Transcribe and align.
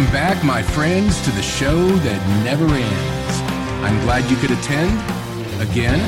Welcome 0.00 0.14
back, 0.14 0.42
my 0.42 0.62
friends, 0.62 1.20
to 1.26 1.30
the 1.32 1.42
show 1.42 1.76
that 1.76 2.42
never 2.42 2.64
ends. 2.64 3.40
I'm 3.84 4.00
glad 4.06 4.30
you 4.30 4.36
could 4.38 4.50
attend. 4.50 4.90
Again, 5.60 6.00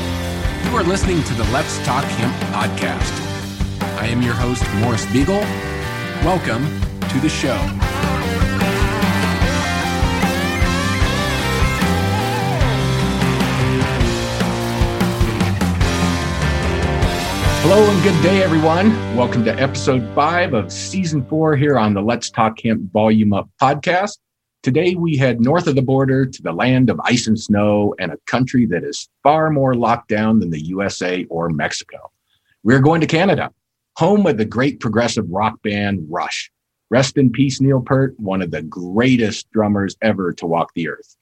you 0.65 0.75
are 0.75 0.81
listening 0.81 1.21
to 1.21 1.33
the 1.35 1.43
Let's 1.51 1.77
Talk 1.85 2.03
Hemp 2.03 2.33
podcast. 2.51 3.13
I 3.99 4.07
am 4.07 4.23
your 4.23 4.33
host, 4.33 4.63
Morris 4.79 5.05
Beegle. 5.05 5.43
Welcome 6.25 6.65
to 7.01 7.19
the 7.19 7.29
show. 7.29 7.82
Hello 17.65 17.89
and 17.89 18.03
good 18.03 18.21
day, 18.21 18.43
everyone. 18.43 18.89
Welcome 19.15 19.45
to 19.45 19.57
episode 19.57 20.05
five 20.13 20.53
of 20.53 20.69
season 20.69 21.23
four 21.23 21.55
here 21.55 21.77
on 21.77 21.93
the 21.93 22.01
Let's 22.01 22.29
Talk 22.29 22.59
Hemp 22.59 22.91
Volume 22.91 23.31
Up 23.31 23.49
podcast. 23.59 24.17
Today, 24.63 24.95
we 24.95 25.15
head 25.15 25.39
north 25.39 25.67
of 25.67 25.75
the 25.75 25.81
border 25.81 26.25
to 26.25 26.41
the 26.41 26.51
land 26.51 26.89
of 26.89 26.99
ice 27.05 27.25
and 27.25 27.39
snow 27.39 27.95
and 27.99 28.11
a 28.11 28.17
country 28.27 28.65
that 28.65 28.83
is 28.83 29.07
far 29.23 29.49
more 29.49 29.75
locked 29.75 30.09
down 30.09 30.39
than 30.39 30.49
the 30.49 30.61
USA 30.65 31.23
or 31.29 31.49
Mexico. 31.51 32.11
We're 32.63 32.81
going 32.81 32.99
to 32.99 33.07
Canada, 33.07 33.49
home 33.95 34.27
of 34.27 34.35
the 34.35 34.43
great 34.43 34.81
progressive 34.81 35.29
rock 35.29 35.61
band 35.61 36.05
Rush. 36.09 36.51
Rest 36.89 37.17
in 37.17 37.31
peace, 37.31 37.61
Neil 37.61 37.79
Peart, 37.79 38.13
one 38.19 38.41
of 38.41 38.51
the 38.51 38.61
greatest 38.61 39.49
drummers 39.51 39.95
ever 40.01 40.33
to 40.33 40.45
walk 40.45 40.73
the 40.75 40.89
earth. 40.89 41.15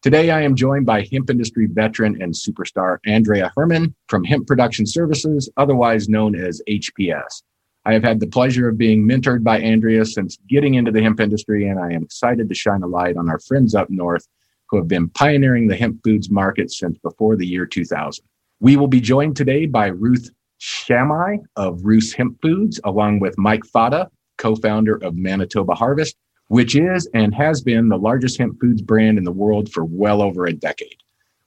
Today, 0.00 0.30
I 0.30 0.42
am 0.42 0.54
joined 0.54 0.86
by 0.86 1.08
hemp 1.10 1.28
industry 1.28 1.66
veteran 1.66 2.22
and 2.22 2.32
superstar 2.32 2.98
Anndrea 3.04 3.50
Hermann 3.56 3.96
from 4.06 4.22
Hemp 4.22 4.46
Production 4.46 4.86
Services, 4.86 5.50
otherwise 5.56 6.08
known 6.08 6.36
as 6.36 6.62
HPS. 6.68 7.42
I 7.84 7.94
have 7.94 8.04
had 8.04 8.20
the 8.20 8.28
pleasure 8.28 8.68
of 8.68 8.78
being 8.78 9.08
mentored 9.08 9.42
by 9.42 9.60
Anndrea 9.60 10.06
since 10.06 10.38
getting 10.48 10.74
into 10.74 10.92
the 10.92 11.02
hemp 11.02 11.18
industry, 11.18 11.66
and 11.66 11.80
I 11.80 11.90
am 11.90 12.04
excited 12.04 12.48
to 12.48 12.54
shine 12.54 12.84
a 12.84 12.86
light 12.86 13.16
on 13.16 13.28
our 13.28 13.40
friends 13.40 13.74
up 13.74 13.90
north 13.90 14.24
who 14.70 14.76
have 14.76 14.86
been 14.86 15.08
pioneering 15.08 15.66
the 15.66 15.74
hemp 15.74 15.98
foods 16.04 16.30
market 16.30 16.70
since 16.70 16.96
before 16.98 17.34
the 17.34 17.46
year 17.46 17.66
2000. 17.66 18.24
We 18.60 18.76
will 18.76 18.86
be 18.86 19.00
joined 19.00 19.34
today 19.34 19.66
by 19.66 19.88
Ruth 19.88 20.30
Shamai 20.60 21.38
of 21.56 21.80
Ruth's 21.82 22.12
Hemp 22.12 22.40
Foods, 22.40 22.80
along 22.84 23.18
with 23.18 23.36
Mike 23.36 23.64
Fata, 23.64 24.08
co 24.36 24.54
founder 24.54 24.94
of 25.02 25.16
Manitoba 25.16 25.74
Harvest, 25.74 26.14
which 26.48 26.74
is 26.74 27.08
and 27.14 27.34
has 27.34 27.62
been 27.62 27.88
the 27.88 27.98
largest 27.98 28.38
hemp 28.38 28.60
foods 28.60 28.82
brand 28.82 29.18
in 29.18 29.24
the 29.24 29.32
world 29.32 29.70
for 29.70 29.84
well 29.84 30.20
over 30.20 30.46
a 30.46 30.52
decade. 30.52 30.96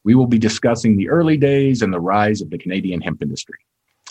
We 0.04 0.16
will 0.16 0.28
be 0.28 0.40
discussing 0.40 0.96
the 0.96 1.10
early 1.10 1.38
days 1.38 1.82
and 1.82 1.94
the 1.94 2.00
rise 2.00 2.42
of 2.42 2.50
the 2.50 2.58
Canadian 2.58 3.02
hemp 3.02 3.22
industry. 3.22 3.60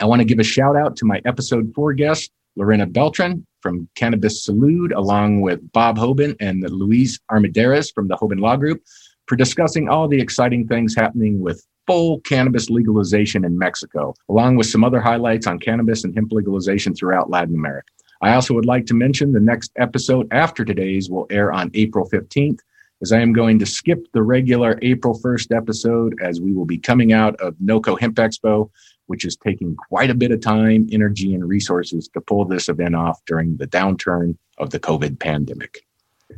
I 0.00 0.04
want 0.04 0.20
to 0.20 0.24
give 0.24 0.38
a 0.38 0.44
shout 0.44 0.76
out 0.76 0.96
to 0.96 1.04
my 1.04 1.20
episode 1.24 1.72
four 1.74 1.92
guest, 1.92 2.30
Lorena 2.56 2.86
Beltran 2.86 3.46
from 3.60 3.88
Cannabis 3.94 4.46
Salud, 4.48 4.94
along 4.94 5.40
with 5.40 5.72
Bob 5.72 5.98
Hoban 5.98 6.36
and 6.40 6.62
Luis 6.70 7.18
Armendariz 7.30 7.92
from 7.92 8.08
the 8.08 8.16
Hoban 8.16 8.40
Law 8.40 8.56
Group, 8.56 8.82
for 9.26 9.36
discussing 9.36 9.88
all 9.88 10.08
the 10.08 10.20
exciting 10.20 10.66
things 10.66 10.94
happening 10.94 11.40
with 11.40 11.66
full 11.86 12.20
cannabis 12.20 12.70
legalization 12.70 13.44
in 13.44 13.58
Mexico, 13.58 14.14
along 14.28 14.56
with 14.56 14.66
some 14.66 14.84
other 14.84 15.00
highlights 15.00 15.46
on 15.46 15.58
cannabis 15.58 16.04
and 16.04 16.14
hemp 16.14 16.32
legalization 16.32 16.94
throughout 16.94 17.30
Latin 17.30 17.54
America. 17.54 17.88
I 18.22 18.34
also 18.34 18.54
would 18.54 18.66
like 18.66 18.86
to 18.86 18.94
mention 18.94 19.32
the 19.32 19.40
next 19.40 19.72
episode 19.76 20.28
after 20.30 20.64
today's 20.64 21.08
will 21.08 21.26
air 21.30 21.52
on 21.52 21.70
April 21.72 22.08
15th, 22.08 22.58
as 23.00 23.12
I 23.12 23.20
am 23.20 23.32
going 23.32 23.58
to 23.60 23.66
skip 23.66 24.06
the 24.12 24.22
regular 24.22 24.78
April 24.82 25.18
1st 25.18 25.56
episode 25.56 26.18
as 26.20 26.38
we 26.38 26.52
will 26.52 26.66
be 26.66 26.76
coming 26.76 27.14
out 27.14 27.34
of 27.36 27.54
NOCO 27.60 27.98
Hemp 27.98 28.16
Expo, 28.16 28.70
which 29.06 29.24
is 29.24 29.36
taking 29.36 29.74
quite 29.74 30.10
a 30.10 30.14
bit 30.14 30.32
of 30.32 30.40
time, 30.42 30.86
energy, 30.92 31.34
and 31.34 31.48
resources 31.48 32.08
to 32.08 32.20
pull 32.20 32.44
this 32.44 32.68
event 32.68 32.94
off 32.94 33.20
during 33.24 33.56
the 33.56 33.66
downturn 33.66 34.36
of 34.58 34.68
the 34.68 34.78
COVID 34.78 35.18
pandemic. 35.18 35.86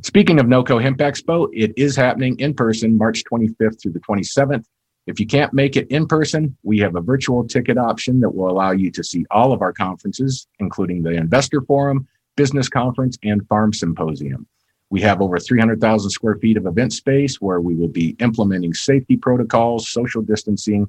Speaking 0.02 0.38
of 0.38 0.46
NOCO 0.46 0.80
Hemp 0.80 0.98
Expo, 0.98 1.48
it 1.52 1.72
is 1.76 1.96
happening 1.96 2.38
in 2.38 2.54
person 2.54 2.96
March 2.96 3.24
25th 3.24 3.82
through 3.82 3.92
the 3.92 4.00
27th 4.00 4.64
if 5.06 5.18
you 5.18 5.26
can't 5.26 5.52
make 5.52 5.76
it 5.76 5.88
in 5.90 6.06
person, 6.06 6.56
we 6.62 6.78
have 6.78 6.94
a 6.94 7.00
virtual 7.00 7.46
ticket 7.46 7.76
option 7.76 8.20
that 8.20 8.30
will 8.30 8.50
allow 8.50 8.70
you 8.70 8.90
to 8.92 9.02
see 9.02 9.26
all 9.30 9.52
of 9.52 9.60
our 9.60 9.72
conferences, 9.72 10.46
including 10.60 11.02
the 11.02 11.10
Investor 11.10 11.60
Forum, 11.62 12.06
Business 12.36 12.68
Conference, 12.68 13.18
and 13.24 13.46
Farm 13.48 13.72
Symposium. 13.72 14.46
We 14.90 15.00
have 15.00 15.20
over 15.20 15.38
300,000 15.38 16.10
square 16.10 16.36
feet 16.36 16.56
of 16.56 16.66
event 16.66 16.92
space 16.92 17.40
where 17.40 17.60
we 17.60 17.74
will 17.74 17.88
be 17.88 18.14
implementing 18.20 18.74
safety 18.74 19.16
protocols, 19.16 19.88
social 19.88 20.22
distancing, 20.22 20.88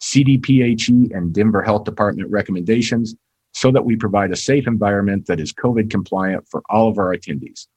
CDPHE, 0.00 1.14
and 1.14 1.32
Denver 1.32 1.62
Health 1.62 1.84
Department 1.84 2.30
recommendations 2.30 3.14
so 3.52 3.70
that 3.70 3.84
we 3.84 3.94
provide 3.94 4.32
a 4.32 4.36
safe 4.36 4.66
environment 4.66 5.26
that 5.26 5.38
is 5.38 5.52
COVID 5.52 5.90
compliant 5.90 6.48
for 6.48 6.62
all 6.68 6.88
of 6.88 6.98
our 6.98 7.14
attendees. 7.14 7.68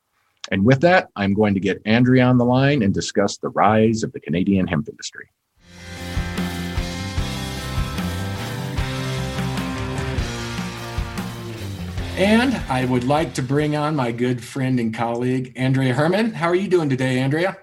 And 0.51 0.65
with 0.65 0.81
that, 0.81 1.09
I'm 1.15 1.33
going 1.33 1.53
to 1.55 1.59
get 1.59 1.83
Anndrea 1.83 2.27
on 2.27 2.37
the 2.37 2.45
line 2.45 2.81
and 2.81 2.93
discuss 2.93 3.37
the 3.37 3.49
rise 3.49 4.03
of 4.03 4.13
the 4.13 4.19
Canadian 4.19 4.67
hemp 4.67 4.87
industry. 4.87 5.29
And 12.17 12.55
I 12.69 12.85
would 12.85 13.03
like 13.03 13.33
to 13.33 13.41
bring 13.41 13.75
on 13.75 13.93
my 13.93 14.13
good 14.13 14.41
friend 14.41 14.79
and 14.79 14.93
colleague, 14.93 15.53
Anndrea 15.55 15.93
Hermann. 15.93 16.31
How 16.31 16.47
are 16.47 16.55
you 16.55 16.69
doing 16.69 16.87
today, 16.87 17.17
Anndrea? 17.17 17.57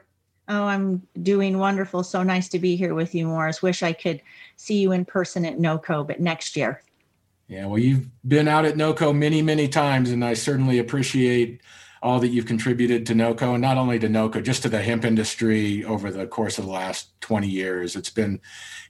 Oh, 0.46 0.64
I'm 0.64 1.06
doing 1.22 1.56
wonderful. 1.56 2.02
So 2.02 2.22
nice 2.22 2.50
to 2.50 2.58
be 2.58 2.76
here 2.76 2.94
with 2.94 3.14
you, 3.14 3.28
Morris. 3.28 3.62
Wish 3.62 3.82
I 3.82 3.94
could 3.94 4.20
see 4.56 4.78
you 4.78 4.92
in 4.92 5.06
person 5.06 5.46
at 5.46 5.58
NOCO, 5.58 6.06
but 6.06 6.20
next 6.20 6.54
year. 6.54 6.82
Yeah, 7.48 7.64
well, 7.64 7.78
you've 7.78 8.10
been 8.28 8.46
out 8.46 8.66
at 8.66 8.76
NOCO 8.76 9.16
many, 9.16 9.40
many 9.40 9.68
times, 9.68 10.10
and 10.10 10.22
I 10.22 10.34
certainly 10.34 10.78
appreciate 10.78 11.62
all 12.02 12.20
that 12.20 12.28
you've 12.28 12.44
contributed 12.44 13.06
to 13.06 13.14
NOCO, 13.14 13.54
and 13.54 13.62
not 13.62 13.78
only 13.78 13.98
to 14.00 14.08
NOCO, 14.08 14.42
just 14.42 14.62
to 14.64 14.68
the 14.68 14.82
hemp 14.82 15.06
industry 15.06 15.82
over 15.82 16.10
the 16.10 16.26
course 16.26 16.58
of 16.58 16.66
the 16.66 16.70
last 16.72 17.18
20 17.22 17.48
years. 17.48 17.96
It's 17.96 18.10
been 18.10 18.38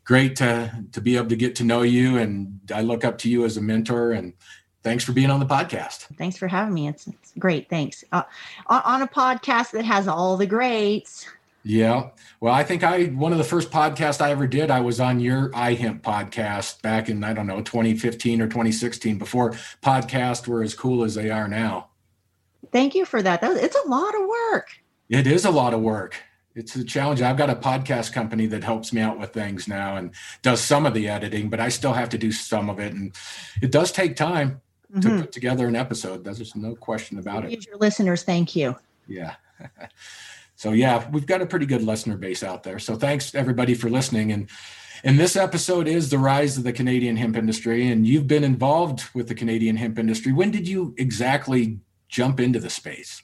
great 0.02 0.34
to 0.36 0.84
to 0.90 1.00
be 1.00 1.16
able 1.16 1.28
to 1.28 1.36
get 1.36 1.54
to 1.56 1.64
know 1.64 1.82
you, 1.82 2.18
and 2.18 2.58
I 2.74 2.80
look 2.80 3.04
up 3.04 3.18
to 3.18 3.30
you 3.30 3.44
as 3.44 3.56
a 3.56 3.62
mentor 3.62 4.10
and 4.10 4.32
thanks 4.82 5.04
for 5.04 5.12
being 5.12 5.30
on 5.30 5.40
the 5.40 5.46
podcast. 5.46 6.06
Thanks 6.16 6.36
for 6.36 6.48
having 6.48 6.74
me. 6.74 6.88
It's, 6.88 7.06
it's 7.06 7.32
great. 7.38 7.68
Thanks. 7.68 8.04
Uh, 8.12 8.22
on 8.66 9.02
a 9.02 9.08
podcast 9.08 9.70
that 9.72 9.84
has 9.84 10.08
all 10.08 10.36
the 10.36 10.46
greats. 10.46 11.26
Yeah. 11.64 12.10
Well, 12.40 12.52
I 12.52 12.64
think 12.64 12.82
I 12.82 13.04
one 13.06 13.32
of 13.32 13.38
the 13.38 13.44
first 13.44 13.70
podcasts 13.70 14.20
I 14.20 14.32
ever 14.32 14.46
did, 14.46 14.70
I 14.70 14.80
was 14.80 14.98
on 14.98 15.20
your 15.20 15.50
iHemp 15.50 16.02
podcast 16.02 16.82
back 16.82 17.08
in 17.08 17.22
I 17.22 17.32
don't 17.32 17.46
know 17.46 17.62
2015 17.62 18.40
or 18.40 18.46
2016 18.46 19.16
before 19.18 19.52
podcasts 19.80 20.46
were 20.46 20.62
as 20.62 20.74
cool 20.74 21.04
as 21.04 21.14
they 21.14 21.30
are 21.30 21.46
now. 21.46 21.90
Thank 22.72 22.94
you 22.94 23.04
for 23.04 23.22
that. 23.22 23.40
It's 23.42 23.76
a 23.84 23.88
lot 23.88 24.14
of 24.14 24.26
work. 24.26 24.70
It 25.08 25.26
is 25.26 25.44
a 25.44 25.50
lot 25.50 25.74
of 25.74 25.80
work. 25.80 26.16
It's 26.54 26.74
a 26.74 26.84
challenge. 26.84 27.22
I've 27.22 27.36
got 27.36 27.48
a 27.48 27.54
podcast 27.54 28.12
company 28.12 28.46
that 28.46 28.64
helps 28.64 28.92
me 28.92 29.00
out 29.00 29.18
with 29.18 29.32
things 29.32 29.68
now 29.68 29.96
and 29.96 30.12
does 30.42 30.60
some 30.60 30.84
of 30.84 30.94
the 30.94 31.08
editing, 31.08 31.48
but 31.48 31.60
I 31.60 31.68
still 31.68 31.92
have 31.92 32.08
to 32.10 32.18
do 32.18 32.32
some 32.32 32.68
of 32.68 32.78
it 32.78 32.92
and 32.92 33.14
it 33.62 33.70
does 33.70 33.92
take 33.92 34.16
time 34.16 34.60
mm-hmm. 34.94 35.00
to 35.00 35.22
put 35.22 35.32
together 35.32 35.66
an 35.66 35.76
episode. 35.76 36.24
There's 36.24 36.54
no 36.54 36.74
question 36.74 37.18
about 37.18 37.44
it. 37.44 37.66
Your 37.66 37.76
listeners, 37.76 38.22
thank 38.22 38.54
you. 38.54 38.76
Yeah. 39.06 39.34
so 40.56 40.72
yeah, 40.72 41.08
we've 41.10 41.26
got 41.26 41.42
a 41.42 41.46
pretty 41.46 41.66
good 41.66 41.82
listener 41.82 42.16
base 42.16 42.42
out 42.42 42.62
there. 42.62 42.78
So 42.78 42.96
thanks 42.96 43.34
everybody 43.34 43.74
for 43.74 43.90
listening. 43.90 44.32
And 44.32 44.48
and 45.04 45.18
this 45.18 45.34
episode 45.34 45.88
is 45.88 46.10
the 46.10 46.18
rise 46.18 46.56
of 46.56 46.64
the 46.64 46.72
Canadian 46.72 47.16
hemp 47.16 47.36
industry. 47.36 47.88
And 47.88 48.06
you've 48.06 48.28
been 48.28 48.44
involved 48.44 49.02
with 49.14 49.26
the 49.26 49.34
Canadian 49.34 49.76
hemp 49.76 49.98
industry. 49.98 50.32
When 50.32 50.52
did 50.52 50.68
you 50.68 50.94
exactly 50.96 51.80
jump 52.08 52.38
into 52.38 52.60
the 52.60 52.70
space? 52.70 53.22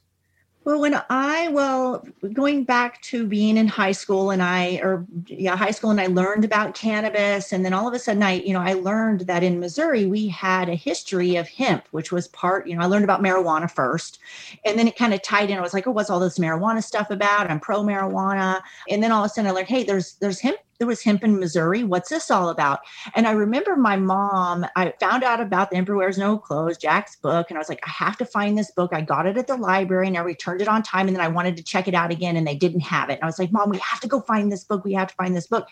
Well, 0.68 0.82
when 0.82 1.00
I, 1.08 1.48
well, 1.48 2.06
going 2.34 2.64
back 2.64 3.00
to 3.00 3.26
being 3.26 3.56
in 3.56 3.68
high 3.68 3.92
school 3.92 4.30
and 4.30 4.42
I, 4.42 4.78
or 4.82 5.06
yeah, 5.26 5.56
high 5.56 5.70
school 5.70 5.88
and 5.88 5.98
I 5.98 6.08
learned 6.08 6.44
about 6.44 6.74
cannabis. 6.74 7.54
And 7.54 7.64
then 7.64 7.72
all 7.72 7.88
of 7.88 7.94
a 7.94 7.98
sudden 7.98 8.22
I, 8.22 8.32
you 8.32 8.52
know, 8.52 8.60
I 8.60 8.74
learned 8.74 9.22
that 9.22 9.42
in 9.42 9.60
Missouri 9.60 10.04
we 10.04 10.28
had 10.28 10.68
a 10.68 10.74
history 10.74 11.36
of 11.36 11.48
hemp, 11.48 11.86
which 11.92 12.12
was 12.12 12.28
part, 12.28 12.66
you 12.66 12.76
know, 12.76 12.82
I 12.82 12.84
learned 12.84 13.04
about 13.04 13.22
marijuana 13.22 13.70
first. 13.70 14.18
And 14.66 14.78
then 14.78 14.86
it 14.86 14.98
kind 14.98 15.14
of 15.14 15.22
tied 15.22 15.48
in. 15.48 15.56
I 15.56 15.62
was 15.62 15.72
like, 15.72 15.86
oh, 15.86 15.90
what's 15.90 16.10
all 16.10 16.20
this 16.20 16.38
marijuana 16.38 16.84
stuff 16.84 17.10
about? 17.10 17.50
I'm 17.50 17.60
pro 17.60 17.82
marijuana. 17.82 18.60
And 18.90 19.02
then 19.02 19.10
all 19.10 19.24
of 19.24 19.30
a 19.30 19.32
sudden 19.32 19.50
I 19.50 19.54
learned, 19.54 19.68
hey, 19.68 19.84
there's, 19.84 20.16
there's 20.16 20.38
hemp 20.38 20.58
there 20.78 20.86
was 20.86 21.02
hemp 21.02 21.24
in 21.24 21.38
Missouri. 21.38 21.82
What's 21.82 22.08
this 22.08 22.30
all 22.30 22.50
about? 22.50 22.80
And 23.14 23.26
I 23.26 23.32
remember 23.32 23.76
my 23.76 23.96
mom, 23.96 24.64
I 24.76 24.92
found 25.00 25.24
out 25.24 25.40
about 25.40 25.70
The 25.70 25.76
Emperor 25.76 25.96
Wears 25.96 26.18
No 26.18 26.38
Clothes, 26.38 26.78
Jack's 26.78 27.16
book, 27.16 27.50
and 27.50 27.58
I 27.58 27.60
was 27.60 27.68
like, 27.68 27.82
I 27.86 27.90
have 27.90 28.16
to 28.18 28.24
find 28.24 28.56
this 28.56 28.70
book. 28.70 28.90
I 28.92 29.00
got 29.00 29.26
it 29.26 29.36
at 29.36 29.48
the 29.48 29.56
library 29.56 30.06
and 30.06 30.16
I 30.16 30.20
returned 30.20 30.62
it 30.62 30.68
on 30.68 30.82
time. 30.82 31.08
And 31.08 31.16
then 31.16 31.24
I 31.24 31.28
wanted 31.28 31.56
to 31.56 31.62
check 31.62 31.88
it 31.88 31.94
out 31.94 32.12
again 32.12 32.36
and 32.36 32.46
they 32.46 32.54
didn't 32.54 32.80
have 32.80 33.10
it. 33.10 33.14
And 33.14 33.24
I 33.24 33.26
was 33.26 33.38
like, 33.38 33.52
Mom, 33.52 33.70
we 33.70 33.78
have 33.78 34.00
to 34.00 34.08
go 34.08 34.20
find 34.20 34.52
this 34.52 34.64
book. 34.64 34.84
We 34.84 34.94
have 34.94 35.08
to 35.08 35.14
find 35.14 35.36
this 35.36 35.48
book. 35.48 35.66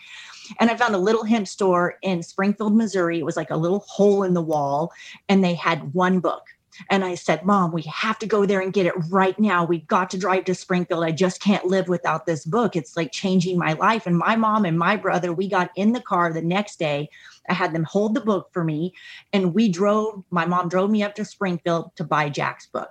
And 0.59 0.69
I 0.69 0.75
found 0.75 0.95
a 0.95 0.99
little 0.99 1.23
hemp 1.23 1.47
store 1.47 1.97
in 2.01 2.23
Springfield, 2.23 2.75
Missouri. 2.75 3.19
It 3.19 3.25
was 3.25 3.37
like 3.37 3.49
a 3.49 3.57
little 3.57 3.79
hole 3.79 4.23
in 4.23 4.33
the 4.33 4.41
wall, 4.41 4.93
and 5.27 5.43
they 5.43 5.53
had 5.53 5.93
one 5.93 6.19
book 6.19 6.43
and 6.89 7.03
I 7.03 7.15
said, 7.15 7.45
Mom, 7.45 7.71
we 7.71 7.83
have 7.83 8.19
to 8.19 8.27
go 8.27 8.45
there 8.45 8.61
and 8.61 8.73
get 8.73 8.85
it 8.85 8.93
right 9.09 9.37
now. 9.39 9.65
We 9.65 9.79
got 9.79 10.09
to 10.11 10.17
drive 10.17 10.45
to 10.45 10.55
Springfield. 10.55 11.03
I 11.03 11.11
just 11.11 11.41
can't 11.41 11.65
live 11.65 11.87
without 11.87 12.25
this 12.25 12.45
book. 12.45 12.75
It's 12.75 12.95
like 12.97 13.11
changing 13.11 13.57
my 13.57 13.73
life. 13.73 14.05
And 14.05 14.17
my 14.17 14.35
mom 14.35 14.65
and 14.65 14.77
my 14.77 14.95
brother, 14.95 15.33
we 15.33 15.47
got 15.47 15.71
in 15.75 15.93
the 15.93 16.01
car 16.01 16.31
the 16.31 16.41
next 16.41 16.79
day. 16.79 17.09
I 17.49 17.53
had 17.53 17.73
them 17.73 17.83
hold 17.83 18.13
the 18.13 18.21
book 18.21 18.49
for 18.51 18.63
me. 18.63 18.93
And 19.33 19.53
we 19.53 19.69
drove, 19.69 20.23
my 20.29 20.45
mom 20.45 20.69
drove 20.69 20.89
me 20.89 21.03
up 21.03 21.15
to 21.15 21.25
Springfield 21.25 21.95
to 21.95 22.03
buy 22.03 22.29
Jack's 22.29 22.67
book. 22.67 22.89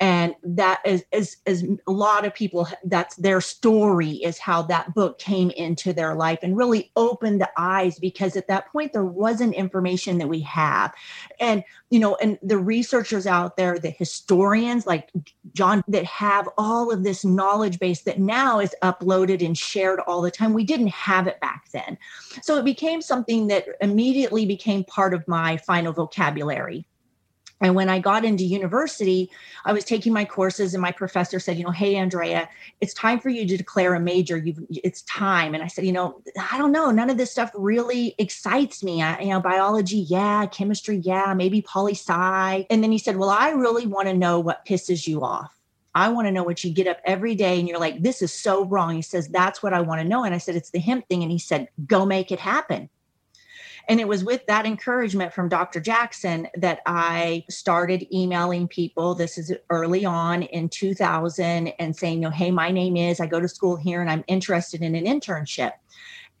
And 0.00 0.34
that 0.42 0.80
is, 0.84 1.04
is 1.12 1.36
is 1.46 1.66
a 1.86 1.92
lot 1.92 2.24
of 2.24 2.34
people 2.34 2.68
that's 2.84 3.16
their 3.16 3.40
story 3.40 4.10
is 4.10 4.38
how 4.38 4.62
that 4.62 4.94
book 4.94 5.18
came 5.18 5.50
into 5.50 5.92
their 5.92 6.14
life 6.14 6.38
and 6.42 6.56
really 6.56 6.90
opened 6.96 7.40
the 7.40 7.50
eyes 7.56 7.98
because 7.98 8.36
at 8.36 8.48
that 8.48 8.70
point 8.70 8.92
there 8.92 9.04
wasn't 9.04 9.54
information 9.54 10.18
that 10.18 10.28
we 10.28 10.40
have. 10.40 10.92
And 11.40 11.64
you 11.90 12.00
know 12.00 12.16
and 12.16 12.38
the 12.42 12.58
researchers 12.58 13.26
out 13.26 13.56
there 13.56 13.78
the 13.78 13.90
historians 13.90 14.86
like 14.86 15.10
john 15.52 15.84
that 15.86 16.04
have 16.04 16.48
all 16.58 16.90
of 16.90 17.04
this 17.04 17.24
knowledge 17.24 17.78
base 17.78 18.02
that 18.02 18.18
now 18.18 18.58
is 18.58 18.74
uploaded 18.82 19.44
and 19.44 19.56
shared 19.56 20.00
all 20.00 20.20
the 20.20 20.30
time 20.30 20.52
we 20.52 20.64
didn't 20.64 20.88
have 20.88 21.26
it 21.26 21.40
back 21.40 21.66
then. 21.72 21.96
So 22.42 22.56
it 22.56 22.64
became 22.64 23.00
something 23.00 23.46
that 23.48 23.66
immediately 23.80 24.46
became 24.46 24.84
part 24.84 25.14
of 25.14 25.26
my 25.28 25.56
final 25.58 25.92
vocabulary 25.92 26.86
and 27.64 27.74
when 27.74 27.88
I 27.88 27.98
got 27.98 28.24
into 28.24 28.44
university, 28.44 29.30
I 29.64 29.72
was 29.72 29.84
taking 29.84 30.12
my 30.12 30.24
courses, 30.24 30.74
and 30.74 30.82
my 30.82 30.92
professor 30.92 31.40
said, 31.40 31.56
"You 31.56 31.64
know, 31.64 31.70
hey 31.70 31.94
Anndrea, 31.94 32.46
it's 32.80 32.94
time 32.94 33.18
for 33.18 33.30
you 33.30 33.46
to 33.46 33.56
declare 33.56 33.94
a 33.94 34.00
major. 34.00 34.36
You've, 34.36 34.58
it's 34.70 35.02
time." 35.02 35.54
And 35.54 35.62
I 35.62 35.68
said, 35.68 35.86
"You 35.86 35.92
know, 35.92 36.20
I 36.52 36.58
don't 36.58 36.72
know. 36.72 36.90
None 36.90 37.10
of 37.10 37.16
this 37.16 37.30
stuff 37.30 37.50
really 37.54 38.14
excites 38.18 38.82
me. 38.82 39.02
I, 39.02 39.20
you 39.20 39.30
know, 39.30 39.40
biology, 39.40 39.98
yeah, 39.98 40.46
chemistry, 40.46 40.98
yeah, 40.98 41.32
maybe 41.34 41.62
poli 41.62 41.94
sci." 41.94 42.66
And 42.70 42.82
then 42.82 42.92
he 42.92 42.98
said, 42.98 43.16
"Well, 43.16 43.30
I 43.30 43.50
really 43.50 43.86
want 43.86 44.08
to 44.08 44.14
know 44.14 44.40
what 44.40 44.66
pisses 44.66 45.06
you 45.06 45.22
off." 45.24 45.50
I 45.96 46.08
want 46.08 46.26
to 46.26 46.32
know 46.32 46.42
what 46.42 46.64
you 46.64 46.72
get 46.72 46.88
up 46.88 46.98
every 47.04 47.36
day 47.36 47.60
and 47.60 47.68
you're 47.68 47.78
like, 47.78 48.02
this 48.02 48.20
is 48.20 48.32
so 48.32 48.64
wrong. 48.64 48.96
He 48.96 49.02
says, 49.02 49.28
that's 49.28 49.62
what 49.62 49.72
I 49.72 49.80
want 49.80 50.00
to 50.00 50.08
know. 50.08 50.24
And 50.24 50.34
I 50.34 50.38
said, 50.38 50.56
it's 50.56 50.70
the 50.70 50.80
hemp 50.80 51.08
thing. 51.08 51.22
And 51.22 51.30
he 51.30 51.38
said, 51.38 51.68
go 51.86 52.04
make 52.04 52.32
it 52.32 52.40
happen. 52.40 52.90
And 53.88 54.00
it 54.00 54.08
was 54.08 54.24
with 54.24 54.46
that 54.46 54.66
encouragement 54.66 55.32
from 55.32 55.48
Dr. 55.48 55.80
Jackson 55.80 56.48
that 56.56 56.80
I 56.86 57.44
started 57.50 58.06
emailing 58.12 58.66
people. 58.66 59.14
This 59.14 59.36
is 59.36 59.52
early 59.68 60.04
on 60.04 60.42
in 60.42 60.68
2000 60.68 61.68
and 61.68 61.94
saying, 61.94 62.22
you 62.22 62.28
know, 62.28 62.30
hey, 62.30 62.50
my 62.50 62.70
name 62.70 62.96
is, 62.96 63.20
I 63.20 63.26
go 63.26 63.40
to 63.40 63.48
school 63.48 63.76
here 63.76 64.00
and 64.00 64.10
I'm 64.10 64.24
interested 64.26 64.82
in 64.82 64.94
an 64.94 65.04
internship. 65.04 65.72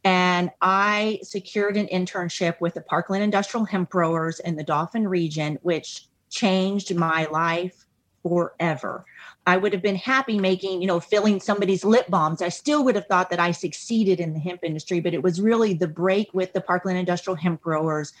And 0.04 0.50
I 0.60 1.18
secured 1.22 1.76
an 1.76 1.86
internship 1.86 2.60
with 2.60 2.74
the 2.74 2.82
Parkland 2.82 3.22
Industrial 3.22 3.64
Hemp 3.64 3.90
Growers 3.90 4.40
in 4.40 4.56
the 4.56 4.64
Dauphin 4.64 5.08
region, 5.08 5.58
which 5.62 6.08
changed 6.30 6.94
my 6.94 7.26
life 7.26 7.86
forever. 8.22 9.04
I 9.46 9.58
would 9.58 9.72
have 9.74 9.82
been 9.82 9.96
happy 9.96 10.38
making, 10.38 10.80
you 10.80 10.86
know, 10.86 11.00
filling 11.00 11.38
somebody's 11.38 11.84
lip 11.84 12.06
balms. 12.08 12.40
I 12.40 12.48
still 12.48 12.82
would 12.84 12.94
have 12.94 13.06
thought 13.06 13.28
that 13.30 13.40
I 13.40 13.50
succeeded 13.50 14.18
in 14.18 14.32
the 14.32 14.40
hemp 14.40 14.60
industry, 14.62 15.00
but 15.00 15.12
it 15.12 15.22
was 15.22 15.40
really 15.40 15.74
the 15.74 15.88
break 15.88 16.32
with 16.32 16.52
the 16.54 16.62
Parkland 16.62 16.98
Industrial 16.98 17.36
Hemp 17.36 17.60
Growers 17.60 18.14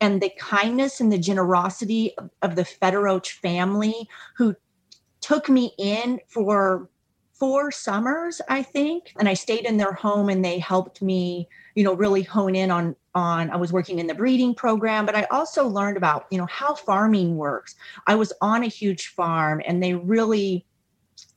and 0.00 0.22
the 0.22 0.30
kindness 0.38 1.00
and 1.00 1.12
the 1.12 1.18
generosity 1.18 2.16
of, 2.16 2.30
of 2.40 2.56
the 2.56 2.62
Federoach 2.62 3.32
family 3.32 4.08
who 4.36 4.56
took 5.20 5.50
me 5.50 5.74
in 5.76 6.18
for 6.28 6.88
four 7.34 7.70
summers, 7.70 8.40
I 8.48 8.62
think. 8.62 9.12
And 9.18 9.28
I 9.28 9.34
stayed 9.34 9.64
in 9.64 9.76
their 9.76 9.92
home 9.92 10.28
and 10.28 10.44
they 10.44 10.58
helped 10.58 11.02
me, 11.02 11.48
you 11.74 11.84
know, 11.84 11.94
really 11.94 12.22
hone 12.22 12.54
in 12.54 12.70
on 12.70 12.96
on 13.14 13.50
I 13.50 13.56
was 13.56 13.72
working 13.72 13.98
in 13.98 14.06
the 14.06 14.14
breeding 14.14 14.54
program, 14.54 15.04
but 15.04 15.16
I 15.16 15.24
also 15.32 15.66
learned 15.66 15.96
about, 15.96 16.26
you 16.30 16.38
know, 16.38 16.46
how 16.46 16.74
farming 16.74 17.36
works. 17.36 17.74
I 18.06 18.14
was 18.14 18.32
on 18.40 18.62
a 18.62 18.68
huge 18.68 19.08
farm 19.08 19.60
and 19.66 19.82
they 19.82 19.94
really 19.94 20.64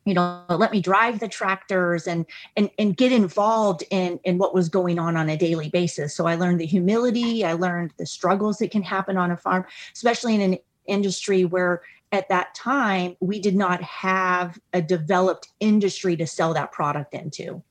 you 0.05 0.13
know 0.13 0.43
let 0.49 0.71
me 0.71 0.81
drive 0.81 1.19
the 1.19 1.27
tractors 1.27 2.07
and 2.07 2.25
and 2.57 2.69
and 2.77 2.97
get 2.97 3.11
involved 3.11 3.83
in 3.89 4.19
in 4.23 4.37
what 4.37 4.53
was 4.53 4.69
going 4.69 4.99
on 4.99 5.17
on 5.17 5.29
a 5.29 5.37
daily 5.37 5.69
basis. 5.69 6.15
So 6.15 6.27
i 6.27 6.35
learned 6.35 6.59
the 6.59 6.65
humility 6.65 7.45
i 7.45 7.53
learned 7.53 7.93
the 7.97 8.05
struggles 8.05 8.57
that 8.57 8.71
can 8.71 8.83
happen 8.83 9.17
on 9.17 9.31
a 9.31 9.37
farm 9.37 9.65
especially 9.93 10.35
in 10.35 10.41
an 10.41 10.57
industry 10.87 11.45
where 11.45 11.81
at 12.13 12.29
that 12.29 12.53
time 12.53 13.17
we 13.19 13.39
did 13.39 13.55
not 13.55 13.81
have 13.81 14.59
a 14.71 14.81
developed 14.81 15.49
industry 15.59 16.15
to 16.15 16.27
sell 16.27 16.53
that 16.53 16.71
product 16.71 17.13
into. 17.13 17.63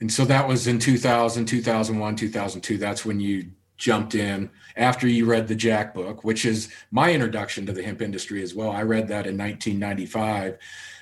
And 0.00 0.12
so 0.12 0.24
that 0.26 0.46
was 0.46 0.66
in 0.66 0.78
2000 0.78 1.46
2001 1.46 2.16
2002 2.16 2.76
that's 2.76 3.04
when 3.04 3.18
you 3.18 3.50
jumped 3.80 4.14
in 4.14 4.48
after 4.76 5.08
you 5.08 5.26
read 5.26 5.48
the 5.48 5.54
jack 5.54 5.92
book 5.94 6.22
which 6.22 6.44
is 6.44 6.72
my 6.92 7.12
introduction 7.12 7.66
to 7.66 7.72
the 7.72 7.82
hemp 7.82 8.00
industry 8.00 8.42
as 8.42 8.54
well 8.54 8.70
i 8.70 8.82
read 8.82 9.08
that 9.08 9.26
in 9.26 9.36
1995 9.36 10.58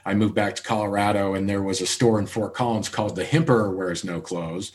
I 0.08 0.14
moved 0.14 0.34
back 0.34 0.56
to 0.56 0.62
Colorado 0.62 1.34
and 1.34 1.46
there 1.46 1.62
was 1.62 1.82
a 1.82 1.86
store 1.86 2.18
in 2.18 2.26
Fort 2.26 2.54
Collins 2.54 2.88
called 2.88 3.14
The 3.14 3.26
Hemper 3.26 3.76
Wears 3.76 4.04
No 4.04 4.22
Clothes 4.22 4.72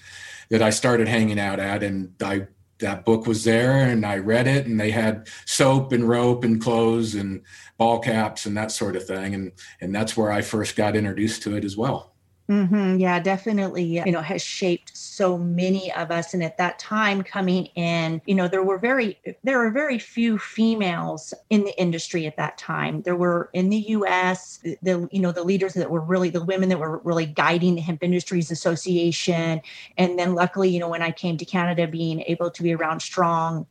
that 0.50 0.62
I 0.62 0.70
started 0.70 1.08
hanging 1.08 1.40
out 1.40 1.60
at. 1.60 1.82
And 1.82 2.14
I, 2.22 2.46
that 2.78 3.04
book 3.04 3.26
was 3.26 3.44
there 3.44 3.72
and 3.72 4.06
I 4.06 4.18
read 4.18 4.46
it 4.46 4.68
and 4.68 4.80
they 4.80 4.92
had 4.92 5.28
soap 5.46 5.92
and 5.92 6.08
rope 6.08 6.44
and 6.44 6.62
clothes 6.62 7.16
and 7.16 7.42
ball 7.80 7.98
caps 7.98 8.46
and 8.46 8.56
that 8.58 8.72
sort 8.72 8.96
of 8.96 9.08
thing. 9.08 9.34
And, 9.34 9.54
and 9.82 9.94
that's 9.94 10.16
where 10.16 10.32
I 10.32 10.44
first 10.44 10.76
got 10.76 10.96
introduced 10.96 11.42
to 11.44 11.56
it 11.56 11.66
as 11.66 11.76
well. 11.76 12.13
Mm-hmm. 12.50 12.98
Yeah, 12.98 13.22
definitely. 13.22 14.02
You 14.06 14.12
know, 14.12 14.22
has 14.22 14.42
shaped 14.42 14.96
so 14.98 15.38
many 15.38 15.94
of 15.94 16.12
us. 16.12 16.34
And 16.34 16.44
at 16.44 16.58
that 16.58 16.78
time, 16.78 17.24
coming 17.24 17.68
in, 17.76 18.22
you 18.26 18.36
know, 18.36 18.50
there 18.50 18.64
were 18.64 18.78
very 18.78 19.18
there 19.44 19.60
were 19.60 19.72
very 19.72 19.98
few 19.98 20.38
females 20.38 21.34
in 21.50 21.64
the 21.64 21.80
industry 21.80 22.28
at 22.28 22.36
that 22.36 22.58
time. 22.58 23.02
There 23.04 23.16
were 23.16 23.50
in 23.54 23.70
the 23.70 23.78
U.S. 23.78 24.60
the 24.82 25.08
you 25.10 25.22
know 25.22 25.32
the 25.32 25.44
leaders 25.44 25.74
that 25.76 25.90
were 25.90 26.02
really 26.02 26.30
the 26.30 26.44
women 26.44 26.68
that 26.68 26.80
were 26.80 26.98
really 27.06 27.26
guiding 27.26 27.76
the 27.76 27.82
Hemp 27.82 28.04
Industries 28.04 28.52
Association. 28.52 29.62
And 29.98 30.20
then, 30.20 30.36
luckily, 30.36 30.70
you 30.70 30.80
know, 30.80 30.90
when 30.90 31.02
I 31.02 31.12
came 31.12 31.38
to 31.38 31.46
Canada, 31.46 31.88
being 31.88 32.22
able 32.28 32.52
to 32.52 32.62
be 32.62 32.76
around 32.76 33.02
strong 33.02 33.66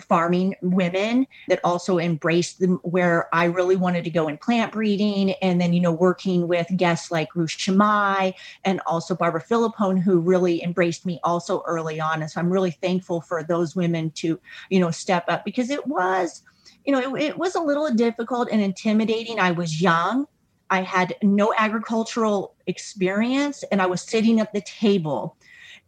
farming 0.00 0.54
women 0.60 1.26
that 1.48 1.60
also 1.64 1.98
embraced 1.98 2.60
them 2.60 2.80
where 2.82 3.28
I 3.32 3.44
really 3.44 3.76
wanted 3.76 4.04
to 4.04 4.10
go 4.10 4.28
in 4.28 4.38
plant 4.38 4.72
breeding 4.72 5.32
and 5.42 5.60
then, 5.60 5.72
you 5.72 5.80
know, 5.80 5.92
working 5.92 6.48
with 6.48 6.66
guests 6.76 7.10
like 7.10 7.34
Ruth 7.34 7.50
Shamai 7.50 8.34
and 8.64 8.80
also 8.86 9.14
Barbara 9.14 9.42
Filippone, 9.42 10.00
who 10.00 10.18
really 10.18 10.62
embraced 10.62 11.06
me 11.06 11.20
also 11.22 11.62
early 11.66 12.00
on. 12.00 12.22
And 12.22 12.30
so 12.30 12.40
I'm 12.40 12.50
really 12.50 12.72
thankful 12.72 13.20
for 13.20 13.42
those 13.42 13.76
women 13.76 14.10
to, 14.12 14.38
you 14.70 14.80
know, 14.80 14.90
step 14.90 15.24
up 15.28 15.44
because 15.44 15.70
it 15.70 15.86
was, 15.86 16.42
you 16.84 16.92
know, 16.92 17.14
it, 17.14 17.22
it 17.22 17.38
was 17.38 17.54
a 17.54 17.60
little 17.60 17.90
difficult 17.92 18.48
and 18.50 18.60
intimidating. 18.60 19.38
I 19.38 19.52
was 19.52 19.80
young. 19.80 20.26
I 20.70 20.82
had 20.82 21.14
no 21.22 21.54
agricultural 21.56 22.54
experience 22.66 23.62
and 23.70 23.80
I 23.80 23.86
was 23.86 24.02
sitting 24.02 24.40
at 24.40 24.52
the 24.52 24.62
table 24.62 25.36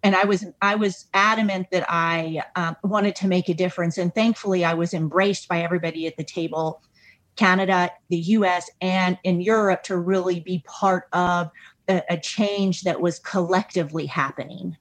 and 0.07 0.15
I 0.15 0.25
was 0.25 0.47
I 0.63 0.77
was 0.77 1.07
adamant 1.15 1.67
that 1.73 1.85
I 1.89 2.41
um, 2.55 2.77
wanted 2.85 3.17
to 3.17 3.27
make 3.27 3.49
a 3.49 3.55
difference, 3.55 3.99
and 3.99 4.15
thankfully 4.15 4.65
I 4.65 4.73
was 4.73 4.95
embraced 4.95 5.49
by 5.49 5.63
everybody 5.63 6.07
at 6.07 6.17
the 6.17 6.23
table, 6.23 6.81
Canada, 7.35 7.91
the 8.09 8.19
U.S., 8.19 8.71
and 8.81 9.19
in 9.25 9.41
Europe 9.41 9.83
to 9.85 9.97
really 9.97 10.39
be 10.39 10.63
part 10.65 11.09
of 11.13 11.51
a, 11.89 12.03
a 12.09 12.19
change 12.19 12.83
that 12.83 13.01
was 13.01 13.19
collectively 13.19 14.07
happening. 14.07 14.77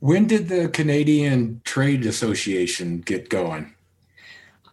When 0.00 0.26
did 0.26 0.48
the 0.48 0.68
Canadian 0.68 1.60
Trade 1.62 2.04
Association 2.04 3.00
get 3.00 3.28
going? 3.28 3.72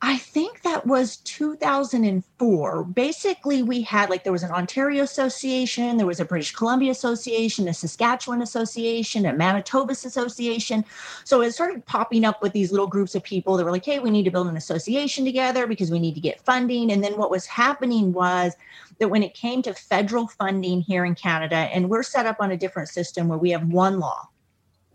I 0.02 0.18
think 0.18 0.62
that 0.62 0.88
was 0.88 1.18
2004. 1.18 2.84
Basically, 2.86 3.64
we 3.64 3.82
had 3.82 4.10
like 4.10 4.24
there 4.24 4.32
was 4.32 4.44
an 4.44 4.52
Ontario 4.52 5.04
Association, 5.04 5.98
there 5.98 6.08
was 6.08 6.22
a 6.22 6.26
British 6.26 6.54
Columbia 6.54 6.92
Association, 6.92 7.68
a 7.68 7.74
Saskatchewan 7.74 8.42
Association, 8.42 9.26
a 9.26 9.34
Manitoba's 9.34 10.06
Association. 10.06 10.86
So 11.26 11.42
it 11.42 11.52
started 11.52 11.86
popping 11.86 12.24
up 12.24 12.42
with 12.42 12.54
these 12.54 12.72
little 12.72 12.88
groups 12.88 13.14
of 13.14 13.24
people 13.24 13.58
that 13.58 13.66
were 13.66 13.72
like, 13.72 13.84
hey, 13.84 14.00
we 14.00 14.10
need 14.10 14.24
to 14.24 14.32
build 14.32 14.48
an 14.48 14.56
association 14.56 15.26
together 15.26 15.68
because 15.68 15.92
we 15.92 16.00
need 16.00 16.16
to 16.16 16.22
get 16.22 16.40
funding. 16.46 16.94
And 16.94 17.04
then 17.04 17.18
what 17.18 17.30
was 17.30 17.46
happening 17.46 18.14
was 18.14 18.56
that 19.00 19.10
when 19.10 19.22
it 19.22 19.34
came 19.34 19.62
to 19.64 19.74
federal 19.74 20.28
funding 20.28 20.80
here 20.80 21.04
in 21.04 21.14
Canada, 21.14 21.56
and 21.56 21.90
we're 21.90 22.04
set 22.04 22.26
up 22.26 22.38
on 22.40 22.52
a 22.52 22.58
different 22.58 22.88
system 22.88 23.28
where 23.28 23.38
we 23.38 23.50
have 23.52 23.68
one 23.68 24.00
law 24.00 24.30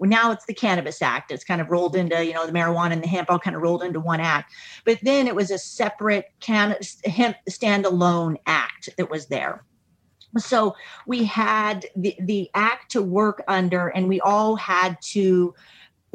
now 0.01 0.33
it's 0.33 0.47
the 0.47 0.55
Cannabis 0.55 1.01
Act. 1.03 1.31
It's 1.31 1.45
kind 1.45 1.61
of 1.61 1.71
rolled 1.71 1.97
into, 1.97 2.25
you 2.25 2.33
know, 2.33 2.47
the 2.47 2.53
marijuana 2.53 2.93
and 2.93 3.03
the 3.03 3.09
hemp 3.09 3.31
all 3.31 3.39
kind 3.39 3.57
of 3.57 3.63
rolled 3.63 3.83
into 3.83 4.01
one 4.01 4.21
act. 4.21 4.53
But 4.85 4.99
then 5.03 5.27
it 5.27 5.35
was 5.35 5.51
a 5.51 5.59
separate 5.59 6.27
can- 6.41 6.77
hemp 7.05 7.37
standalone 7.49 8.37
act 8.47 8.91
that 8.97 9.11
was 9.11 9.27
there. 9.27 9.65
So 10.39 10.75
we 11.07 11.25
had 11.25 11.87
the, 11.95 12.17
the 12.21 12.51
act 12.55 12.91
to 12.93 13.03
work 13.03 13.43
under, 13.47 13.89
and 13.89 14.09
we 14.09 14.21
all 14.21 14.57
had 14.57 14.99
to 15.13 15.55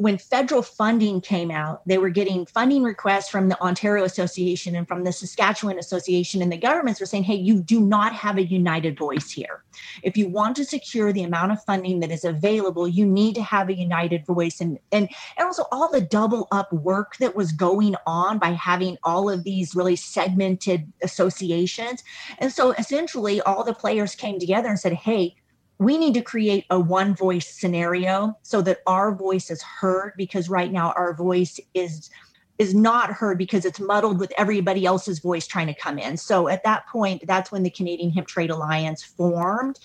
when 0.00 0.16
federal 0.16 0.62
funding 0.62 1.20
came 1.20 1.50
out, 1.50 1.86
they 1.86 1.98
were 1.98 2.08
getting 2.08 2.46
funding 2.46 2.82
requests 2.82 3.28
from 3.28 3.50
the 3.50 3.60
Ontario 3.60 4.04
Association 4.04 4.74
and 4.74 4.88
from 4.88 5.04
the 5.04 5.12
Saskatchewan 5.12 5.78
Association, 5.78 6.40
and 6.40 6.50
the 6.50 6.56
governments 6.56 7.00
were 7.00 7.06
saying, 7.06 7.24
hey, 7.24 7.34
you 7.34 7.60
do 7.62 7.80
not 7.80 8.14
have 8.14 8.38
a 8.38 8.42
united 8.42 8.98
voice 8.98 9.30
here. 9.30 9.62
If 10.02 10.16
you 10.16 10.26
want 10.30 10.56
to 10.56 10.64
secure 10.64 11.12
the 11.12 11.24
amount 11.24 11.52
of 11.52 11.62
funding 11.64 12.00
that 12.00 12.10
is 12.10 12.24
available, 12.24 12.88
you 12.88 13.04
need 13.04 13.34
to 13.34 13.42
have 13.42 13.68
a 13.68 13.74
united 13.74 14.24
voice. 14.24 14.62
And, 14.62 14.78
and, 14.90 15.06
and 15.36 15.46
also 15.46 15.64
all 15.70 15.90
the 15.92 16.00
double 16.00 16.48
up 16.50 16.72
work 16.72 17.16
that 17.18 17.36
was 17.36 17.52
going 17.52 17.94
on 18.06 18.38
by 18.38 18.52
having 18.52 18.96
all 19.04 19.28
of 19.28 19.44
these 19.44 19.74
really 19.74 19.96
segmented 19.96 20.90
associations. 21.02 22.02
And 22.38 22.50
so 22.50 22.72
essentially, 22.72 23.42
all 23.42 23.64
the 23.64 23.74
players 23.74 24.14
came 24.14 24.38
together 24.38 24.68
and 24.68 24.80
said, 24.80 24.94
hey, 24.94 25.36
we 25.80 25.96
need 25.96 26.12
to 26.12 26.20
create 26.20 26.66
a 26.68 26.78
one 26.78 27.14
voice 27.14 27.48
scenario 27.48 28.38
so 28.42 28.60
that 28.60 28.80
our 28.86 29.14
voice 29.14 29.50
is 29.50 29.62
heard 29.62 30.12
because 30.14 30.50
right 30.50 30.70
now 30.70 30.92
our 30.92 31.14
voice 31.14 31.58
is 31.74 32.10
is 32.58 32.74
not 32.74 33.10
heard 33.10 33.38
because 33.38 33.64
it's 33.64 33.80
muddled 33.80 34.20
with 34.20 34.30
everybody 34.36 34.84
else's 34.84 35.18
voice 35.18 35.46
trying 35.46 35.66
to 35.66 35.72
come 35.72 35.98
in. 35.98 36.18
So 36.18 36.46
at 36.48 36.62
that 36.64 36.86
point, 36.88 37.26
that's 37.26 37.50
when 37.50 37.62
the 37.62 37.70
Canadian 37.70 38.10
Hemp 38.10 38.28
Trade 38.28 38.50
Alliance 38.50 39.02
formed. 39.02 39.78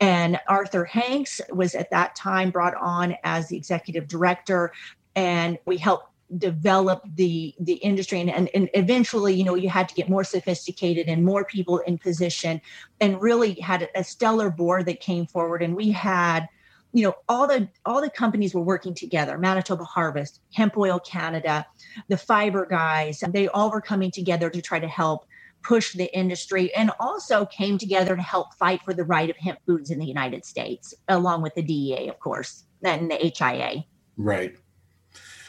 And 0.00 0.40
Arthur 0.48 0.84
Hanks 0.84 1.40
was 1.52 1.76
at 1.76 1.88
that 1.92 2.16
time 2.16 2.50
brought 2.50 2.74
on 2.74 3.14
as 3.22 3.46
the 3.46 3.56
executive 3.56 4.08
director. 4.08 4.72
And 5.14 5.56
we 5.66 5.76
helped 5.76 6.10
develop 6.38 7.02
the 7.14 7.54
the 7.60 7.74
industry. 7.74 8.20
And, 8.20 8.30
and, 8.30 8.50
and 8.54 8.68
eventually 8.74 9.34
you 9.34 9.44
know 9.44 9.54
you 9.54 9.68
had 9.68 9.88
to 9.88 9.94
get 9.94 10.08
more 10.08 10.24
sophisticated 10.24 11.08
and 11.08 11.24
more 11.24 11.44
people 11.44 11.78
in 11.78 11.98
position 11.98 12.60
and 13.00 13.20
really 13.20 13.54
had 13.54 13.88
a 13.94 14.04
stellar 14.04 14.50
board 14.50 14.86
that 14.86 15.00
came 15.00 15.26
forward. 15.26 15.62
And 15.62 15.76
we 15.76 15.90
had 15.90 16.48
you 16.96 17.02
know 17.02 17.14
all 17.28 17.46
the 17.46 17.68
all 17.84 18.00
the 18.00 18.10
companies 18.10 18.54
were 18.54 18.62
working 18.62 18.94
together 18.94 19.36
manitoba 19.36 19.84
harvest 19.84 20.40
hemp 20.54 20.76
oil 20.78 20.98
canada 20.98 21.66
the 22.08 22.16
fiber 22.16 22.64
guys 22.64 23.22
they 23.30 23.48
all 23.48 23.70
were 23.70 23.80
coming 23.80 24.10
together 24.10 24.48
to 24.48 24.62
try 24.62 24.78
to 24.78 24.88
help 24.88 25.26
push 25.62 25.92
the 25.94 26.14
industry 26.16 26.72
and 26.74 26.90
also 26.98 27.44
came 27.46 27.76
together 27.76 28.16
to 28.16 28.22
help 28.22 28.54
fight 28.54 28.80
for 28.82 28.94
the 28.94 29.04
right 29.04 29.28
of 29.28 29.36
hemp 29.36 29.58
foods 29.66 29.90
in 29.90 29.98
the 29.98 30.06
united 30.06 30.44
states 30.44 30.94
along 31.08 31.42
with 31.42 31.54
the 31.54 31.62
dea 31.62 32.08
of 32.08 32.18
course 32.18 32.64
and 32.82 33.10
the 33.10 33.16
hia 33.16 33.84
right 34.16 34.56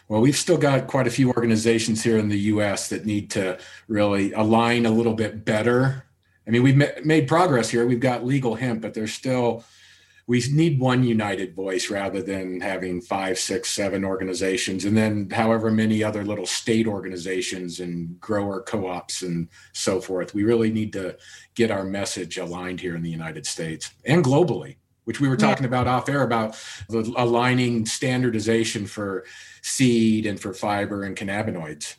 well, 0.07 0.21
we've 0.21 0.37
still 0.37 0.57
got 0.57 0.87
quite 0.87 1.07
a 1.07 1.11
few 1.11 1.29
organizations 1.29 2.03
here 2.03 2.17
in 2.17 2.29
the 2.29 2.39
US 2.39 2.89
that 2.89 3.05
need 3.05 3.29
to 3.31 3.59
really 3.87 4.31
align 4.31 4.85
a 4.85 4.91
little 4.91 5.13
bit 5.13 5.43
better. 5.43 6.05
I 6.47 6.49
mean, 6.49 6.63
we've 6.63 7.05
made 7.05 7.27
progress 7.27 7.69
here. 7.69 7.85
We've 7.85 7.99
got 7.99 8.25
legal 8.25 8.55
hemp, 8.55 8.81
but 8.81 8.93
there's 8.93 9.13
still, 9.13 9.65
we 10.25 10.41
need 10.49 10.79
one 10.79 11.03
united 11.03 11.53
voice 11.53 11.89
rather 11.89 12.21
than 12.21 12.61
having 12.61 13.01
five, 13.01 13.37
six, 13.37 13.69
seven 13.69 14.05
organizations, 14.05 14.85
and 14.85 14.95
then 14.95 15.29
however 15.29 15.69
many 15.71 16.05
other 16.05 16.23
little 16.23 16.45
state 16.45 16.87
organizations 16.87 17.81
and 17.81 18.17
grower 18.21 18.61
co 18.61 18.87
ops 18.87 19.23
and 19.23 19.49
so 19.73 19.99
forth. 19.99 20.33
We 20.33 20.45
really 20.45 20.71
need 20.71 20.93
to 20.93 21.17
get 21.53 21.69
our 21.69 21.83
message 21.83 22.37
aligned 22.37 22.79
here 22.79 22.95
in 22.95 23.03
the 23.03 23.09
United 23.09 23.45
States 23.45 23.91
and 24.05 24.23
globally 24.23 24.77
which 25.07 25.21
we 25.21 25.29
were 25.29 25.37
talking 25.37 25.63
yeah. 25.63 25.69
about 25.69 25.87
off 25.87 26.09
air 26.09 26.21
about 26.21 26.61
the 26.89 27.13
aligning 27.15 27.85
standardization 27.85 28.85
for 28.85 29.23
seed 29.61 30.25
and 30.25 30.37
for 30.37 30.53
fiber 30.53 31.03
and 31.03 31.15
cannabinoids. 31.15 31.95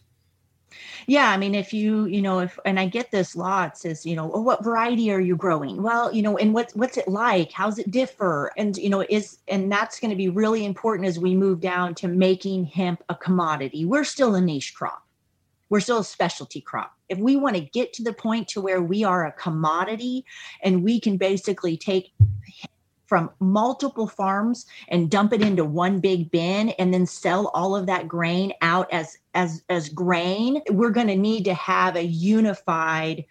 Yeah 1.07 1.31
i 1.31 1.39
mean 1.39 1.55
if 1.55 1.73
you 1.73 2.05
you 2.05 2.21
know 2.21 2.41
if 2.41 2.59
and 2.67 2.79
i 2.79 2.87
get 2.87 3.11
this 3.11 3.35
lots 3.35 3.87
is 3.87 4.05
you 4.05 4.15
know 4.15 4.31
oh, 4.35 4.43
what 4.43 4.63
variety 4.63 5.11
are 5.11 5.21
you 5.21 5.37
growing? 5.37 5.83
Well 5.83 6.15
you 6.15 6.21
know 6.21 6.37
and 6.37 6.53
what's 6.53 6.75
what's 6.75 6.99
it 6.99 7.09
like? 7.09 7.51
How's 7.51 7.79
it 7.79 7.91
differ? 7.91 8.53
And 8.59 8.77
you 8.77 8.91
know 8.91 9.03
is 9.09 9.39
and 9.49 9.73
that's 9.73 9.99
going 9.99 10.11
to 10.11 10.17
be 10.17 10.29
really 10.29 10.67
important 10.67 11.09
as 11.09 11.19
we 11.19 11.35
move 11.35 11.61
down 11.61 11.95
to 11.97 12.09
making 12.09 12.67
hemp 12.67 13.03
a 13.09 13.15
commodity. 13.15 13.87
We're 13.87 14.05
still 14.05 14.35
a 14.35 14.41
niche 14.41 14.75
crop. 14.75 15.03
We're 15.71 15.81
still 15.81 16.01
a 16.01 16.05
specialty 16.05 16.61
crop. 16.61 16.93
If 17.09 17.19
we 17.19 17.37
want 17.37 17.57
to 17.57 17.63
get 17.63 17.95
to 17.95 18.03
the 18.03 18.13
point 18.13 18.49
to 18.49 18.61
where 18.61 18.83
we 18.83 19.03
are 19.03 19.25
a 19.25 19.33
commodity 19.33 20.27
and 20.63 20.85
we 20.85 21.01
can 21.01 21.17
basically 21.17 21.79
take 21.79 22.13
from 23.09 23.31
multiple 23.41 24.07
farms 24.07 24.67
and 24.89 25.11
dump 25.11 25.33
it 25.33 25.43
into 25.43 25.65
one 25.65 25.99
big 25.99 26.31
bin 26.31 26.69
and 26.71 26.93
then 26.93 27.07
sell 27.07 27.49
all 27.55 27.75
of 27.75 27.87
that 27.87 28.07
grain 28.07 28.53
out 28.61 28.93
as 28.93 29.17
as 29.35 29.65
as 29.71 29.89
grain 29.89 30.61
we're 30.71 30.91
going 30.91 31.07
to 31.07 31.17
need 31.17 31.45
to 31.45 31.55
have 31.55 31.97
a 31.97 32.05
unified 32.05 33.25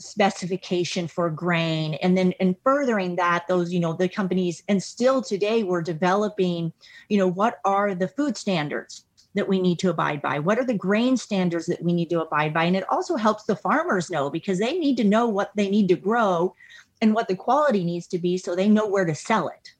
specification 0.00 1.06
for 1.06 1.30
grain. 1.30 1.94
And 2.02 2.16
then 2.16 2.32
and 2.40 2.56
furthering 2.64 3.16
that 3.16 3.46
those 3.48 3.72
you 3.72 3.80
know 3.80 3.92
the 3.92 4.08
companies 4.08 4.62
and 4.68 4.82
still 4.82 5.22
today 5.22 5.62
we're 5.62 5.82
developing 5.82 6.72
you 7.08 7.18
know 7.18 7.28
what 7.28 7.60
are 7.64 7.94
the 7.94 8.08
food 8.08 8.36
standards 8.36 9.04
that 9.34 9.48
we 9.48 9.60
need 9.60 9.78
to 9.78 9.90
abide 9.90 10.20
by? 10.20 10.40
What 10.40 10.58
are 10.58 10.64
the 10.64 10.74
grain 10.74 11.16
standards 11.16 11.66
that 11.66 11.82
we 11.82 11.92
need 11.92 12.10
to 12.10 12.22
abide 12.22 12.52
by? 12.52 12.64
And 12.64 12.74
it 12.74 12.90
also 12.90 13.14
helps 13.14 13.44
the 13.44 13.54
farmers 13.54 14.10
know 14.10 14.28
because 14.28 14.58
they 14.58 14.76
need 14.76 14.96
to 14.96 15.04
know 15.04 15.28
what 15.28 15.52
they 15.54 15.70
need 15.70 15.86
to 15.88 15.96
grow 15.96 16.54
and 17.00 17.14
what 17.14 17.28
the 17.28 17.36
quality 17.36 17.84
needs 17.84 18.06
to 18.08 18.18
be 18.18 18.36
so 18.38 18.54
they 18.54 18.68
know 18.68 18.86
where 18.86 19.04
to 19.04 19.14
sell 19.14 19.48
it. 19.48 19.74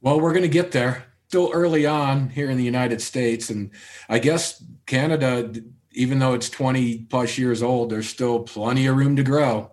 Well, 0.00 0.20
we're 0.20 0.32
going 0.32 0.42
to 0.42 0.48
get 0.48 0.72
there. 0.72 1.04
Still 1.28 1.50
early 1.52 1.86
on 1.86 2.28
here 2.28 2.50
in 2.50 2.58
the 2.58 2.64
United 2.64 3.00
States. 3.00 3.50
And 3.50 3.70
I 4.08 4.18
guess 4.18 4.62
Canada, 4.86 5.52
even 5.92 6.18
though 6.18 6.34
it's 6.34 6.50
20 6.50 7.06
plus 7.10 7.38
years 7.38 7.62
old, 7.62 7.90
there's 7.90 8.08
still 8.08 8.40
plenty 8.40 8.86
of 8.86 8.96
room 8.96 9.16
to 9.16 9.22
grow. 9.22 9.72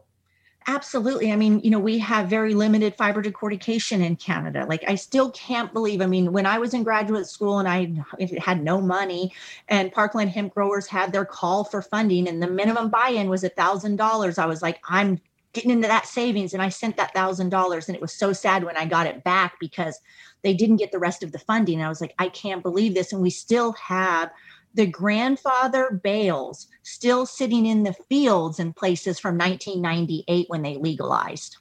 Absolutely. 0.67 1.31
I 1.31 1.35
mean, 1.35 1.59
you 1.61 1.71
know, 1.71 1.79
we 1.79 1.97
have 1.97 2.27
very 2.27 2.53
limited 2.53 2.95
fiber 2.95 3.23
decortication 3.23 4.05
in 4.05 4.15
Canada. 4.15 4.65
Like, 4.69 4.83
I 4.87 4.93
still 4.93 5.31
can't 5.31 5.73
believe. 5.73 6.01
I 6.01 6.05
mean, 6.05 6.31
when 6.31 6.45
I 6.45 6.59
was 6.59 6.75
in 6.75 6.83
graduate 6.83 7.27
school 7.27 7.59
and 7.59 7.67
I 7.67 7.91
had 8.39 8.63
no 8.63 8.79
money, 8.79 9.33
and 9.69 9.91
Parkland 9.91 10.29
hemp 10.29 10.53
growers 10.53 10.85
had 10.85 11.11
their 11.11 11.25
call 11.25 11.63
for 11.63 11.81
funding, 11.81 12.27
and 12.27 12.41
the 12.41 12.47
minimum 12.47 12.89
buy 12.89 13.09
in 13.09 13.27
was 13.27 13.43
a 13.43 13.49
$1,000, 13.49 14.37
I 14.37 14.45
was 14.45 14.61
like, 14.61 14.79
I'm 14.87 15.19
getting 15.53 15.71
into 15.71 15.87
that 15.87 16.07
savings 16.07 16.53
and 16.53 16.61
I 16.61 16.69
sent 16.69 16.97
that 16.97 17.13
thousand 17.13 17.49
dollars 17.49 17.87
and 17.87 17.95
it 17.95 18.01
was 18.01 18.13
so 18.13 18.33
sad 18.33 18.63
when 18.63 18.77
I 18.77 18.85
got 18.85 19.07
it 19.07 19.23
back 19.23 19.59
because 19.59 19.99
they 20.43 20.53
didn't 20.53 20.77
get 20.77 20.91
the 20.91 20.99
rest 20.99 21.23
of 21.23 21.31
the 21.31 21.39
funding. 21.39 21.75
And 21.75 21.85
I 21.85 21.89
was 21.89 22.01
like, 22.01 22.15
I 22.19 22.29
can't 22.29 22.63
believe 22.63 22.93
this. 22.93 23.13
And 23.13 23.21
we 23.21 23.29
still 23.29 23.73
have 23.73 24.31
the 24.73 24.85
grandfather 24.85 25.99
bales 26.03 26.67
still 26.83 27.25
sitting 27.25 27.65
in 27.65 27.83
the 27.83 27.93
fields 28.09 28.59
in 28.59 28.73
places 28.73 29.19
from 29.19 29.37
1998 29.37 30.45
when 30.49 30.61
they 30.61 30.77
legalized. 30.77 31.57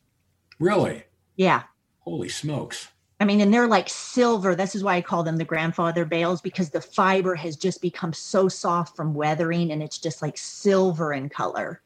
Really? 0.58 1.04
Yeah. 1.36 1.64
Holy 2.00 2.28
smokes. 2.28 2.88
I 3.18 3.24
mean, 3.26 3.42
and 3.42 3.52
they're 3.52 3.66
like 3.66 3.88
silver. 3.88 4.54
This 4.54 4.74
is 4.74 4.82
why 4.82 4.96
I 4.96 5.02
call 5.02 5.22
them 5.22 5.36
the 5.36 5.44
grandfather 5.44 6.06
bales 6.06 6.40
because 6.40 6.70
the 6.70 6.80
fiber 6.80 7.34
has 7.34 7.56
just 7.56 7.82
become 7.82 8.14
so 8.14 8.48
soft 8.48 8.96
from 8.96 9.12
weathering 9.12 9.72
and 9.72 9.82
it's 9.82 9.98
just 9.98 10.22
like 10.22 10.38
silver 10.38 11.12
in 11.12 11.28
color. 11.28 11.82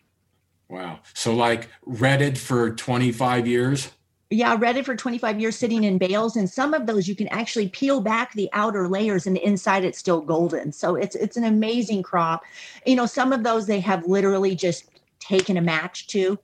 Wow. 0.69 1.01
So 1.13 1.35
like 1.35 1.69
retted 1.87 2.39
for 2.39 2.71
25 2.75 3.47
years? 3.47 3.91
Yeah, 4.31 4.57
retted 4.57 4.85
for 4.85 4.97
25 4.97 5.41
years 5.41 5.57
sitting 5.57 5.85
in 5.85 5.99
bales. 5.99 6.37
And 6.37 6.49
some 6.49 6.75
of 6.75 6.87
those 6.87 7.07
you 7.07 7.15
can 7.15 7.29
actually 7.29 7.69
peel 7.69 8.01
back 8.01 8.33
the 8.33 8.49
outer 8.53 8.89
layers 8.89 9.27
and 9.27 9.37
the 9.37 9.45
inside 9.45 9.85
it's 9.85 9.99
still 9.99 10.21
golden. 10.21 10.73
So 10.73 10.97
it's 10.97 11.15
it's 11.15 11.37
an 11.37 11.45
amazing 11.45 12.03
crop. 12.03 12.43
You 12.87 12.97
know, 12.97 13.07
some 13.07 13.33
of 13.33 13.45
those 13.45 13.67
they 13.67 13.81
have 13.81 14.07
literally 14.07 14.57
just 14.57 14.91
taken 15.21 15.57
a 15.57 15.63
match 15.63 16.07
to 16.09 16.39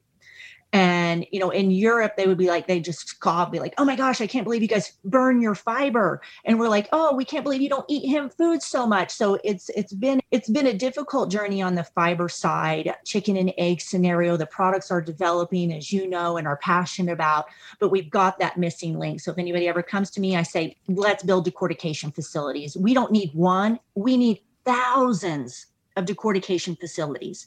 and, 0.73 1.27
you 1.33 1.41
know, 1.41 1.51
in 1.51 1.73
Europe, 1.73 2.17
they 2.17 2.29
would 2.29 2.39
be 2.39 2.47
like, 2.47 2.69
they 2.69 2.79
just 2.79 3.09
scoff, 3.09 3.51
be 3.51 3.59
like, 3.59 3.75
oh 3.77 3.85
my 3.85 3.97
gosh, 3.97 4.21
I 4.21 4.29
can't 4.29 4.45
believe 4.45 4.63
you 4.63 4.69
guys 4.69 4.93
burn 5.05 5.41
your 5.41 5.57
fiber. 5.57 6.23
And 6.45 6.61
we're 6.61 6.69
like, 6.69 6.89
oh, 6.93 7.15
we 7.15 7.25
can't 7.25 7.43
believe 7.43 7.61
you 7.61 7.69
don't 7.69 7.85
eat 7.89 8.09
hemp 8.09 8.33
food 8.37 8.63
so 8.63 8.87
much. 8.87 9.11
So 9.11 9.39
it's 9.43 9.69
it's 9.71 9.93
been 9.93 10.21
it's 10.31 10.49
been 10.49 10.69
a 10.69 10.75
difficult 10.75 11.29
journey 11.29 11.61
on 11.61 11.75
the 11.75 11.83
fiber 11.83 12.29
side, 12.29 12.95
chicken 13.05 13.37
and 13.37 13.53
egg 13.59 13.81
scenario. 13.81 14.37
The 14.37 14.47
products 14.47 14.93
are 14.93 15.01
developing, 15.01 15.73
as 15.73 15.93
you 15.93 16.09
know, 16.09 16.37
and 16.37 16.47
are 16.47 16.59
passionate 16.59 17.13
about, 17.13 17.47
but 17.81 17.91
we've 17.91 18.11
got 18.11 18.39
that 18.39 18.57
missing 18.57 18.97
link. 18.97 19.21
So 19.21 19.33
if 19.33 19.39
anybody 19.39 19.67
ever 19.67 19.83
comes 19.83 20.11
to 20.13 20.21
me, 20.21 20.37
I 20.37 20.45
say, 20.45 20.77
let's 20.87 21.25
build 21.25 21.49
decortication 21.49 22.15
facilities. 22.15 22.77
We 22.77 22.95
don't 22.95 23.11
need 23.11 23.35
one, 23.35 23.81
we 23.97 24.17
need 24.17 24.41
thousands 24.65 25.67
of 25.97 26.05
decortication 26.05 26.79
facilities 26.79 27.47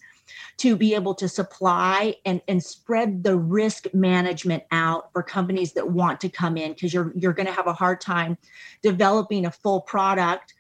to 0.58 0.76
be 0.76 0.96
able 0.96 1.14
to 1.16 1.28
supply 1.28 2.16
and, 2.26 2.42
and 2.48 2.64
spread 2.64 3.24
the 3.24 3.38
risk 3.38 3.94
management 3.94 4.64
out 4.72 5.12
for 5.12 5.24
companies 5.24 5.74
that 5.74 5.90
want 5.90 6.20
to 6.22 6.30
come 6.30 6.58
in 6.58 6.74
because 6.74 6.94
you're 6.94 7.12
you're 7.16 7.34
going 7.34 7.46
to 7.46 7.52
have 7.52 7.68
a 7.68 7.74
hard 7.74 8.00
time 8.00 8.38
developing 8.82 9.46
a 9.46 9.52
full 9.52 9.82
product 9.82 10.54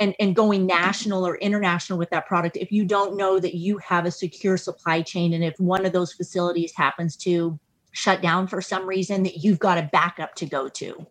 and, 0.00 0.14
and 0.20 0.36
going 0.36 0.66
national 0.66 1.26
or 1.26 1.36
international 1.36 1.98
with 1.98 2.10
that 2.10 2.26
product 2.26 2.56
if 2.56 2.70
you 2.70 2.84
don't 2.84 3.16
know 3.16 3.38
that 3.38 3.54
you 3.54 3.78
have 3.78 4.06
a 4.06 4.10
secure 4.10 4.56
supply 4.56 5.02
chain 5.02 5.32
and 5.32 5.42
if 5.42 5.58
one 5.58 5.84
of 5.84 5.92
those 5.92 6.12
facilities 6.12 6.72
happens 6.74 7.16
to 7.16 7.58
shut 7.92 8.22
down 8.22 8.46
for 8.46 8.60
some 8.60 8.86
reason 8.86 9.22
that 9.22 9.38
you've 9.38 9.58
got 9.58 9.78
a 9.78 9.88
backup 9.92 10.34
to 10.34 10.46
go 10.46 10.68
to. 10.68 11.06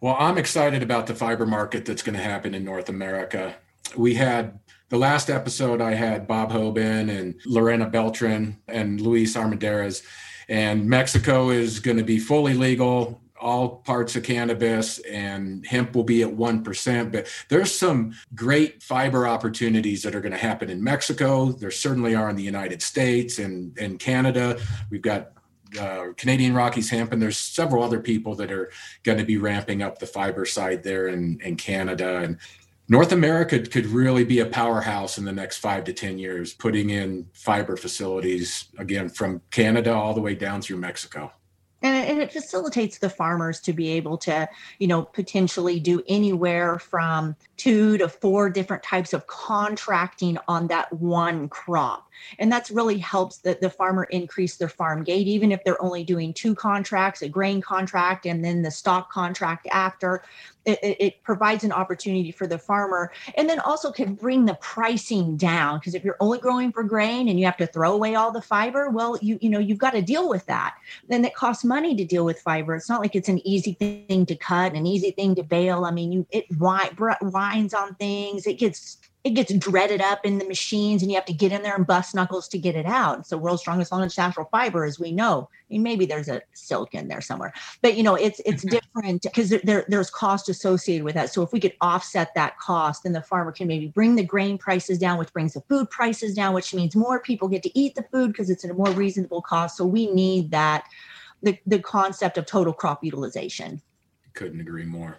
Well 0.00 0.16
i'm 0.18 0.38
excited 0.38 0.82
about 0.82 1.06
the 1.06 1.14
fiber 1.14 1.46
market 1.46 1.84
that's 1.84 2.02
going 2.02 2.16
to 2.16 2.22
happen 2.22 2.54
in 2.54 2.64
north 2.64 2.88
america. 2.88 3.56
We 3.96 4.14
had 4.14 4.58
the 4.88 4.96
last 4.96 5.30
episode 5.30 5.80
I 5.80 5.94
had 5.94 6.26
Bob 6.26 6.52
Hoban 6.52 7.10
and 7.10 7.34
Lorena 7.44 7.88
Beltran 7.88 8.56
and 8.68 9.00
Luis 9.00 9.36
Armendariz. 9.36 10.02
And 10.48 10.88
Mexico 10.88 11.50
is 11.50 11.80
going 11.80 11.96
to 11.96 12.04
be 12.04 12.20
fully 12.20 12.54
legal, 12.54 13.20
all 13.40 13.78
parts 13.78 14.14
of 14.14 14.22
cannabis, 14.22 14.98
and 15.00 15.66
hemp 15.66 15.94
will 15.94 16.04
be 16.04 16.22
at 16.22 16.30
1%. 16.30 17.12
But 17.12 17.26
there's 17.48 17.74
some 17.74 18.14
great 18.34 18.80
fiber 18.80 19.26
opportunities 19.26 20.04
that 20.04 20.14
are 20.14 20.20
going 20.20 20.32
to 20.32 20.38
happen 20.38 20.70
in 20.70 20.82
Mexico. 20.82 21.46
There 21.50 21.72
certainly 21.72 22.14
are 22.14 22.30
in 22.30 22.36
the 22.36 22.44
United 22.44 22.80
States 22.80 23.40
and, 23.40 23.76
and 23.76 23.98
Canada. 23.98 24.58
We've 24.88 25.02
got 25.02 25.32
uh, 25.80 26.12
Canadian 26.16 26.54
Rockies 26.54 26.88
hemp, 26.88 27.12
and 27.12 27.20
there's 27.20 27.38
several 27.38 27.82
other 27.82 27.98
people 28.00 28.36
that 28.36 28.52
are 28.52 28.70
going 29.02 29.18
to 29.18 29.24
be 29.24 29.36
ramping 29.36 29.82
up 29.82 29.98
the 29.98 30.06
fiber 30.06 30.44
side 30.44 30.84
there 30.84 31.08
in, 31.08 31.40
in 31.42 31.56
Canada. 31.56 32.18
And 32.18 32.38
North 32.88 33.10
America 33.10 33.58
could 33.58 33.86
really 33.86 34.24
be 34.24 34.38
a 34.38 34.46
powerhouse 34.46 35.18
in 35.18 35.24
the 35.24 35.32
next 35.32 35.58
five 35.58 35.84
to 35.84 35.92
10 35.92 36.18
years, 36.18 36.54
putting 36.54 36.90
in 36.90 37.26
fiber 37.32 37.76
facilities 37.76 38.66
again 38.78 39.08
from 39.08 39.42
Canada 39.50 39.92
all 39.92 40.14
the 40.14 40.20
way 40.20 40.34
down 40.34 40.62
through 40.62 40.76
Mexico. 40.76 41.32
and, 41.82 42.22
it 42.22 42.32
facilitates 42.32 42.98
the 42.98 43.10
farmers 43.10 43.60
to 43.60 43.72
be 43.72 43.88
able 43.90 44.16
to 44.16 44.48
you 44.78 44.86
know 44.86 45.02
potentially 45.02 45.78
do 45.78 46.02
anywhere 46.08 46.78
from 46.78 47.36
two 47.56 47.98
to 47.98 48.08
four 48.08 48.48
different 48.48 48.82
types 48.82 49.12
of 49.12 49.26
contracting 49.26 50.38
on 50.48 50.66
that 50.68 50.90
one 50.92 51.48
crop 51.48 52.05
and 52.38 52.50
that's 52.50 52.70
really 52.70 52.98
helps 52.98 53.38
the, 53.38 53.58
the 53.60 53.70
farmer 53.70 54.04
increase 54.04 54.56
their 54.56 54.68
farm 54.68 55.02
gate 55.02 55.26
even 55.26 55.52
if 55.52 55.62
they're 55.64 55.82
only 55.82 56.04
doing 56.04 56.32
two 56.32 56.54
contracts 56.54 57.22
a 57.22 57.28
grain 57.28 57.60
contract 57.60 58.26
and 58.26 58.44
then 58.44 58.62
the 58.62 58.70
stock 58.70 59.10
contract 59.10 59.66
after. 59.70 60.22
It, 60.64 60.80
it, 60.82 61.22
provides 61.22 61.62
an 61.62 61.70
opportunity 61.70 62.32
for 62.32 62.48
the 62.48 62.58
farmer 62.58 63.12
and 63.36 63.48
then 63.48 63.60
also 63.60 63.92
can 63.92 64.14
bring 64.16 64.46
the 64.46 64.54
pricing 64.54 65.36
down 65.36 65.78
because 65.78 65.94
if 65.94 66.02
you're 66.02 66.16
only 66.18 66.40
growing 66.40 66.72
for 66.72 66.82
grain 66.82 67.28
and 67.28 67.38
you 67.38 67.46
have 67.46 67.56
to 67.58 67.68
throw 67.68 67.92
away 67.92 68.16
all 68.16 68.32
the 68.32 68.42
fiber 68.42 68.90
well 68.90 69.16
you 69.22 69.38
you 69.40 69.48
know 69.48 69.60
you've 69.60 69.78
got 69.78 69.92
to 69.92 70.02
deal 70.02 70.28
with 70.28 70.44
that. 70.46 70.74
Then 71.08 71.24
it 71.24 71.36
costs 71.36 71.64
money 71.64 71.94
to 71.94 72.04
deal 72.04 72.24
with 72.24 72.40
fiber. 72.40 72.74
It's 72.74 72.88
not 72.88 73.00
like 73.00 73.14
it's 73.14 73.28
an 73.28 73.46
easy 73.46 73.74
thing 73.74 74.26
to 74.26 74.34
cut 74.34 74.72
an 74.72 74.86
easy 74.86 75.12
thing 75.12 75.36
to 75.36 75.44
bale. 75.44 75.84
I 75.84 75.92
mean 75.92 76.10
you 76.10 76.26
it 76.32 76.46
winds 76.58 77.72
on 77.72 77.94
things. 77.94 78.48
It 78.48 78.58
gets 78.58 78.98
it 79.26 79.34
gets 79.34 79.52
dreaded 79.54 80.00
up 80.00 80.24
in 80.24 80.38
the 80.38 80.46
machines 80.46 81.02
and 81.02 81.10
you 81.10 81.16
have 81.16 81.24
to 81.24 81.32
get 81.32 81.50
in 81.50 81.60
there 81.64 81.74
and 81.74 81.84
bust 81.84 82.14
knuckles 82.14 82.46
to 82.46 82.58
get 82.58 82.76
it 82.76 82.86
out. 82.86 83.28
The 83.28 83.36
world's 83.36 83.60
strongest 83.60 83.90
long 83.90 84.08
natural 84.16 84.48
fiber, 84.52 84.84
as 84.84 85.00
we 85.00 85.10
know. 85.10 85.48
I 85.52 85.64
mean, 85.68 85.82
maybe 85.82 86.06
there's 86.06 86.28
a 86.28 86.42
silk 86.52 86.94
in 86.94 87.08
there 87.08 87.20
somewhere, 87.20 87.52
but 87.82 87.96
you 87.96 88.04
know, 88.04 88.14
it's 88.14 88.40
it's 88.46 88.64
mm-hmm. 88.64 88.76
different 88.76 89.22
because 89.22 89.50
there, 89.64 89.84
there's 89.88 90.10
cost 90.10 90.48
associated 90.48 91.04
with 91.04 91.16
that. 91.16 91.34
So 91.34 91.42
if 91.42 91.52
we 91.52 91.58
could 91.58 91.74
offset 91.80 92.34
that 92.36 92.56
cost, 92.60 93.02
then 93.02 93.14
the 93.14 93.22
farmer 93.22 93.50
can 93.50 93.66
maybe 93.66 93.88
bring 93.88 94.14
the 94.14 94.24
grain 94.24 94.58
prices 94.58 94.96
down, 94.96 95.18
which 95.18 95.32
brings 95.32 95.54
the 95.54 95.60
food 95.62 95.90
prices 95.90 96.32
down, 96.32 96.54
which 96.54 96.72
means 96.72 96.94
more 96.94 97.18
people 97.18 97.48
get 97.48 97.64
to 97.64 97.76
eat 97.76 97.96
the 97.96 98.04
food 98.12 98.28
because 98.28 98.48
it's 98.48 98.64
at 98.64 98.70
a 98.70 98.74
more 98.74 98.90
reasonable 98.92 99.42
cost. 99.42 99.76
So 99.76 99.84
we 99.84 100.08
need 100.12 100.52
that 100.52 100.84
the, 101.42 101.58
the 101.66 101.80
concept 101.80 102.38
of 102.38 102.46
total 102.46 102.72
crop 102.72 103.02
utilization. 103.02 103.82
Couldn't 104.34 104.60
agree 104.60 104.84
more. 104.84 105.18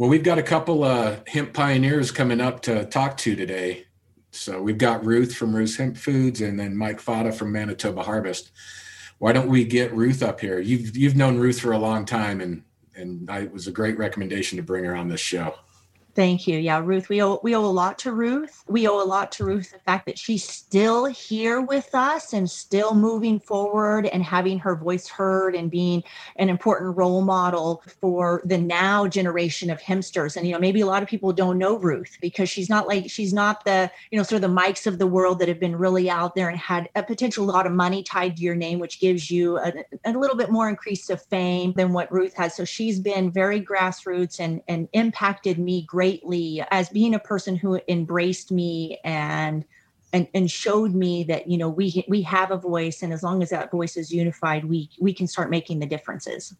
Well, 0.00 0.08
we've 0.08 0.24
got 0.24 0.38
a 0.38 0.42
couple 0.42 0.82
hemp 1.26 1.52
pioneers 1.52 2.10
coming 2.10 2.40
up 2.40 2.62
to 2.62 2.86
talk 2.86 3.18
to 3.18 3.36
today. 3.36 3.84
So 4.30 4.62
we've 4.62 4.78
got 4.78 5.04
Ruth 5.04 5.34
from 5.34 5.54
Ruth's 5.54 5.76
Hemp 5.76 5.98
Foods 5.98 6.40
and 6.40 6.58
then 6.58 6.74
Mike 6.74 7.00
Fata 7.00 7.30
from 7.30 7.52
Manitoba 7.52 8.02
Harvest. 8.02 8.50
Why 9.18 9.34
don't 9.34 9.50
we 9.50 9.62
get 9.62 9.92
Ruth 9.92 10.22
up 10.22 10.40
here? 10.40 10.58
You've 10.58 10.96
you've 10.96 11.16
known 11.16 11.36
Ruth 11.36 11.60
for 11.60 11.72
a 11.72 11.78
long 11.78 12.06
time, 12.06 12.40
and 12.40 12.62
and 12.96 13.30
I, 13.30 13.40
it 13.40 13.52
was 13.52 13.66
a 13.66 13.72
great 13.72 13.98
recommendation 13.98 14.56
to 14.56 14.62
bring 14.62 14.84
her 14.84 14.96
on 14.96 15.08
this 15.08 15.20
show. 15.20 15.54
Thank 16.14 16.48
you. 16.48 16.58
Yeah, 16.58 16.80
Ruth, 16.84 17.08
we 17.08 17.22
owe 17.22 17.38
we 17.42 17.54
owe 17.54 17.64
a 17.64 17.66
lot 17.66 17.98
to 18.00 18.12
Ruth. 18.12 18.64
We 18.66 18.88
owe 18.88 19.00
a 19.00 19.04
lot 19.04 19.30
to 19.32 19.44
Ruth 19.44 19.70
the 19.70 19.78
fact 19.78 20.06
that 20.06 20.18
she's 20.18 20.42
still 20.42 21.04
here 21.04 21.60
with 21.60 21.94
us 21.94 22.32
and 22.32 22.50
still 22.50 22.94
moving 22.94 23.38
forward 23.38 24.06
and 24.06 24.22
having 24.22 24.58
her 24.58 24.74
voice 24.74 25.06
heard 25.06 25.54
and 25.54 25.70
being 25.70 26.02
an 26.36 26.48
important 26.48 26.96
role 26.96 27.22
model 27.22 27.82
for 28.00 28.42
the 28.44 28.58
now 28.58 29.06
generation 29.06 29.70
of 29.70 29.80
hempsters. 29.80 30.36
And 30.36 30.46
you 30.46 30.52
know, 30.52 30.58
maybe 30.58 30.80
a 30.80 30.86
lot 30.86 31.02
of 31.02 31.08
people 31.08 31.32
don't 31.32 31.58
know 31.58 31.76
Ruth 31.76 32.16
because 32.20 32.50
she's 32.50 32.68
not 32.68 32.88
like 32.88 33.08
she's 33.08 33.32
not 33.32 33.64
the, 33.64 33.88
you 34.10 34.18
know, 34.18 34.24
sort 34.24 34.38
of 34.38 34.42
the 34.42 34.48
Mikes 34.48 34.88
of 34.88 34.98
the 34.98 35.06
world 35.06 35.38
that 35.38 35.48
have 35.48 35.60
been 35.60 35.76
really 35.76 36.10
out 36.10 36.34
there 36.34 36.48
and 36.48 36.58
had 36.58 36.88
a 36.96 37.04
potential 37.04 37.44
lot 37.44 37.66
of 37.66 37.72
money 37.72 38.02
tied 38.02 38.36
to 38.36 38.42
your 38.42 38.56
name, 38.56 38.80
which 38.80 39.00
gives 39.00 39.30
you 39.30 39.58
a, 39.58 39.72
a 40.04 40.12
little 40.12 40.36
bit 40.36 40.50
more 40.50 40.68
increase 40.68 41.08
of 41.08 41.22
fame 41.26 41.72
than 41.76 41.92
what 41.92 42.10
Ruth 42.10 42.34
has. 42.34 42.56
So 42.56 42.64
she's 42.64 42.98
been 42.98 43.30
very 43.30 43.60
grassroots 43.60 44.40
and 44.40 44.60
and 44.66 44.88
impacted 44.92 45.58
me 45.60 45.82
greatly 45.82 45.99
greatly 46.00 46.64
as 46.70 46.88
being 46.88 47.14
a 47.14 47.18
person 47.18 47.54
who 47.54 47.78
embraced 47.86 48.50
me 48.50 48.98
and 49.04 49.66
and, 50.14 50.26
and 50.32 50.50
showed 50.50 50.94
me 50.94 51.24
that 51.24 51.46
you 51.46 51.58
know 51.58 51.68
we 51.68 52.06
we 52.08 52.22
have 52.22 52.50
a 52.50 52.56
voice 52.56 53.02
and 53.02 53.12
as 53.12 53.22
long 53.22 53.42
as 53.42 53.50
that 53.50 53.70
voice 53.70 53.98
is 53.98 54.10
unified 54.10 54.64
we 54.64 54.88
we 54.98 55.12
can 55.12 55.26
start 55.26 55.50
making 55.50 55.78
the 55.78 55.84
differences. 55.84 56.54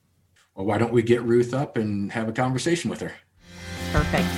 Well 0.54 0.66
why 0.66 0.76
don't 0.76 0.92
we 0.92 1.02
get 1.02 1.22
ruth 1.22 1.54
up 1.54 1.78
and 1.78 2.12
have 2.12 2.28
a 2.28 2.32
conversation 2.32 2.90
with 2.90 3.00
her? 3.00 3.14
Perfect. 3.92 4.28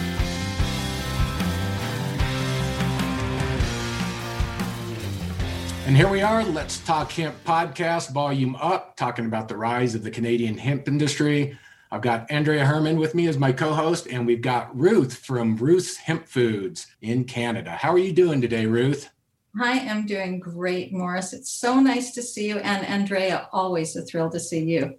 And 5.85 5.97
here 5.97 6.09
we 6.09 6.23
are, 6.23 6.45
Let's 6.45 6.79
Talk 6.79 7.11
Hemp 7.11 7.35
podcast, 7.45 8.13
volume 8.13 8.55
up, 8.55 8.97
talking 8.97 9.27
about 9.27 9.49
the 9.49 9.57
rise 9.57 9.97
of 9.97 10.05
the 10.05 10.13
Canadian 10.13 10.57
hemp 10.57 10.87
industry. 10.87 11.59
I've 11.93 12.01
got 12.01 12.27
Anndrea 12.31 12.65
Hermann 12.65 12.99
with 12.99 13.15
me 13.15 13.27
as 13.27 13.37
my 13.37 13.53
co-host, 13.53 14.07
and 14.07 14.27
we've 14.27 14.41
got 14.41 14.75
Ruth 14.75 15.15
from 15.15 15.59
Ruth's 15.59 15.99
Hemp 15.99 16.27
Foods 16.27 16.87
in 17.03 17.25
Canada. 17.25 17.73
How 17.73 17.93
are 17.93 17.99
you 17.99 18.15
doing 18.15 18.41
today, 18.41 18.65
Ruth? 18.65 19.11
Hi, 19.59 19.79
I'm 19.81 20.07
doing 20.07 20.41
great, 20.41 20.91
Morris. 20.91 21.35
It's 21.35 21.51
so 21.51 21.81
nice 21.81 22.13
to 22.13 22.23
see 22.23 22.49
you. 22.49 22.57
And 22.61 22.87
Anndrea, 22.87 23.47
always 23.53 23.95
a 23.95 24.01
thrill 24.01 24.31
to 24.31 24.41
see 24.41 24.65
you. 24.65 24.95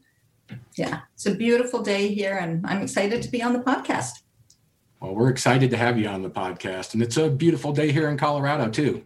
Yeah, 0.77 0.99
it's 1.15 1.25
a 1.25 1.33
beautiful 1.33 1.81
day 1.81 2.13
here, 2.13 2.37
and 2.37 2.63
I'm 2.67 2.83
excited 2.83 3.23
to 3.23 3.31
be 3.31 3.41
on 3.41 3.53
the 3.53 3.59
podcast. 3.59 4.19
Well, 4.99 5.15
we're 5.15 5.31
excited 5.31 5.71
to 5.71 5.77
have 5.77 5.97
you 5.97 6.07
on 6.07 6.21
the 6.21 6.29
podcast, 6.29 6.93
and 6.93 7.01
it's 7.01 7.17
a 7.17 7.27
beautiful 7.27 7.71
day 7.71 7.91
here 7.91 8.07
in 8.07 8.17
Colorado 8.17 8.69
too. 8.69 9.03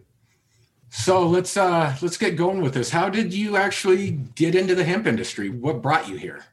So 0.90 1.26
let's 1.26 1.56
uh, 1.56 1.96
let's 2.02 2.18
get 2.18 2.36
going 2.36 2.60
with 2.60 2.74
this. 2.74 2.90
How 2.90 3.08
did 3.08 3.32
you 3.32 3.56
actually 3.56 4.10
get 4.34 4.54
into 4.54 4.74
the 4.74 4.84
hemp 4.84 5.06
industry? 5.06 5.48
What 5.48 5.80
brought 5.80 6.06
you 6.06 6.16
here? 6.16 6.44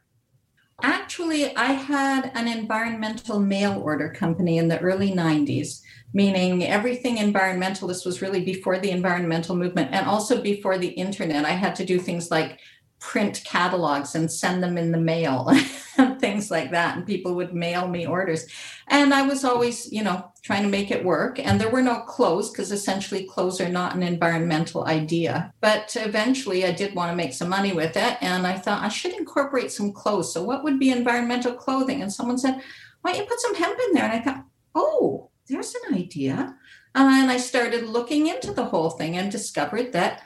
Actually, 0.83 1.55
I 1.55 1.71
had 1.71 2.31
an 2.35 2.47
environmental 2.47 3.39
mail 3.39 3.81
order 3.81 4.09
company 4.09 4.57
in 4.57 4.67
the 4.67 4.79
early 4.79 5.11
90s, 5.11 5.81
meaning 6.13 6.65
everything 6.65 7.17
environmental. 7.17 7.87
This 7.87 8.03
was 8.03 8.21
really 8.21 8.43
before 8.43 8.77
the 8.79 8.91
environmental 8.91 9.55
movement 9.55 9.91
and 9.93 10.05
also 10.05 10.41
before 10.41 10.77
the 10.77 10.89
internet. 10.89 11.45
I 11.45 11.51
had 11.51 11.75
to 11.75 11.85
do 11.85 11.97
things 11.97 12.29
like 12.29 12.59
print 12.99 13.43
catalogs 13.45 14.15
and 14.15 14.31
send 14.31 14.63
them 14.63 14.77
in 14.77 14.91
the 14.91 14.97
mail 14.97 15.51
and 15.97 16.19
things 16.19 16.49
like 16.49 16.71
that. 16.71 16.97
And 16.97 17.05
people 17.05 17.35
would 17.35 17.53
mail 17.53 17.87
me 17.87 18.05
orders. 18.05 18.47
And 18.87 19.13
i 19.13 19.21
was 19.21 19.43
always 19.43 19.91
you 19.91 20.03
know 20.03 20.31
trying 20.43 20.63
to 20.63 20.69
make 20.69 20.91
it 20.91 21.03
work. 21.03 21.39
And 21.39 21.59
there 21.59 21.69
were 21.69 21.81
no 21.81 22.01
clothes 22.01 22.51
because 22.51 22.71
essentially 22.71 23.25
clothes 23.25 23.59
are 23.59 23.69
not 23.69 23.95
an 23.95 24.03
environmental 24.03 24.85
idea. 24.85 25.53
But 25.61 25.95
eventually 25.99 26.65
i 26.65 26.71
did 26.71 26.95
want 26.95 27.11
to 27.11 27.15
make 27.15 27.33
some 27.33 27.49
money 27.49 27.73
with 27.73 27.95
it. 27.97 28.17
And 28.21 28.47
i 28.47 28.57
thought 28.57 28.83
i 28.83 28.89
should 28.89 29.13
incorporate 29.13 29.71
some 29.71 29.91
clothes. 29.91 30.33
So 30.33 30.43
what 30.43 30.63
would 30.63 30.79
be 30.79 30.91
environmental 30.91 31.53
clothing? 31.53 32.01
And 32.01 32.11
someone 32.11 32.37
said 32.37 32.61
why 33.01 33.11
don't 33.11 33.21
you 33.21 33.27
put 33.27 33.39
some 33.41 33.55
hemp 33.55 33.79
in 33.87 33.93
there? 33.93 34.05
And 34.05 34.13
i 34.13 34.19
thought 34.19 34.45
oh 34.73 35.29
there's 35.47 35.75
an 35.75 35.95
idea. 35.95 36.55
And 36.95 37.29
i 37.29 37.37
started 37.37 37.87
looking 37.87 38.27
into 38.27 38.51
the 38.53 38.65
whole 38.65 38.91
thing 38.91 39.17
and 39.17 39.31
discovered 39.31 39.91
that 39.93 40.23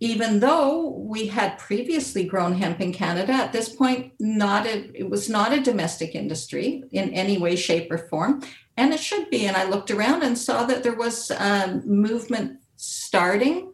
even 0.00 0.40
though 0.40 0.90
we 0.90 1.26
had 1.26 1.58
previously 1.58 2.24
grown 2.24 2.54
hemp 2.54 2.80
in 2.80 2.92
Canada, 2.92 3.32
at 3.32 3.52
this 3.52 3.68
point, 3.68 4.12
not 4.20 4.66
a, 4.66 4.90
it 4.94 5.08
was 5.08 5.30
not 5.30 5.52
a 5.52 5.62
domestic 5.62 6.14
industry 6.14 6.84
in 6.92 7.14
any 7.14 7.38
way, 7.38 7.56
shape, 7.56 7.90
or 7.90 7.98
form, 7.98 8.42
and 8.76 8.92
it 8.92 9.00
should 9.00 9.30
be. 9.30 9.46
And 9.46 9.56
I 9.56 9.64
looked 9.64 9.90
around 9.90 10.22
and 10.22 10.36
saw 10.36 10.64
that 10.64 10.82
there 10.82 10.94
was 10.94 11.30
a 11.30 11.80
movement 11.86 12.58
starting 12.76 13.72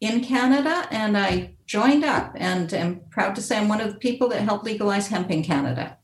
in 0.00 0.24
Canada, 0.24 0.88
and 0.90 1.16
I 1.16 1.54
joined 1.66 2.04
up. 2.04 2.32
And 2.34 2.72
I'm 2.72 3.00
proud 3.10 3.36
to 3.36 3.42
say 3.42 3.56
I'm 3.56 3.68
one 3.68 3.80
of 3.80 3.92
the 3.92 3.98
people 3.98 4.28
that 4.30 4.42
helped 4.42 4.64
legalize 4.64 5.06
hemp 5.06 5.30
in 5.30 5.44
Canada, 5.44 5.98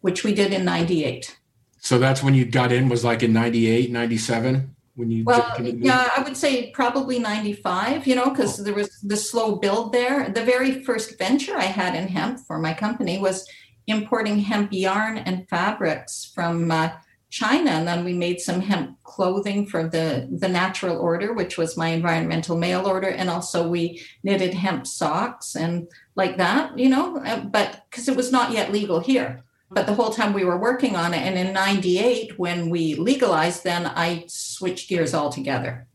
which 0.00 0.24
we 0.24 0.32
did 0.32 0.54
in 0.54 0.64
'98. 0.64 1.38
So 1.80 1.98
that's 1.98 2.22
when 2.22 2.34
you 2.34 2.44
got 2.44 2.72
in 2.72 2.88
was 2.88 3.04
like 3.04 3.24
in 3.24 3.32
98, 3.32 3.90
97? 3.90 4.74
When 4.94 5.10
you 5.10 5.24
well 5.24 5.56
yeah 5.60 6.10
i 6.16 6.22
would 6.22 6.36
say 6.36 6.70
probably 6.70 7.18
95 7.18 8.06
you 8.06 8.14
know 8.14 8.28
because 8.30 8.60
oh. 8.60 8.62
there 8.62 8.74
was 8.74 8.90
the 9.00 9.16
slow 9.16 9.56
build 9.56 9.92
there. 9.92 10.28
The 10.28 10.44
very 10.44 10.82
first 10.84 11.18
venture 11.18 11.56
i 11.56 11.64
had 11.64 11.94
in 11.94 12.08
hemp 12.08 12.40
for 12.40 12.58
my 12.58 12.74
company 12.74 13.18
was 13.18 13.48
importing 13.86 14.38
hemp 14.38 14.72
yarn 14.72 15.18
and 15.18 15.48
fabrics 15.48 16.30
from 16.34 16.70
uh, 16.70 16.90
china 17.30 17.70
and 17.70 17.88
then 17.88 18.04
we 18.04 18.12
made 18.12 18.38
some 18.40 18.60
hemp 18.60 19.02
clothing 19.04 19.66
for 19.66 19.88
the 19.88 20.28
the 20.38 20.48
natural 20.48 20.98
order 20.98 21.32
which 21.32 21.56
was 21.56 21.78
my 21.78 21.88
environmental 21.88 22.58
mail 22.58 22.86
order 22.86 23.08
and 23.08 23.30
also 23.30 23.66
we 23.66 24.02
knitted 24.22 24.52
hemp 24.52 24.86
socks 24.86 25.56
and 25.56 25.88
like 26.14 26.36
that 26.36 26.78
you 26.78 26.90
know 26.90 27.16
uh, 27.24 27.40
but 27.40 27.86
because 27.90 28.06
it 28.06 28.16
was 28.16 28.30
not 28.30 28.52
yet 28.52 28.70
legal 28.70 29.00
here 29.00 29.42
but 29.74 29.86
the 29.86 29.94
whole 29.94 30.10
time 30.10 30.32
we 30.32 30.44
were 30.44 30.58
working 30.58 30.96
on 30.96 31.14
it 31.14 31.18
and 31.18 31.38
in 31.38 31.52
98 31.52 32.38
when 32.38 32.70
we 32.70 32.94
legalized 32.94 33.64
then 33.64 33.86
i 33.86 34.24
switched 34.28 34.88
gears 34.88 35.14
altogether. 35.14 35.86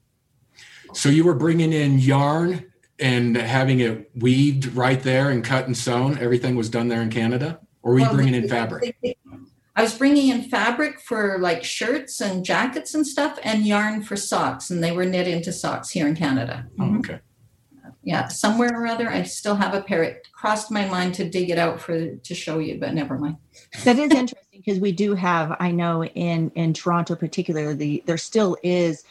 So 0.94 1.10
you 1.10 1.24
were 1.24 1.36
bringing 1.36 1.74
in 1.74 2.00
yarn 2.00 2.72
and 3.00 3.36
having 3.36 3.82
it 3.82 4.10
weaved 4.16 4.74
right 4.74 5.02
there 5.02 5.30
and 5.30 5.44
cut 5.44 5.68
and 5.68 5.78
sewn? 5.78 6.18
Everything 6.18 6.56
was 6.56 6.70
done 6.70 6.88
there 6.88 7.02
in 7.02 7.10
canada? 7.10 7.60
Or 7.84 7.94
were 7.94 8.00
you 8.00 8.06
well, 8.06 8.16
bringing 8.16 8.36
in 8.36 8.48
fabric? 8.50 8.98
i 9.76 9.82
was 9.84 9.96
bringing 9.96 10.30
in 10.30 10.42
fabric 10.42 11.00
for 11.00 11.38
like 11.40 11.64
shirts 11.64 12.20
and 12.20 12.44
jackets 12.44 12.96
and 12.96 13.06
stuff 13.06 13.38
and 13.44 13.66
yarn 13.66 14.02
for 14.02 14.16
socks 14.16 14.72
and 14.72 14.84
they 14.84 14.92
were 14.92 15.06
knit 15.06 15.28
into 15.28 15.52
socks 15.52 15.90
here 15.90 16.08
in 16.08 16.16
canada. 16.16 16.68
Oh, 16.80 16.98
okay 16.98 17.20
yeah 18.08 18.30
somewhere 18.30 18.72
or 18.74 18.88
other 18.88 19.10
i 19.10 19.22
still 19.22 19.54
have 19.56 19.74
a 19.74 19.82
pair 19.82 20.02
it 20.02 20.28
crossed 20.32 20.72
my 20.72 20.88
mind 20.88 21.14
to 21.14 21.30
dig 21.30 21.50
it 21.50 21.58
out 21.58 21.80
for 21.80 22.16
to 22.16 22.34
show 22.34 22.58
you 22.58 22.80
but 22.80 22.94
never 22.94 23.18
mind 23.18 23.36
that 23.84 24.00
is 24.00 24.12
interesting 24.12 24.62
because 24.64 24.80
we 24.80 24.94
do 24.94 25.14
have 25.14 25.56
i 25.60 25.70
know 25.70 26.06
in 26.06 26.50
in 26.52 26.74
toronto 26.74 27.16
particularly 27.16 28.02
there 28.06 28.18
still 28.18 28.58
is 28.64 29.04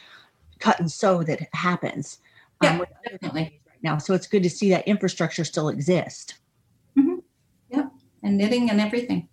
cut 0.60 0.80
and 0.80 0.90
sew 0.90 1.22
that 1.22 1.46
happens 1.52 2.18
um, 2.64 2.78
yeah, 2.78 3.10
definitely. 3.10 3.60
right 3.66 3.78
now 3.82 3.98
so 3.98 4.14
it's 4.14 4.26
good 4.26 4.42
to 4.42 4.50
see 4.50 4.70
that 4.70 4.88
infrastructure 4.88 5.44
still 5.44 5.68
exists. 5.68 6.32
mm-hmm. 6.96 7.80
and 8.22 8.38
knitting 8.38 8.70
and 8.70 8.80
everything. 8.80 9.28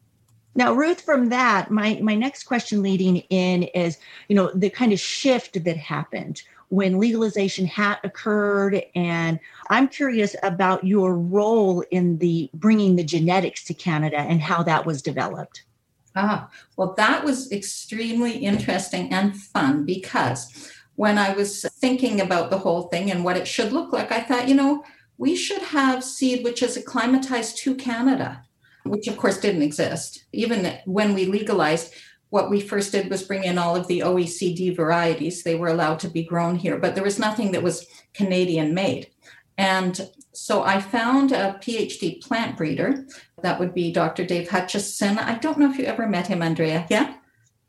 Now, 0.56 0.72
Ruth, 0.74 1.02
from 1.02 1.30
that, 1.30 1.72
my, 1.72 2.00
my 2.04 2.14
next 2.14 2.44
question 2.44 2.84
leading 2.84 3.18
in 3.32 3.64
is, 3.64 3.98
you 4.28 4.36
know, 4.36 4.52
the 4.54 4.70
kind 4.70 4.94
of 4.94 5.00
shift 5.00 5.64
that 5.64 5.78
happened 5.78 6.44
when 6.74 6.98
legalization 6.98 7.68
had 7.68 8.00
occurred. 8.04 8.82
And 8.96 9.40
I'm 9.70 9.88
curious 9.88 10.36
about 10.42 10.84
your 10.84 11.16
role 11.16 11.84
in 11.92 12.18
the 12.18 12.50
bringing 12.56 12.96
the 12.96 13.04
genetics 13.04 13.64
to 13.66 13.76
Canada 13.76 14.18
and 14.18 14.42
how 14.42 14.64
that 14.64 14.84
was 14.84 15.04
developed. 15.04 15.66
Ah, 16.16 16.50
well, 16.76 16.96
that 16.98 17.24
was 17.24 17.52
extremely 17.52 18.38
interesting 18.38 19.14
and 19.14 19.38
fun 19.38 19.86
because 19.86 20.72
when 20.96 21.20
I 21.20 21.36
was 21.36 21.64
thinking 21.80 22.20
about 22.22 22.50
the 22.50 22.58
whole 22.58 22.84
thing 22.84 23.12
and 23.12 23.24
what 23.24 23.38
it 23.38 23.48
should 23.48 23.72
look 23.72 23.94
like, 23.94 24.12
I 24.12 24.22
thought, 24.22 24.50
you 24.50 24.56
know, 24.56 24.84
we 25.20 25.36
should 25.36 25.62
have 25.62 26.04
seed 26.04 26.44
which 26.44 26.64
is 26.64 26.76
acclimatized 26.76 27.58
to 27.58 27.76
Canada, 27.76 28.44
which 28.84 29.08
of 29.08 29.18
course 29.18 29.38
didn't 29.38 29.62
exist. 29.62 30.26
Even 30.34 30.80
when 30.86 31.14
we 31.14 31.26
legalized, 31.26 31.94
what 32.34 32.50
we 32.50 32.60
first 32.60 32.92
did 32.92 33.12
was 33.12 33.22
bring 33.22 33.44
in 33.44 33.60
all 33.60 33.76
of 33.76 33.86
the 33.86 34.00
OECD 34.00 34.76
varieties. 34.76 35.44
They 35.44 35.54
were 35.54 35.68
allowed 35.68 36.00
to 36.00 36.08
be 36.08 36.24
grown 36.24 36.56
here, 36.56 36.80
but 36.80 36.96
there 36.96 37.04
was 37.04 37.20
nothing 37.20 37.52
that 37.52 37.62
was 37.62 37.86
Canadian 38.16 38.74
made. 38.74 39.12
And 39.60 40.10
so 40.32 40.64
I 40.64 40.82
found 40.82 41.32
a 41.32 41.60
PhD 41.62 42.20
plant 42.24 42.58
breeder. 42.58 43.06
That 43.44 43.60
would 43.60 43.76
be 43.76 43.94
Dr. 43.94 44.26
Dave 44.26 44.50
Hutchison. 44.50 45.20
I 45.20 45.38
don't 45.38 45.60
know 45.60 45.70
if 45.70 45.78
you 45.78 45.86
ever 45.86 46.08
met 46.08 46.26
him, 46.26 46.40
Anndrea. 46.40 46.88
Yeah? 46.90 47.14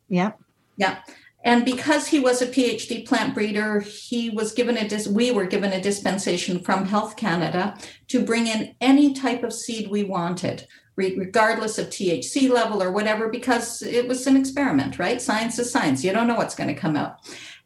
Yeah. 0.08 0.32
Yeah. 0.78 1.00
And 1.44 1.66
because 1.66 2.06
he 2.06 2.18
was 2.18 2.40
a 2.40 2.46
PhD 2.46 3.06
plant 3.06 3.34
breeder, 3.34 3.80
he 3.80 4.30
was 4.30 4.52
given 4.52 4.78
a 4.78 4.88
dis- 4.88 5.06
we 5.06 5.30
were 5.30 5.44
given 5.44 5.74
a 5.74 5.82
dispensation 5.82 6.58
from 6.58 6.86
Health 6.86 7.16
Canada 7.16 7.76
to 8.08 8.24
bring 8.24 8.46
in 8.46 8.74
any 8.80 9.12
type 9.12 9.42
of 9.42 9.52
seed 9.52 9.90
we 9.90 10.04
wanted, 10.04 10.66
regardless 10.96 11.78
of 11.78 11.88
THC 11.88 12.48
level 12.50 12.82
or 12.82 12.92
whatever, 12.92 13.28
because 13.28 13.82
it 13.82 14.06
was 14.06 14.26
an 14.26 14.36
experiment, 14.36 14.98
right? 14.98 15.20
Science 15.20 15.58
is 15.58 15.70
science. 15.70 16.04
You 16.04 16.12
don't 16.12 16.28
know 16.28 16.36
what's 16.36 16.54
going 16.54 16.72
to 16.72 16.80
come 16.80 16.96
out. 16.96 17.18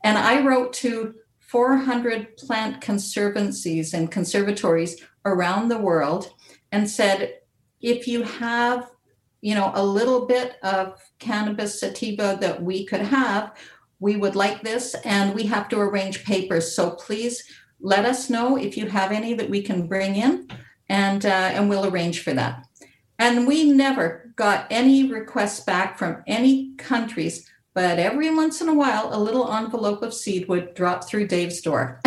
And 0.05 0.17
I 0.17 0.45
wrote 0.45 0.73
to 0.75 1.15
400 1.41 2.37
plant 2.37 2.81
conservancies 2.81 3.95
and 3.95 4.11
conservatories 4.11 5.03
around 5.25 5.69
the 5.69 5.79
world 5.79 6.33
and 6.73 6.89
said, 6.89 7.35
if 7.81 8.07
you 8.07 8.23
have 8.23 8.91
you 9.41 9.55
know, 9.55 9.71
a 9.75 9.85
little 9.85 10.27
bit 10.27 10.57
of 10.63 11.01
cannabis 11.19 11.81
sativa 11.81 12.37
that 12.41 12.63
we 12.63 12.85
could 12.85 13.01
have, 13.01 13.57
we 14.01 14.17
would 14.17 14.37
like 14.37 14.63
this 14.63 14.95
and 15.05 15.35
we 15.35 15.45
have 15.45 15.69
to 15.69 15.81
arrange 15.81 16.25
papers. 16.25 16.75
So 16.75 16.91
please 16.91 17.45
let 17.81 18.05
us 18.05 18.29
know 18.29 18.57
if 18.57 18.77
you 18.77 18.87
have 18.87 19.13
any 19.13 19.35
that 19.35 19.51
we 19.51 19.63
can 19.63 19.87
bring 19.87 20.17
in 20.17 20.49
and 20.89 21.25
uh, 21.25 21.51
and 21.53 21.69
we'll 21.69 21.87
arrange 21.87 22.23
for 22.23 22.33
that. 22.33 22.67
And 23.19 23.47
we 23.47 23.71
never 23.73 24.33
got 24.37 24.67
any 24.71 25.11
requests 25.11 25.61
back 25.61 25.99
from 25.99 26.23
any 26.27 26.75
countries, 26.77 27.49
but 27.75 27.99
every 27.99 28.35
once 28.35 28.61
in 28.61 28.69
a 28.69 28.75
while, 28.75 29.11
a 29.13 29.19
little 29.19 29.53
envelope 29.53 30.03
of 30.03 30.15
seed 30.15 30.49
would 30.49 30.75
drop 30.75 31.09
through 31.09 31.27
Dave's 31.27 31.61
door. 31.61 32.01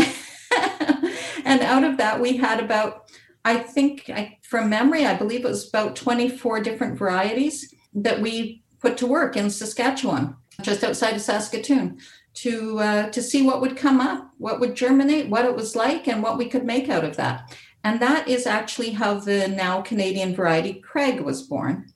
and 1.45 1.61
out 1.61 1.83
of 1.83 1.97
that, 1.97 2.19
we 2.21 2.37
had 2.37 2.59
about 2.59 3.09
I 3.43 3.57
think 3.57 4.09
I, 4.09 4.37
from 4.43 4.69
memory, 4.69 5.05
I 5.05 5.15
believe 5.15 5.43
it 5.43 5.49
was 5.49 5.67
about 5.67 5.95
24 5.95 6.61
different 6.61 6.97
varieties 6.97 7.73
that 7.93 8.21
we 8.21 8.63
put 8.79 8.97
to 8.97 9.07
work 9.07 9.35
in 9.35 9.49
Saskatchewan, 9.49 10.35
just 10.61 10.83
outside 10.83 11.15
of 11.15 11.21
Saskatoon, 11.21 11.99
to 12.33 12.79
uh, 12.79 13.09
to 13.09 13.21
see 13.21 13.41
what 13.41 13.61
would 13.61 13.75
come 13.75 13.99
up, 13.99 14.31
what 14.37 14.59
would 14.59 14.75
germinate, 14.75 15.29
what 15.29 15.45
it 15.45 15.55
was 15.55 15.75
like, 15.75 16.07
and 16.07 16.21
what 16.21 16.37
we 16.37 16.47
could 16.47 16.65
make 16.65 16.87
out 16.87 17.03
of 17.03 17.17
that. 17.17 17.57
And 17.83 17.99
that 17.99 18.27
is 18.27 18.45
actually 18.45 18.91
how 18.91 19.15
the 19.15 19.47
now 19.47 19.81
Canadian 19.81 20.35
variety 20.35 20.73
Crag 20.73 21.21
was 21.21 21.41
born. 21.41 21.91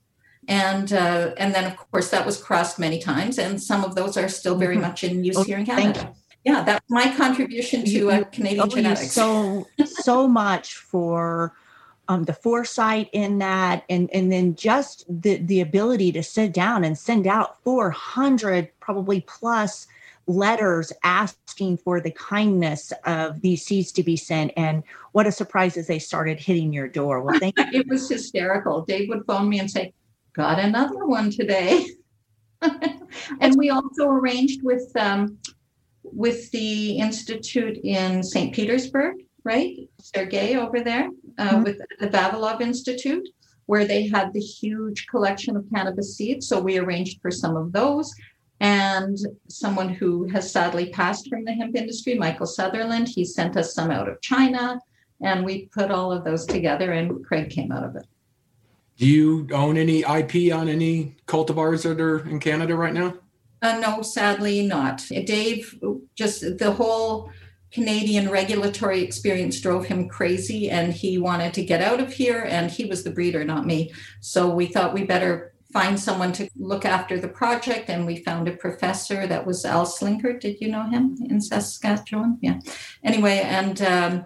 And 0.48 0.94
uh, 0.94 1.34
and 1.38 1.56
then 1.56 1.66
of 1.66 1.76
course 1.78 2.12
that 2.12 2.26
was 2.26 2.42
crossed 2.42 2.78
many 2.78 3.00
times, 3.00 3.40
and 3.40 3.62
some 3.62 3.84
of 3.84 3.96
those 3.96 4.16
are 4.16 4.30
still 4.30 4.56
very 4.56 4.76
mm-hmm. 4.76 4.84
much 4.84 5.04
in 5.04 5.24
use 5.24 5.44
here 5.44 5.58
in 5.58 5.66
Canada 5.66 6.14
yeah, 6.46 6.64
that's 6.64 6.90
my 6.90 7.12
contribution 7.18 7.84
to 7.86 8.12
uh, 8.12 8.24
Canadian 8.26 8.70
genetics. 8.70 9.12
So 9.12 9.68
so 9.84 10.28
much 10.28 10.76
for 10.76 11.54
um, 12.08 12.24
the 12.24 12.34
foresight 12.34 13.10
in 13.14 13.40
that, 13.40 13.84
and 13.90 14.10
and 14.14 14.32
then 14.32 14.56
just 14.56 15.06
the 15.10 15.38
the 15.38 15.62
ability 15.62 16.12
to 16.12 16.22
sit 16.22 16.54
down 16.54 16.84
and 16.84 16.96
send 16.96 17.26
out 17.26 17.62
400 17.64 18.70
probably 18.80 19.22
plus 19.22 19.88
letters 20.28 20.92
asking 21.04 21.78
for 21.78 22.02
the 22.02 22.12
kindness 22.12 22.92
of 23.06 23.42
these 23.42 23.64
seeds 23.64 23.92
to 23.92 24.04
be 24.04 24.18
sent 24.18 24.52
and 24.58 24.84
what 25.12 25.28
a 25.28 25.32
surprise 25.32 25.78
as 25.78 25.88
they 25.88 26.00
started 26.00 26.40
hitting 26.40 26.74
your 26.74 26.88
door 26.88 27.22
well 27.22 27.38
thank 27.40 27.58
you 27.58 27.66
it 27.74 27.88
was 27.88 28.10
hysterical 28.10 28.82
dave 28.82 29.08
would 29.10 29.24
phone 29.26 29.48
me 29.48 29.60
and 29.60 29.70
say 29.70 29.94
got 30.34 30.60
another 30.60 31.06
one 31.06 31.30
today 31.30 31.86
and 33.40 33.56
we 33.56 33.70
also 33.70 34.08
arranged 34.08 34.64
with 34.64 34.92
um, 34.96 35.38
with 36.04 36.50
the 36.52 36.98
institute 36.98 37.78
in 37.84 38.24
St. 38.24 38.54
Petersburg, 38.54 39.16
right? 39.44 39.90
Sergey 40.00 40.56
over 40.56 40.82
there 40.82 41.10
uh, 41.38 41.50
mm-hmm. 41.50 41.64
with 41.64 41.78
the 42.00 42.08
Vavilov 42.08 42.62
Institute, 42.62 43.28
where 43.66 43.86
they 43.86 44.08
had 44.08 44.32
the 44.34 44.40
huge 44.40 45.08
collection 45.08 45.58
of 45.58 45.66
cannabis 45.74 46.16
seeds. 46.16 46.48
So 46.48 46.60
we 46.60 46.78
arranged 46.78 47.22
for 47.22 47.32
some 47.32 47.56
of 47.56 47.72
those. 47.72 48.14
And 48.60 49.18
someone 49.48 49.90
who 49.90 50.28
has 50.30 50.52
sadly 50.52 50.90
passed 50.90 51.30
from 51.30 51.44
the 51.44 51.54
hemp 51.54 51.76
industry, 51.76 52.16
Michael 52.16 52.46
Sutherland, 52.46 53.08
he 53.08 53.26
sent 53.26 53.58
us 53.58 53.74
some 53.74 53.92
out 53.92 54.08
of 54.08 54.22
China. 54.22 54.80
And 55.22 55.44
we 55.44 55.66
put 55.68 55.92
all 55.92 56.12
of 56.12 56.24
those 56.24 56.46
together, 56.46 56.92
and 56.92 57.24
Crag 57.26 57.50
came 57.50 57.72
out 57.72 57.84
of 57.84 57.96
it. 57.96 58.06
Do 58.98 59.08
you 59.08 59.48
own 59.52 59.78
any 59.78 60.02
IP 60.02 60.54
on 60.54 60.70
any 60.70 61.16
cultivars 61.28 61.84
that 61.84 62.00
are 62.00 62.28
in 62.28 62.40
Canada 62.40 62.76
right 62.76 62.94
now? 62.94 63.16
Uh, 63.62 63.80
no, 63.80 64.02
sadly 64.02 64.66
not. 64.66 65.06
Dave, 65.26 65.78
just 66.16 66.58
the 66.58 66.72
whole 66.72 67.32
Canadian 67.72 68.30
regulatory 68.30 69.02
experience 69.02 69.60
drove 69.60 69.86
him 69.86 70.08
crazy 70.08 70.70
and 70.70 70.94
he 70.94 71.18
wanted 71.18 71.54
to 71.56 71.66
get 71.66 71.82
out 71.82 72.00
of 72.00 72.14
here. 72.14 72.46
And 72.48 72.72
he 72.72 72.86
was 72.86 73.04
the 73.04 73.10
breeder, 73.10 73.44
not 73.44 73.66
me. 73.66 73.92
So 74.22 74.50
we 74.50 74.68
thought 74.68 74.94
we 74.94 75.04
better 75.04 75.55
find 75.76 76.00
someone 76.00 76.32
to 76.32 76.50
look 76.56 76.86
after 76.86 77.20
the 77.20 77.28
project. 77.28 77.90
And 77.90 78.06
we 78.06 78.24
found 78.24 78.48
a 78.48 78.56
professor 78.66 79.28
that 79.28 79.46
was 79.46 79.66
Al 79.66 79.86
Slinkard. 79.86 80.40
Did 80.40 80.62
you 80.62 80.70
know 80.70 80.84
him 80.84 81.18
in 81.30 81.42
Saskatchewan? 81.42 82.38
Yeah. 82.42 82.60
Anyway, 83.04 83.40
and 83.44 83.82
um, 83.82 84.26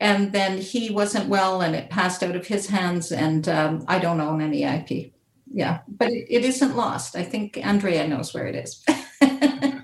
and 0.00 0.32
then 0.32 0.58
he 0.58 0.90
wasn't 0.90 1.28
well 1.28 1.62
and 1.62 1.74
it 1.74 1.88
passed 1.88 2.22
out 2.22 2.36
of 2.36 2.46
his 2.46 2.68
hands. 2.68 3.10
And 3.10 3.48
um, 3.48 3.84
I 3.88 3.98
don't 3.98 4.20
own 4.20 4.42
any 4.42 4.64
IP 4.64 5.12
yeah, 5.52 5.80
but 5.86 6.08
it, 6.08 6.26
it 6.28 6.44
isn't 6.44 6.76
lost. 6.76 7.14
I 7.14 7.22
think 7.22 7.54
Anndrea 7.54 8.08
knows 8.08 8.32
where 8.32 8.46
it 8.46 8.56
is. 8.56 8.84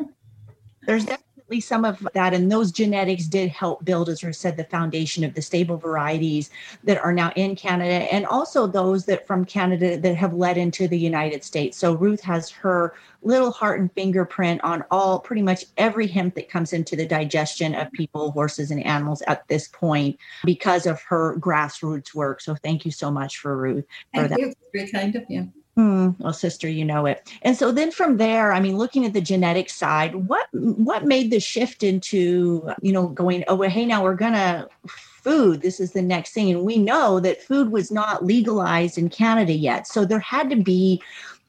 There's 0.86 1.06
definitely 1.48 1.60
some 1.62 1.84
of 1.86 2.06
that, 2.12 2.34
and 2.34 2.52
those 2.52 2.70
genetics 2.70 3.24
did 3.24 3.48
help 3.48 3.82
build, 3.82 4.10
as 4.10 4.22
Ruth 4.22 4.36
said, 4.36 4.56
the 4.56 4.64
foundation 4.64 5.24
of 5.24 5.32
the 5.32 5.40
stable 5.40 5.78
varieties 5.78 6.50
that 6.84 6.98
are 6.98 7.12
now 7.12 7.32
in 7.36 7.56
Canada, 7.56 8.12
and 8.12 8.26
also 8.26 8.66
those 8.66 9.06
that 9.06 9.26
from 9.26 9.46
Canada 9.46 9.96
that 9.96 10.14
have 10.14 10.34
led 10.34 10.58
into 10.58 10.86
the 10.86 10.98
United 10.98 11.42
States. 11.42 11.78
So 11.78 11.94
Ruth 11.94 12.20
has 12.20 12.50
her 12.50 12.94
little 13.22 13.50
heart 13.50 13.80
and 13.80 13.90
fingerprint 13.92 14.62
on 14.62 14.84
all 14.90 15.18
pretty 15.20 15.42
much 15.42 15.64
every 15.78 16.06
hemp 16.06 16.34
that 16.34 16.50
comes 16.50 16.74
into 16.74 16.96
the 16.96 17.06
digestion 17.06 17.74
of 17.74 17.90
people, 17.92 18.30
horses, 18.30 18.70
and 18.70 18.84
animals 18.84 19.22
at 19.22 19.48
this 19.48 19.68
point 19.68 20.18
because 20.44 20.86
of 20.86 21.00
her 21.02 21.38
grassroots 21.38 22.14
work. 22.14 22.42
So 22.42 22.54
thank 22.56 22.84
you 22.84 22.90
so 22.90 23.10
much 23.10 23.38
for 23.38 23.56
Ruth 23.56 23.86
for 24.14 24.28
thank 24.28 24.30
that. 24.30 24.38
You. 24.38 24.52
Very 24.74 24.90
kind 24.90 25.16
of 25.16 25.24
you. 25.30 25.50
Hmm. 25.78 26.10
Well, 26.18 26.32
sister, 26.32 26.68
you 26.68 26.84
know 26.84 27.06
it. 27.06 27.32
And 27.42 27.56
so 27.56 27.70
then 27.70 27.92
from 27.92 28.16
there, 28.16 28.52
I 28.52 28.58
mean, 28.58 28.76
looking 28.76 29.06
at 29.06 29.12
the 29.12 29.20
genetic 29.20 29.70
side, 29.70 30.16
what 30.16 30.48
what 30.52 31.04
made 31.04 31.30
the 31.30 31.38
shift 31.38 31.84
into, 31.84 32.68
you 32.82 32.90
know, 32.90 33.06
going, 33.06 33.44
oh, 33.46 33.54
well, 33.54 33.70
hey, 33.70 33.86
now 33.86 34.02
we're 34.02 34.16
gonna 34.16 34.66
food. 34.88 35.62
This 35.62 35.78
is 35.78 35.92
the 35.92 36.02
next 36.02 36.32
thing. 36.32 36.50
And 36.50 36.64
we 36.64 36.78
know 36.78 37.20
that 37.20 37.44
food 37.44 37.70
was 37.70 37.92
not 37.92 38.24
legalized 38.24 38.98
in 38.98 39.08
Canada 39.08 39.52
yet. 39.52 39.86
So 39.86 40.04
there 40.04 40.18
had 40.18 40.50
to 40.50 40.56
be 40.56 41.00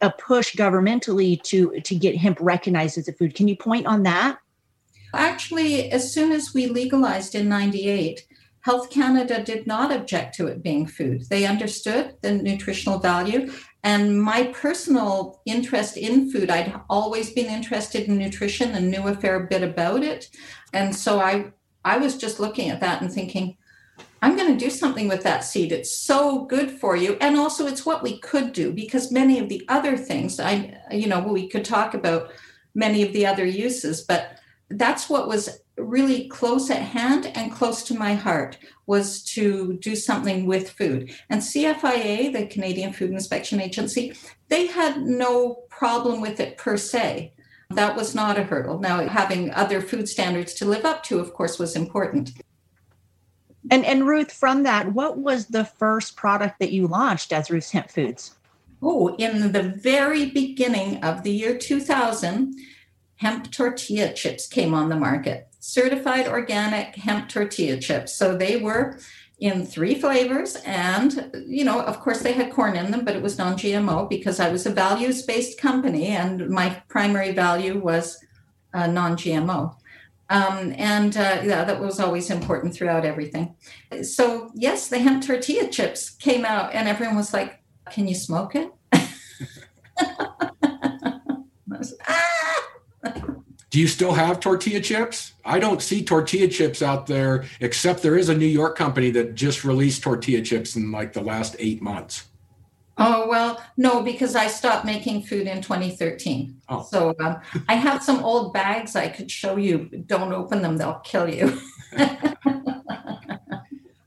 a 0.02 0.12
push 0.12 0.56
governmentally 0.56 1.42
to 1.46 1.80
to 1.80 1.96
get 1.96 2.16
hemp 2.16 2.38
recognized 2.40 3.00
as 3.00 3.08
a 3.08 3.14
food. 3.14 3.34
Can 3.34 3.48
you 3.48 3.56
point 3.56 3.88
on 3.88 4.04
that? 4.04 4.38
Actually, 5.16 5.92
as 5.92 6.14
soon 6.14 6.32
as 6.32 6.54
we 6.54 6.68
legalized 6.68 7.34
in 7.34 7.50
98, 7.50 8.28
Health 8.62 8.90
Canada 8.90 9.42
did 9.44 9.66
not 9.66 9.92
object 9.92 10.36
to 10.36 10.48
it 10.48 10.62
being 10.62 10.86
food. 10.86 11.24
They 11.30 11.46
understood 11.46 12.16
the 12.22 12.34
nutritional 12.34 13.00
value 13.00 13.52
and 13.84 14.22
my 14.22 14.44
personal 14.48 15.42
interest 15.46 15.96
in 15.96 16.32
food, 16.32 16.50
I'd 16.50 16.74
always 16.90 17.32
been 17.32 17.46
interested 17.46 18.08
in 18.08 18.18
nutrition 18.18 18.72
and 18.72 18.92
knew 18.92 19.08
a 19.08 19.16
fair 19.16 19.42
bit 19.42 19.64
about 19.64 20.04
it. 20.04 20.30
And 20.74 20.96
so 20.96 21.20
I 21.20 21.52
I 21.86 21.98
was 21.98 22.18
just 22.18 22.40
looking 22.40 22.70
at 22.70 22.82
that 22.82 23.02
and 23.02 23.12
thinking, 23.12 23.56
I'm 24.22 24.36
going 24.36 24.52
to 24.52 24.66
do 24.66 24.70
something 24.70 25.08
with 25.08 25.24
that 25.24 25.46
seed. 25.46 25.72
It's 25.72 25.96
so 25.96 26.44
good 26.46 26.70
for 26.72 26.98
you. 26.98 27.16
And 27.22 27.38
also 27.38 27.68
it's 27.68 27.86
what 27.86 28.04
we 28.04 28.20
could 28.20 28.52
do 28.52 28.74
because 28.74 29.14
many 29.14 29.40
of 29.40 29.48
the 29.48 29.64
other 29.70 29.96
things 29.96 30.40
I 30.40 30.78
you 30.92 31.08
know, 31.08 31.22
we 31.22 31.48
could 31.48 31.64
talk 31.64 31.94
about 31.94 32.32
many 32.76 33.02
of 33.02 33.14
the 33.14 33.26
other 33.26 33.46
uses, 33.46 34.02
but 34.02 34.40
that's 34.70 35.10
what 35.10 35.28
was 35.28 35.62
really 35.80 36.28
close 36.28 36.70
at 36.70 36.82
hand 36.82 37.32
and 37.36 37.52
close 37.52 37.84
to 37.84 37.94
my 37.94 38.14
heart 38.14 38.58
was 38.86 39.24
to 39.24 39.74
do 39.74 39.96
something 39.96 40.46
with 40.46 40.70
food. 40.70 41.14
And 41.30 41.42
CFIA, 41.42 42.34
the 42.34 42.48
Canadian 42.48 42.94
Food 42.94 43.12
Inspection 43.12 43.62
Agency, 43.62 44.14
they 44.48 44.68
had 44.68 45.02
no 45.02 45.64
problem 45.70 46.22
with 46.22 46.40
it 46.40 46.58
per 46.58 46.78
se. 46.78 47.34
That 47.72 47.96
was 47.96 48.16
not 48.16 48.40
a 48.40 48.44
hurdle. 48.44 48.80
Now, 48.80 49.08
having 49.08 49.52
other 49.52 49.82
food 49.82 50.10
standards 50.10 50.54
to 50.56 50.66
live 50.66 50.86
up 50.86 51.04
to, 51.04 51.20
of 51.20 51.34
course, 51.34 51.60
was 51.60 51.76
important. 51.76 52.32
And 53.70 53.86
and 53.86 54.08
Ruth, 54.08 54.32
from 54.32 54.64
that, 54.64 54.94
what 54.94 55.18
was 55.20 55.48
the 55.48 55.66
first 55.66 56.16
product 56.16 56.60
that 56.60 56.72
you 56.72 56.88
launched 56.88 57.32
as 57.32 57.52
Ruth's 57.52 57.72
Hemp 57.72 57.92
Foods? 57.92 58.36
Oh, 58.82 59.16
in 59.18 59.52
the 59.52 59.64
very 59.64 60.28
beginning 60.28 61.04
of 61.04 61.24
the 61.24 61.32
year 61.32 61.58
2000, 61.58 62.56
hemp 63.18 63.52
tortilla 63.52 64.14
chips 64.14 64.48
came 64.48 64.74
on 64.74 64.90
the 64.90 64.96
market. 64.96 65.49
Certified 65.60 66.28
organic 66.28 66.96
hemp 66.96 67.30
tortilla 67.30 67.78
chips. 67.78 68.16
So 68.16 68.36
they 68.36 68.58
were 68.58 69.00
in 69.40 69.66
three 69.66 69.96
flavors 69.96 70.58
and 70.66 71.32
you 71.48 71.64
know 71.64 71.80
of 71.80 72.02
course 72.02 72.22
they 72.22 72.34
had 72.34 72.52
corn 72.52 72.76
in 72.76 72.92
them 72.92 73.06
but 73.06 73.16
it 73.16 73.22
was 73.22 73.38
non-gmo 73.38 74.10
because 74.10 74.38
i 74.38 74.50
was 74.50 74.66
a 74.66 74.70
values-based 74.70 75.58
company 75.58 76.08
and 76.08 76.50
my 76.50 76.70
primary 76.90 77.32
value 77.32 77.80
was 77.80 78.22
uh, 78.74 78.86
non-gmo 78.86 79.74
um, 80.30 80.74
and 80.78 81.18
uh, 81.18 81.42
yeah, 81.44 81.64
that 81.64 81.82
was 81.82 82.00
always 82.00 82.30
important 82.30 82.76
throughout 82.76 83.04
everything. 83.04 83.56
So, 84.04 84.52
yes, 84.54 84.88
the 84.88 85.00
hemp 85.00 85.26
tortilla 85.26 85.68
chips 85.70 86.12
came 86.12 86.46
out, 86.46 86.72
and 86.74 86.88
everyone 86.88 87.16
was 87.16 87.34
like, 87.34 87.64
Can 87.90 88.08
you 88.08 88.14
smoke 88.14 88.54
it? 88.56 88.72
was, 91.68 91.96
ah! 92.08 92.68
Do 93.70 93.80
you 93.80 93.88
still 93.88 94.14
have 94.14 94.40
tortilla 94.40 94.82
chips? 94.82 95.34
I 95.46 95.60
don't 95.60 95.82
see 95.82 96.04
tortilla 96.04 96.48
chips 96.48 96.82
out 96.82 97.06
there, 97.06 97.46
except 97.60 98.02
there 98.02 98.18
is 98.18 98.30
a 98.30 98.36
New 98.36 98.48
York 98.48 98.76
company 98.76 99.12
that 99.12 99.36
just 99.36 99.64
released 99.64 100.02
tortilla 100.02 100.42
chips 100.42 100.76
in 100.76 100.92
like 100.92 101.14
the 101.14 101.22
last 101.22 101.56
eight 101.60 101.82
months. 101.82 102.26
Oh, 102.98 103.30
well, 103.30 103.64
no, 103.78 104.02
because 104.02 104.36
I 104.36 104.48
stopped 104.48 104.86
making 104.86 105.24
food 105.24 105.48
in 105.48 105.62
2013. 105.62 106.62
Oh. 106.68 106.84
So 106.84 107.16
um, 107.22 107.40
I 107.70 107.76
have 107.76 108.04
some 108.04 108.24
old 108.24 108.52
bags 108.52 108.96
I 108.96 109.08
could 109.08 109.32
show 109.32 109.56
you. 109.56 109.86
Don't 110.06 110.34
open 110.34 110.62
them, 110.62 110.76
they'll 110.76 111.00
kill 111.06 111.30
you. 111.30 111.58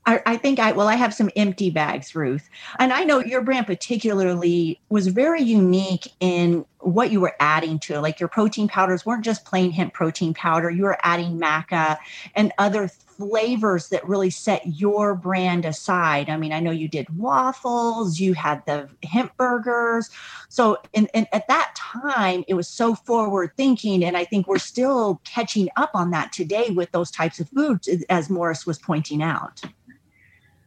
I, 0.05 0.21
I, 0.27 0.37
think 0.37 0.59
I, 0.59 0.73
well, 0.73 0.89
I 0.89 0.97
have 0.97 1.15
some 1.15 1.31
empty 1.37 1.71
bags, 1.71 2.15
Ruth. 2.15 2.51
And 2.79 2.93
I 2.93 3.05
know 3.05 3.21
your 3.21 3.41
brand 3.41 3.67
particularly 3.67 4.79
was 4.91 5.07
very 5.07 5.41
unique 5.41 6.13
in 6.21 6.67
what 6.83 7.11
you 7.11 7.21
were 7.21 7.35
adding 7.41 7.79
to 7.81 7.95
it. 7.95 8.01
Like 8.01 8.21
your 8.21 8.29
protein 8.29 8.69
powders 8.69 9.07
weren't 9.07 9.25
just 9.25 9.45
plain 9.45 9.71
hemp 9.71 9.95
protein 9.95 10.35
powder, 10.35 10.71
you 10.71 10.85
were 10.85 10.99
adding 11.03 11.39
maca 11.39 11.99
and 12.35 12.53
other 12.59 12.89
flavors 12.89 13.89
that 13.91 14.07
really 14.09 14.31
set 14.31 14.63
your 14.67 15.15
brand 15.15 15.65
aside. 15.65 16.29
I 16.29 16.37
mean, 16.37 16.53
I 16.53 16.61
know 16.61 16.71
you 16.71 16.89
did 16.89 17.17
waffles, 17.17 18.19
you 18.19 18.35
had 18.35 18.65
the 18.67 18.89
hemp 19.05 19.37
burgers. 19.37 20.11
So, 20.49 20.79
in, 20.93 21.09
in, 21.15 21.27
at 21.33 21.47
that 21.49 21.75
time, 21.77 22.45
it 22.49 22.55
was 22.55 22.69
so 22.69 22.95
forward 22.95 23.53
thinking. 23.57 24.05
And 24.05 24.17
I 24.17 24.25
think 24.25 24.49
we're 24.49 24.59
still 24.59 25.21
catching 25.25 25.69
up 25.77 25.91
on 25.95 26.11
that 26.11 26.33
today 26.33 26.71
with 26.71 26.91
those 26.93 27.11
types 27.11 27.39
of 27.39 27.49
foods, 27.51 27.89
as 28.09 28.29
Morris 28.29 28.67
was 28.67 28.79
pointing 28.79 29.23
out. 29.23 29.63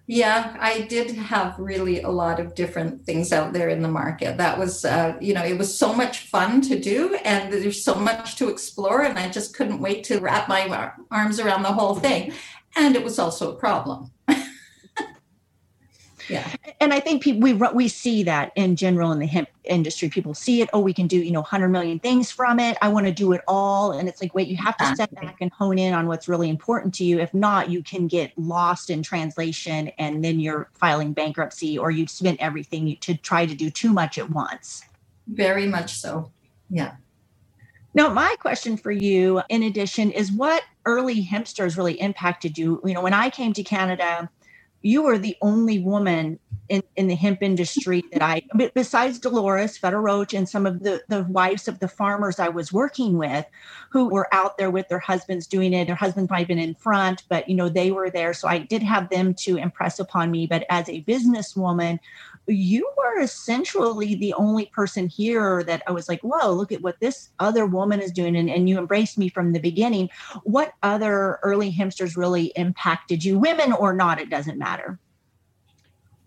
Yeah, 0.07 0.55
I 0.59 0.81
did 0.81 1.15
have 1.15 1.57
really 1.57 2.01
a 2.01 2.09
lot 2.09 2.39
of 2.39 2.53
different 2.53 3.05
things 3.05 3.33
out 3.33 3.53
there 3.53 3.69
in 3.69 3.81
the 3.81 3.87
market. 3.87 4.37
That 4.37 4.59
was, 4.59 4.85
uh, 4.85 5.17
you 5.19 5.33
know, 5.33 5.43
it 5.43 5.57
was 5.57 5.75
so 5.75 5.93
much 5.93 6.19
fun 6.19 6.61
to 6.61 6.79
do, 6.79 7.15
and 7.23 7.51
there's 7.51 7.83
so 7.83 7.95
much 7.95 8.35
to 8.35 8.49
explore, 8.49 9.01
and 9.01 9.17
I 9.17 9.29
just 9.29 9.55
couldn't 9.55 9.81
wait 9.81 10.03
to 10.05 10.19
wrap 10.19 10.47
my 10.47 10.91
arms 11.09 11.39
around 11.39 11.63
the 11.63 11.73
whole 11.73 11.95
thing. 11.95 12.33
And 12.75 12.95
it 12.95 13.03
was 13.03 13.17
also 13.17 13.51
a 13.51 13.55
problem. 13.55 14.11
yeah. 16.29 16.47
And 16.79 16.93
i 16.93 16.99
think 16.99 17.23
people, 17.23 17.41
we 17.41 17.53
we 17.53 17.88
see 17.88 18.23
that 18.23 18.51
in 18.55 18.75
general 18.75 19.11
in 19.11 19.19
the 19.19 19.25
hemp 19.25 19.49
industry. 19.63 20.09
People 20.09 20.33
see 20.33 20.61
it 20.61 20.69
oh 20.73 20.79
we 20.79 20.93
can 20.93 21.07
do 21.07 21.17
you 21.17 21.31
know 21.31 21.41
100 21.41 21.69
million 21.69 21.99
things 21.99 22.31
from 22.31 22.59
it. 22.59 22.77
I 22.81 22.89
want 22.89 23.05
to 23.05 23.11
do 23.11 23.31
it 23.33 23.41
all. 23.47 23.91
And 23.91 24.07
it's 24.07 24.21
like 24.21 24.33
wait 24.33 24.47
you 24.47 24.57
have 24.57 24.77
to 24.77 24.85
step 24.93 25.11
back 25.15 25.38
and 25.41 25.51
hone 25.51 25.77
in 25.77 25.93
on 25.93 26.07
what's 26.07 26.27
really 26.27 26.49
important 26.49 26.93
to 26.95 27.03
you. 27.03 27.19
If 27.19 27.33
not 27.33 27.69
you 27.69 27.83
can 27.83 28.07
get 28.07 28.31
lost 28.38 28.89
in 28.89 29.03
translation 29.03 29.89
and 29.97 30.23
then 30.23 30.39
you're 30.39 30.69
filing 30.73 31.13
bankruptcy 31.13 31.77
or 31.77 31.91
you've 31.91 32.09
spent 32.09 32.39
everything 32.39 32.97
to 33.01 33.15
try 33.15 33.45
to 33.45 33.55
do 33.55 33.69
too 33.69 33.91
much 33.91 34.17
at 34.17 34.29
once. 34.29 34.83
Very 35.27 35.67
much 35.67 35.95
so. 35.95 36.31
Yeah. 36.69 36.95
Now, 37.95 38.09
my 38.09 38.35
question 38.39 38.75
for 38.75 38.91
you, 38.91 39.41
in 39.47 39.63
addition, 39.63 40.11
is 40.11 40.29
what 40.29 40.63
early 40.85 41.23
hempsters 41.23 41.77
really 41.77 41.99
impacted 42.01 42.57
you? 42.57 42.81
You 42.83 42.93
know, 42.93 43.01
when 43.01 43.13
I 43.13 43.29
came 43.29 43.53
to 43.53 43.63
Canada, 43.63 44.29
you 44.86 45.02
were 45.02 45.17
the 45.17 45.36
only 45.41 45.80
woman 45.80 46.39
in, 46.69 46.84
in 46.95 47.08
the 47.08 47.15
hemp 47.15 47.41
industry 47.41 48.04
that 48.13 48.21
I, 48.21 48.43
besides 48.76 49.17
Dolores 49.17 49.80
Federoach 49.80 50.38
and 50.38 50.48
some 50.48 50.67
of 50.67 50.84
the, 50.84 51.02
the 51.08 51.24
wives 51.24 51.67
of 51.67 51.80
the 51.80 51.88
farmers 51.88 52.39
I 52.39 52.50
was 52.50 52.71
working 52.71 53.17
with 53.17 53.45
who 53.89 54.10
were 54.10 54.32
out 54.32 54.60
there 54.60 54.69
with 54.69 54.88
their 54.88 55.00
husbands 55.00 55.48
doing 55.48 55.74
it. 55.74 55.86
Their 55.88 55.95
husbands 55.95 56.30
might 56.30 56.39
have 56.39 56.48
been 56.48 56.60
in 56.60 56.76
front, 56.76 57.24
but 57.30 57.50
you 57.50 57.56
know, 57.56 57.67
they 57.67 57.89
were 57.89 58.12
there. 58.12 58.34
So 58.36 58.48
I 58.48 58.60
did 58.60 58.84
have 58.84 59.10
them 59.10 59.34
to 59.36 59.58
impress 59.58 60.00
upon 60.00 60.30
me. 60.30 60.45
But 60.45 60.65
as 60.69 60.88
a 60.88 61.04
businesswoman 61.04 61.98
you 62.47 62.89
were 62.97 63.19
essentially 63.19 64.15
the 64.15 64.34
only 64.34 64.67
person 64.67 65.08
here 65.08 65.63
that 65.63 65.84
I 65.88 65.91
was 65.91 66.08
like, 66.08 66.21
whoa, 66.21 66.51
look 66.51 66.71
at 66.71 66.81
what 66.81 66.99
this 66.99 67.29
other 67.39 67.65
woman 67.65 68.01
is 68.01 68.12
doing. 68.12 68.36
And, 68.36 68.49
and 68.49 68.69
you 68.69 68.77
embraced 68.77 69.17
me 69.17 69.29
from 69.29 69.53
the 69.53 69.60
beginning. 69.60 70.10
What 70.43 70.73
other 70.84 71.39
early 71.43 71.71
hempsters 71.71 72.15
really 72.15 72.51
impacted 72.55 73.23
you, 73.23 73.39
women 73.39 73.71
or 73.71 73.93
not? 73.93 74.19
It 74.19 74.29
doesn't 74.29 74.58
matter. 74.58 74.99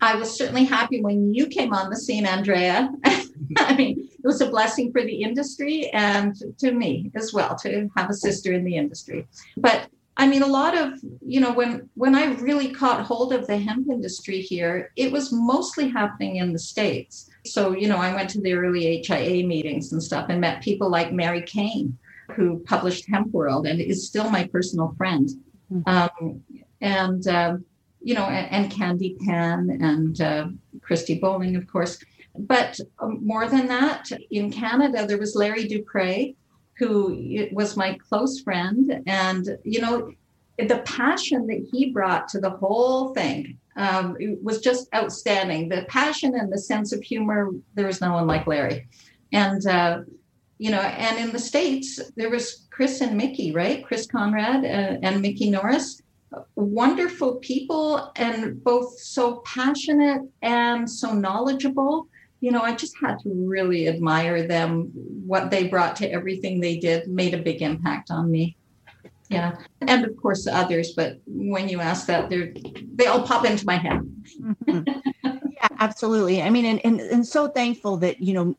I 0.01 0.15
was 0.15 0.35
certainly 0.35 0.63
happy 0.63 1.01
when 1.01 1.33
you 1.33 1.47
came 1.47 1.73
on 1.73 1.89
the 1.89 1.97
scene, 1.97 2.25
Anndrea. 2.25 2.89
I 3.57 3.75
mean, 3.75 4.09
it 4.11 4.25
was 4.25 4.39
a 4.41 4.49
blessing 4.49 4.91
for 4.91 5.01
the 5.01 5.21
industry 5.21 5.89
and 5.89 6.35
to 6.59 6.71
me 6.71 7.11
as 7.15 7.33
well 7.33 7.55
to 7.57 7.89
have 7.97 8.09
a 8.09 8.13
sister 8.13 8.53
in 8.53 8.63
the 8.63 8.77
industry. 8.77 9.27
But 9.57 9.89
I 10.19 10.27
mean, 10.27 10.43
a 10.43 10.47
lot 10.47 10.77
of, 10.77 10.99
you 11.25 11.39
know, 11.39 11.53
when 11.53 11.89
when 11.95 12.13
I 12.13 12.33
really 12.35 12.71
caught 12.71 13.05
hold 13.05 13.31
of 13.31 13.47
the 13.47 13.57
hemp 13.57 13.87
industry 13.89 14.41
here, 14.41 14.91
it 14.97 15.13
was 15.13 15.31
mostly 15.31 15.87
happening 15.87 16.35
in 16.35 16.51
the 16.51 16.59
States. 16.59 17.29
So, 17.45 17.71
you 17.71 17.87
know, 17.87 17.95
I 17.95 18.13
went 18.13 18.29
to 18.31 18.41
the 18.41 18.53
early 18.53 19.01
HIA 19.01 19.47
meetings 19.47 19.93
and 19.93 20.03
stuff 20.03 20.25
and 20.27 20.41
met 20.41 20.61
people 20.61 20.89
like 20.91 21.13
Mari 21.13 21.43
Kane, 21.43 21.97
who 22.35 22.59
published 22.65 23.07
Hemp 23.07 23.31
World 23.31 23.65
and 23.65 23.79
is 23.79 24.07
still 24.07 24.29
my 24.29 24.45
personal 24.45 24.93
friend. 24.97 25.29
Mm-hmm. 25.71 25.89
Um, 25.89 26.43
and, 26.81 27.25
uh, 27.25 27.57
you 28.01 28.13
know, 28.13 28.25
and, 28.25 28.51
and, 28.51 28.71
Candi 28.71 29.17
Penn 29.19 29.79
and 29.81 30.19
uh, 30.19 30.47
Christy 30.81 31.17
Bowling, 31.17 31.55
of 31.55 31.65
course. 31.67 31.97
But 32.37 32.77
um, 32.99 33.25
more 33.25 33.47
than 33.47 33.67
that, 33.67 34.09
in 34.31 34.51
Canada, 34.51 35.05
there 35.05 35.17
was 35.17 35.35
Larry 35.35 35.65
Dupre, 35.65 36.33
who 36.79 37.49
was 37.51 37.77
my 37.77 37.97
close 38.07 38.39
friend. 38.41 39.03
And, 39.05 39.57
you 39.63 39.81
know, 39.81 40.11
the 40.57 40.79
passion 40.79 41.45
that 41.47 41.67
he 41.71 41.91
brought 41.91 42.27
to 42.29 42.39
the 42.39 42.49
whole 42.49 43.13
thing 43.13 43.57
um, 43.75 44.17
was 44.41 44.61
just 44.61 44.87
outstanding. 44.95 45.69
The 45.69 45.85
passion 45.89 46.35
and 46.35 46.51
the 46.51 46.57
sense 46.57 46.91
of 46.91 47.01
humor, 47.03 47.51
there 47.75 47.85
was 47.85 48.01
no 48.01 48.13
one 48.13 48.27
like 48.27 48.47
Larry. 48.47 48.87
And, 49.31 49.65
uh, 49.67 50.01
you 50.57 50.71
know, 50.71 50.81
and 50.81 51.17
in 51.19 51.31
the 51.31 51.39
States, 51.39 51.99
there 52.15 52.29
was 52.29 52.67
Chris 52.69 53.01
and 53.01 53.15
Mickey, 53.15 53.51
right? 53.51 53.85
Chris 53.85 54.07
Conrad 54.07 54.65
uh, 54.65 54.97
and 55.01 55.21
Mikki 55.21 55.49
Norris. 55.49 56.01
Wonderful 56.55 57.37
people 57.37 58.11
and 58.15 58.63
both 58.63 58.99
so 58.99 59.37
passionate 59.45 60.21
and 60.41 60.89
so 60.89 61.11
knowledgeable 61.13 62.07
you 62.41 62.51
know, 62.51 62.61
I 62.61 62.73
just 62.75 62.95
had 62.97 63.19
to 63.19 63.29
really 63.29 63.87
admire 63.87 64.47
them. 64.47 64.91
What 65.25 65.51
they 65.51 65.67
brought 65.67 65.95
to 65.97 66.11
everything 66.11 66.59
they 66.59 66.77
did 66.77 67.07
made 67.07 67.33
a 67.33 67.37
big 67.37 67.61
impact 67.61 68.11
on 68.11 68.31
me. 68.31 68.55
Yeah. 69.29 69.57
And 69.81 70.05
of 70.05 70.17
course 70.17 70.47
others, 70.47 70.93
but 70.93 71.19
when 71.27 71.69
you 71.69 71.81
ask 71.81 72.07
that, 72.07 72.29
they're 72.29 72.51
they 72.95 73.05
all 73.05 73.21
pop 73.23 73.45
into 73.45 73.65
my 73.65 73.75
head. 73.75 74.01
mm-hmm. 74.41 74.83
Yeah, 75.23 75.67
absolutely. 75.79 76.41
I 76.41 76.49
mean, 76.49 76.65
and, 76.65 76.81
and 76.85 76.99
and 77.01 77.27
so 77.27 77.47
thankful 77.47 77.97
that, 77.97 78.21
you 78.21 78.33
know, 78.33 78.57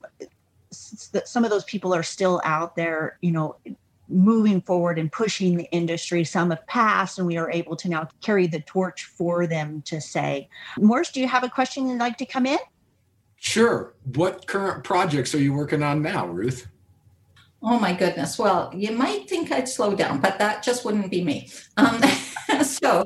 that 1.12 1.26
some 1.26 1.44
of 1.44 1.50
those 1.50 1.64
people 1.64 1.94
are 1.94 2.02
still 2.02 2.40
out 2.44 2.76
there, 2.76 3.18
you 3.22 3.32
know, 3.32 3.56
moving 4.08 4.60
forward 4.60 4.98
and 4.98 5.10
pushing 5.10 5.56
the 5.56 5.68
industry. 5.72 6.24
Some 6.24 6.50
have 6.50 6.66
passed, 6.66 7.18
and 7.18 7.26
we 7.26 7.36
are 7.36 7.50
able 7.50 7.74
to 7.76 7.88
now 7.88 8.08
carry 8.20 8.46
the 8.46 8.60
torch 8.60 9.04
for 9.04 9.46
them 9.46 9.82
to 9.82 10.00
say. 10.00 10.48
Morris, 10.78 11.10
do 11.10 11.20
you 11.20 11.28
have 11.28 11.42
a 11.42 11.48
question 11.48 11.88
you'd 11.88 11.98
like 11.98 12.18
to 12.18 12.26
come 12.26 12.46
in? 12.46 12.58
Sure. 13.40 13.94
What 14.04 14.46
current 14.46 14.84
projects 14.84 15.34
are 15.34 15.40
you 15.40 15.54
working 15.54 15.82
on 15.82 16.02
now, 16.02 16.26
Ruth? 16.26 16.68
Oh 17.62 17.78
my 17.78 17.92
goodness. 17.92 18.38
Well, 18.38 18.72
you 18.74 18.92
might 18.92 19.28
think 19.28 19.52
I'd 19.52 19.68
slow 19.68 19.94
down, 19.94 20.20
but 20.20 20.38
that 20.38 20.62
just 20.62 20.82
wouldn't 20.84 21.10
be 21.10 21.22
me. 21.22 21.50
Um, 21.76 22.00
so, 22.62 23.04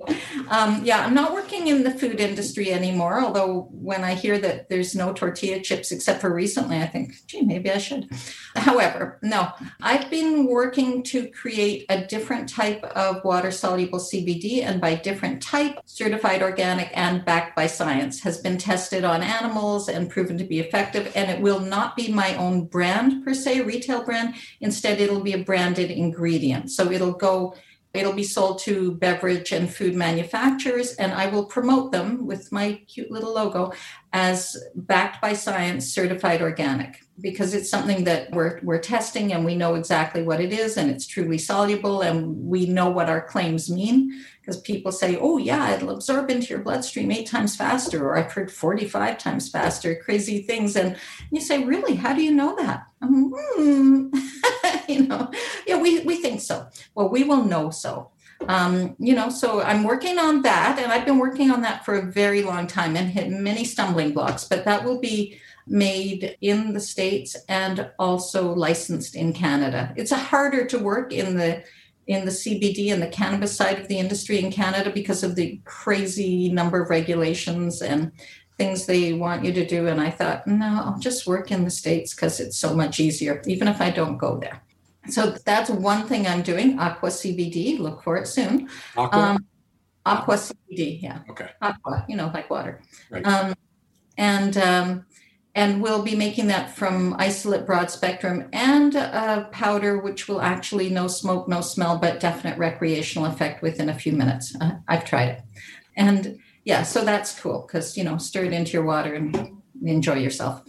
um, 0.49 0.81
yeah, 0.85 1.05
I'm 1.05 1.15
not 1.15 1.33
working 1.33 1.67
in 1.67 1.83
the 1.83 1.91
food 1.91 2.21
industry 2.21 2.73
anymore. 2.73 3.21
Although, 3.21 3.69
when 3.73 4.05
I 4.05 4.15
hear 4.15 4.39
that 4.39 4.69
there's 4.69 4.95
no 4.95 5.13
tortilla 5.13 5.61
chips 5.61 5.91
except 5.91 6.21
for 6.21 6.33
recently, 6.33 6.79
I 6.79 6.87
think, 6.87 7.15
gee, 7.27 7.43
maybe 7.43 7.69
I 7.69 7.79
should. 7.79 8.09
However, 8.55 9.19
no, 9.23 9.51
I've 9.83 10.09
been 10.09 10.47
working 10.47 11.03
to 11.05 11.29
create 11.31 11.87
a 11.89 12.07
different 12.07 12.49
type 12.49 12.85
of 12.85 13.25
water 13.25 13.51
soluble 13.51 13.99
CBD, 13.99 14.63
and 14.63 14.81
by 14.81 14.95
different 14.95 15.43
type, 15.43 15.81
certified 15.85 16.43
organic 16.43 16.91
and 16.97 17.25
backed 17.25 17.57
by 17.57 17.67
science, 17.67 18.23
has 18.23 18.39
been 18.39 18.59
tested 18.59 19.05
on 19.05 19.21
animals 19.21 19.89
and 19.89 20.09
proven 20.09 20.39
to 20.39 20.45
be 20.45 20.61
effective. 20.61 21.11
And 21.17 21.29
it 21.29 21.41
will 21.41 21.61
not 21.61 21.97
be 21.97 22.13
my 22.13 22.37
own 22.37 22.67
brand 22.67 23.25
per 23.25 23.35
se, 23.35 23.63
retail 23.63 24.05
brand. 24.05 24.35
Instead, 24.61 25.01
it'll 25.01 25.21
be 25.21 25.33
a 25.33 25.45
branded 25.45 25.91
ingredient. 25.91 26.71
So 26.71 26.91
it'll 26.91 27.13
go 27.13 27.55
It'll 27.95 28.13
be 28.13 28.25
sold 28.25 28.59
to 28.63 28.97
beverage 28.97 29.53
and 29.53 29.73
food 29.73 29.95
manufacturers, 29.95 30.95
and 30.95 31.13
I 31.13 31.29
will 31.29 31.45
promote 31.45 31.93
them 31.93 32.27
with 32.27 32.51
my 32.51 32.81
cute 32.89 33.09
little 33.09 33.33
logo 33.33 33.73
as 34.15 34.57
backed 34.77 35.21
by 35.21 35.33
science 35.33 35.93
certified 35.93 36.41
organic 36.41 37.01
because 37.21 37.53
it's 37.53 37.69
something 37.69 38.05
that 38.05 38.31
we're, 38.31 38.61
we're 38.63 38.79
testing 38.79 39.33
and 39.33 39.45
we 39.45 39.57
know 39.57 39.75
exactly 39.75 40.23
what 40.23 40.41
it 40.41 40.53
is 40.53 40.77
and 40.77 40.89
it's 40.89 41.05
truly 41.05 41.37
soluble 41.37 42.01
and 42.01 42.29
we 42.47 42.65
know 42.65 42.89
what 42.89 43.09
our 43.09 43.21
claims 43.21 43.69
mean 43.69 44.13
because 44.41 44.61
people 44.61 44.93
say, 44.93 45.17
oh, 45.17 45.39
yeah, 45.39 45.75
it'll 45.75 45.91
absorb 45.91 46.31
into 46.31 46.49
your 46.49 46.61
bloodstream 46.61 47.11
eight 47.11 47.27
times 47.27 47.57
faster, 47.57 48.05
or 48.05 48.17
I've 48.17 48.31
heard 48.31 48.53
45 48.53 49.19
times 49.19 49.49
faster, 49.49 49.97
crazy 49.97 50.43
things. 50.43 50.77
And 50.77 50.97
you 51.33 51.41
say, 51.41 51.65
really, 51.65 51.97
how 51.97 52.15
do 52.15 52.23
you 52.23 52.33
know 52.33 52.55
that? 52.57 52.87
Hmm. 53.03 54.15
you 54.89 55.09
know, 55.09 55.31
yeah, 55.67 55.81
we, 55.81 56.01
we 56.01 56.21
think 56.21 56.41
so. 56.41 56.69
Well, 56.95 57.09
we 57.09 57.25
will 57.25 57.45
know 57.45 57.71
so. 57.71 58.11
Um, 58.49 58.97
you 58.99 59.15
know, 59.15 59.31
so 59.31 59.63
I'm 59.63 59.85
working 59.85 60.19
on 60.19 60.43
that, 60.43 60.79
and 60.79 60.93
I've 60.93 61.05
been 61.05 61.19
working 61.19 61.51
on 61.51 61.63
that 61.63 61.85
for 61.85 61.95
a 61.95 62.11
very 62.11 62.43
long 62.43 62.67
time 62.67 62.97
and 62.97 63.09
hit 63.09 63.31
many 63.31 63.65
stumbling 63.65 64.13
blocks, 64.13 64.45
but 64.45 64.65
that 64.65 64.85
will 64.85 65.01
be 65.01 65.39
made 65.67 66.37
in 66.41 66.73
the 66.73 66.81
States 66.81 67.37
and 67.49 67.91
also 67.99 68.53
licensed 68.53 69.17
in 69.17 69.33
Canada. 69.33 69.93
It's 69.97 70.13
harder 70.13 70.67
to 70.67 70.79
work 70.79 71.13
in 71.13 71.37
the 71.37 71.65
in 72.07 72.27
the 72.27 72.31
CBD 72.31 72.93
and 72.93 73.01
the 73.01 73.07
cannabis 73.07 73.57
side 73.57 73.79
of 73.79 73.89
the 73.89 73.99
industry 73.99 74.39
in 74.39 74.53
Canada 74.53 74.91
because 74.91 75.23
of 75.23 75.37
the 75.37 75.59
crazy 75.65 76.51
number 76.51 76.83
of 76.83 76.91
regulations 76.91 77.81
and 77.81 78.13
things 78.59 78.85
they 78.85 79.15
want 79.15 79.43
you 79.43 79.53
to 79.55 79.67
do. 79.67 79.87
And 79.87 80.01
I 80.01 80.11
thought, 80.11 80.47
no, 80.47 80.83
I'll 80.85 80.99
just 80.99 81.27
work 81.27 81.51
in 81.51 81.65
the 81.65 81.71
States 81.71 82.15
because 82.15 82.41
it's 82.41 82.59
so 82.59 82.75
much 82.75 83.01
easier, 83.01 83.43
even 83.47 83.69
if 83.69 83.81
I 83.81 83.91
don't 83.91 84.19
go 84.19 84.39
there. 84.39 84.63
So 85.09 85.31
that's 85.45 85.71
one 85.71 86.07
thing 86.07 86.27
I'm 86.27 86.43
doing. 86.43 86.79
Aqua 86.79 87.11
CBD, 87.11 87.79
look 87.79 88.03
for 88.03 88.17
it 88.17 88.27
soon. 88.27 88.69
Aqua? 88.97 89.19
Um, 89.19 89.47
aqua 90.07 90.37
CBD, 90.37 91.03
yeah. 91.03 91.21
Okay. 91.31 91.51
Aqua, 91.61 92.05
you 92.09 92.17
know, 92.17 92.31
like 92.33 92.51
water. 92.51 92.83
Right. 93.11 93.27
Um, 93.27 93.55
and 94.17 94.57
um, 94.57 95.07
and 95.55 95.81
we'll 95.81 96.03
be 96.03 96.17
making 96.17 96.49
that 96.49 96.75
from 96.75 97.15
isolate 97.19 97.67
broad 97.67 97.91
spectrum 97.91 98.49
and 98.53 98.95
a 98.97 99.49
powder 99.53 99.99
which 99.99 100.29
will 100.29 100.41
actually 100.41 100.91
no 100.91 101.07
smoke 101.07 101.49
no 101.49 101.61
smell 101.61 101.99
but 101.99 102.21
definite 102.21 102.59
recreational 102.59 103.27
effect 103.27 103.63
within 103.63 103.89
a 103.89 103.95
few 103.95 104.13
minutes 104.13 104.55
uh, 104.61 104.73
i've 104.89 105.05
tried 105.05 105.29
it 105.29 105.43
and 105.97 106.39
yeah 106.65 106.83
so 106.83 107.05
that's 107.05 107.39
cool 107.39 107.65
because 107.67 107.97
you 107.97 108.05
know 108.05 108.17
stir 108.17 108.45
it 108.45 108.53
into 108.53 108.73
your 108.73 108.85
water 108.85 109.15
and 109.15 109.63
enjoy 109.93 110.15
yourself. 110.15 110.63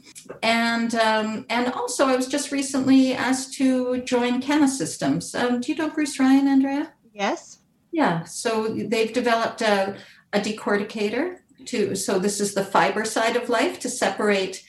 And 0.43 0.95
um, 0.95 1.45
and 1.49 1.71
also 1.73 2.08
i 2.08 2.15
was 2.15 2.28
just 2.28 2.51
recently 2.51 3.13
asked 3.13 3.54
to 3.56 4.01
join 4.01 4.41
canna 4.41 4.67
systems. 4.67 5.34
Um, 5.36 5.62
do 5.62 5.71
you 5.71 5.78
know 5.78 5.89
bruce 5.89 6.19
ryan 6.19 6.47
anndrea? 6.47 6.89
Yes. 7.13 7.60
Yeah 7.91 8.23
so 8.23 8.67
they've 8.67 9.13
developed 9.13 9.62
a, 9.62 9.97
a 10.34 10.39
decorticator 10.39 11.38
to 11.65 11.95
so 11.95 12.19
this 12.19 12.39
is 12.39 12.54
the 12.54 12.63
fiber 12.63 13.06
side 13.06 13.36
of 13.36 13.49
life 13.49 13.80
to 13.80 13.89
separate 13.89 14.63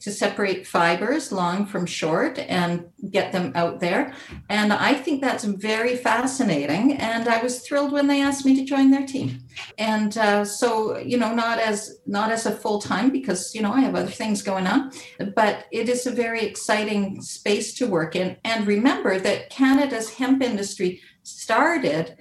to 0.00 0.10
separate 0.10 0.66
fibers 0.66 1.32
long 1.32 1.66
from 1.66 1.86
short 1.86 2.38
and 2.38 2.86
get 3.10 3.32
them 3.32 3.52
out 3.54 3.80
there. 3.80 4.14
And 4.48 4.72
i 4.72 4.94
think 4.94 5.20
that's 5.20 5.44
very 5.44 5.96
fascinating 5.96 6.94
and 6.94 7.28
i 7.28 7.42
was 7.42 7.60
thrilled 7.60 7.92
when 7.92 8.06
they 8.06 8.20
asked 8.22 8.44
me 8.44 8.56
to 8.56 8.64
join 8.64 8.90
their 8.90 9.06
team. 9.06 9.40
And 9.78 10.16
uh, 10.18 10.44
so 10.44 10.98
you 10.98 11.18
know 11.18 11.34
not 11.34 11.58
as 11.58 12.00
not 12.06 12.30
as 12.30 12.46
a 12.46 12.52
full 12.52 12.80
time 12.80 13.10
because 13.10 13.54
you 13.54 13.62
know 13.62 13.72
i 13.72 13.80
have 13.80 13.94
other 13.94 14.10
things 14.10 14.42
going 14.42 14.66
on 14.66 14.90
but 15.34 15.66
it 15.72 15.88
is 15.88 16.06
a 16.06 16.10
very 16.10 16.42
exciting 16.44 17.20
space 17.22 17.74
to 17.74 17.86
work 17.86 18.16
in. 18.16 18.36
And 18.44 18.66
remember 18.66 19.18
that 19.18 19.50
canada's 19.50 20.10
hemp 20.10 20.42
industry 20.42 21.00
started 21.22 22.16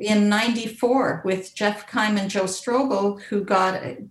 in 0.00 0.28
94 0.28 1.22
with 1.24 1.54
Geof 1.54 1.86
Kime 1.88 2.18
and 2.18 2.30
Joe 2.30 2.44
Strobel, 2.44 3.20
who 3.22 3.44
got 3.44 3.82
an 3.82 4.10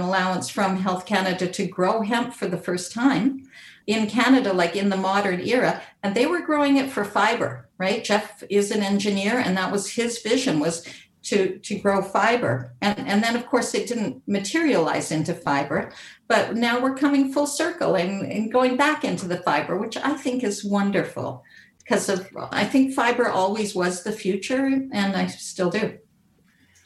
allowance 0.00 0.48
from 0.48 0.76
Health 0.76 1.06
Canada 1.06 1.46
to 1.46 1.66
grow 1.66 2.02
hemp 2.02 2.34
for 2.34 2.46
the 2.46 2.58
first 2.58 2.92
time 2.92 3.48
in 3.86 4.08
Canada, 4.08 4.52
like 4.52 4.76
in 4.76 4.88
the 4.88 4.96
modern 4.96 5.40
era. 5.40 5.82
And 6.02 6.14
they 6.14 6.26
were 6.26 6.40
growing 6.40 6.76
it 6.76 6.90
for 6.90 7.04
fiber, 7.04 7.68
right? 7.78 8.02
Jeff 8.02 8.42
is 8.48 8.70
an 8.70 8.82
engineer, 8.82 9.38
and 9.38 9.56
that 9.56 9.72
was 9.72 9.90
his 9.90 10.20
vision 10.20 10.60
was 10.60 10.86
to, 11.24 11.58
to 11.58 11.78
grow 11.78 12.02
fiber. 12.02 12.74
And, 12.82 12.98
and 13.08 13.22
then, 13.22 13.34
of 13.34 13.46
course, 13.46 13.74
it 13.74 13.88
didn't 13.88 14.22
materialize 14.26 15.10
into 15.10 15.34
fiber. 15.34 15.92
But 16.28 16.54
now 16.54 16.80
we're 16.80 16.94
coming 16.94 17.32
full 17.32 17.46
circle 17.46 17.96
and, 17.96 18.30
and 18.30 18.52
going 18.52 18.76
back 18.76 19.04
into 19.04 19.26
the 19.26 19.38
fiber, 19.38 19.76
which 19.76 19.96
I 19.96 20.14
think 20.14 20.44
is 20.44 20.64
wonderful 20.64 21.42
because 21.84 22.08
of 22.08 22.28
I 22.50 22.64
think 22.64 22.94
fiber 22.94 23.28
always 23.28 23.74
was 23.74 24.02
the 24.02 24.12
future, 24.12 24.66
and 24.66 25.16
I 25.16 25.26
still 25.26 25.70
do. 25.70 25.98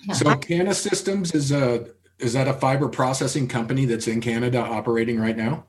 Yeah. 0.07 0.15
So 0.15 0.37
Canna 0.37 0.75
Systems 0.75 1.35
is 1.35 1.53
a 1.53 1.89
is 2.19 2.33
that 2.33 2.49
a 2.49 2.55
fiber 2.55 2.89
processing 2.89 3.47
company 3.47 3.85
that's 3.85 4.09
in 4.09 4.21
Canada 4.21 4.59
operating 4.59 5.21
right 5.21 5.37
now? 5.37 5.65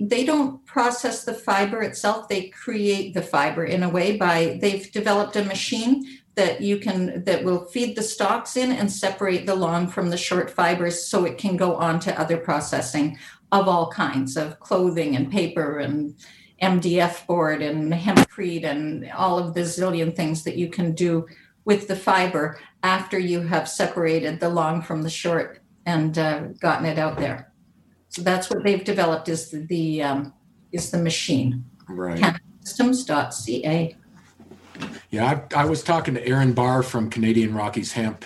They 0.00 0.24
don't 0.24 0.64
process 0.64 1.24
the 1.24 1.34
fiber 1.34 1.82
itself. 1.82 2.28
They 2.28 2.50
create 2.50 3.14
the 3.14 3.22
fiber 3.22 3.64
in 3.64 3.82
a 3.82 3.88
way 3.88 4.16
by 4.16 4.58
they've 4.60 4.90
developed 4.92 5.34
a 5.34 5.44
machine 5.44 6.06
that 6.36 6.60
you 6.60 6.78
can 6.78 7.24
that 7.24 7.42
will 7.42 7.64
feed 7.64 7.96
the 7.96 8.02
stalks 8.02 8.56
in 8.56 8.70
and 8.70 8.90
separate 8.90 9.44
the 9.44 9.56
long 9.56 9.88
from 9.88 10.10
the 10.10 10.16
short 10.16 10.48
fibers 10.48 11.08
so 11.08 11.24
it 11.24 11.36
can 11.36 11.56
go 11.56 11.74
on 11.74 11.98
to 11.98 12.20
other 12.20 12.36
processing 12.36 13.18
of 13.50 13.66
all 13.66 13.90
kinds 13.90 14.36
of 14.36 14.60
clothing 14.60 15.16
and 15.16 15.32
paper 15.32 15.78
and 15.78 16.14
MDF 16.62 17.26
board 17.26 17.62
and 17.62 17.92
hempcrete 17.92 18.64
and 18.64 19.10
all 19.12 19.38
of 19.38 19.54
the 19.54 19.60
zillion 19.60 20.14
things 20.14 20.42
that 20.44 20.56
you 20.56 20.68
can 20.68 20.92
do 20.92 21.26
with 21.64 21.86
the 21.86 21.96
fiber 21.96 22.58
after 22.82 23.18
you 23.18 23.42
have 23.42 23.68
separated 23.68 24.40
the 24.40 24.48
long 24.48 24.82
from 24.82 25.02
the 25.02 25.10
short 25.10 25.60
and 25.86 26.18
uh, 26.18 26.40
gotten 26.60 26.86
it 26.86 26.98
out 26.98 27.16
there. 27.18 27.52
So 28.08 28.22
that's 28.22 28.50
what 28.50 28.64
they've 28.64 28.82
developed 28.82 29.28
is 29.28 29.50
the, 29.50 29.58
the 29.66 30.02
um, 30.02 30.32
is 30.72 30.90
the 30.90 30.98
machine. 30.98 31.64
Right. 31.88 32.36
Systems.ca. 32.64 33.96
Yeah, 35.10 35.42
I, 35.54 35.62
I, 35.62 35.64
was 35.64 35.82
talking 35.82 36.14
to 36.14 36.26
Aaron 36.26 36.52
Barr 36.52 36.82
from 36.82 37.10
Canadian 37.10 37.54
Rockies 37.54 37.92
Hemp 37.92 38.24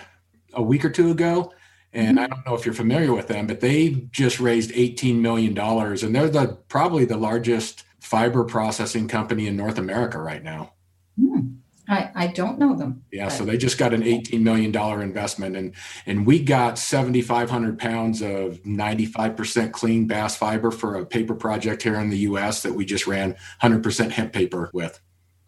a 0.53 0.63
week 0.63 0.85
or 0.85 0.91
two 0.91 1.11
ago, 1.11 1.53
and 1.93 2.19
mm-hmm. 2.19 2.25
I 2.25 2.27
don't 2.27 2.47
know 2.47 2.55
if 2.55 2.67
you're 2.67 2.75
familiar 2.75 3.15
with 3.15 3.29
them, 3.29 3.47
but 3.47 3.61
they 3.61 3.91
just 4.11 4.41
raised 4.41 4.73
18 4.75 5.23
million 5.23 5.55
dollars, 5.55 6.03
and 6.03 6.15
they're 6.15 6.29
the 6.29 6.59
probably 6.69 7.05
the 7.05 7.17
largest 7.17 7.85
fiber 8.13 8.45
processing 8.45 9.09
company 9.09 9.47
in 9.47 9.57
North 9.57 9.79
America 9.79 10.19
right 10.19 10.45
now. 10.45 10.75
Hmm. 11.19 11.55
I, 11.89 12.11
I 12.15 12.27
don't 12.27 12.59
know 12.59 12.77
them. 12.77 13.05
Yeah, 13.11 13.25
but. 13.25 13.33
so 13.33 13.45
they 13.47 13.57
just 13.57 13.79
got 13.79 13.95
an 13.95 14.03
$18 14.03 14.43
million 14.43 14.77
investment 15.01 15.57
and 15.57 15.75
and 16.05 16.27
we 16.27 16.39
got 16.39 16.79
7,500 16.79 17.79
pounds 17.79 18.21
of 18.21 18.63
95% 18.65 19.73
clean 19.73 20.07
bast 20.07 20.37
fiber 20.37 20.71
for 20.71 20.97
a 20.97 21.07
paper 21.07 21.35
project 21.35 21.83
here 21.83 21.95
in 21.95 22.11
the 22.11 22.19
US 22.19 22.63
that 22.63 22.75
we 22.75 22.85
just 22.85 23.07
ran 23.07 23.35
100% 23.63 24.11
hemp 24.11 24.35
paper 24.35 24.69
with. 24.75 25.01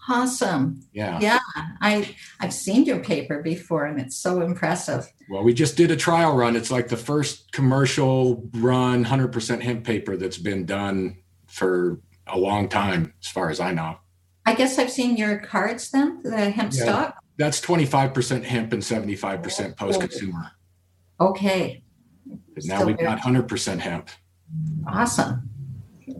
Awesome. 0.09 0.81
Yeah. 0.95 1.19
Yeah. 1.21 1.39
I 1.83 2.15
I've 2.41 2.55
seen 2.55 2.87
your 2.87 3.01
paper 3.01 3.43
before 3.43 3.85
and 3.85 4.01
it's 4.01 4.17
so 4.17 4.41
impressive. 4.41 5.07
Well, 5.29 5.43
we 5.43 5.53
just 5.53 5.77
did 5.77 5.91
a 5.91 5.97
trial 5.97 6.35
run. 6.35 6.57
It's 6.57 6.71
like 6.71 6.89
the 6.89 6.97
first 6.97 7.53
commercial 7.53 8.49
run 8.55 9.05
100% 9.05 9.61
hemp 9.61 9.85
paper 9.85 10.17
that's 10.17 10.39
been 10.39 10.65
done 10.65 11.19
for 11.47 12.01
a 12.27 12.39
long 12.39 12.69
time, 12.69 13.15
as 13.23 13.29
far 13.29 13.51
as 13.51 13.61
I 13.61 13.73
know. 13.73 13.99
I 14.47 14.55
guess 14.55 14.79
I've 14.79 14.91
seen 14.91 15.17
your 15.17 15.39
cards 15.39 15.91
then, 15.91 16.23
the 16.23 16.51
hemp 16.51 16.73
yeah, 16.75 16.83
stock. 16.83 17.19
That's 17.37 17.61
25% 17.61 18.45
hemp 18.45 18.73
and 18.73 18.83
75% 18.83 19.77
post 19.77 20.01
consumer. 20.01 20.51
Okay. 21.21 21.83
now 22.65 22.85
we've 22.85 22.99
got 22.99 23.19
100% 23.19 23.79
hemp. 23.79 24.11
Awesome. 24.87 25.49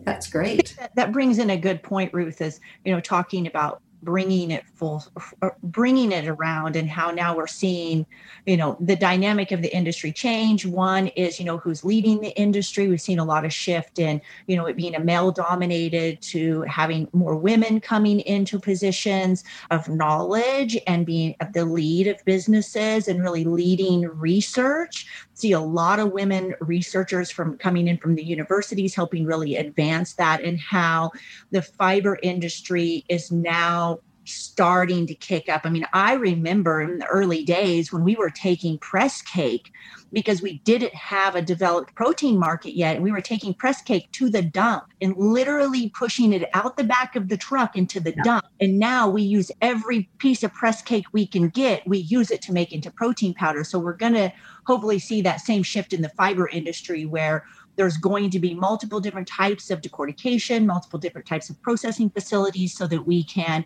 That's 0.03 0.27
great. 0.27 0.75
That, 0.77 0.95
that 0.95 1.11
brings 1.11 1.37
in 1.37 1.51
a 1.51 1.57
good 1.57 1.83
point, 1.83 2.13
Ruth, 2.13 2.41
is, 2.41 2.59
you 2.83 2.93
know, 2.93 2.99
talking 2.99 3.47
about 3.47 3.81
bringing 4.05 4.51
it 4.51 4.63
full 4.75 5.03
uh, 5.41 5.49
bringing 5.63 6.11
it 6.11 6.27
around 6.27 6.75
and 6.75 6.87
how 6.87 7.11
now 7.11 7.35
we're 7.35 7.47
seeing 7.47 8.05
you 8.45 8.55
know 8.55 8.77
the 8.79 8.95
dynamic 8.95 9.51
of 9.51 9.61
the 9.61 9.75
industry 9.75 10.11
change. 10.11 10.65
One 10.65 11.07
is 11.07 11.39
you 11.39 11.45
know 11.45 11.57
who's 11.57 11.83
leading 11.83 12.21
the 12.21 12.29
industry. 12.39 12.87
We've 12.87 13.01
seen 13.01 13.19
a 13.19 13.25
lot 13.25 13.43
of 13.43 13.51
shift 13.51 13.99
in 13.99 14.21
you 14.47 14.55
know 14.55 14.67
it 14.67 14.77
being 14.77 14.95
a 14.95 14.99
male 14.99 15.31
dominated 15.31 16.21
to 16.21 16.61
having 16.61 17.09
more 17.11 17.35
women 17.35 17.81
coming 17.81 18.19
into 18.21 18.59
positions 18.59 19.43
of 19.71 19.89
knowledge 19.89 20.77
and 20.87 21.05
being 21.05 21.35
at 21.39 21.51
the 21.53 21.65
lead 21.65 22.07
of 22.07 22.23
businesses 22.23 23.07
and 23.07 23.21
really 23.21 23.43
leading 23.43 24.03
research 24.03 25.07
see 25.35 25.51
a 25.51 25.59
lot 25.59 25.99
of 25.99 26.11
women 26.11 26.55
researchers 26.61 27.29
from 27.29 27.57
coming 27.57 27.87
in 27.87 27.97
from 27.97 28.15
the 28.15 28.23
universities 28.23 28.95
helping 28.95 29.25
really 29.25 29.55
advance 29.57 30.13
that 30.13 30.41
and 30.43 30.59
how 30.59 31.11
the 31.51 31.61
fiber 31.61 32.17
industry 32.23 33.05
is 33.09 33.31
now 33.31 33.99
starting 34.25 35.05
to 35.07 35.15
kick 35.15 35.49
up. 35.49 35.61
I 35.65 35.69
mean, 35.69 35.85
I 35.93 36.13
remember 36.13 36.81
in 36.81 36.97
the 36.97 37.05
early 37.05 37.43
days 37.43 37.93
when 37.93 38.03
we 38.03 38.15
were 38.15 38.29
taking 38.29 38.77
press 38.79 39.21
cake 39.21 39.71
because 40.11 40.41
we 40.41 40.59
didn't 40.59 40.93
have 40.93 41.35
a 41.35 41.41
developed 41.41 41.93
protein 41.95 42.39
market 42.39 42.75
yet. 42.75 42.95
And 42.95 43.03
we 43.03 43.11
were 43.11 43.21
taking 43.21 43.53
press 43.53 43.81
cake 43.81 44.11
to 44.13 44.29
the 44.29 44.41
dump 44.41 44.85
and 45.01 45.15
literally 45.17 45.89
pushing 45.89 46.33
it 46.33 46.49
out 46.53 46.77
the 46.77 46.83
back 46.83 47.15
of 47.15 47.27
the 47.27 47.37
truck 47.37 47.75
into 47.75 47.99
the 47.99 48.11
yeah. 48.11 48.23
dump. 48.23 48.45
And 48.59 48.79
now 48.79 49.09
we 49.09 49.21
use 49.23 49.51
every 49.61 50.09
piece 50.17 50.43
of 50.43 50.53
press 50.53 50.81
cake 50.81 51.05
we 51.11 51.27
can 51.27 51.49
get, 51.49 51.87
we 51.87 51.99
use 51.99 52.31
it 52.31 52.41
to 52.43 52.53
make 52.53 52.71
into 52.71 52.91
protein 52.91 53.33
powder. 53.33 53.63
So 53.63 53.77
we're 53.77 53.93
going 53.93 54.13
to 54.13 54.31
hopefully 54.65 54.99
see 54.99 55.21
that 55.21 55.41
same 55.41 55.63
shift 55.63 55.93
in 55.93 56.01
the 56.01 56.09
fiber 56.09 56.47
industry 56.49 57.05
where 57.05 57.45
there's 57.75 57.97
going 57.97 58.29
to 58.29 58.39
be 58.39 58.53
multiple 58.53 58.99
different 58.99 59.27
types 59.27 59.69
of 59.69 59.81
decortication, 59.81 60.65
multiple 60.65 60.99
different 60.99 61.27
types 61.27 61.49
of 61.49 61.61
processing 61.61 62.09
facilities 62.09 62.75
so 62.75 62.87
that 62.87 63.05
we 63.05 63.23
can 63.23 63.65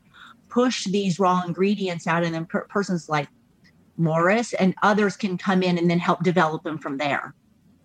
push 0.50 0.86
these 0.86 1.20
raw 1.20 1.44
ingredients 1.46 2.08
out 2.08 2.24
and 2.24 2.34
then 2.34 2.46
per- 2.46 2.66
persons 2.66 3.08
like 3.08 3.28
Morris 3.98 4.54
and 4.54 4.74
others 4.82 5.16
can 5.16 5.38
come 5.38 5.62
in 5.62 5.78
and 5.78 5.90
then 5.90 6.00
help 6.00 6.24
develop 6.24 6.64
them 6.64 6.78
from 6.78 6.98
there. 6.98 7.36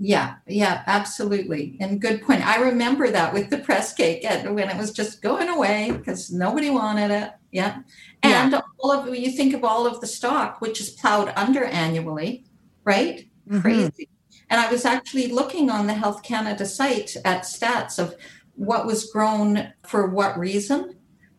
Yeah, 0.00 0.36
yeah, 0.46 0.82
absolutely. 0.86 1.76
And 1.80 2.00
good 2.00 2.22
point. 2.22 2.46
I 2.46 2.60
remember 2.60 3.10
that 3.10 3.32
with 3.32 3.50
the 3.50 3.58
press 3.58 3.92
cake 3.92 4.24
when 4.24 4.68
it 4.70 4.76
was 4.76 4.92
just 4.92 5.22
going 5.22 5.48
away 5.48 5.92
because 5.92 6.32
nobody 6.32 6.68
wanted 6.70 7.10
it. 7.10 7.32
Yeah. 7.52 7.78
And 8.22 8.52
yeah. 8.52 8.60
all 8.80 8.90
of 8.90 9.14
you 9.14 9.30
think 9.30 9.54
of 9.54 9.62
all 9.62 9.86
of 9.86 10.00
the 10.00 10.06
stock, 10.06 10.60
which 10.60 10.80
is 10.80 10.90
plowed 10.90 11.32
under 11.36 11.64
annually, 11.64 12.44
right? 12.84 13.28
Mm-hmm. 13.48 13.60
Crazy. 13.60 14.08
And 14.50 14.60
I 14.60 14.70
was 14.70 14.84
actually 14.84 15.28
looking 15.28 15.70
on 15.70 15.86
the 15.86 15.94
Health 15.94 16.22
Canada 16.22 16.66
site 16.66 17.16
at 17.24 17.42
stats 17.42 17.98
of 17.98 18.14
what 18.56 18.86
was 18.86 19.10
grown 19.10 19.72
for 19.86 20.08
what 20.08 20.38
reason. 20.38 20.96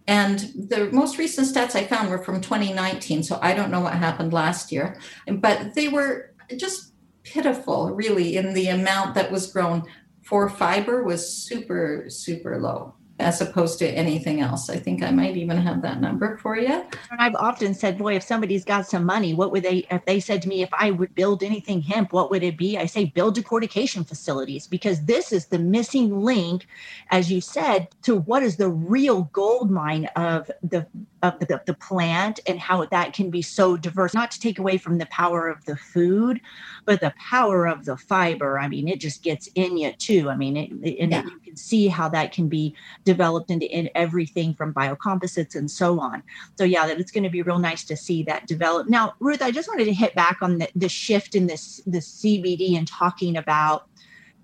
And 0.08 0.40
the 0.70 0.90
most 0.92 1.18
recent 1.18 1.48
stats 1.48 1.76
I 1.76 1.86
found 1.86 2.10
were 2.10 2.24
from 2.24 2.42
2019. 2.42 3.24
So 3.24 3.40
I 3.42 3.54
don't 3.54 3.72
know 3.72 3.82
what 3.82 3.94
happened 3.94 4.34
last 4.34 4.72
year, 4.72 5.00
but 5.28 5.74
they 5.74 5.88
were 5.88 6.34
just 6.58 6.94
pitiful, 7.24 7.92
really, 7.92 8.38
in 8.38 8.54
the 8.54 8.68
amount 8.68 9.16
that 9.16 9.32
was 9.32 9.52
grown 9.52 9.84
for 10.22 10.50
fiber 10.50 11.04
was 11.04 11.28
super, 11.28 12.06
super 12.10 12.60
low 12.60 12.96
as 13.20 13.40
opposed 13.40 13.80
to 13.80 13.88
anything 13.88 14.42
else. 14.42 14.70
I 14.70 14.78
think 14.78 15.02
I 15.02 15.10
might 15.10 15.38
even 15.38 15.58
have 15.58 15.82
that 15.84 16.02
number 16.02 16.38
for 16.38 16.58
you. 16.58 16.84
I've 17.18 17.36
often 17.36 17.74
said, 17.74 17.98
boy, 17.98 18.16
if 18.16 18.24
somebody's 18.24 18.66
got 18.66 18.88
some 18.88 19.06
money, 19.06 19.34
what 19.34 19.54
would 19.54 19.64
they, 19.64 19.88
if 19.90 20.04
they 20.06 20.20
said 20.20 20.42
to 20.42 20.50
me, 20.50 20.64
if 20.64 20.70
I 20.74 20.92
would 20.92 21.16
build 21.16 21.42
anything 21.42 21.82
hemp, 21.82 22.12
what 22.12 22.30
would 22.30 22.44
it 22.44 22.58
be? 22.58 22.78
I 22.78 22.86
say, 22.86 23.06
build 23.06 23.38
decortication 23.38 24.06
facilities 24.06 24.68
because 24.68 25.06
this 25.06 25.32
is 25.32 25.46
the 25.46 25.60
missing 25.60 26.20
link, 26.20 26.68
as 27.10 27.32
you 27.32 27.40
said, 27.40 27.88
to 28.04 28.18
what 28.18 28.44
is 28.44 28.58
the 28.58 28.70
real 28.70 29.24
gold 29.32 29.72
mine 29.72 30.06
of 30.18 30.52
the 30.62 30.86
of 31.24 31.40
the, 31.40 31.62
the 31.66 31.74
plant 31.74 32.40
and 32.46 32.60
how 32.60 32.86
that 32.86 33.14
can 33.14 33.30
be 33.32 33.42
so 33.42 33.76
diverse, 33.76 34.14
not 34.14 34.30
to 34.32 34.40
take 34.40 34.60
away 34.60 34.78
from 34.78 34.98
the 34.98 35.08
power 35.08 35.48
of 35.48 35.64
the 35.66 35.76
food, 35.76 36.40
but 36.86 37.02
the 37.02 37.14
power 37.18 37.68
of 37.68 37.86
the 37.86 37.98
fiber. 37.98 38.60
I 38.60 38.68
mean, 38.68 38.88
it 38.88 39.00
just 39.00 39.24
gets 39.24 39.50
in 39.56 39.78
you 39.78 39.92
too. 39.94 40.30
I 40.30 40.36
mean, 40.36 40.56
it, 40.56 40.72
and 41.00 41.12
yeah. 41.12 41.20
it, 41.20 41.26
you 41.26 41.40
can 41.40 41.56
see 41.56 41.88
how 41.88 42.08
that 42.10 42.32
can 42.32 42.48
be 42.48 42.76
developed 43.04 43.52
into 43.52 43.70
in 43.70 43.90
everything 43.96 44.54
from 44.54 44.74
biocomposites 44.74 45.56
and 45.56 45.70
so 45.70 46.00
on. 46.00 46.24
So 46.58 46.64
yeah, 46.64 46.88
that 46.88 47.00
it's 47.00 47.12
going 47.12 47.24
to 47.24 47.30
be 47.30 47.42
real 47.42 47.60
nice 47.60 47.84
to 47.86 47.98
see 47.98 48.24
that 48.24 48.48
develop. 48.48 48.88
Now, 48.88 49.16
Ruth, 49.20 49.42
I 49.42 49.52
just 49.52 49.68
wanted 49.68 49.86
to 49.86 49.94
hit 49.94 50.16
back 50.16 50.38
on 50.42 50.60
the, 50.60 50.70
the 50.76 50.90
shift 50.90 51.36
in 51.36 51.48
this 51.48 51.82
the 51.86 52.00
CBD 52.00 52.78
and 52.78 52.88
talking 52.88 53.38
about 53.38 53.88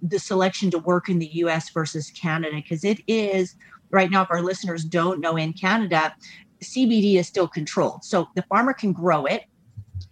the 0.02 0.20
selection 0.20 0.72
to 0.72 0.80
work 0.80 1.10
in 1.10 1.20
the 1.20 1.28
US 1.28 1.70
versus 1.70 2.12
Canada, 2.12 2.56
because 2.56 2.84
it 2.84 3.02
is 3.08 3.56
right 3.92 4.10
now, 4.10 4.24
if 4.24 4.32
our 4.32 4.42
listeners 4.42 4.84
don't 4.84 5.20
know 5.20 5.38
in 5.38 5.54
Canada, 5.54 6.16
CBD 6.62 7.16
is 7.16 7.28
still 7.28 7.48
controlled. 7.48 8.04
So 8.04 8.30
the 8.36 8.44
farmer 8.44 8.74
can 8.74 8.94
grow 8.94 9.26
it. 9.26 9.44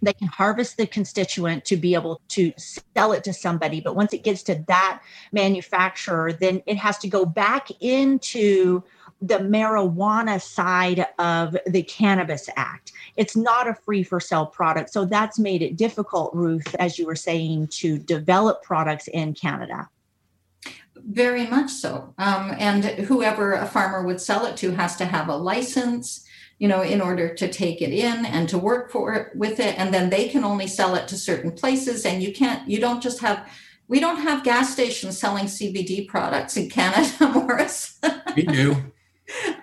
They 0.02 0.14
can 0.14 0.28
harvest 0.28 0.78
the 0.78 0.88
constituent 0.88 1.66
to 1.66 1.78
be 1.78 1.94
able 1.94 2.22
to 2.30 2.54
sell 2.58 3.12
it 3.12 3.24
to 3.26 3.34
somebody. 3.34 3.82
But 3.82 3.96
once 3.96 4.14
it 4.14 4.24
gets 4.24 4.44
to 4.44 4.64
that 4.68 5.02
manufacturer, 5.32 6.34
then 6.34 6.62
it 6.66 6.78
has 6.78 6.98
to 7.00 7.10
go 7.10 7.26
back 7.26 7.70
into 7.82 8.84
the 9.22 9.40
marijuana 9.40 10.42
side 10.42 11.06
of 11.18 11.58
the 11.68 11.84
Cannabis 11.84 12.50
Act. 12.56 12.94
It's 13.18 13.36
not 13.36 13.68
a 13.68 13.74
free 13.74 14.04
for 14.04 14.20
sale 14.20 14.46
product. 14.46 14.92
So 14.92 15.04
that's 15.04 15.38
made 15.38 15.62
it 15.62 15.76
difficult, 15.76 16.34
Ruth, 16.34 16.74
as 16.76 16.98
you 16.98 17.06
were 17.06 17.16
saying, 17.16 17.68
to 17.68 17.98
develop 17.98 18.64
products 18.64 19.10
in 19.10 19.34
Canada. 19.34 19.90
Very 20.96 21.48
much 21.48 21.70
so. 21.70 22.14
Um, 22.18 22.56
and 22.58 22.86
whoever 22.86 23.54
a 23.54 23.66
farmer 23.66 24.04
would 24.04 24.22
sell 24.22 24.46
it 24.46 24.56
to 24.58 24.72
has 24.72 24.96
to 24.98 25.06
have 25.06 25.28
a 25.28 25.36
license 25.36 26.26
you 26.60 26.68
know, 26.68 26.82
in 26.82 27.00
order 27.00 27.34
to 27.34 27.52
take 27.52 27.82
it 27.82 27.92
in 27.92 28.26
and 28.26 28.48
to 28.50 28.58
work 28.58 28.92
for 28.92 29.14
it 29.14 29.36
with 29.36 29.60
it. 29.62 29.80
And 29.80 29.94
then 29.94 30.10
they 30.10 30.28
can 30.28 30.44
only 30.44 30.68
sell 30.68 30.94
it 30.96 31.08
to 31.08 31.18
certain 31.18 31.52
places. 31.52 32.06
And 32.06 32.22
you 32.22 32.34
can't, 32.34 32.70
you 32.70 32.80
don't 32.80 33.02
just 33.02 33.22
have, 33.22 33.50
we 33.88 34.02
don't 34.02 34.18
have 34.18 34.44
gas 34.44 34.72
stations 34.72 35.18
selling 35.18 35.46
CBD 35.46 36.06
products 36.08 36.58
in 36.58 36.70
Canada, 36.70 37.30
Morris. 37.34 38.00
We 38.36 38.44
do. 38.44 38.76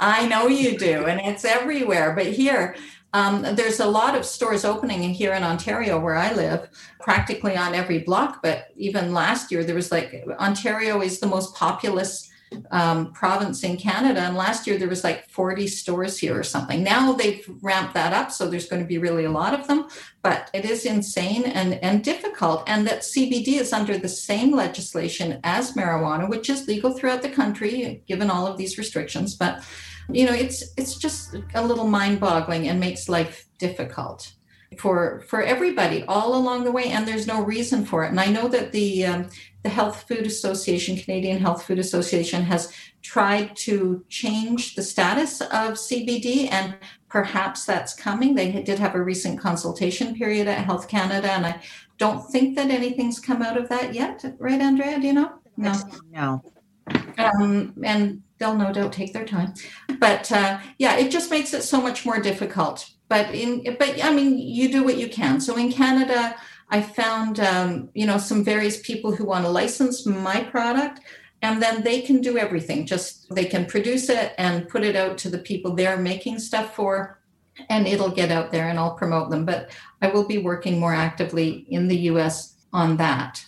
I 0.00 0.26
know 0.26 0.46
you 0.46 0.78
do. 0.78 1.04
And 1.04 1.20
it's 1.20 1.44
everywhere. 1.44 2.14
But 2.14 2.28
here, 2.28 2.74
um, 3.12 3.42
there's 3.42 3.80
a 3.80 3.86
lot 3.86 4.16
of 4.16 4.24
stores 4.24 4.64
opening 4.64 5.02
here 5.12 5.34
in 5.34 5.42
Ontario 5.42 6.00
where 6.00 6.16
I 6.16 6.32
live, 6.32 6.68
practically 7.00 7.56
on 7.56 7.74
every 7.74 7.98
block. 7.98 8.42
But 8.42 8.68
even 8.76 9.12
last 9.12 9.52
year, 9.52 9.64
there 9.64 9.74
was 9.74 9.92
like 9.92 10.24
Ontario 10.38 11.02
is 11.02 11.20
the 11.20 11.26
most 11.26 11.54
populous 11.54 12.30
um, 12.70 13.12
province 13.12 13.62
in 13.64 13.76
Canada. 13.76 14.20
And 14.20 14.36
last 14.36 14.66
year 14.66 14.78
there 14.78 14.88
was 14.88 15.04
like 15.04 15.28
40 15.28 15.66
stores 15.66 16.18
here 16.18 16.38
or 16.38 16.42
something. 16.42 16.82
Now 16.82 17.12
they've 17.12 17.44
ramped 17.60 17.94
that 17.94 18.12
up, 18.12 18.30
so 18.30 18.48
there's 18.48 18.68
going 18.68 18.82
to 18.82 18.88
be 18.88 18.98
really 18.98 19.24
a 19.24 19.30
lot 19.30 19.58
of 19.58 19.66
them. 19.66 19.88
But 20.22 20.50
it 20.52 20.64
is 20.64 20.84
insane 20.84 21.44
and, 21.44 21.74
and 21.74 22.02
difficult. 22.02 22.64
And 22.66 22.86
that 22.86 23.00
CBD 23.00 23.60
is 23.60 23.72
under 23.72 23.98
the 23.98 24.08
same 24.08 24.54
legislation 24.54 25.40
as 25.44 25.72
marijuana, 25.72 26.28
which 26.28 26.50
is 26.50 26.66
legal 26.66 26.92
throughout 26.92 27.22
the 27.22 27.30
country, 27.30 28.02
given 28.06 28.30
all 28.30 28.46
of 28.46 28.56
these 28.56 28.78
restrictions. 28.78 29.34
But 29.34 29.62
you 30.08 30.24
know, 30.24 30.34
it's 30.34 30.62
it's 30.76 30.96
just 30.96 31.34
a 31.54 31.64
little 31.64 31.88
mind-boggling 31.88 32.68
and 32.68 32.78
makes 32.78 33.08
life 33.08 33.46
difficult 33.58 34.32
for 34.78 35.22
for 35.28 35.42
everybody 35.42 36.04
all 36.04 36.34
along 36.34 36.64
the 36.64 36.72
way 36.72 36.90
and 36.90 37.06
there's 37.06 37.26
no 37.26 37.42
reason 37.42 37.84
for 37.84 38.04
it 38.04 38.10
and 38.10 38.20
i 38.20 38.26
know 38.26 38.48
that 38.48 38.72
the 38.72 39.06
um, 39.06 39.28
the 39.66 39.70
Health 39.70 40.04
Food 40.06 40.26
Association, 40.26 40.96
Canadian 40.96 41.40
Health 41.40 41.64
Food 41.64 41.80
Association, 41.80 42.44
has 42.44 42.72
tried 43.02 43.56
to 43.56 44.04
change 44.08 44.76
the 44.76 44.82
status 44.82 45.40
of 45.40 45.74
CBD, 45.74 46.48
and 46.52 46.76
perhaps 47.08 47.64
that's 47.64 47.92
coming. 47.92 48.36
They 48.36 48.62
did 48.62 48.78
have 48.78 48.94
a 48.94 49.02
recent 49.02 49.40
consultation 49.40 50.14
period 50.14 50.46
at 50.46 50.64
Health 50.64 50.86
Canada, 50.86 51.32
and 51.32 51.44
I 51.44 51.60
don't 51.98 52.24
think 52.30 52.54
that 52.54 52.70
anything's 52.70 53.18
come 53.18 53.42
out 53.42 53.56
of 53.56 53.68
that 53.70 53.92
yet, 53.92 54.24
right, 54.38 54.60
Anndrea? 54.60 55.00
Do 55.00 55.06
you 55.08 55.14
know? 55.14 55.32
No. 55.56 55.74
No. 56.12 56.44
Um, 57.18 57.74
and 57.82 58.22
they'll 58.38 58.54
no 58.54 58.72
doubt 58.72 58.92
take 58.92 59.12
their 59.12 59.24
time, 59.24 59.52
but 59.98 60.30
uh, 60.30 60.60
yeah, 60.78 60.96
it 60.96 61.10
just 61.10 61.28
makes 61.28 61.52
it 61.54 61.62
so 61.62 61.80
much 61.80 62.06
more 62.06 62.20
difficult. 62.20 62.88
But 63.08 63.34
in, 63.34 63.64
but 63.80 64.04
I 64.04 64.12
mean, 64.12 64.38
you 64.38 64.70
do 64.70 64.84
what 64.84 64.96
you 64.96 65.08
can. 65.08 65.40
So 65.40 65.56
in 65.56 65.72
Canada 65.72 66.36
I 66.70 66.82
found, 66.82 67.38
um, 67.40 67.90
you 67.94 68.06
know, 68.06 68.18
some 68.18 68.42
various 68.42 68.80
people 68.80 69.14
who 69.14 69.24
want 69.24 69.44
to 69.44 69.50
license 69.50 70.04
my 70.04 70.42
product, 70.44 71.00
and 71.42 71.62
then 71.62 71.82
they 71.82 72.00
can 72.00 72.20
do 72.20 72.38
everything. 72.38 72.86
Just 72.86 73.32
they 73.34 73.44
can 73.44 73.66
produce 73.66 74.08
it 74.08 74.32
and 74.38 74.68
put 74.68 74.82
it 74.82 74.96
out 74.96 75.16
to 75.18 75.28
the 75.28 75.38
people 75.38 75.74
they're 75.74 75.96
making 75.96 76.38
stuff 76.38 76.74
for, 76.74 77.20
and 77.68 77.86
it'll 77.86 78.10
get 78.10 78.32
out 78.32 78.50
there, 78.50 78.68
and 78.68 78.78
I'll 78.78 78.96
promote 78.96 79.30
them. 79.30 79.44
But 79.44 79.70
I 80.02 80.08
will 80.08 80.26
be 80.26 80.38
working 80.38 80.80
more 80.80 80.94
actively 80.94 81.66
in 81.68 81.88
the 81.88 81.98
U.S. 82.10 82.54
on 82.72 82.96
that. 82.96 83.44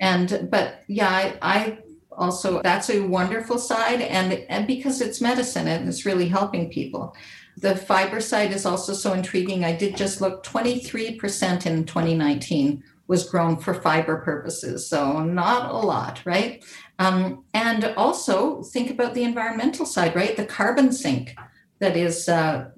And 0.00 0.48
but 0.50 0.82
yeah, 0.88 1.08
I, 1.08 1.38
I 1.42 1.78
also 2.12 2.60
that's 2.62 2.90
a 2.90 3.00
wonderful 3.00 3.58
side, 3.58 4.00
and 4.00 4.32
and 4.32 4.66
because 4.66 5.00
it's 5.00 5.20
medicine 5.20 5.68
and 5.68 5.88
it's 5.88 6.04
really 6.04 6.28
helping 6.28 6.70
people. 6.70 7.14
The 7.60 7.74
fiber 7.74 8.20
side 8.20 8.52
is 8.52 8.64
also 8.64 8.92
so 8.92 9.12
intriguing. 9.14 9.64
I 9.64 9.74
did 9.74 9.96
just 9.96 10.20
look 10.20 10.44
23% 10.44 11.66
in 11.66 11.84
2019 11.84 12.84
was 13.08 13.28
grown 13.28 13.56
for 13.56 13.74
fiber 13.74 14.18
purposes. 14.18 14.88
So 14.88 15.24
not 15.24 15.70
a 15.70 15.78
lot, 15.78 16.20
right? 16.24 16.62
Um, 17.00 17.44
and 17.54 17.84
also 17.96 18.62
think 18.62 18.90
about 18.90 19.14
the 19.14 19.24
environmental 19.24 19.86
side, 19.86 20.14
right? 20.14 20.36
The 20.36 20.44
carbon 20.44 20.92
sink 20.92 21.34
that 21.80 21.96
is 21.96 22.28
uh, 22.28 22.70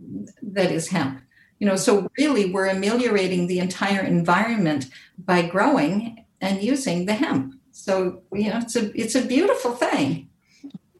that 0.42 0.70
is 0.70 0.88
hemp. 0.88 1.20
You 1.58 1.66
know, 1.66 1.76
so 1.76 2.08
really 2.16 2.50
we're 2.50 2.68
ameliorating 2.68 3.46
the 3.46 3.58
entire 3.58 4.02
environment 4.02 4.88
by 5.18 5.42
growing 5.42 6.24
and 6.40 6.62
using 6.62 7.04
the 7.04 7.14
hemp. 7.14 7.54
So 7.72 8.22
you 8.32 8.50
know, 8.50 8.58
it's 8.58 8.76
a 8.76 8.98
it's 8.98 9.14
a 9.14 9.26
beautiful 9.26 9.72
thing. 9.72 10.30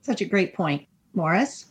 Such 0.03 0.21
a 0.21 0.27
great 0.27 0.55
point, 0.55 0.87
Morris. 1.15 1.70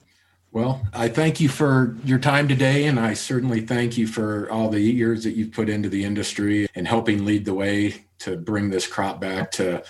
Well, 0.52 0.82
I 0.94 1.10
thank 1.10 1.40
you 1.40 1.48
for 1.48 1.96
your 2.04 2.18
time 2.18 2.48
today, 2.48 2.86
and 2.86 3.00
I 3.00 3.14
certainly 3.14 3.62
thank 3.62 4.00
you 4.00 4.08
for 4.08 4.50
all 4.50 4.70
the 4.70 4.80
years 4.80 5.24
that 5.24 5.36
you've 5.36 5.52
put 5.52 5.70
into 5.70 5.90
the 5.90 6.04
industry 6.04 6.68
and 6.74 6.88
helping 6.88 7.24
lead 7.24 7.46
the 7.46 7.54
way 7.54 8.06
to 8.20 8.36
bring 8.36 8.72
this 8.72 8.88
crop 8.88 9.22
back 9.22 9.52
to, 9.52 9.84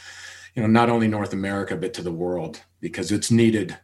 you 0.56 0.62
know, 0.62 0.68
not 0.68 0.90
only 0.90 1.08
North 1.08 1.32
America 1.32 1.78
but 1.78 1.94
to 1.94 2.02
the 2.02 2.12
world 2.12 2.62
because 2.82 3.10
it's 3.12 3.32
needed. 3.32 3.78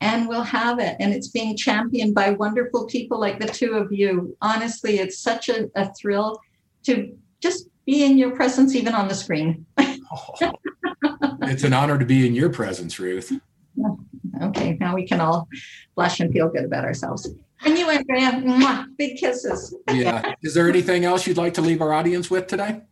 And 0.00 0.28
we'll 0.28 0.44
have 0.44 0.78
it, 0.78 0.96
and 1.00 1.12
it's 1.12 1.28
being 1.28 1.56
championed 1.56 2.14
by 2.14 2.30
wonderful 2.30 2.86
people 2.86 3.18
like 3.18 3.40
the 3.40 3.48
two 3.48 3.72
of 3.72 3.92
you. 3.92 4.36
Honestly, 4.40 5.00
it's 5.00 5.18
such 5.18 5.48
a, 5.48 5.68
a 5.74 5.92
thrill 5.94 6.40
to 6.84 7.16
just 7.40 7.68
be 7.84 8.04
in 8.04 8.16
your 8.16 8.30
presence, 8.30 8.76
even 8.76 8.94
on 8.94 9.08
the 9.08 9.14
screen. 9.14 9.66
oh, 9.76 10.52
it's 11.42 11.64
an 11.64 11.72
honor 11.72 11.98
to 11.98 12.06
be 12.06 12.26
in 12.28 12.34
your 12.34 12.48
presence, 12.48 13.00
Ruth. 13.00 13.32
Okay, 14.40 14.76
now 14.80 14.94
we 14.94 15.06
can 15.06 15.20
all 15.20 15.48
blush 15.94 16.20
and 16.20 16.32
feel 16.32 16.48
good 16.48 16.64
about 16.64 16.84
ourselves. 16.84 17.28
And 17.64 17.78
you, 17.78 17.86
Anndrea, 17.86 18.42
mwah, 18.42 18.86
big 18.96 19.18
kisses. 19.18 19.76
yeah. 19.92 20.34
Is 20.42 20.54
there 20.54 20.68
anything 20.68 21.04
else 21.04 21.26
you'd 21.26 21.36
like 21.36 21.54
to 21.54 21.60
leave 21.60 21.82
our 21.82 21.92
audience 21.92 22.30
with 22.30 22.46
today? 22.46 22.82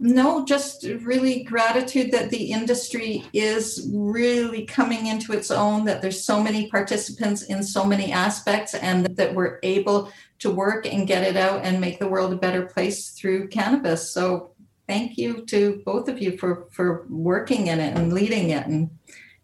No, 0.00 0.44
just 0.44 0.84
really 0.84 1.42
gratitude 1.42 2.12
that 2.12 2.30
the 2.30 2.52
industry 2.52 3.24
is 3.32 3.90
really 3.92 4.64
coming 4.64 5.06
into 5.06 5.32
its 5.32 5.50
own, 5.50 5.84
that 5.86 6.02
there's 6.02 6.22
so 6.22 6.40
many 6.40 6.70
participants 6.70 7.42
in 7.42 7.64
so 7.64 7.84
many 7.84 8.12
aspects, 8.12 8.74
and 8.74 9.06
that 9.16 9.34
we're 9.34 9.58
able 9.64 10.12
to 10.38 10.50
work 10.52 10.86
and 10.86 11.08
get 11.08 11.24
it 11.24 11.36
out 11.36 11.64
and 11.64 11.80
make 11.80 11.98
the 11.98 12.06
world 12.06 12.32
a 12.32 12.36
better 12.36 12.66
place 12.66 13.10
through 13.10 13.48
cannabis. 13.48 14.12
So 14.12 14.52
thank 14.86 15.18
you 15.18 15.44
to 15.46 15.82
both 15.84 16.08
of 16.08 16.22
you 16.22 16.38
for, 16.38 16.68
for 16.70 17.04
working 17.08 17.66
in 17.66 17.80
it 17.80 17.96
and 17.96 18.12
leading 18.12 18.50
it 18.50 18.66
and 18.66 18.90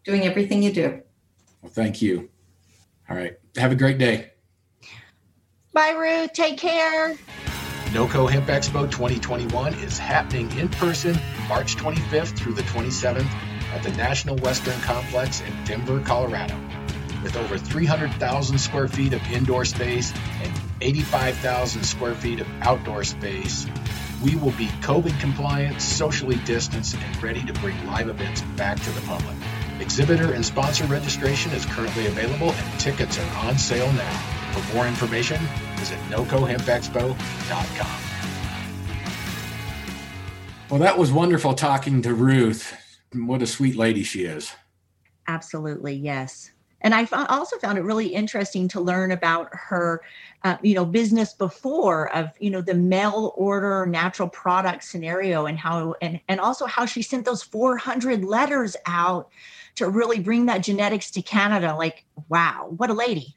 doing 0.05 0.23
everything 0.23 0.63
you 0.63 0.73
do. 0.73 1.03
Well, 1.65 1.73
thank 1.73 2.03
you. 2.03 2.29
All 3.09 3.17
right. 3.17 3.39
Have 3.57 3.73
a 3.73 3.75
great 3.75 3.97
day. 3.97 4.33
Bye, 5.73 5.93
Ruth. 5.93 6.35
Take 6.35 6.59
care. 6.59 7.17
NOCO 7.95 8.31
Hemp 8.31 8.49
Expo 8.49 8.91
2021 8.91 9.73
is 9.77 9.97
happening 9.97 10.53
in 10.59 10.69
person 10.69 11.19
March 11.49 11.77
25th 11.77 12.37
through 12.37 12.53
the 12.53 12.63
27th 12.65 13.27
at 13.73 13.83
the 13.83 13.91
National 13.93 14.37
Western 14.37 14.79
Complex 14.83 15.41
in 15.41 15.65
Denver, 15.65 16.01
Colorado. 16.01 16.55
With 17.23 17.35
over 17.35 17.57
300,000 17.57 18.59
square 18.59 18.87
feet 18.87 19.15
of 19.15 19.23
indoor 19.33 19.65
space 19.65 20.13
and 20.43 20.53
85,000 20.83 21.83
square 21.83 22.15
feet 22.15 22.41
of 22.41 22.47
outdoor 22.61 23.05
space, 23.05 23.67
we 24.23 24.37
will 24.37 24.53
be 24.53 24.67
COVID 24.83 25.19
compliant, 25.19 25.81
socially 25.81 26.37
distanced, 26.45 26.95
and 26.95 27.23
ready 27.23 27.43
to 27.47 27.55
bring 27.55 27.87
live 27.87 28.09
events 28.11 28.43
back 28.59 28.79
to 28.81 28.91
the 28.91 29.01
public. 29.01 29.37
Exhibitor 29.81 30.33
and 30.33 30.45
sponsor 30.45 30.85
registration 30.87 31.53
is 31.53 31.67
currently 31.67 32.07
available 32.07 32.51
and 32.51 32.81
tickets 32.81 33.19
are 33.19 33.47
on 33.47 33.59
sale 33.59 33.93
now. 33.93 34.19
For 34.53 34.75
more 34.75 34.87
information, 34.87 35.41
visit 35.77 35.99
nocohempexpo.com. 36.11 38.01
Well, 40.71 40.81
that 40.81 40.97
was 40.97 41.13
wonderful 41.13 41.55
talking 41.55 42.03
to 42.03 42.15
Ruth. 42.15 42.75
What 43.13 43.43
a 43.43 43.47
sweet 43.47 43.77
lady 43.77 44.03
she 44.03 44.25
is. 44.25 44.53
Absolutely, 45.27 45.95
yes. 45.95 46.51
And 46.81 46.95
I 46.95 47.09
also 47.29 47.57
found 47.57 47.79
it 47.79 47.83
really 47.83 48.09
interesting 48.09 48.69
to 48.69 48.81
learn 48.81 49.11
about 49.11 49.49
her, 49.53 50.03
uh, 50.43 50.59
you 50.63 50.75
know, 50.75 50.85
business 50.85 51.33
before 51.33 52.15
of 52.15 52.31
you 52.39 52.51
know 52.51 52.61
the 52.61 52.75
mail 52.75 53.33
order 53.37 53.87
natural 53.87 54.29
product 54.29 54.85
scenario 54.85 55.47
and 55.47 55.59
how 55.59 55.95
and 56.03 56.21
and 56.29 56.41
also 56.41 56.67
how 56.67 56.85
she 56.85 57.01
sent 57.01 57.25
those 57.25 57.43
400 57.43 58.23
letters 58.23 58.77
out 58.85 59.31
to 59.77 59.89
really 59.89 60.21
bring 60.21 60.47
that 60.47 60.59
genetics 60.59 61.11
to 61.13 61.23
Canada. 61.23 61.75
Like, 61.75 62.05
wow, 62.29 62.73
what 62.77 62.91
a 62.91 62.95
lady. 62.95 63.37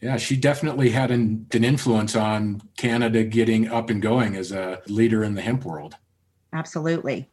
Yeah, 0.00 0.16
she 0.16 0.36
definitely 0.36 0.90
had 0.90 1.10
an, 1.10 1.46
an 1.52 1.64
influence 1.64 2.14
on 2.14 2.62
Canada 2.76 3.24
getting 3.24 3.68
up 3.68 3.90
and 3.90 4.00
going 4.00 4.36
as 4.36 4.52
a 4.52 4.80
leader 4.86 5.24
in 5.24 5.34
the 5.34 5.42
hemp 5.42 5.64
world. 5.64 5.96
Absolutely. 6.52 7.28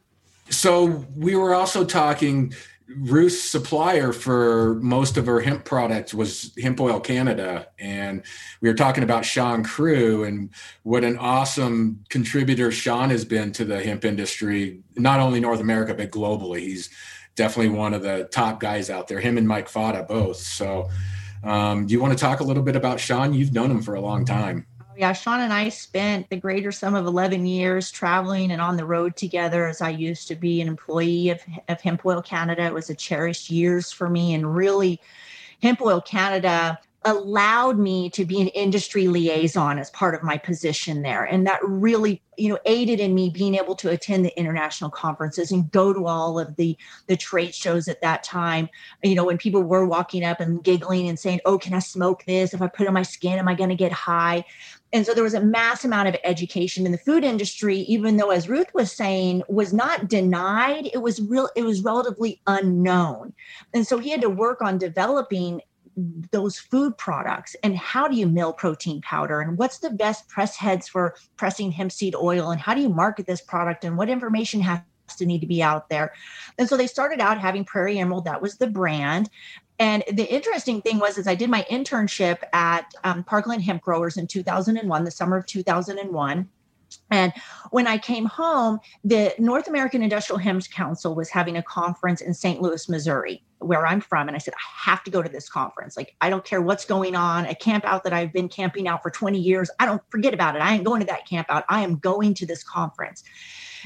So 0.49 1.06
we 1.16 1.36
were 1.36 1.53
also 1.53 1.86
talking 1.86 2.53
Ruth's 2.88 3.41
supplier 3.41 4.14
for 4.14 4.76
most 4.76 5.18
of 5.18 5.26
her 5.26 5.39
hemp 5.39 5.66
products 5.66 6.14
was 6.14 6.53
Hemp 6.62 6.80
Oil 6.80 6.99
Canada. 6.99 7.68
And 7.80 8.24
we 8.62 8.70
were 8.70 8.76
talking 8.76 9.03
about 9.03 9.26
Shaun 9.26 9.64
Crew 9.64 10.24
and 10.24 10.49
what 10.84 11.03
an 11.03 11.18
awesome 11.18 12.03
contributor 12.10 12.72
Shaun 12.72 13.10
has 13.10 13.26
been 13.26 13.51
to 13.53 13.66
the 13.66 13.84
hemp 13.84 14.06
industry, 14.06 14.82
not 14.95 15.20
only 15.20 15.39
North 15.39 15.62
America, 15.62 15.95
but 15.95 16.12
globally. 16.12 16.60
He's 16.60 16.89
definitely 17.36 17.77
one 17.77 17.93
of 17.93 18.01
the 18.01 18.27
top 18.31 18.59
guys 18.59 18.89
out 18.89 19.07
there. 19.07 19.19
Him 19.19 19.38
and 19.38 19.47
Mike 19.47 19.69
Fata 19.69 20.03
both. 20.03 20.38
So, 20.38 20.89
um, 21.43 21.86
do 21.86 21.93
you 21.93 21.99
want 21.99 22.13
to 22.13 22.19
talk 22.19 22.39
a 22.39 22.43
little 22.43 22.63
bit 22.63 22.75
about 22.75 22.99
Shaun? 22.99 23.33
You've 23.33 23.53
known 23.53 23.69
him 23.69 23.81
for 23.81 23.95
a 23.95 24.01
long 24.01 24.25
time. 24.25 24.65
Oh, 24.81 24.93
yeah, 24.97 25.13
Shaun 25.13 25.41
and 25.41 25.53
I 25.53 25.69
spent 25.69 26.29
the 26.29 26.38
greater 26.38 26.71
sum 26.71 26.95
of 26.95 27.05
11 27.05 27.45
years 27.45 27.91
traveling 27.91 28.51
and 28.51 28.61
on 28.61 28.77
the 28.77 28.86
road 28.86 29.15
together 29.15 29.67
as 29.67 29.81
I 29.81 29.89
used 29.89 30.27
to 30.29 30.36
be 30.36 30.61
an 30.61 30.67
employee 30.67 31.29
of, 31.29 31.41
of 31.67 31.81
Hemp 31.81 32.05
Oil 32.05 32.21
Canada. 32.21 32.63
It 32.63 32.73
was 32.73 32.89
a 32.89 32.95
cherished 32.95 33.49
years 33.49 33.91
for 33.91 34.09
me 34.09 34.33
and 34.33 34.55
really 34.55 34.99
Hemp 35.61 35.81
Oil 35.81 36.01
Canada 36.01 36.79
allowed 37.06 37.78
me 37.78 38.10
to 38.10 38.26
be 38.26 38.41
an 38.41 38.47
industry 38.49 39.08
liaison 39.08 39.78
as 39.78 39.91
part 39.91 40.16
of 40.16 40.24
my 40.24 40.38
position 40.38 41.03
there. 41.03 41.24
And 41.24 41.45
that 41.45 41.60
really 41.64 42.22
you 42.38 42.49
know 42.49 42.60
aided 42.66 42.99
in 42.99 43.14
me 43.14 43.30
being 43.30 43.56
able 43.56 43.76
to 43.76 43.89
attend 43.89 44.26
the 44.26 44.38
international 44.38 44.89
conferences 44.89 45.51
and 45.51 45.72
go 45.72 45.93
to 45.93 46.08
all 46.08 46.39
of 46.39 46.56
the 46.58 46.78
the 47.08 47.16
trade 47.16 47.53
shows 47.53 47.88
at 47.88 48.01
that 48.01 48.24
time. 48.24 48.68
You 49.03 49.16
know 49.16 49.26
when 49.26 49.38
people 49.38 49.62
were 49.64 49.86
walking 49.86 50.24
up 50.24 50.39
and 50.39 50.64
giggling 50.64 51.08
and 51.08 51.20
saying 51.20 51.41
oh 51.45 51.58
can 51.58 51.74
i 51.74 51.80
smoke 51.80 52.24
this? 52.26 52.53
If 52.53 52.62
i 52.62 52.68
put 52.68 52.84
it 52.84 52.88
on 52.88 52.93
my 52.93 53.03
skin 53.03 53.39
am 53.39 53.47
i 53.47 53.56
going 53.56 53.70
to 53.70 53.76
get 53.76 53.91
high? 53.91 54.43
And 54.91 55.06
so 55.06 55.14
there 55.14 55.24
was 55.24 55.34
a 55.34 55.41
mass 55.41 55.84
amount 55.84 56.08
of 56.08 56.16
education 56.24 56.86
in 56.86 56.91
the 56.91 56.97
food 56.97 57.24
industry 57.24 57.80
even 57.82 58.18
though 58.18 58.32
as 58.32 58.49
ruth 58.49 58.74
was 58.74 58.91
saying 58.91 59.43
was 59.47 59.74
not 59.74 60.08
denied 60.08 60.89
it 60.93 61.01
was 61.01 61.22
real 61.22 61.49
it 61.56 61.64
was 61.64 61.84
relatively 61.84 62.41
unknown. 62.47 63.34
And 63.74 63.86
so 63.86 63.99
he 63.99 64.10
had 64.10 64.22
to 64.22 64.30
work 64.30 64.62
on 64.62 64.78
developing 64.78 65.62
those 66.31 66.57
food 66.57 66.97
products 66.97 67.55
and 67.63 67.77
how 67.77 68.07
do 68.07 68.15
you 68.15 68.27
mill 68.27 68.53
protein 68.53 69.01
powder 69.01 69.41
and 69.41 69.57
what's 69.57 69.79
the 69.79 69.89
best 69.89 70.27
press 70.27 70.55
heads 70.55 70.87
for 70.87 71.15
pressing 71.37 71.71
hemp 71.71 71.91
seed 71.91 72.15
oil 72.15 72.51
and 72.51 72.59
how 72.59 72.73
do 72.73 72.81
you 72.81 72.89
market 72.89 73.25
this 73.25 73.41
product 73.41 73.85
and 73.85 73.97
what 73.97 74.09
information 74.09 74.59
has 74.61 74.81
to 75.17 75.25
need 75.25 75.39
to 75.39 75.47
be 75.47 75.61
out 75.61 75.87
there? 75.89 76.13
And 76.57 76.67
so 76.67 76.75
they 76.75 76.87
started 76.87 77.19
out 77.19 77.39
having 77.39 77.63
prairie 77.63 77.99
emerald 77.99 78.25
that 78.25 78.41
was 78.41 78.57
the 78.57 78.67
brand 78.67 79.29
and 79.79 80.03
the 80.11 80.25
interesting 80.33 80.81
thing 80.81 80.99
was 80.99 81.17
is 81.17 81.27
i 81.27 81.35
did 81.35 81.49
my 81.49 81.65
internship 81.69 82.37
at 82.53 82.93
um, 83.03 83.23
parkland 83.23 83.61
hemp 83.61 83.81
growers 83.81 84.17
in 84.17 84.27
2001 84.27 85.03
the 85.03 85.11
summer 85.11 85.37
of 85.37 85.45
2001 85.45 86.49
and 87.11 87.33
when 87.71 87.87
I 87.87 87.97
came 87.97 88.25
home, 88.25 88.79
the 89.03 89.33
North 89.37 89.67
American 89.67 90.01
Industrial 90.01 90.39
Hemp 90.39 90.55
Council 90.71 91.15
was 91.15 91.29
having 91.29 91.57
a 91.57 91.63
conference 91.63 92.21
in 92.21 92.33
St. 92.33 92.61
Louis, 92.61 92.87
Missouri, 92.87 93.43
where 93.59 93.85
I'm 93.85 94.01
from. 94.01 94.27
And 94.27 94.35
I 94.35 94.39
said, 94.39 94.53
I 94.53 94.89
have 94.89 95.03
to 95.03 95.11
go 95.11 95.21
to 95.21 95.29
this 95.29 95.49
conference. 95.49 95.97
Like, 95.97 96.15
I 96.21 96.29
don't 96.29 96.45
care 96.45 96.61
what's 96.61 96.85
going 96.85 97.15
on. 97.15 97.45
A 97.45 97.55
camp 97.55 97.83
out 97.85 98.03
that 98.05 98.13
I've 98.13 98.31
been 98.31 98.47
camping 98.47 98.87
out 98.87 99.03
for 99.03 99.09
20 99.09 99.39
years, 99.39 99.69
I 99.79 99.85
don't 99.85 100.01
forget 100.09 100.33
about 100.33 100.55
it. 100.55 100.61
I 100.61 100.73
ain't 100.73 100.83
going 100.83 101.01
to 101.01 101.05
that 101.07 101.27
camp 101.27 101.47
out. 101.49 101.65
I 101.69 101.81
am 101.81 101.97
going 101.97 102.33
to 102.35 102.45
this 102.45 102.63
conference. 102.63 103.23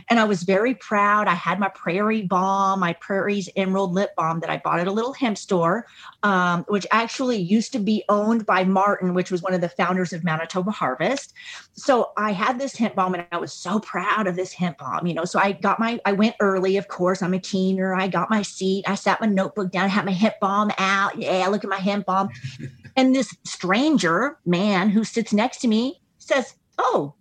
And 0.09 0.19
I 0.19 0.23
was 0.23 0.43
very 0.43 0.75
proud. 0.75 1.27
I 1.27 1.33
had 1.33 1.59
my 1.59 1.69
Prairie 1.69 2.23
Balm, 2.23 2.79
my 2.79 2.93
Prairie's 2.93 3.49
Emerald 3.55 3.93
Lip 3.93 4.15
Balm 4.15 4.39
that 4.39 4.49
I 4.49 4.57
bought 4.57 4.79
at 4.79 4.87
a 4.87 4.91
little 4.91 5.13
hemp 5.13 5.37
store, 5.37 5.85
um, 6.23 6.65
which 6.67 6.87
actually 6.91 7.37
used 7.37 7.71
to 7.73 7.79
be 7.79 8.03
owned 8.09 8.45
by 8.45 8.63
Martin, 8.63 9.13
which 9.13 9.31
was 9.31 9.41
one 9.41 9.53
of 9.53 9.61
the 9.61 9.69
founders 9.69 10.13
of 10.13 10.23
Manitoba 10.23 10.71
Harvest. 10.71 11.33
So 11.73 12.11
I 12.17 12.31
had 12.31 12.59
this 12.59 12.75
hemp 12.75 12.95
balm 12.95 13.13
and 13.13 13.25
I 13.31 13.37
was 13.37 13.53
so 13.53 13.79
proud 13.79 14.27
of 14.27 14.35
this 14.35 14.53
hemp 14.53 14.77
balm, 14.77 15.07
you 15.07 15.13
know. 15.13 15.25
So 15.25 15.39
I 15.39 15.53
got 15.53 15.79
my, 15.79 15.99
I 16.05 16.13
went 16.13 16.35
early, 16.39 16.77
of 16.77 16.87
course. 16.87 17.21
I'm 17.21 17.33
a 17.33 17.39
keener. 17.39 17.93
I 17.93 18.07
got 18.07 18.29
my 18.29 18.41
seat. 18.41 18.85
I 18.87 18.95
sat 18.95 19.21
my 19.21 19.27
notebook 19.27 19.71
down, 19.71 19.89
had 19.89 20.05
my 20.05 20.11
hemp 20.11 20.35
balm 20.39 20.71
out. 20.77 21.17
Yeah, 21.17 21.47
look 21.47 21.63
at 21.63 21.69
my 21.69 21.77
hemp 21.77 22.05
balm. 22.05 22.29
and 22.95 23.15
this 23.15 23.35
stranger 23.45 24.37
man 24.45 24.89
who 24.89 25.03
sits 25.03 25.33
next 25.33 25.59
to 25.59 25.67
me 25.67 26.01
says, 26.17 26.55
Oh, 26.77 27.15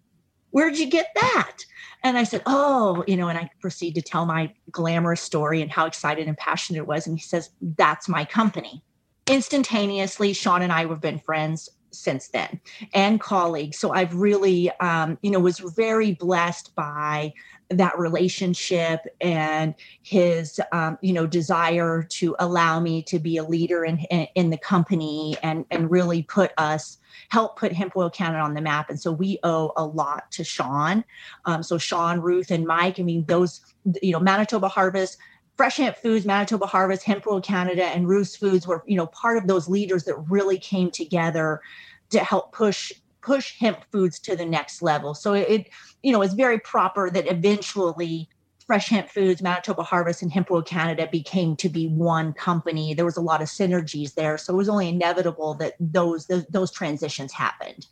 where'd 0.51 0.79
you 0.79 0.89
get 0.89 1.09
that? 1.15 1.59
And 2.03 2.17
I 2.17 2.25
said, 2.25 2.43
Oh, 2.47 3.05
you 3.07 3.17
know, 3.17 3.29
and 3.29 3.39
I 3.39 3.51
proceed 3.61 3.95
to 3.95 4.03
tell 4.03 4.27
my 4.27 4.53
glamorous 4.71 5.21
story 5.21 5.63
and 5.63 5.71
how 5.71 5.87
excited 5.87 6.29
and 6.29 6.37
passionate 6.37 6.79
it 6.79 6.87
was. 6.87 7.07
And 7.07 7.17
he 7.17 7.23
says, 7.23 7.51
That's 7.61 8.09
my 8.09 8.25
company. 8.25 8.83
Instantaneously, 9.29 10.33
Shaun 10.33 10.63
and 10.63 10.73
I 10.73 10.87
have 10.87 11.01
been 11.01 11.19
friends 11.19 11.69
since 11.91 12.29
then 12.29 12.61
and 12.95 13.21
colleagues. 13.21 13.79
So 13.79 13.93
i've 13.93 14.15
really 14.15 14.71
um, 14.81 15.19
you 15.23 15.31
know 15.31 15.41
was 15.41 15.59
very 15.59 16.13
blessed 16.13 16.75
by 16.75 17.33
that 17.71 17.99
relationship 17.99 19.01
and 19.21 19.75
his 20.03 20.61
um, 20.73 20.99
you 21.03 21.13
know 21.13 21.27
desire 21.27 22.03
to 22.03 22.35
allow 22.39 22.81
me 22.81 23.03
to 23.03 23.19
be 23.19 23.37
a 23.37 23.45
leader 23.45 23.85
in 23.85 23.99
in 24.35 24.51
the 24.51 24.59
company 24.59 25.37
and 25.43 25.65
and 25.71 25.91
really 25.91 26.23
put 26.23 26.53
us 26.57 26.99
help 27.31 27.59
put 27.59 27.73
hemp 27.73 27.97
oil 27.97 28.11
canada 28.11 28.43
on 28.43 28.55
the 28.55 28.61
map. 28.61 28.91
And 28.91 29.01
so 29.01 29.13
we 29.13 29.39
owe 29.43 29.73
a 29.77 29.85
lot 29.85 30.31
to 30.33 30.45
shaun. 30.45 31.05
Um, 31.45 31.63
so 31.63 31.79
shaun 31.79 32.21
ruth 32.21 32.51
and 32.51 32.67
mike 32.67 32.99
i 32.99 33.03
mean 33.03 33.25
those 33.27 33.61
you 34.03 34.13
know 34.13 34.21
manitoba 34.21 34.69
harvest 34.69 35.19
fresh 35.59 35.77
hemp 35.77 35.97
foods 35.99 36.25
manitoba 36.25 36.65
harvest 36.65 37.03
hemp 37.03 37.27
oil 37.27 37.41
canada 37.41 37.85
and 37.85 38.09
ruth's 38.09 38.37
foods 38.37 38.67
were 38.67 38.83
you 38.87 38.97
know 38.97 39.07
part 39.09 39.37
of 39.37 39.47
those 39.47 39.69
leaders 39.69 40.05
that 40.05 40.15
really 40.31 40.59
came 40.59 40.91
together 40.91 41.61
to 42.09 42.21
help 42.21 42.53
push 42.53 42.93
push 43.29 43.59
hemp 43.59 43.85
foods 43.93 44.19
to 44.21 44.35
the 44.37 44.47
next 44.47 44.81
level. 44.81 45.15
So 45.15 45.35
it, 45.35 45.69
you 46.03 46.13
know, 46.13 46.23
it's 46.23 46.35
very 46.35 46.59
proper 46.59 47.11
that 47.11 47.31
eventually 47.31 48.29
Fresh 48.67 48.89
Hemp 48.89 49.09
Foods, 49.09 49.43
Manitoba 49.43 49.83
Harvest, 49.83 50.23
and 50.23 50.33
Hemp 50.33 50.51
Oil 50.51 50.63
Canada 50.63 51.09
became 51.11 51.57
to 51.57 51.69
be 51.69 51.89
one 51.89 52.33
company. 52.33 52.95
There 52.95 53.05
was 53.05 53.17
a 53.17 53.23
lot 53.23 53.43
of 53.43 53.49
synergies 53.49 54.15
there, 54.15 54.37
so 54.37 54.55
it 54.55 54.57
was 54.57 54.69
only 54.69 54.89
inevitable 54.89 55.55
that 55.55 55.75
those 55.81 56.27
those, 56.27 56.45
those 56.47 56.71
transitions 56.71 57.33
happened. 57.33 57.87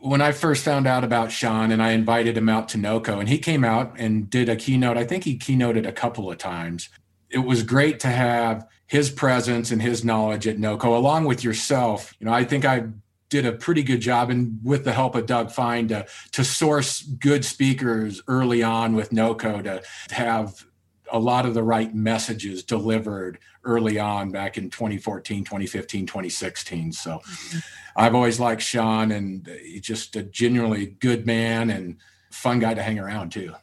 When 0.00 0.20
I 0.20 0.32
first 0.32 0.64
found 0.64 0.86
out 0.86 1.04
about 1.04 1.30
Shaun, 1.30 1.70
and 1.72 1.82
I 1.82 1.90
invited 1.90 2.36
him 2.36 2.48
out 2.48 2.68
to 2.70 2.78
NOCO, 2.78 3.18
and 3.18 3.28
he 3.28 3.38
came 3.38 3.64
out 3.64 3.94
and 3.98 4.30
did 4.30 4.48
a 4.48 4.56
keynote. 4.56 4.96
I 4.96 5.04
think 5.04 5.24
he 5.24 5.36
keynoted 5.36 5.86
a 5.86 5.92
couple 5.92 6.30
of 6.30 6.38
times. 6.38 6.88
It 7.30 7.38
was 7.38 7.62
great 7.62 8.00
to 8.00 8.08
have 8.08 8.66
his 8.86 9.10
presence 9.10 9.70
and 9.70 9.80
his 9.80 10.04
knowledge 10.04 10.48
at 10.48 10.58
NOCO, 10.58 10.96
along 10.96 11.24
with 11.24 11.44
yourself. 11.44 12.12
You 12.18 12.26
know, 12.26 12.32
I 12.32 12.44
think 12.44 12.64
I 12.64 12.88
did 13.28 13.46
a 13.46 13.52
pretty 13.52 13.84
good 13.84 14.00
job 14.00 14.28
and 14.28 14.58
with 14.64 14.84
the 14.84 14.92
help 14.92 15.14
of 15.14 15.26
Doug 15.26 15.52
Fine 15.52 15.88
to, 15.88 16.06
to 16.32 16.44
source 16.44 17.02
good 17.02 17.44
speakers 17.44 18.20
early 18.26 18.62
on 18.62 18.96
with 18.96 19.10
NOCO 19.10 19.62
to, 19.62 19.82
to 20.08 20.14
have 20.14 20.64
a 21.12 21.18
lot 21.18 21.46
of 21.46 21.54
the 21.54 21.62
right 21.62 21.94
messages 21.94 22.64
delivered 22.64 23.38
early 23.64 23.98
on 23.98 24.32
back 24.32 24.58
in 24.58 24.70
2014, 24.70 25.44
2015, 25.44 26.06
2016. 26.06 26.92
So 26.92 27.18
mm-hmm. 27.18 27.58
I've 27.96 28.14
always 28.14 28.40
liked 28.40 28.62
Shaun 28.62 29.12
and 29.12 29.46
he's 29.62 29.82
just 29.82 30.16
a 30.16 30.22
genuinely 30.22 30.86
good 30.86 31.26
man 31.26 31.70
and 31.70 31.96
fun 32.30 32.58
guy 32.58 32.74
to 32.74 32.82
hang 32.82 32.98
around 32.98 33.30
too 33.30 33.54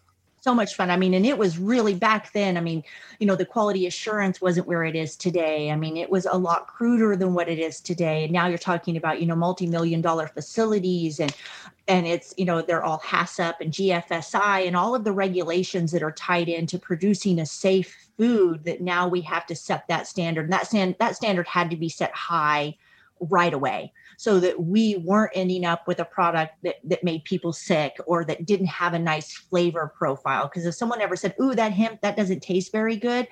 so 0.48 0.56
much 0.56 0.76
fun. 0.76 0.90
I 0.90 0.96
mean, 0.96 1.14
and 1.14 1.26
it 1.26 1.38
was 1.38 1.58
really 1.58 1.94
back 1.94 2.32
then. 2.32 2.56
I 2.56 2.62
mean, 2.62 2.82
you 3.20 3.28
know, 3.28 3.36
the 3.36 3.44
quality 3.44 3.86
assurance 3.86 4.40
wasn't 4.40 4.66
where 4.66 4.86
it 4.86 4.96
is 4.96 5.18
today. 5.18 5.72
I 5.72 5.76
mean, 5.76 5.98
it 5.98 6.10
was 6.10 6.26
a 6.26 6.38
lot 6.38 6.68
cruder 6.68 7.18
than 7.18 7.34
what 7.34 7.50
it 7.50 7.60
is 7.60 7.82
today. 7.82 8.24
And 8.24 8.32
now 8.32 8.48
you're 8.48 8.58
talking 8.58 8.96
about, 8.96 9.20
you 9.20 9.28
know, 9.28 9.36
multi-million 9.36 10.00
dollar 10.00 10.28
facilities 10.28 11.20
and 11.20 11.36
and 11.90 12.08
it's, 12.08 12.34
you 12.38 12.46
know, 12.46 12.62
they're 12.62 12.84
all 12.84 13.00
HACCP 13.00 13.56
and 13.60 13.74
GFSI 13.74 14.68
and 14.68 14.78
all 14.78 14.96
of 14.96 15.04
the 15.04 15.12
regulations 15.12 15.92
that 15.92 16.04
are 16.04 16.14
tied 16.14 16.48
into 16.48 16.80
producing 16.80 17.40
a 17.40 17.46
safe 17.46 18.08
food 18.18 18.64
that 18.64 18.80
now 18.80 19.06
we 19.06 19.20
have 19.22 19.46
to 19.48 19.56
set 19.56 19.86
that 19.90 20.08
standard. 20.08 20.46
And 20.46 20.54
that 20.54 20.68
stand 20.68 20.96
that 21.00 21.18
standard 21.18 21.48
had 21.48 21.70
to 21.72 21.76
be 21.76 21.90
set 21.90 22.14
high 22.14 22.78
right 23.20 23.54
away 23.54 23.92
so 24.18 24.40
that 24.40 24.60
we 24.60 24.98
weren't 24.98 25.32
ending 25.36 25.64
up 25.64 25.88
with 25.88 26.00
a 26.00 26.06
product 26.06 26.56
that, 26.64 26.76
that 26.84 27.04
made 27.04 27.24
people 27.24 27.54
sick 27.54 27.96
or 28.08 28.26
that 28.26 28.46
didn't 28.46 28.66
have 28.66 28.94
a 28.94 29.00
nice 29.00 29.32
flavor 29.32 29.94
profile. 29.96 30.48
Because 30.48 30.66
if 30.66 30.74
someone 30.74 31.02
ever 31.02 31.16
said, 31.16 31.36
Ooh, 31.40 31.54
that 31.54 31.72
hemp, 31.72 32.02
that 32.02 32.18
doesn't 32.18 32.42
taste 32.42 32.72
very 32.72 32.98
good, 32.98 33.28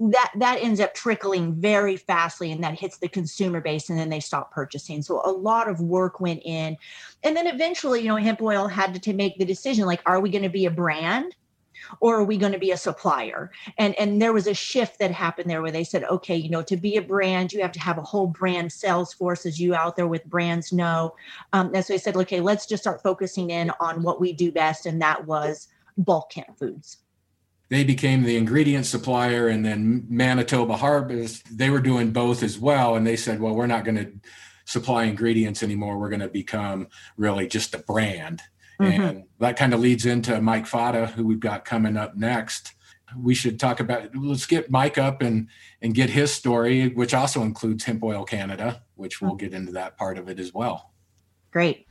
that 0.00 0.32
that 0.36 0.58
ends 0.60 0.80
up 0.80 0.94
trickling 0.94 1.54
very 1.54 1.96
fastly 1.96 2.50
and 2.50 2.64
that 2.64 2.78
hits 2.78 2.96
the 2.96 3.08
consumer 3.08 3.60
base 3.60 3.90
and 3.90 3.98
then 3.98 4.08
they 4.08 4.20
stop 4.20 4.50
purchasing. 4.50 5.02
So 5.02 5.20
a 5.24 5.30
lot 5.30 5.68
of 5.68 5.80
work 5.80 6.18
went 6.18 6.42
in. 6.44 6.76
And 7.22 7.36
then 7.36 7.46
eventually 7.46 8.00
you 8.00 8.08
know 8.08 8.16
hemp 8.16 8.40
oil 8.40 8.66
had 8.66 8.94
to, 8.94 9.00
to 9.00 9.12
make 9.12 9.38
the 9.38 9.44
decision 9.44 9.84
like 9.84 10.00
are 10.06 10.18
we 10.18 10.30
going 10.30 10.42
to 10.42 10.48
be 10.48 10.64
a 10.64 10.70
brand 10.70 11.36
or 12.00 12.16
are 12.16 12.24
we 12.24 12.36
going 12.36 12.52
to 12.52 12.58
be 12.58 12.70
a 12.70 12.76
supplier? 12.76 13.50
And 13.78 13.94
and 13.98 14.20
there 14.20 14.32
was 14.32 14.46
a 14.46 14.54
shift 14.54 14.98
that 14.98 15.10
happened 15.10 15.50
there 15.50 15.62
where 15.62 15.70
they 15.70 15.84
said 15.84 16.04
okay 16.04 16.36
you 16.36 16.50
know 16.50 16.62
to 16.62 16.76
be 16.76 16.96
a 16.96 17.02
brand 17.02 17.52
you 17.52 17.60
have 17.62 17.72
to 17.72 17.80
have 17.80 17.98
a 17.98 18.02
whole 18.02 18.26
brand 18.26 18.72
sales 18.72 19.12
force 19.12 19.46
as 19.46 19.60
you 19.60 19.74
out 19.74 19.96
there 19.96 20.06
with 20.06 20.24
brands 20.24 20.72
know. 20.72 21.14
Um, 21.52 21.74
and 21.74 21.84
so 21.84 21.92
they 21.92 21.98
said 21.98 22.16
okay 22.16 22.40
let's 22.40 22.66
just 22.66 22.82
start 22.82 23.02
focusing 23.02 23.50
in 23.50 23.70
on 23.80 24.02
what 24.02 24.20
we 24.20 24.32
do 24.32 24.52
best 24.52 24.86
and 24.86 25.00
that 25.02 25.26
was 25.26 25.68
bulk 25.96 26.32
hemp 26.32 26.58
foods. 26.58 26.98
They 27.68 27.84
became 27.84 28.22
the 28.22 28.36
ingredient 28.36 28.84
supplier 28.84 29.48
and 29.48 29.64
then 29.64 30.04
manitoba 30.08 30.76
harvest 30.76 31.56
they 31.56 31.70
were 31.70 31.80
doing 31.80 32.12
both 32.12 32.42
as 32.42 32.58
well 32.58 32.96
and 32.96 33.06
they 33.06 33.16
said 33.16 33.40
well 33.40 33.54
we're 33.54 33.66
not 33.66 33.84
going 33.84 33.96
to 33.96 34.12
supply 34.64 35.04
ingredients 35.04 35.62
anymore. 35.62 35.98
We're 35.98 36.08
going 36.08 36.20
to 36.20 36.28
become 36.28 36.88
really 37.16 37.46
just 37.46 37.74
a 37.74 37.78
brand 37.78 38.42
Mm-hmm. 38.80 39.02
And 39.02 39.24
that 39.38 39.56
kind 39.56 39.74
of 39.74 39.80
leads 39.80 40.06
into 40.06 40.40
Mike 40.40 40.66
Fata, 40.66 41.06
who 41.06 41.26
we've 41.26 41.40
got 41.40 41.64
coming 41.64 41.96
up 41.96 42.16
next. 42.16 42.74
We 43.16 43.34
should 43.34 43.60
talk 43.60 43.80
about, 43.80 44.16
let's 44.16 44.46
get 44.46 44.70
Mike 44.70 44.96
up 44.96 45.20
and, 45.20 45.48
and 45.82 45.94
get 45.94 46.10
his 46.10 46.32
story, 46.32 46.88
which 46.88 47.12
also 47.12 47.42
includes 47.42 47.84
Hemp 47.84 48.02
Oil 48.02 48.24
Canada, 48.24 48.82
which 48.94 49.20
we'll 49.20 49.34
get 49.34 49.52
into 49.52 49.72
that 49.72 49.96
part 49.98 50.16
of 50.16 50.28
it 50.28 50.38
as 50.40 50.54
well. 50.54 50.92
Great. 51.50 51.86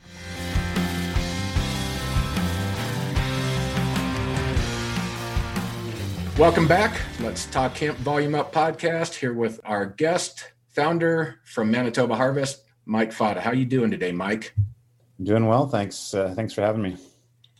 Welcome 6.38 6.68
back. 6.68 7.00
Let's 7.20 7.46
Talk 7.46 7.78
Hemp 7.78 8.00
Volume 8.00 8.34
Up 8.34 8.52
podcast 8.52 9.14
here 9.14 9.34
with 9.34 9.60
our 9.64 9.86
guest, 9.86 10.54
founder 10.70 11.36
from 11.44 11.70
Manitoba 11.70 12.16
Harvest, 12.16 12.64
Mike 12.86 13.12
Fata. 13.12 13.42
How 13.42 13.52
are 13.52 13.56
you 13.56 13.66
doing 13.66 13.92
today, 13.92 14.12
Mike? 14.12 14.56
Doing 15.24 15.46
well. 15.46 15.68
Thanks. 15.68 16.14
Uh, 16.14 16.34
thanks 16.36 16.54
for 16.54 16.62
having 16.62 16.82
me. 16.82 16.98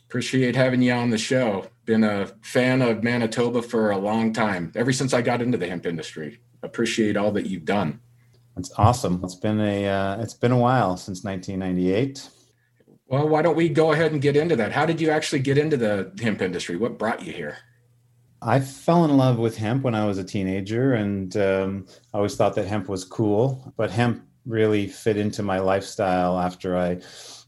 Appreciate 0.06 0.56
having 0.56 0.82
you 0.82 0.92
on 0.92 1.10
the 1.10 1.18
show. 1.18 1.66
Been 1.84 2.04
a 2.04 2.26
fan 2.42 2.82
of 2.82 3.02
Manitoba 3.02 3.62
for 3.62 3.90
a 3.90 3.98
long 3.98 4.32
time, 4.32 4.72
ever 4.74 4.92
since 4.92 5.14
I 5.14 5.22
got 5.22 5.40
into 5.40 5.58
the 5.58 5.66
hemp 5.66 5.86
industry. 5.86 6.40
Appreciate 6.62 7.16
all 7.16 7.32
that 7.32 7.46
you've 7.46 7.64
done. 7.64 8.00
It's 8.56 8.70
awesome. 8.76 9.20
It's 9.24 9.34
been 9.34 9.60
a 9.60 9.88
uh, 9.88 10.22
it's 10.22 10.34
been 10.34 10.52
a 10.52 10.58
while 10.58 10.96
since 10.96 11.24
1998. 11.24 12.28
Well, 13.06 13.28
why 13.28 13.42
don't 13.42 13.56
we 13.56 13.68
go 13.68 13.92
ahead 13.92 14.12
and 14.12 14.20
get 14.20 14.36
into 14.36 14.56
that? 14.56 14.72
How 14.72 14.86
did 14.86 15.00
you 15.00 15.10
actually 15.10 15.40
get 15.40 15.58
into 15.58 15.76
the 15.76 16.12
hemp 16.20 16.42
industry? 16.42 16.76
What 16.76 16.98
brought 16.98 17.22
you 17.22 17.32
here? 17.32 17.58
I 18.40 18.58
fell 18.58 19.04
in 19.04 19.16
love 19.16 19.38
with 19.38 19.56
hemp 19.56 19.84
when 19.84 19.94
I 19.94 20.04
was 20.04 20.18
a 20.18 20.24
teenager, 20.24 20.94
and 20.94 21.36
um, 21.36 21.86
I 22.12 22.18
always 22.18 22.34
thought 22.36 22.54
that 22.56 22.66
hemp 22.66 22.88
was 22.88 23.04
cool. 23.04 23.72
But 23.76 23.90
hemp 23.90 24.26
really 24.44 24.86
fit 24.88 25.16
into 25.16 25.42
my 25.42 25.58
lifestyle 25.58 26.38
after 26.38 26.76
I 26.76 27.00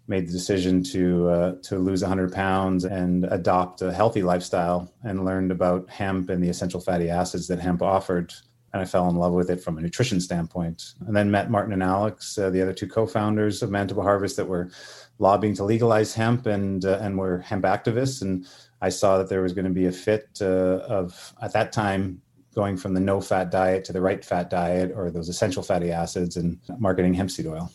made 0.06 0.28
the 0.28 0.32
decision 0.32 0.82
to 0.82 1.28
uh, 1.28 1.54
to 1.62 1.78
lose 1.78 2.02
100 2.02 2.32
pounds 2.32 2.84
and 2.84 3.24
adopt 3.30 3.82
a 3.82 3.92
healthy 3.92 4.22
lifestyle 4.22 4.92
and 5.02 5.24
learned 5.24 5.50
about 5.50 5.88
hemp 5.88 6.28
and 6.28 6.42
the 6.42 6.48
essential 6.48 6.80
fatty 6.80 7.08
acids 7.08 7.48
that 7.48 7.58
hemp 7.58 7.82
offered. 7.82 8.32
And 8.72 8.82
i 8.82 8.84
fell 8.84 9.08
in 9.08 9.16
love 9.16 9.32
with 9.32 9.50
it 9.50 9.62
from 9.62 9.78
a 9.78 9.80
nutrition 9.80 10.20
standpoint. 10.20 10.94
And 11.06 11.16
then 11.16 11.30
met 11.30 11.50
martin 11.50 11.72
and 11.72 11.82
alex 11.82 12.36
uh, 12.36 12.50
the 12.50 12.60
other 12.60 12.72
two 12.72 12.88
co-founders 12.88 13.62
of 13.62 13.70
manitoba 13.70 14.02
harvest 14.02 14.36
that 14.36 14.48
were 14.48 14.70
lobbying 15.18 15.54
to 15.54 15.64
legalize 15.64 16.14
hemp 16.14 16.46
and 16.46 16.84
uh, 16.84 16.98
and 17.00 17.16
were 17.16 17.38
hemp 17.38 17.64
activists. 17.64 18.20
And 18.20 18.46
i 18.82 18.88
saw 18.88 19.18
that 19.18 19.28
there 19.28 19.42
was 19.42 19.52
going 19.52 19.66
to 19.66 19.70
be 19.70 19.86
a 19.86 19.92
fit 19.92 20.28
uh, 20.40 20.80
of 20.88 21.34
at 21.40 21.52
that 21.52 21.72
time 21.72 22.20
going 22.54 22.76
from 22.76 22.94
the 22.94 23.00
no 23.00 23.20
fat 23.20 23.50
diet 23.50 23.84
to 23.84 23.92
the 23.92 24.00
right 24.00 24.24
fat 24.24 24.50
diet 24.50 24.92
or 24.94 25.10
those 25.10 25.28
essential 25.28 25.62
fatty 25.62 25.90
acids 25.90 26.36
and 26.36 26.58
marketing 26.78 27.14
hemp 27.14 27.30
seed 27.30 27.46
oil 27.46 27.70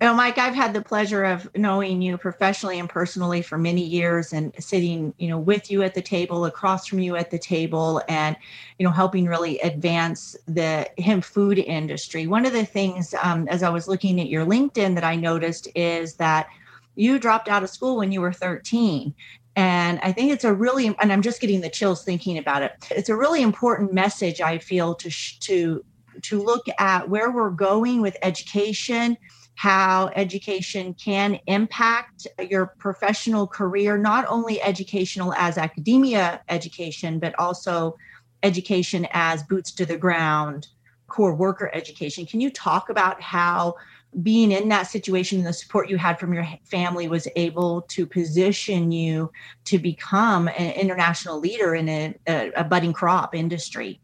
well, 0.00 0.14
Mike, 0.14 0.36
I've 0.36 0.54
had 0.54 0.74
the 0.74 0.82
pleasure 0.82 1.24
of 1.24 1.48
knowing 1.56 2.02
you 2.02 2.18
professionally 2.18 2.78
and 2.78 2.88
personally 2.88 3.40
for 3.40 3.56
many 3.56 3.82
years 3.82 4.32
and 4.34 4.52
sitting, 4.58 5.14
you 5.16 5.28
know, 5.28 5.38
with 5.38 5.70
you 5.70 5.82
at 5.82 5.94
the 5.94 6.02
table, 6.02 6.44
across 6.44 6.86
from 6.86 6.98
you 6.98 7.16
at 7.16 7.30
the 7.30 7.38
table, 7.38 8.02
and, 8.06 8.36
you 8.78 8.84
know, 8.84 8.92
helping 8.92 9.24
really 9.24 9.58
advance 9.60 10.36
the 10.46 10.86
hemp 10.98 11.24
food 11.24 11.58
industry. 11.58 12.26
One 12.26 12.44
of 12.44 12.52
the 12.52 12.66
things, 12.66 13.14
um, 13.22 13.48
as 13.48 13.62
I 13.62 13.70
was 13.70 13.88
looking 13.88 14.20
at 14.20 14.28
your 14.28 14.44
LinkedIn, 14.44 14.94
that 14.96 15.04
I 15.04 15.16
noticed 15.16 15.68
is 15.74 16.14
that 16.16 16.48
you 16.94 17.18
dropped 17.18 17.48
out 17.48 17.62
of 17.62 17.70
school 17.70 17.96
when 17.96 18.12
you 18.12 18.20
were 18.20 18.32
13. 18.32 19.14
And 19.54 19.98
I 20.02 20.12
think 20.12 20.30
it's 20.30 20.44
a 20.44 20.52
really, 20.52 20.94
and 21.00 21.10
I'm 21.10 21.22
just 21.22 21.40
getting 21.40 21.62
the 21.62 21.70
chills 21.70 22.04
thinking 22.04 22.36
about 22.36 22.60
it. 22.60 22.72
It's 22.90 23.08
a 23.08 23.16
really 23.16 23.40
important 23.40 23.94
message, 23.94 24.42
I 24.42 24.58
feel, 24.58 24.94
to, 24.96 25.10
to, 25.40 25.82
to 26.20 26.42
look 26.42 26.66
at 26.78 27.08
where 27.08 27.30
we're 27.30 27.48
going 27.48 28.02
with 28.02 28.18
education 28.20 29.16
how 29.56 30.10
education 30.14 30.94
can 30.94 31.40
impact 31.46 32.26
your 32.38 32.66
professional 32.78 33.46
career, 33.46 33.96
not 33.96 34.26
only 34.28 34.60
educational 34.60 35.32
as 35.32 35.56
academia 35.56 36.42
education, 36.50 37.18
but 37.18 37.34
also 37.38 37.96
education 38.42 39.08
as 39.12 39.42
boots 39.42 39.72
to 39.72 39.86
the 39.86 39.96
ground, 39.96 40.68
core 41.08 41.34
worker 41.34 41.70
education. 41.72 42.26
Can 42.26 42.40
you 42.40 42.50
talk 42.50 42.90
about 42.90 43.20
how 43.22 43.74
being 44.22 44.52
in 44.52 44.68
that 44.68 44.84
situation 44.84 45.38
and 45.38 45.46
the 45.46 45.54
support 45.54 45.88
you 45.88 45.96
had 45.96 46.18
from 46.20 46.34
your 46.34 46.46
family 46.64 47.08
was 47.08 47.26
able 47.34 47.82
to 47.82 48.06
position 48.06 48.92
you 48.92 49.30
to 49.64 49.78
become 49.78 50.48
an 50.48 50.72
international 50.72 51.40
leader 51.40 51.74
in 51.74 51.88
a, 51.88 52.14
a, 52.28 52.52
a 52.56 52.64
budding 52.64 52.92
crop 52.92 53.34
industry? 53.34 54.00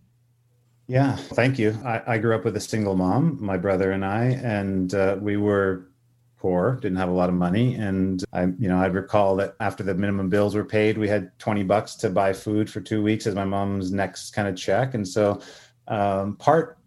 Yeah, 0.86 1.16
thank 1.16 1.58
you. 1.58 1.78
I, 1.84 2.02
I, 2.06 2.18
grew 2.18 2.34
up 2.34 2.44
with 2.44 2.56
a 2.56 2.60
single 2.60 2.96
mom, 2.96 3.38
my 3.40 3.56
brother 3.56 3.92
and 3.92 4.04
I, 4.04 4.24
and 4.42 4.92
uh, 4.94 5.16
we 5.20 5.36
were 5.36 5.88
poor, 6.42 6.76
didn't 6.82 6.98
have 6.98 7.08
a 7.08 7.12
lot 7.12 7.28
of 7.28 7.36
money. 7.36 7.76
And 7.76 8.22
I, 8.32 8.46
you 8.58 8.68
know, 8.68 8.78
I 8.78 8.86
recall 8.86 9.36
that 9.36 9.54
after 9.60 9.84
the 9.84 9.94
minimum 9.94 10.28
bills 10.28 10.56
were 10.56 10.64
paid, 10.64 10.98
we 10.98 11.08
had 11.08 11.38
20 11.38 11.62
bucks 11.62 11.94
to 11.96 12.10
buy 12.10 12.32
food 12.32 12.68
for 12.68 12.80
two 12.80 13.00
weeks 13.00 13.28
as 13.28 13.34
my 13.36 13.44
mom's 13.44 13.92
next 13.92 14.32
kind 14.32 14.48
of 14.48 14.56
check. 14.56 14.94
And 14.94 15.06
so 15.06 15.40
um, 15.86 16.36
part 16.36 16.78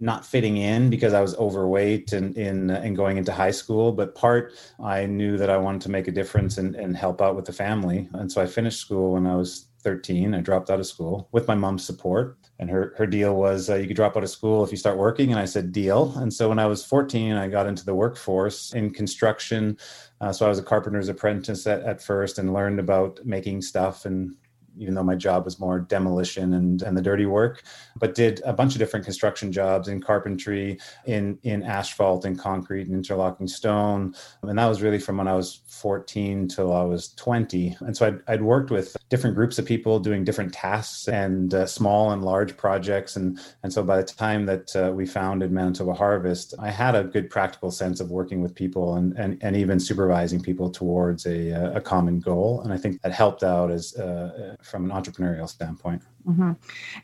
not 0.00 0.24
fitting 0.24 0.58
in 0.58 0.90
because 0.90 1.12
I 1.12 1.20
was 1.20 1.36
overweight 1.36 2.12
and 2.12 2.36
in 2.36 2.70
and 2.70 2.96
going 2.96 3.18
into 3.18 3.32
high 3.32 3.50
school, 3.50 3.92
but 3.92 4.14
part 4.14 4.54
I 4.82 5.06
knew 5.06 5.36
that 5.36 5.50
I 5.50 5.58
wanted 5.58 5.82
to 5.82 5.90
make 5.90 6.08
a 6.08 6.12
difference 6.12 6.58
and, 6.58 6.74
and 6.74 6.96
help 6.96 7.20
out 7.20 7.36
with 7.36 7.44
the 7.44 7.52
family. 7.52 8.08
And 8.12 8.30
so 8.30 8.40
I 8.40 8.46
finished 8.46 8.80
school 8.80 9.12
when 9.12 9.26
I 9.26 9.36
was 9.36 9.66
13. 9.82 10.34
I 10.34 10.40
dropped 10.40 10.70
out 10.70 10.80
of 10.80 10.86
school 10.86 11.28
with 11.32 11.48
my 11.48 11.54
mom's 11.54 11.84
support. 11.84 12.38
And 12.60 12.68
her, 12.68 12.94
her 12.98 13.06
deal 13.06 13.34
was 13.34 13.70
uh, 13.70 13.76
you 13.76 13.86
could 13.86 13.96
drop 13.96 14.18
out 14.18 14.22
of 14.22 14.28
school 14.28 14.62
if 14.62 14.70
you 14.70 14.76
start 14.76 14.98
working. 14.98 15.30
And 15.30 15.40
I 15.40 15.46
said, 15.46 15.72
deal. 15.72 16.12
And 16.18 16.32
so 16.32 16.50
when 16.50 16.58
I 16.58 16.66
was 16.66 16.84
14, 16.84 17.32
I 17.32 17.48
got 17.48 17.66
into 17.66 17.86
the 17.86 17.94
workforce 17.94 18.74
in 18.74 18.90
construction. 18.90 19.78
Uh, 20.20 20.30
so 20.30 20.44
I 20.44 20.50
was 20.50 20.58
a 20.58 20.62
carpenter's 20.62 21.08
apprentice 21.08 21.66
at, 21.66 21.80
at 21.82 22.02
first 22.02 22.38
and 22.38 22.52
learned 22.52 22.78
about 22.78 23.18
making 23.24 23.62
stuff 23.62 24.04
and 24.04 24.36
even 24.80 24.94
though 24.94 25.04
my 25.04 25.14
job 25.14 25.44
was 25.44 25.60
more 25.60 25.78
demolition 25.78 26.54
and, 26.54 26.82
and 26.82 26.96
the 26.96 27.02
dirty 27.02 27.26
work, 27.26 27.62
but 27.96 28.14
did 28.14 28.40
a 28.44 28.52
bunch 28.52 28.74
of 28.74 28.78
different 28.78 29.04
construction 29.04 29.52
jobs 29.52 29.88
in 29.88 30.00
carpentry, 30.00 30.78
in, 31.06 31.38
in 31.42 31.62
asphalt 31.62 32.24
and 32.24 32.38
concrete 32.38 32.86
and 32.86 32.96
interlocking 32.96 33.46
stone. 33.46 34.14
And 34.42 34.58
that 34.58 34.66
was 34.66 34.80
really 34.80 34.98
from 34.98 35.18
when 35.18 35.28
I 35.28 35.34
was 35.34 35.60
14 35.66 36.48
till 36.48 36.72
I 36.72 36.82
was 36.82 37.12
20. 37.14 37.76
And 37.80 37.96
so 37.96 38.06
I'd, 38.06 38.20
I'd 38.26 38.42
worked 38.42 38.70
with 38.70 38.96
different 39.10 39.36
groups 39.36 39.58
of 39.58 39.66
people 39.66 40.00
doing 40.00 40.24
different 40.24 40.52
tasks 40.52 41.08
and 41.08 41.52
uh, 41.52 41.66
small 41.66 42.12
and 42.12 42.24
large 42.24 42.56
projects. 42.56 43.16
And, 43.16 43.38
and 43.62 43.72
so 43.72 43.82
by 43.82 43.98
the 43.98 44.04
time 44.04 44.46
that 44.46 44.74
uh, 44.74 44.92
we 44.92 45.04
founded 45.04 45.52
Manitoba 45.52 45.92
Harvest, 45.92 46.54
I 46.58 46.70
had 46.70 46.94
a 46.94 47.04
good 47.04 47.28
practical 47.28 47.70
sense 47.70 48.00
of 48.00 48.10
working 48.10 48.40
with 48.40 48.54
people 48.54 48.94
and, 48.94 49.12
and, 49.18 49.38
and 49.42 49.56
even 49.56 49.78
supervising 49.78 50.40
people 50.40 50.70
towards 50.70 51.26
a, 51.26 51.50
a 51.74 51.80
common 51.80 52.20
goal. 52.20 52.62
And 52.62 52.72
I 52.72 52.78
think 52.78 53.02
that 53.02 53.12
helped 53.12 53.42
out 53.42 53.70
as 53.70 53.94
uh, 53.96 54.56
from 54.70 54.90
an 54.90 54.96
entrepreneurial 54.96 55.48
standpoint. 55.48 56.02
Mm-hmm. 56.26 56.52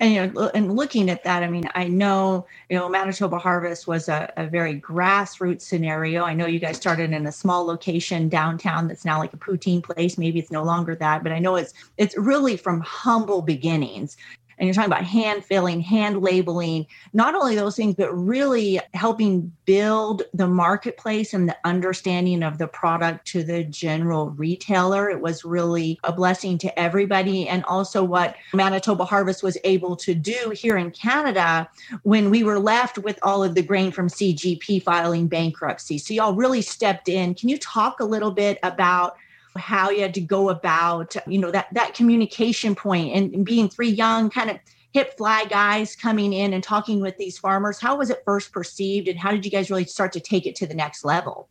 And 0.01 0.15
you 0.15 0.27
know, 0.27 0.51
and 0.55 0.77
looking 0.77 1.09
at 1.11 1.25
that, 1.25 1.43
I 1.43 1.49
mean, 1.49 1.69
I 1.75 1.89
know 1.89 2.47
you 2.69 2.77
know 2.77 2.89
Manitoba 2.89 3.39
Harvest 3.39 3.87
was 3.87 4.09
a, 4.09 4.33
a, 4.37 4.47
very 4.47 4.81
grassroots 4.81 5.63
scenario. 5.63 6.25
I 6.25 6.35
know 6.35 6.47
you 6.47 6.59
guys 6.59 6.77
started 6.77 7.13
in 7.13 7.27
a 7.27 7.33
small 7.33 7.65
location 7.65 8.29
downtown 8.29 8.89
that's 8.89 9.05
now 9.05 9.19
like 9.19 9.33
a 9.33 9.39
poutine 9.39 9.83
place. 9.83 10.19
Maybe 10.19 10.39
it's 10.39 10.51
no 10.51 10.63
longer 10.63 10.95
that, 10.97 11.23
but 11.23 11.33
I 11.33 11.39
know 11.39 11.57
it's 11.57 11.73
it's 11.97 12.17
really 12.17 12.57
from 12.57 12.81
humble 12.81 13.43
beginnings 13.43 14.17
and 14.59 14.67
you're 14.67 14.75
talking 14.75 14.91
about 14.91 15.05
hand 15.05 15.45
filling, 15.45 15.81
hand 15.81 16.23
labeling, 16.23 16.87
not 17.13 17.35
only 17.35 17.55
those 17.55 17.77
things, 17.77 17.95
but 17.95 18.13
really 18.13 18.81
helping 18.95 19.53
build 19.67 20.23
the 20.33 20.47
marketplace 20.47 21.35
and 21.35 21.49
the 21.49 21.57
understanding 21.65 22.43
of 22.43 22.59
the 22.59 22.69
product 22.69 23.27
to 23.29 23.43
the 23.43 23.65
general 23.65 24.31
retailer. 24.31 25.11
It 25.11 25.21
was 25.21 25.45
really 25.45 25.99
a 26.05 26.13
blessing 26.13 26.57
to 26.59 26.79
everybody. 26.79 27.49
And 27.49 27.65
also 27.65 28.03
what 28.03 28.37
Manitoba 28.55 29.05
Harvest 29.05 29.43
was 29.43 29.59
able 29.65 29.97
to 29.97 30.15
do 30.15 30.53
here 30.55 30.79
in 30.79 30.91
Canada 30.91 31.69
when 32.03 32.31
we 32.31 32.43
were 32.43 32.59
left 32.59 32.99
with 32.99 33.19
all 33.23 33.45
of 33.45 33.55
the 33.55 33.63
grain 33.63 33.93
from 33.93 34.09
CGP 34.09 34.83
filing 34.83 35.29
bankruptcy. 35.29 35.99
So 35.99 36.15
y'all 36.15 36.35
really 36.35 36.63
stepped 36.63 37.09
in. 37.09 37.35
Can 37.35 37.49
you 37.49 37.59
talk 37.59 38.01
a 38.01 38.05
little 38.05 38.31
bit 38.31 38.59
about 38.63 39.17
how 39.57 39.91
you 39.91 40.03
had 40.03 40.15
to 40.15 40.21
go 40.21 40.49
about 40.51 41.17
you 41.27 41.39
know 41.39 41.51
that 41.51 41.67
that 41.73 41.95
communication 41.95 42.75
point 42.75 43.15
and, 43.15 43.45
being 43.45 43.69
three 43.69 43.89
young 43.89 44.31
kind 44.31 44.51
of 44.51 44.59
hip 44.93 45.17
fly 45.17 45.45
guys 45.45 45.95
coming 45.95 46.33
in 46.33 46.53
and 46.53 46.63
talking 46.63 47.01
with 47.01 47.17
these 47.19 47.39
farmers 47.39 47.79
how 47.79 47.97
was 47.97 48.11
it 48.11 48.23
first 48.25 48.53
perceived 48.53 49.09
and 49.09 49.19
how 49.19 49.31
did 49.31 49.45
you 49.45 49.51
guys 49.51 49.71
really 49.71 49.85
start 49.85 50.13
to 50.13 50.21
take 50.21 50.47
it 50.47 50.55
to 50.57 50.67
the 50.67 50.75
next 50.75 51.05
level? 51.05 51.49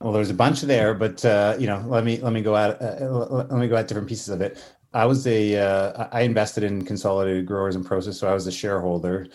Well 0.00 0.12
there's 0.12 0.30
a 0.30 0.34
bunch 0.34 0.62
there 0.62 0.94
but 0.94 1.24
uh, 1.24 1.56
you 1.58 1.66
know 1.66 1.84
let 1.86 2.04
me 2.04 2.18
let 2.18 2.32
me 2.32 2.42
go 2.42 2.56
at 2.56 2.80
uh, 2.80 3.08
let 3.08 3.52
me 3.52 3.68
go 3.68 3.76
at 3.76 3.88
different 3.88 4.08
pieces 4.08 4.28
of 4.28 4.40
it 4.40 4.62
I 4.94 5.06
was 5.06 5.26
a 5.26 5.56
uh, 5.56 6.08
I 6.12 6.20
invested 6.20 6.62
in 6.62 6.84
consolidated 6.84 7.46
growers 7.46 7.74
and 7.74 7.84
process, 7.84 8.16
so 8.16 8.28
I 8.28 8.32
was 8.32 8.46
a 8.46 8.52
shareholder, 8.52 9.26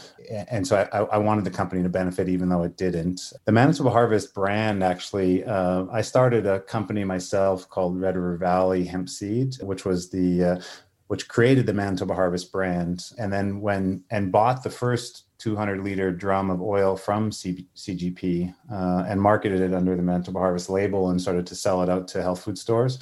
and 0.50 0.66
so 0.66 0.88
I, 0.92 1.00
I, 1.00 1.18
wanted 1.18 1.44
the 1.44 1.52
company 1.52 1.84
to 1.84 1.90
benefit, 1.90 2.30
even 2.30 2.48
though 2.48 2.64
it 2.64 2.78
didn't. 2.78 3.34
The 3.44 3.52
Manitoba 3.52 3.90
Harvest 3.90 4.34
brand, 4.34 4.84
actually, 4.84 5.44
uh, 5.44 5.86
I 5.92 6.02
started 6.02 6.46
a 6.48 6.62
company 6.62 7.04
myself 7.04 7.70
called 7.70 8.00
Red 8.00 8.16
River 8.16 8.38
Valley 8.38 8.86
Hemp 8.86 9.10
Seed, 9.10 9.56
which 9.62 9.84
was 9.84 10.10
the 10.10 10.44
uh, 10.44 10.62
which 11.08 11.28
created 11.28 11.66
the 11.66 11.74
Manitoba 11.74 12.16
Harvest 12.16 12.54
brand, 12.54 13.12
and 13.18 13.32
then 13.32 13.60
when 13.60 14.02
and 14.12 14.32
bought 14.32 14.64
the 14.64 14.70
first 14.70 15.26
200 15.40 15.84
liter 15.84 16.12
drum 16.12 16.50
of 16.50 16.62
oil 16.62 16.96
from 16.96 17.34
C- 17.34 17.68
CGP 17.76 18.54
uh, 18.72 19.04
and 19.08 19.22
marketed 19.22 19.60
it 19.60 19.74
under 19.74 19.98
the 19.98 20.04
Manitoba 20.04 20.40
Harvest 20.40 20.70
label 20.70 21.10
and 21.10 21.22
started 21.22 21.46
to 21.48 21.56
sell 21.56 21.84
it 21.84 21.90
out 21.90 22.08
to 22.10 22.22
health 22.22 22.44
food 22.44 22.58
stores 22.58 23.00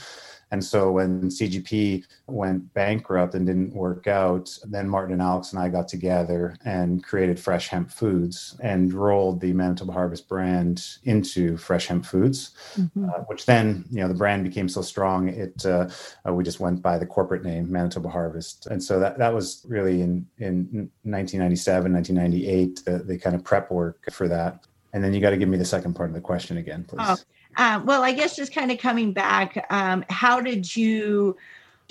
and 0.52 0.64
so 0.64 0.91
when 0.91 1.24
CGP 1.24 2.06
went 2.28 2.74
bankrupt 2.74 3.36
and 3.36 3.45
didn't 3.45 3.74
work 3.74 4.08
out, 4.08 4.58
then 4.66 4.88
Martin 4.88 5.14
and 5.14 5.22
Alex 5.22 5.52
and 5.52 5.62
I 5.62 5.68
got 5.68 5.88
together 5.88 6.56
and 6.64 7.04
created 7.04 7.39
Fresh 7.39 7.68
Hemp 7.68 7.91
Foods 7.91 8.56
and 8.62 8.93
rolled 8.93 9.41
the 9.41 9.54
Manitoba 9.54 9.91
Harvest 9.91 10.30
brand 10.30 10.86
into 11.04 11.58
Fresh 11.58 11.88
Hemp 11.88 12.06
Foods, 12.06 12.52
mm-hmm. 12.76 13.10
uh, 13.10 13.20
which 13.28 13.45
then, 13.45 13.84
you 13.91 14.00
know, 14.00 14.08
the 14.08 14.14
brand 14.14 14.43
became 14.43 14.70
so 14.70 14.82
strong, 14.82 15.28
it 15.28 15.66
uh, 15.66 15.89
uh, 16.28 16.34
we 16.34 16.43
just 16.43 16.60
went 16.60 16.82
by 16.82 16.98
the 16.98 17.06
corporate 17.06 17.43
name 17.43 17.70
Manitoba 17.70 18.10
Harvest. 18.10 18.68
And 18.68 18.82
so 18.82 19.00
that, 19.00 19.18
that 19.18 19.34
was 19.34 19.66
really 19.68 20.02
in, 20.02 20.26
in 20.38 20.89
1997, 21.04 21.91
1998, 21.91 22.86
the, 22.86 23.04
the 23.04 23.18
kind 23.18 23.36
of 23.36 23.43
prep 23.43 23.70
work 23.70 24.06
for 24.12 24.28
that. 24.30 24.66
And 24.93 25.04
then 25.04 25.14
you 25.14 25.20
got 25.20 25.32
to 25.32 25.38
give 25.38 25.50
me 25.50 25.58
the 25.58 25.66
second 25.66 25.93
part 25.93 26.10
of 26.10 26.16
the 26.16 26.22
question 26.22 26.58
again, 26.58 26.86
please. 26.86 27.02
Oh, 27.02 27.18
um, 27.58 27.86
well, 27.86 28.03
I 28.03 28.14
guess 28.14 28.36
just 28.36 28.53
kind 28.53 28.72
of 28.72 28.78
coming 28.78 29.12
back, 29.14 29.66
um, 29.70 30.05
how 30.10 30.39
did 30.39 30.76
you? 30.76 31.36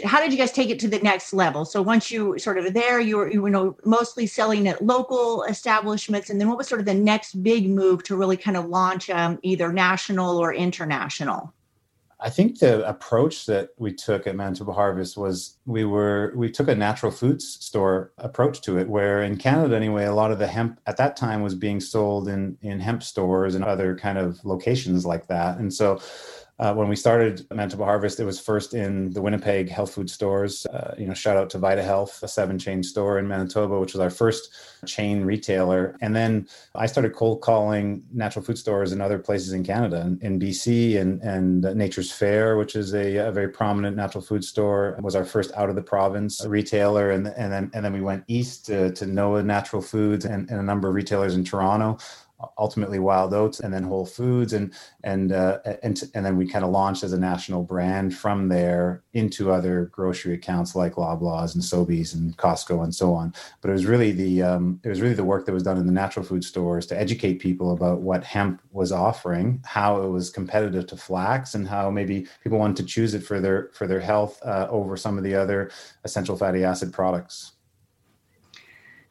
How 0.04 0.20
did 0.20 0.30
you 0.30 0.36
guys 0.36 0.52
take 0.52 0.68
it 0.68 0.78
to 0.80 0.88
the 0.88 0.98
next 0.98 1.32
level? 1.32 1.64
So 1.64 1.80
once 1.80 2.10
you 2.10 2.38
sort 2.38 2.58
of 2.58 2.74
there, 2.74 3.00
you 3.00 3.16
were 3.16 3.30
you 3.30 3.48
know 3.48 3.76
mostly 3.84 4.26
selling 4.26 4.68
at 4.68 4.84
local 4.84 5.42
establishments, 5.44 6.30
and 6.30 6.40
then 6.40 6.48
what 6.48 6.58
was 6.58 6.68
sort 6.68 6.80
of 6.80 6.86
the 6.86 6.94
next 6.94 7.42
big 7.42 7.68
move 7.68 8.04
to 8.04 8.16
really 8.16 8.36
kind 8.36 8.56
of 8.56 8.66
launch 8.66 9.10
um, 9.10 9.38
either 9.42 9.72
national 9.72 10.38
or 10.38 10.54
international? 10.54 11.52
I 12.18 12.30
think 12.30 12.58
the 12.58 12.86
approach 12.88 13.44
that 13.46 13.70
we 13.76 13.92
took 13.92 14.26
at 14.26 14.36
Manitoba 14.36 14.72
Harvest 14.72 15.18
was 15.18 15.58
we 15.66 15.84
were 15.84 16.32
we 16.34 16.50
took 16.50 16.68
a 16.68 16.74
natural 16.74 17.12
foods 17.12 17.46
store 17.64 18.12
approach 18.18 18.62
to 18.62 18.78
it, 18.78 18.88
where 18.88 19.22
in 19.22 19.36
Canada 19.36 19.76
anyway, 19.76 20.04
a 20.04 20.14
lot 20.14 20.30
of 20.32 20.38
the 20.38 20.46
hemp 20.46 20.80
at 20.86 20.96
that 20.96 21.16
time 21.16 21.42
was 21.42 21.54
being 21.54 21.78
sold 21.78 22.28
in 22.28 22.56
in 22.62 22.80
hemp 22.80 23.02
stores 23.02 23.54
and 23.54 23.64
other 23.64 23.94
kind 23.96 24.16
of 24.16 24.42
locations 24.44 25.04
like 25.04 25.26
that, 25.26 25.58
and 25.58 25.72
so 25.74 26.00
uh, 26.58 26.72
when 26.72 26.88
we 26.88 26.96
started 26.96 27.46
Manitoba 27.52 27.84
Harvest, 27.84 28.18
it 28.18 28.24
was 28.24 28.40
first 28.40 28.72
in 28.72 29.10
the 29.10 29.20
Winnipeg 29.20 29.68
health 29.68 29.92
food 29.92 30.08
stores. 30.08 30.64
Uh, 30.66 30.94
you 30.96 31.06
know, 31.06 31.12
shout 31.12 31.36
out 31.36 31.50
to 31.50 31.58
Vita 31.58 31.82
Health, 31.82 32.22
a 32.22 32.28
seven 32.28 32.58
chain 32.58 32.82
store 32.82 33.18
in 33.18 33.28
Manitoba, 33.28 33.78
which 33.78 33.92
was 33.92 34.00
our 34.00 34.08
first 34.08 34.50
chain 34.86 35.22
retailer. 35.22 35.96
And 36.00 36.16
then 36.16 36.48
I 36.74 36.86
started 36.86 37.12
cold 37.14 37.42
calling 37.42 38.04
natural 38.10 38.42
food 38.42 38.56
stores 38.56 38.92
in 38.92 39.02
other 39.02 39.18
places 39.18 39.52
in 39.52 39.64
Canada, 39.64 40.00
in, 40.00 40.18
in 40.22 40.40
BC, 40.40 40.98
and 40.98 41.20
and 41.22 41.62
Nature's 41.76 42.10
Fare, 42.10 42.56
which 42.56 42.74
is 42.74 42.94
a, 42.94 43.16
a, 43.16 43.32
very 43.32 43.48
prominent 43.48 43.96
natural 43.96 44.24
food 44.24 44.42
store, 44.42 44.98
was 45.02 45.14
our 45.14 45.24
first 45.24 45.52
out 45.56 45.68
of 45.68 45.76
the 45.76 45.82
province 45.82 46.42
retailer. 46.46 47.10
And 47.10 47.28
and 47.28 47.52
then 47.52 47.70
and 47.74 47.84
then 47.84 47.92
we 47.92 48.00
went 48.00 48.24
east 48.28 48.64
to, 48.66 48.92
to 48.92 49.06
Noah 49.06 49.42
Natural 49.42 49.82
Foods 49.82 50.24
and, 50.24 50.48
and 50.50 50.58
a 50.58 50.62
number 50.62 50.88
of 50.88 50.94
retailers 50.94 51.34
in 51.34 51.44
Toronto 51.44 51.98
ultimately 52.58 52.98
Wild 52.98 53.32
Oats, 53.32 53.60
and 53.60 53.72
then 53.72 53.82
Whole 53.82 54.06
Foods, 54.06 54.52
and 54.52 54.72
and 55.04 55.32
uh, 55.32 55.58
and 55.82 56.02
and 56.14 56.24
then 56.24 56.36
we 56.36 56.46
kind 56.46 56.64
of 56.64 56.70
launched 56.70 57.02
as 57.02 57.12
a 57.12 57.18
national 57.18 57.62
brand 57.62 58.14
from 58.14 58.48
there 58.48 59.02
into 59.12 59.50
other 59.50 59.86
grocery 59.92 60.34
accounts 60.34 60.74
like 60.74 60.94
Loblaws 60.94 61.54
and 61.54 61.62
Sobeys 61.62 62.14
and 62.14 62.36
Costco 62.36 62.82
and 62.84 62.94
so 62.94 63.14
on. 63.14 63.32
But 63.60 63.70
it 63.70 63.72
was 63.72 63.86
really 63.86 64.12
the 64.12 64.42
um, 64.42 64.80
it 64.84 64.88
was 64.88 65.00
really 65.00 65.14
the 65.14 65.24
work 65.24 65.46
that 65.46 65.52
was 65.52 65.62
done 65.62 65.78
in 65.78 65.86
the 65.86 65.92
natural 65.92 66.24
food 66.24 66.44
stores 66.44 66.86
to 66.86 66.98
educate 66.98 67.40
people 67.40 67.72
about 67.72 68.00
what 68.00 68.24
hemp 68.24 68.60
was 68.72 68.92
offering, 68.92 69.62
how 69.64 70.02
it 70.02 70.08
was 70.08 70.30
competitive 70.30 70.86
to 70.88 70.96
flax, 70.96 71.54
and 71.54 71.66
how 71.66 71.90
maybe 71.90 72.26
people 72.42 72.58
wanted 72.58 72.76
to 72.76 72.84
choose 72.84 73.14
it 73.14 73.22
for 73.22 73.40
their 73.40 73.70
for 73.72 73.86
their 73.86 74.00
health 74.00 74.40
uh, 74.44 74.66
over 74.70 74.96
some 74.96 75.18
of 75.18 75.24
the 75.24 75.34
other 75.34 75.70
essential 76.04 76.36
fatty 76.36 76.64
acid 76.64 76.92
products. 76.92 77.52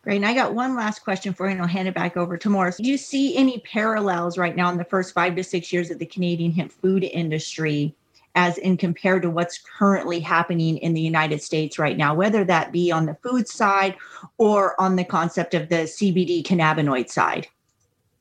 Great. 0.05 0.17
And 0.17 0.25
I 0.27 0.35
got 0.35 0.53
one 0.53 0.75
last 0.75 0.99
question 0.99 1.33
for 1.33 1.47
you, 1.47 1.53
and 1.53 1.61
I'll 1.61 1.67
hand 1.67 1.87
it 1.87 1.95
back 1.95 2.15
over 2.15 2.37
to 2.37 2.47
Morris. 2.47 2.77
Do 2.77 2.83
you 2.83 2.95
see 2.95 3.35
any 3.35 3.57
parallels 3.61 4.37
right 4.37 4.55
now 4.55 4.69
in 4.69 4.77
the 4.77 4.83
first 4.83 5.15
five 5.15 5.35
to 5.35 5.43
six 5.43 5.73
years 5.73 5.89
of 5.89 5.97
the 5.97 6.05
Canadian 6.05 6.51
hemp 6.51 6.71
food 6.71 7.03
industry 7.03 7.95
as 8.35 8.59
in 8.59 8.77
compared 8.77 9.23
to 9.23 9.31
what's 9.31 9.57
currently 9.57 10.19
happening 10.19 10.77
in 10.77 10.93
the 10.93 11.01
United 11.01 11.41
States 11.41 11.79
right 11.79 11.97
now, 11.97 12.13
whether 12.13 12.43
that 12.45 12.71
be 12.71 12.91
on 12.91 13.07
the 13.07 13.17
food 13.23 13.47
side 13.47 13.95
or 14.37 14.79
on 14.79 14.95
the 14.95 15.03
concept 15.03 15.55
of 15.55 15.69
the 15.69 15.87
CBD 15.87 16.43
cannabinoid 16.43 17.09
side? 17.09 17.47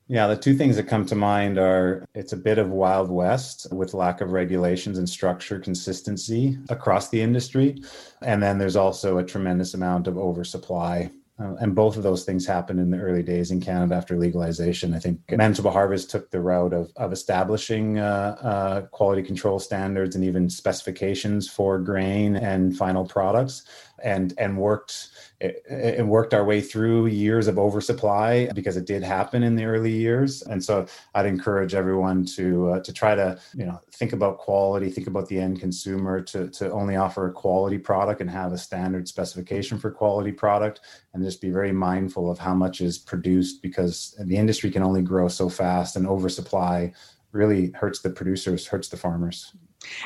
Yeah, 0.09 0.27
the 0.27 0.39
two 0.39 0.55
things 0.55 0.77
that 0.77 0.85
come 0.85 1.05
to 1.05 1.15
mind 1.15 1.59
are 1.59 2.07
it's 2.15 2.33
a 2.33 2.39
bit 2.39 2.57
of 2.57 2.71
Wild 2.71 3.11
West 3.11 3.67
with 3.73 3.93
lack 3.93 4.23
of 4.23 4.33
regulations 4.33 4.97
and 4.97 5.07
structure 5.07 5.59
consistency 5.59 6.57
across 6.71 7.11
the 7.11 7.21
industry. 7.21 7.83
And 8.23 8.43
then 8.43 8.57
there's 8.57 8.77
also 8.77 9.19
a 9.19 9.25
tremendous 9.25 9.75
amount 9.75 10.07
of 10.07 10.17
oversupply 10.17 11.11
Uh, 11.37 11.55
and 11.61 11.75
both 11.75 11.97
of 11.97 12.05
those 12.05 12.23
things 12.25 12.47
happened 12.47 12.79
in 12.79 12.91
the 12.91 12.99
early 12.99 13.23
days 13.23 13.51
in 13.51 13.61
Canada 13.61 13.97
after 13.97 14.17
legalization. 14.17 14.95
I 14.95 15.01
think 15.01 15.19
Manitoba 15.29 15.73
Harvest 15.73 16.09
took 16.09 16.31
the 16.31 16.41
route 16.41 16.73
of, 16.73 16.93
of 16.95 17.13
establishing 17.13 17.99
uh, 17.99 18.37
uh, 18.41 18.81
quality 18.83 19.23
control 19.23 19.59
standards 19.59 20.15
and 20.15 20.25
even 20.25 20.49
specifications 20.49 21.49
for 21.49 21.81
grain 21.81 22.37
and 22.37 22.77
final 22.77 23.05
products, 23.05 23.65
and 24.03 24.33
and 24.39 24.57
worked 24.59 25.09
and 25.41 26.09
worked 26.09 26.33
our 26.33 26.45
way 26.45 26.61
through 26.61 27.07
years 27.07 27.49
of 27.49 27.59
oversupply 27.59 28.49
because 28.55 28.77
it 28.77 28.87
did 28.87 29.03
happen 29.03 29.43
in 29.43 29.57
the 29.57 29.65
early 29.65 29.91
years. 29.91 30.43
And 30.43 30.63
so 30.63 30.87
I'd 31.15 31.27
encourage 31.27 31.75
everyone 31.75 32.25
to 32.37 32.71
uh, 32.71 32.81
to 32.81 32.93
try 32.93 33.15
to 33.15 33.39
you 33.55 33.67
know 33.67 33.81
think 33.93 34.13
about 34.13 34.39
quality, 34.39 34.91
think 34.91 35.07
about 35.07 35.29
the 35.29 35.39
end 35.39 35.61
consumer, 35.61 36.21
to 36.23 36.49
to 36.51 36.71
only 36.73 36.97
offer 36.97 37.29
a 37.29 37.33
quality 37.33 37.79
product 37.79 38.21
and 38.21 38.31
have 38.31 38.53
a 38.53 38.59
standard 38.59 39.09
specification 39.09 39.79
for 39.79 39.91
quality 39.91 40.33
product, 40.33 40.81
and 41.13 41.25
just 41.25 41.41
be 41.41 41.51
very 41.51 41.73
mindful 41.73 42.31
of 42.31 42.39
how 42.39 42.55
much 42.55 42.81
is 42.81 42.99
produced 42.99 43.63
because 43.63 44.15
the 44.21 44.37
industry 44.37 44.71
can 44.71 44.83
only 44.83 45.03
grow 45.03 45.29
so 45.29 45.49
fast, 45.49 45.97
and 45.97 46.07
oversupply 46.07 46.93
really 47.33 47.73
hurts 47.73 48.01
the 48.01 48.11
producers, 48.11 48.67
hurts 48.67 48.89
the 48.89 48.97
farmers. 48.97 49.53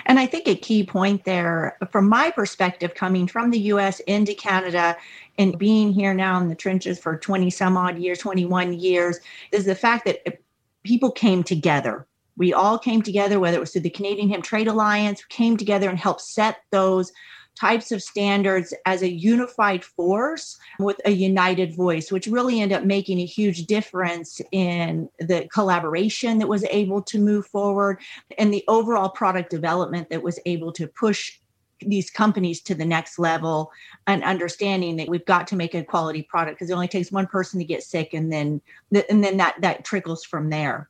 And 0.06 0.18
I 0.18 0.26
think 0.26 0.48
a 0.48 0.54
key 0.54 0.84
point 0.84 1.24
there, 1.24 1.76
from 1.90 2.08
my 2.08 2.30
perspective, 2.30 2.94
coming 2.94 3.26
from 3.26 3.50
the 3.50 3.58
US 3.58 4.00
into 4.00 4.34
Canada 4.34 4.96
and 5.38 5.58
being 5.58 5.92
here 5.92 6.14
now 6.14 6.40
in 6.40 6.48
the 6.48 6.54
trenches 6.54 6.98
for 6.98 7.16
20 7.16 7.50
some 7.50 7.76
odd 7.76 7.98
years, 7.98 8.18
21 8.18 8.74
years, 8.74 9.18
is 9.52 9.64
the 9.64 9.74
fact 9.74 10.04
that 10.04 10.40
people 10.84 11.10
came 11.10 11.42
together. 11.42 12.06
We 12.36 12.52
all 12.52 12.78
came 12.78 13.02
together, 13.02 13.40
whether 13.40 13.56
it 13.56 13.60
was 13.60 13.72
through 13.72 13.82
the 13.82 13.90
Canadian 13.90 14.28
Hemp 14.30 14.44
Trade 14.44 14.68
Alliance, 14.68 15.24
came 15.24 15.56
together 15.56 15.88
and 15.88 15.98
helped 15.98 16.20
set 16.20 16.58
those 16.70 17.12
types 17.58 17.90
of 17.90 18.02
standards 18.02 18.72
as 18.86 19.02
a 19.02 19.10
unified 19.10 19.84
force 19.84 20.58
with 20.78 21.00
a 21.04 21.10
united 21.10 21.74
voice, 21.74 22.12
which 22.12 22.26
really 22.26 22.60
ended 22.60 22.78
up 22.78 22.84
making 22.84 23.18
a 23.18 23.24
huge 23.24 23.66
difference 23.66 24.40
in 24.52 25.08
the 25.18 25.48
collaboration 25.52 26.38
that 26.38 26.48
was 26.48 26.64
able 26.70 27.02
to 27.02 27.18
move 27.18 27.46
forward 27.46 28.00
and 28.38 28.52
the 28.52 28.64
overall 28.68 29.08
product 29.08 29.50
development 29.50 30.08
that 30.10 30.22
was 30.22 30.38
able 30.46 30.72
to 30.72 30.86
push 30.86 31.38
these 31.80 32.10
companies 32.10 32.60
to 32.60 32.74
the 32.74 32.84
next 32.84 33.18
level 33.18 33.70
and 34.06 34.24
understanding 34.24 34.96
that 34.96 35.08
we've 35.08 35.24
got 35.26 35.46
to 35.46 35.56
make 35.56 35.74
a 35.74 35.84
quality 35.84 36.22
product 36.22 36.58
because 36.58 36.70
it 36.70 36.74
only 36.74 36.88
takes 36.88 37.12
one 37.12 37.26
person 37.26 37.58
to 37.58 37.64
get 37.64 37.82
sick 37.82 38.14
and 38.14 38.32
then 38.32 38.60
and 39.08 39.22
then 39.22 39.36
that 39.36 39.54
that 39.60 39.84
trickles 39.84 40.24
from 40.24 40.50
there 40.50 40.88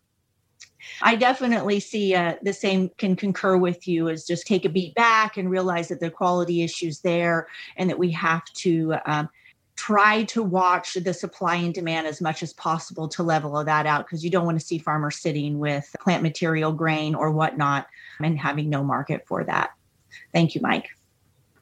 I 1.02 1.16
definitely 1.16 1.80
see 1.80 2.14
uh, 2.14 2.34
the 2.42 2.52
same, 2.52 2.90
can 2.98 3.16
concur 3.16 3.56
with 3.56 3.88
you, 3.88 4.08
is 4.08 4.26
just 4.26 4.46
take 4.46 4.64
a 4.64 4.68
beat 4.68 4.94
back 4.94 5.36
and 5.36 5.50
realize 5.50 5.88
that 5.88 6.00
the 6.00 6.10
quality 6.10 6.62
issues 6.62 7.00
there 7.00 7.48
and 7.76 7.90
that 7.90 7.98
we 7.98 8.10
have 8.12 8.44
to 8.54 8.94
um, 9.06 9.28
try 9.76 10.24
to 10.24 10.42
watch 10.42 10.94
the 10.94 11.14
supply 11.14 11.54
and 11.54 11.72
demand 11.72 12.06
as 12.06 12.20
much 12.20 12.42
as 12.42 12.52
possible 12.52 13.08
to 13.08 13.22
level 13.22 13.62
that 13.62 13.86
out 13.86 14.04
because 14.04 14.24
you 14.24 14.30
don't 14.30 14.44
want 14.44 14.58
to 14.58 14.66
see 14.66 14.78
farmers 14.78 15.18
sitting 15.18 15.58
with 15.58 15.94
plant 16.00 16.22
material, 16.22 16.72
grain, 16.72 17.14
or 17.14 17.30
whatnot 17.30 17.86
and 18.20 18.38
having 18.38 18.68
no 18.68 18.82
market 18.82 19.24
for 19.26 19.44
that. 19.44 19.70
Thank 20.32 20.54
you, 20.54 20.60
Mike. 20.60 20.88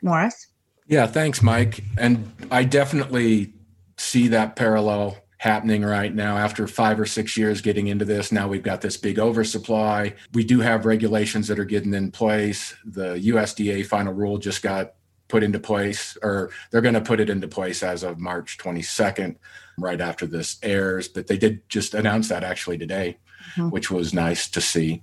Morris? 0.00 0.46
Yeah, 0.86 1.06
thanks, 1.06 1.42
Mike. 1.42 1.84
And 1.98 2.32
I 2.50 2.64
definitely 2.64 3.52
see 3.98 4.28
that 4.28 4.56
parallel 4.56 5.18
happening 5.38 5.84
right 5.84 6.14
now. 6.14 6.36
After 6.36 6.66
five 6.66 6.98
or 6.98 7.06
six 7.06 7.36
years 7.36 7.60
getting 7.60 7.88
into 7.88 8.04
this 8.04 8.32
now 8.32 8.48
we've 8.48 8.62
got 8.62 8.80
this 8.80 8.96
big 8.96 9.18
oversupply. 9.18 10.14
We 10.32 10.44
do 10.44 10.60
have 10.60 10.86
regulations 10.86 11.48
that 11.48 11.58
are 11.58 11.64
getting 11.64 11.94
in 11.94 12.10
place. 12.10 12.74
The 12.84 13.14
usda 13.14 13.84
final 13.86 14.12
rule 14.12 14.38
just 14.38 14.62
got 14.62 14.94
put 15.28 15.42
into 15.42 15.58
place 15.58 16.16
or 16.22 16.50
they're 16.70 16.80
going 16.80 16.94
to 16.94 17.00
put 17.00 17.20
it 17.20 17.28
into 17.28 17.48
place 17.48 17.82
as 17.82 18.02
of 18.02 18.18
march 18.18 18.58
22nd 18.58 19.36
right 19.78 20.00
after 20.00 20.26
this 20.26 20.56
airs. 20.62 21.08
But 21.08 21.26
they 21.26 21.36
did 21.36 21.68
just 21.68 21.94
announce 21.94 22.28
that 22.28 22.44
actually 22.44 22.78
today 22.78 23.18
mm-hmm. 23.54 23.70
which 23.70 23.90
was 23.90 24.14
nice 24.14 24.48
to 24.48 24.60
see. 24.60 25.02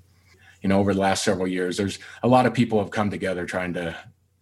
You 0.61 0.69
know 0.69 0.79
over 0.79 0.93
the 0.93 0.99
last 0.99 1.23
several 1.23 1.47
years 1.47 1.77
there's 1.77 1.99
a 2.23 2.27
lot 2.27 2.45
of 2.45 2.53
people 2.53 2.79
have 2.79 2.91
come 2.91 3.09
together 3.09 3.45
trying 3.45 3.73
to 3.73 3.95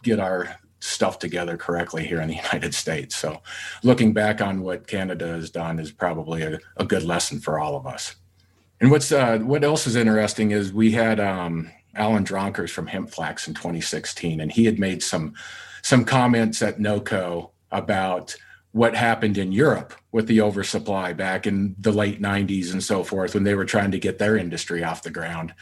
get 0.03 0.19
our 0.19 0.55
stuff 0.82 1.19
together 1.19 1.55
correctly 1.57 2.05
here 2.05 2.19
in 2.19 2.27
the 2.27 2.36
United 2.43 2.73
States. 2.73 3.15
So, 3.15 3.41
looking 3.84 4.13
back 4.13 4.41
on 4.41 4.61
what 4.61 4.88
Canada 4.88 5.27
has 5.27 5.49
done 5.49 5.79
is 5.79 5.91
probably 5.91 6.41
a, 6.43 6.59
a 6.77 6.86
good 6.86 7.03
lesson 7.03 7.39
for 7.39 7.59
all 7.59 7.75
of 7.75 7.88
us. 7.88 8.15
And 8.82 8.91
what's 8.91 9.11
uh, 9.11 9.39
what 9.39 9.63
else 9.63 9.88
is 9.88 9.95
interesting 9.95 10.51
is 10.51 10.73
we 10.73 10.91
had 10.91 11.19
um, 11.19 11.71
Alan 11.95 12.25
Dronkers 12.25 12.71
from 12.71 12.88
Hempflax 12.88 13.47
in 13.47 13.53
2016, 13.53 14.41
and 14.41 14.51
he 14.51 14.65
had 14.65 14.79
made 14.79 15.03
some 15.03 15.34
some 15.84 16.03
comments 16.03 16.61
at 16.61 16.79
NOCO 16.79 17.51
about 17.71 18.36
what 18.74 18.95
happened 18.95 19.38
in 19.38 19.51
Europe 19.51 19.93
with 20.13 20.28
the 20.28 20.39
oversupply 20.39 21.11
back 21.11 21.45
in 21.45 21.76
the 21.78 21.91
late 21.91 22.22
90s 22.22 22.72
and 22.72 22.82
so 22.82 23.03
forth 23.03 23.34
when 23.34 23.43
they 23.43 23.53
were 23.53 23.65
trying 23.65 23.91
to 23.91 23.99
get 23.99 24.17
their 24.17 24.38
industry 24.38 24.82
off 24.82 25.03
the 25.03 25.09
ground. 25.09 25.53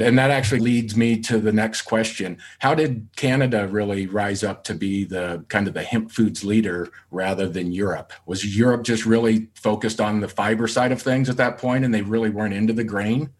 And 0.00 0.18
that 0.18 0.32
actually 0.32 0.60
leads 0.60 0.96
me 0.96 1.20
to 1.22 1.38
the 1.38 1.52
next 1.52 1.82
question. 1.82 2.38
How 2.58 2.74
did 2.74 3.08
Canada 3.14 3.68
really 3.68 4.08
rise 4.08 4.42
up 4.42 4.64
to 4.64 4.74
be 4.74 5.04
the 5.04 5.44
kind 5.48 5.68
of 5.68 5.74
the 5.74 5.82
hemp 5.84 6.10
foods 6.10 6.42
leader 6.42 6.88
rather 7.12 7.48
than 7.48 7.70
Europe? 7.70 8.12
Was 8.26 8.56
Europe 8.56 8.82
just 8.82 9.06
really 9.06 9.48
focused 9.54 10.00
on 10.00 10.20
the 10.20 10.28
fiber 10.28 10.66
side 10.66 10.90
of 10.90 11.00
things 11.00 11.28
at 11.28 11.36
that 11.36 11.58
point 11.58 11.84
and 11.84 11.94
they 11.94 12.02
really 12.02 12.30
weren't 12.30 12.54
into 12.54 12.72
the 12.72 12.84
grain? 12.84 13.30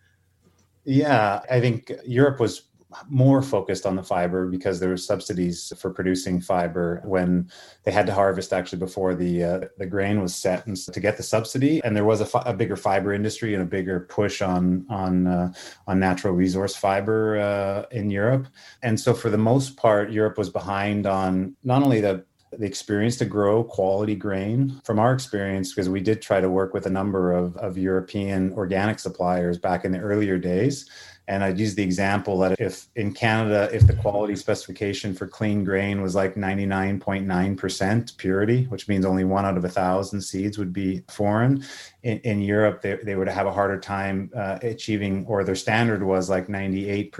Yeah, 0.84 1.40
I 1.50 1.60
think 1.60 1.90
Europe 2.06 2.38
was 2.38 2.62
more 3.08 3.42
focused 3.42 3.86
on 3.86 3.96
the 3.96 4.02
fiber 4.02 4.46
because 4.46 4.80
there 4.80 4.88
were 4.88 4.96
subsidies 4.96 5.72
for 5.78 5.90
producing 5.90 6.40
fiber 6.40 7.02
when 7.04 7.50
they 7.84 7.92
had 7.92 8.06
to 8.06 8.12
harvest 8.12 8.52
actually 8.52 8.78
before 8.78 9.14
the 9.14 9.44
uh, 9.44 9.60
the 9.78 9.86
grain 9.86 10.20
was 10.20 10.34
set 10.34 10.66
and 10.66 10.76
to 10.76 11.00
get 11.00 11.16
the 11.16 11.22
subsidy. 11.22 11.82
And 11.84 11.96
there 11.96 12.04
was 12.04 12.20
a, 12.20 12.26
fi- 12.26 12.42
a 12.46 12.54
bigger 12.54 12.76
fiber 12.76 13.12
industry 13.12 13.54
and 13.54 13.62
a 13.62 13.66
bigger 13.66 14.00
push 14.00 14.42
on 14.42 14.86
on 14.88 15.26
uh, 15.26 15.52
on 15.86 15.98
natural 15.98 16.34
resource 16.34 16.76
fiber 16.76 17.38
uh, 17.38 17.96
in 17.96 18.10
Europe. 18.10 18.48
And 18.82 18.98
so 18.98 19.14
for 19.14 19.30
the 19.30 19.38
most 19.38 19.76
part 19.76 20.10
Europe 20.10 20.38
was 20.38 20.50
behind 20.50 21.06
on 21.06 21.56
not 21.64 21.82
only 21.82 22.00
the 22.00 22.24
the 22.52 22.66
experience 22.66 23.16
to 23.16 23.24
grow 23.24 23.62
quality 23.64 24.14
grain 24.14 24.80
from 24.84 24.98
our 24.98 25.12
experience 25.12 25.72
because 25.72 25.88
we 25.88 26.00
did 26.00 26.22
try 26.22 26.40
to 26.40 26.48
work 26.48 26.72
with 26.72 26.86
a 26.86 26.90
number 26.90 27.32
of, 27.32 27.56
of 27.56 27.76
european 27.76 28.52
organic 28.52 28.98
suppliers 28.98 29.58
back 29.58 29.84
in 29.84 29.92
the 29.92 29.98
earlier 29.98 30.38
days 30.38 30.88
and 31.28 31.42
I'd 31.42 31.58
use 31.58 31.74
the 31.74 31.82
example 31.82 32.38
that 32.38 32.60
if 32.60 32.86
in 32.94 33.12
Canada, 33.12 33.68
if 33.72 33.86
the 33.86 33.94
quality 33.94 34.36
specification 34.36 35.12
for 35.12 35.26
clean 35.26 35.64
grain 35.64 36.00
was 36.00 36.14
like 36.14 36.34
99.9% 36.36 38.16
purity, 38.16 38.64
which 38.64 38.86
means 38.88 39.04
only 39.04 39.24
one 39.24 39.44
out 39.44 39.56
of 39.56 39.64
a 39.64 39.68
thousand 39.68 40.20
seeds 40.20 40.56
would 40.56 40.72
be 40.72 41.02
foreign, 41.08 41.64
in, 42.04 42.18
in 42.20 42.40
Europe, 42.40 42.82
they, 42.82 42.94
they 43.02 43.16
would 43.16 43.28
have 43.28 43.48
a 43.48 43.52
harder 43.52 43.80
time 43.80 44.30
uh, 44.36 44.58
achieving, 44.62 45.26
or 45.26 45.42
their 45.42 45.56
standard 45.56 46.04
was 46.04 46.30
like 46.30 46.46
98% 46.46 47.10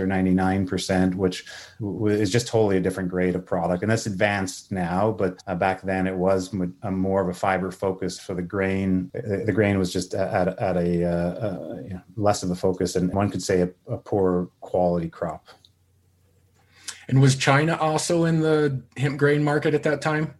or 0.00 0.06
99%, 0.06 1.14
which 1.14 1.44
is 2.06 2.32
just 2.32 2.48
totally 2.48 2.76
a 2.76 2.80
different 2.80 3.08
grade 3.08 3.36
of 3.36 3.46
product. 3.46 3.82
And 3.82 3.90
that's 3.90 4.06
advanced 4.06 4.72
now, 4.72 5.12
but 5.12 5.40
uh, 5.46 5.54
back 5.54 5.82
then 5.82 6.08
it 6.08 6.16
was 6.16 6.52
more 6.52 7.22
of 7.22 7.28
a 7.28 7.34
fiber 7.34 7.70
focus 7.70 8.18
for 8.18 8.34
the 8.34 8.42
grain. 8.42 9.10
The, 9.14 9.44
the 9.46 9.52
grain 9.52 9.78
was 9.78 9.92
just 9.92 10.14
at, 10.14 10.48
at 10.58 10.76
a, 10.76 11.04
uh, 11.04 11.46
uh, 11.46 11.76
you 11.84 11.94
know, 11.94 12.02
less 12.16 12.42
of 12.42 12.50
a 12.50 12.56
focus, 12.56 12.96
and 12.96 13.12
one 13.12 13.30
could 13.30 13.42
say 13.42 13.51
a, 13.60 13.70
a 13.86 13.98
poor 13.98 14.48
quality 14.60 15.08
crop. 15.08 15.46
And 17.08 17.20
was 17.20 17.36
China 17.36 17.76
also 17.76 18.24
in 18.24 18.40
the 18.40 18.82
hemp 18.96 19.18
grain 19.18 19.44
market 19.44 19.74
at 19.74 19.82
that 19.82 20.00
time? 20.00 20.34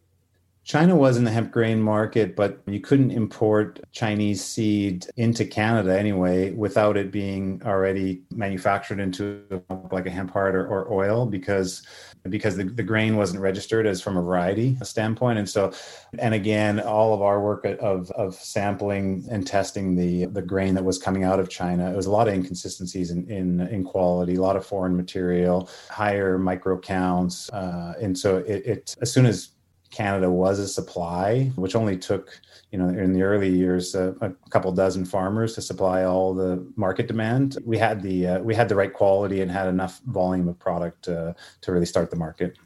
China 0.65 0.95
was 0.95 1.17
in 1.17 1.25
the 1.25 1.31
hemp 1.31 1.51
grain 1.51 1.83
market, 1.83 2.37
but 2.37 2.61
you 2.67 2.79
couldn't 2.81 3.11
import 3.11 3.81
Chinese 3.91 4.45
seed 4.45 5.07
into 5.17 5.45
Canada 5.45 5.99
anyway 5.99 6.53
without 6.53 6.97
it 6.97 7.11
being 7.11 7.61
already 7.65 8.23
manufactured 8.31 9.01
into 9.01 9.43
like 9.91 10.07
a 10.07 10.11
hemp 10.11 10.31
heart 10.31 10.55
or, 10.55 10.65
or 10.65 10.93
oil 10.93 11.27
because 11.27 11.83
because 12.29 12.57
the, 12.57 12.63
the 12.63 12.85
grain 12.85 13.17
wasn't 13.17 13.41
registered 13.41 13.85
as 13.85 14.01
from 14.01 14.17
a 14.17 14.23
variety 14.23 14.77
standpoint. 14.83 15.37
And 15.37 15.49
so 15.49 15.73
and 16.21 16.33
again, 16.33 16.79
all 16.79 17.13
of 17.13 17.23
our 17.23 17.41
work 17.41 17.65
of 17.65 18.13
of 18.13 18.37
sampling 18.37 19.27
and 19.33 19.45
testing 19.45 19.97
the 19.97 20.27
the 20.27 20.43
grain 20.43 20.75
that 20.75 20.85
was 20.85 20.97
coming 20.97 21.25
out 21.25 21.41
of 21.41 21.49
China, 21.49 21.91
it 21.91 21.97
was 21.97 22.07
a 22.07 22.13
lot 22.13 22.29
of 22.29 22.35
inconsistencies 22.35 23.11
in 23.11 23.29
in, 23.29 23.61
in 23.63 23.83
quality, 23.83 24.37
a 24.37 24.41
lot 24.41 24.55
of 24.55 24.65
foreign 24.65 24.97
material, 24.97 25.69
higher 25.91 26.39
micro 26.39 26.79
counts. 26.79 27.51
Uh, 27.51 27.95
and 28.01 28.17
so 28.17 28.37
it, 28.37 28.65
it 28.65 28.97
as 29.01 29.13
soon 29.13 29.27
as 29.27 29.49
Canada 29.93 30.30
was 30.30 30.59
a 30.59 30.66
supply, 30.66 31.53
which 31.55 31.76
only 31.76 31.97
took, 31.97 32.40
you 32.72 32.78
know, 32.78 32.88
in 32.88 33.12
the 33.12 33.22
early 33.22 33.51
years, 33.51 33.95
uh, 33.95 34.14
a 34.22 34.30
couple 34.49 34.72
dozen 34.72 35.05
farmers 35.05 35.55
to 35.55 35.62
supply 35.62 36.05
all 36.05 36.34
the 36.34 36.66
market 36.76 37.07
demand. 37.07 37.59
We 37.64 37.76
had 37.76 38.03
the 38.03 38.26
uh, 38.26 38.38
we 38.40 38.55
had 38.55 38.68
the 38.68 38.74
right 38.74 38.93
quality 38.93 39.43
and 39.43 39.51
had 39.51 39.68
enough 39.68 40.01
volume 40.07 40.49
of 40.49 40.59
product 40.59 41.09
uh, 41.09 41.34
to 41.61 41.72
really 41.72 41.86
start 41.86 42.11
the 42.11 42.16
market. 42.16 42.57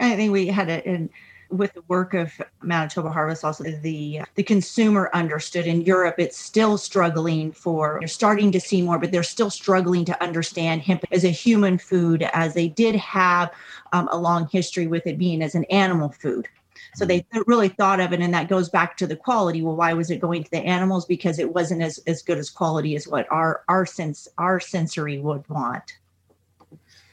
I 0.00 0.16
think 0.16 0.32
we 0.32 0.48
had 0.48 0.68
a, 0.68 1.08
with 1.52 1.72
the 1.74 1.82
work 1.88 2.14
of 2.14 2.32
Manitoba 2.62 3.10
Harvest, 3.10 3.44
also 3.44 3.64
the 3.64 4.22
the 4.34 4.42
consumer 4.42 5.10
understood. 5.12 5.66
In 5.66 5.82
Europe, 5.82 6.16
it's 6.18 6.38
still 6.38 6.78
struggling 6.78 7.52
for. 7.52 7.98
They're 8.00 8.08
starting 8.08 8.50
to 8.52 8.60
see 8.60 8.82
more, 8.82 8.98
but 8.98 9.12
they're 9.12 9.22
still 9.22 9.50
struggling 9.50 10.04
to 10.06 10.22
understand 10.22 10.82
hemp 10.82 11.04
as 11.12 11.24
a 11.24 11.28
human 11.28 11.78
food, 11.78 12.22
as 12.32 12.54
they 12.54 12.68
did 12.68 12.96
have 12.96 13.50
um, 13.92 14.08
a 14.10 14.16
long 14.16 14.48
history 14.48 14.86
with 14.86 15.06
it 15.06 15.18
being 15.18 15.42
as 15.42 15.54
an 15.54 15.64
animal 15.64 16.08
food. 16.08 16.48
So 16.94 17.04
they 17.06 17.24
really 17.46 17.68
thought 17.68 18.00
of 18.00 18.12
it, 18.12 18.20
and 18.20 18.34
that 18.34 18.48
goes 18.48 18.68
back 18.68 18.96
to 18.98 19.06
the 19.06 19.16
quality. 19.16 19.62
Well, 19.62 19.76
why 19.76 19.94
was 19.94 20.10
it 20.10 20.20
going 20.20 20.44
to 20.44 20.50
the 20.50 20.58
animals? 20.58 21.06
Because 21.06 21.38
it 21.38 21.54
wasn't 21.54 21.82
as, 21.82 21.98
as 22.06 22.22
good 22.22 22.38
as 22.38 22.50
quality 22.50 22.96
as 22.96 23.08
what 23.08 23.26
our 23.30 23.62
our 23.68 23.86
sense 23.86 24.28
our 24.38 24.60
sensory 24.60 25.18
would 25.18 25.48
want. 25.48 25.96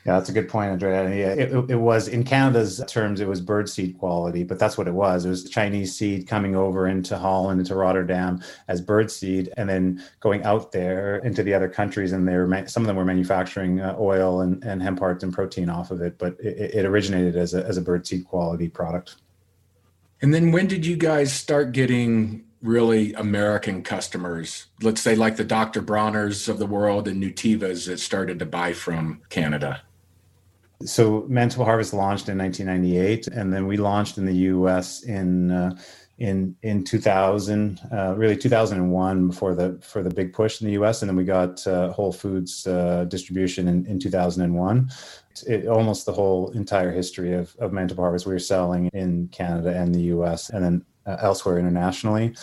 Yeah, 0.09 0.15
that's 0.15 0.29
a 0.29 0.33
good 0.33 0.49
point, 0.49 0.71
Anndrea. 0.71 1.15
Yeah, 1.15 1.33
it, 1.33 1.69
it, 1.69 1.75
was 1.75 2.07
in 2.07 2.23
Canada's 2.23 2.83
terms, 2.87 3.21
it 3.21 3.27
was 3.27 3.41
bird 3.41 3.69
seed 3.69 3.95
quality, 3.99 4.43
but 4.43 4.57
that's 4.57 4.75
what 4.75 4.87
it 4.87 4.95
was. 4.95 5.23
It 5.23 5.29
was 5.29 5.47
Chinese 5.47 5.95
seed 5.95 6.27
coming 6.27 6.55
over 6.55 6.87
into 6.87 7.15
Holland, 7.15 7.59
into 7.59 7.75
Rotterdam 7.75 8.41
as 8.67 8.81
bird 8.81 9.11
seed, 9.11 9.53
and 9.55 9.69
then 9.69 10.03
going 10.19 10.41
out 10.45 10.71
there 10.71 11.17
into 11.17 11.43
the 11.43 11.53
other 11.53 11.69
countries. 11.69 12.11
And 12.11 12.27
they 12.27 12.35
were 12.37 12.65
some 12.65 12.81
of 12.81 12.87
them 12.87 12.95
were 12.95 13.05
manufacturing 13.05 13.81
uh, 13.81 13.97
oil 13.99 14.41
and, 14.41 14.63
and 14.63 14.81
hemp 14.81 14.97
hearts 14.97 15.23
and 15.23 15.31
protein 15.31 15.69
off 15.69 15.91
of 15.91 16.01
it, 16.01 16.17
but 16.17 16.39
it, 16.39 16.73
it 16.73 16.85
originated 16.87 17.35
as 17.35 17.53
a, 17.53 17.63
as 17.63 17.77
a 17.77 17.81
bird 17.81 18.07
seed 18.07 18.25
quality 18.25 18.67
product. 18.67 19.17
And 20.23 20.33
then 20.33 20.51
when 20.51 20.65
did 20.65 20.87
you 20.87 20.97
guys 20.97 21.31
start 21.31 21.71
getting 21.71 22.45
really 22.63 23.13
American 23.13 23.83
customers? 23.83 24.65
Let's 24.81 25.01
say 25.01 25.13
like 25.13 25.35
the 25.35 25.43
Dr. 25.43 25.83
Bronner's 25.83 26.49
of 26.49 26.57
the 26.57 26.65
world 26.65 27.07
and 27.07 27.21
Nutivas 27.21 27.85
that 27.85 27.99
started 27.99 28.39
to 28.39 28.47
buy 28.47 28.73
from 28.73 29.21
Canada. 29.29 29.83
So 30.85 31.25
Manitoba 31.27 31.65
Harvest 31.65 31.93
launched 31.93 32.29
in 32.29 32.37
1998, 32.37 33.27
and 33.27 33.51
then 33.51 33.67
we 33.67 33.75
launched 33.75 34.17
in 34.17 34.25
the 34.25 34.35
U.S. 34.35 35.03
in 35.03 35.51
uh, 35.51 35.77
in 36.19 36.55
in 36.63 36.83
2000, 36.83 37.79
uh, 37.91 38.13
really 38.15 38.37
2001, 38.37 39.27
before 39.27 39.55
the 39.55 39.77
for 39.81 40.03
the 40.03 40.09
big 40.09 40.31
push 40.31 40.61
in 40.61 40.67
the 40.67 40.73
U.S. 40.73 41.01
And 41.01 41.09
then 41.09 41.17
we 41.17 41.25
got 41.25 41.65
uh, 41.67 41.91
Whole 41.91 42.13
Foods 42.13 42.65
uh, 42.65 43.05
distribution 43.05 43.67
in, 43.67 43.85
in 43.87 43.99
2001. 43.99 44.89
It, 45.47 45.67
almost 45.67 46.05
the 46.05 46.13
whole 46.13 46.51
entire 46.51 46.91
history 46.91 47.33
of, 47.33 47.55
of 47.59 47.71
Manitoba 47.73 48.01
Harvest 48.01 48.25
we 48.25 48.33
were 48.33 48.39
selling 48.39 48.89
in 48.93 49.29
Canada 49.29 49.73
and 49.73 49.93
the 49.93 50.01
U.S. 50.13 50.49
and 50.49 50.63
then 50.63 50.85
uh, 51.05 51.17
elsewhere 51.21 51.57
internationally. 51.57 52.35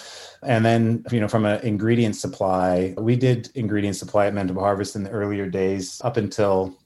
And 0.43 0.65
then, 0.65 1.05
you 1.11 1.21
know, 1.21 1.29
from 1.29 1.45
an 1.45 1.61
ingredient 1.61 2.17
supply, 2.17 2.95
we 2.97 3.17
did 3.17 3.51
ingredient 3.55 3.97
supply 3.97 4.27
at 4.27 4.35
Manitoba 4.35 4.61
Harvest 4.61 4.97
in 4.97 5.05
the 5.05 5.11
earlier 5.11 5.49
days 5.49 6.01
up 6.05 6.17
until 6.17 6.77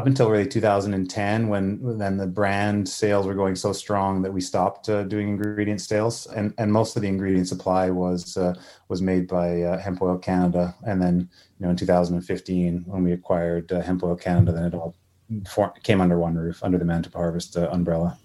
up 0.00 0.06
until 0.06 0.30
really 0.30 0.46
2010 0.46 1.48
when 1.48 1.98
then 1.98 2.16
the 2.16 2.26
brand 2.26 2.88
sales 2.88 3.26
were 3.26 3.34
going 3.34 3.54
so 3.54 3.70
strong 3.70 4.22
that 4.22 4.32
we 4.32 4.40
stopped 4.40 4.88
uh, 4.88 5.02
doing 5.02 5.28
ingredient 5.28 5.78
sales. 5.78 6.26
And 6.28 6.54
and 6.56 6.72
most 6.72 6.96
of 6.96 7.02
the 7.02 7.08
ingredient 7.08 7.48
supply 7.48 7.90
was 7.90 8.38
uh, 8.38 8.54
was 8.88 9.02
made 9.02 9.28
by 9.28 9.60
uh, 9.60 9.78
hemp 9.78 10.00
oil 10.00 10.16
canada. 10.16 10.74
And 10.86 11.02
then 11.02 11.28
you 11.58 11.64
know 11.64 11.68
in 11.68 11.76
2015 11.76 12.84
when 12.86 13.04
we 13.04 13.12
acquired 13.12 13.70
uh, 13.70 13.82
hemp 13.82 14.02
oil 14.02 14.16
canada 14.16 14.52
then 14.52 14.64
it 14.64 14.74
all 14.74 14.94
for, 15.46 15.70
came 15.82 16.00
under 16.00 16.18
one 16.18 16.34
roof 16.34 16.64
under 16.64 16.78
the 16.78 16.86
manitoba 16.86 17.18
harvest 17.18 17.58
uh, 17.58 17.68
umbrella. 17.70 18.18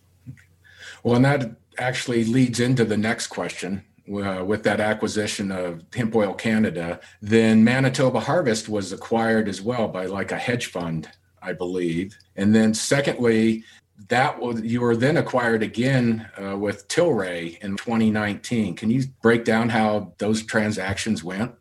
Well 1.04 1.18
and 1.18 1.26
that 1.26 1.58
actually 1.78 2.24
leads 2.24 2.62
into 2.62 2.86
the 2.86 2.96
next 2.96 3.28
question 3.28 3.84
uh, 4.08 4.46
with 4.46 4.64
that 4.64 4.80
acquisition 4.80 5.52
of 5.52 5.84
Hemp 5.94 6.16
Oil 6.16 6.34
Canada, 6.36 7.02
then 7.22 7.66
Manitoba 7.66 8.22
Harvest 8.22 8.70
was 8.70 8.94
acquired 8.94 9.50
as 9.50 9.62
well 9.62 9.90
by 9.90 10.06
like 10.06 10.32
a 10.32 10.38
hedge 10.38 10.68
fund 10.68 11.10
I 11.46 11.54
believe. 11.54 12.18
And 12.36 12.54
then 12.54 12.74
secondly, 12.74 13.64
that 14.10 14.40
was 14.40 14.62
you 14.62 14.82
were 14.82 14.96
then 14.96 15.18
acquired 15.18 15.64
again 15.64 16.30
uh, 16.42 16.58
with 16.58 16.88
Tilray 16.88 17.60
in 17.60 17.78
2019. 17.78 18.76
Can 18.76 18.90
you 18.90 19.04
break 19.22 19.46
down 19.46 19.70
how 19.70 20.14
those 20.18 20.44
transactions 20.44 21.24
went? 21.24 21.54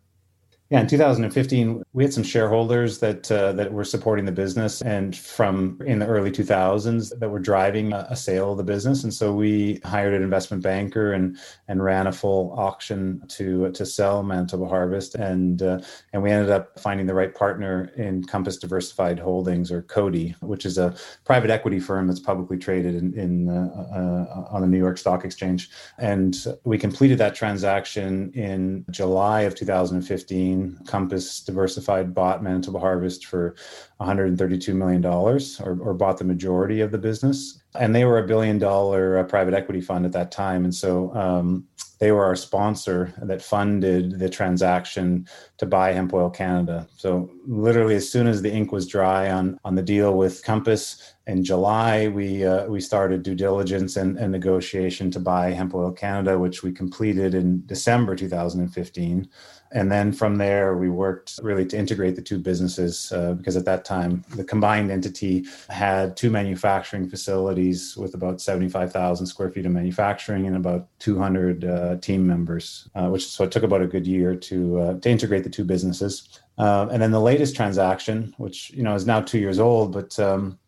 Yeah, 0.75 0.81
in 0.81 0.89
2015, 0.89 1.85
we 1.93 2.03
had 2.03 2.13
some 2.13 2.25
shareholders 2.25 2.99
that 2.99 3.31
uh, 3.31 3.53
that 3.53 3.73
were 3.73 3.85
supporting 3.85 4.25
the 4.25 4.33
business, 4.33 4.83
and 4.83 5.17
from 5.17 5.81
in 5.87 6.01
the 6.01 6.07
early 6.09 6.33
2000s 6.33 7.17
that 7.17 7.29
were 7.29 7.39
driving 7.39 7.93
a, 7.93 8.09
a, 8.11 8.17
sale 8.17 8.51
of 8.51 8.59
the 8.59 8.65
business. 8.65 9.05
And 9.05 9.15
so 9.15 9.33
we 9.33 9.79
hired 9.85 10.15
an 10.15 10.25
investment 10.25 10.65
banker 10.65 11.13
and 11.13 11.39
and 11.69 11.85
ran 11.85 12.09
a 12.09 12.13
full 12.13 12.53
auction 12.59 13.23
to 13.29 13.71
to 13.71 13.87
sell 13.87 14.25
Manitoba 14.25 14.67
Harvest, 14.67 15.15
and 15.15 15.63
uh, 15.63 15.81
and 16.13 16.25
we 16.25 16.33
ended 16.33 16.51
up 16.51 16.77
finding 16.81 17.07
the 17.07 17.15
right 17.15 17.33
partner 17.33 17.93
in 17.97 18.25
Compass 18.25 18.57
Diversified 18.57 19.21
Holdings 19.21 19.71
or 19.71 19.83
Cody, 19.83 20.35
which 20.41 20.67
is 20.67 20.77
a 20.77 20.93
private 21.25 21.51
equity 21.51 21.79
firm 21.79 22.09
that's 22.09 22.19
publicly 22.19 22.59
traded 22.59 22.97
in, 22.97 23.17
in 23.17 23.49
uh, 23.49 23.71
uh 23.95 24.49
on 24.51 24.61
the 24.61 24.67
New 24.67 24.79
York 24.79 24.99
Stock 24.99 25.25
Exchange. 25.25 25.71
And 25.99 26.37
we 26.65 26.79
completed 26.79 27.19
that 27.19 27.37
transaction 27.37 28.33
in 28.33 28.85
July 28.91 29.43
of 29.43 29.55
2015 29.55 30.64
Compass 30.87 31.41
Diversified 31.41 32.15
bought 32.15 32.43
Manitoba 32.43 32.79
Harvest 32.79 33.27
for 33.27 33.55
$132 34.01 34.75
million 34.75 35.05
or, 35.05 35.41
or 35.81 35.95
bought 35.95 36.19
the 36.19 36.25
majority 36.25 36.81
of 36.81 36.91
the 36.91 36.99
business. 36.99 37.63
And 37.75 37.95
they 37.95 38.05
were 38.05 38.19
a 38.19 38.27
billion 38.27 38.59
dollar 38.59 39.19
uh, 39.19 39.25
private 39.25 39.55
equity 39.55 39.81
fund 39.81 40.05
at 40.05 40.13
that 40.13 40.31
time. 40.31 40.65
And 40.65 40.75
so 40.75 41.15
um, 41.15 41.67
they 41.99 42.13
were 42.13 42.25
our 42.25 42.37
sponsor 42.37 43.15
that 43.23 43.41
funded 43.41 44.19
the 44.19 44.29
transaction 44.29 45.27
to 45.59 45.67
buy 45.67 45.93
Hemp 45.93 46.13
Oil 46.13 46.29
Canada. 46.29 46.87
So 46.97 47.31
literally, 47.47 47.95
as 47.95 48.11
soon 48.11 48.27
as 48.27 48.43
the 48.43 48.53
ink 48.53 48.73
was 48.73 48.87
dry 48.87 49.31
on, 49.31 49.59
on 49.65 49.75
the 49.75 49.83
deal 49.83 50.17
with 50.17 50.45
Compass 50.45 51.15
in 51.27 51.45
July, 51.45 52.09
we, 52.09 52.45
uh, 52.45 52.67
we 52.67 52.81
started 52.81 53.23
due 53.23 53.35
diligence 53.35 53.97
and, 53.97 54.19
and 54.19 54.33
negotiation 54.33 55.11
to 55.13 55.21
buy 55.21 55.53
Hemp 55.53 55.75
Oil 55.75 55.93
Canada, 55.93 56.39
which 56.39 56.63
we 56.63 56.73
completed 56.73 57.35
in 57.35 57.65
December 57.67 58.15
2015 58.15 59.29
and 59.75 59.91
then 59.91 60.13
from 60.13 60.37
there 60.37 60.77
we 60.77 60.89
worked 60.89 61.39
really 61.43 61.67
to 61.67 61.77
integrate 61.77 62.17
the 62.17 62.23
two 62.23 62.39
businesses 62.39 63.13
uh, 63.13 63.35
because 63.35 63.57
at 63.57 63.65
that 63.65 63.85
time 63.85 64.25
the 64.37 64.45
combined 64.45 64.91
entity 64.91 65.45
had 65.69 66.17
two 66.17 66.31
manufacturing 66.31 67.09
facilities 67.09 67.97
with 67.97 68.15
about 68.15 68.41
75000 68.41 69.27
square 69.27 69.51
feet 69.51 69.67
of 69.67 69.73
manufacturing 69.73 70.47
and 70.47 70.57
about 70.57 70.89
200 71.01 71.65
uh, 71.65 71.97
team 71.97 72.27
members 72.27 72.89
uh, 72.95 73.09
which 73.09 73.27
so 73.27 73.45
it 73.45 73.51
took 73.51 73.65
about 73.65 73.83
a 73.83 73.87
good 73.87 74.07
year 74.07 74.35
to 74.35 74.79
uh, 74.81 74.99
to 75.01 75.11
integrate 75.11 75.45
the 75.45 75.51
two 75.51 75.65
businesses 75.65 76.41
uh, 76.59 76.87
and 76.91 77.03
then 77.03 77.11
the 77.11 77.21
latest 77.21 77.55
transaction 77.55 78.33
which 78.39 78.71
you 78.71 78.83
know 78.83 78.95
is 78.95 79.07
now 79.07 79.21
two 79.21 79.39
years 79.39 79.59
old 79.59 79.93
but 79.93 80.19
um, 80.19 80.59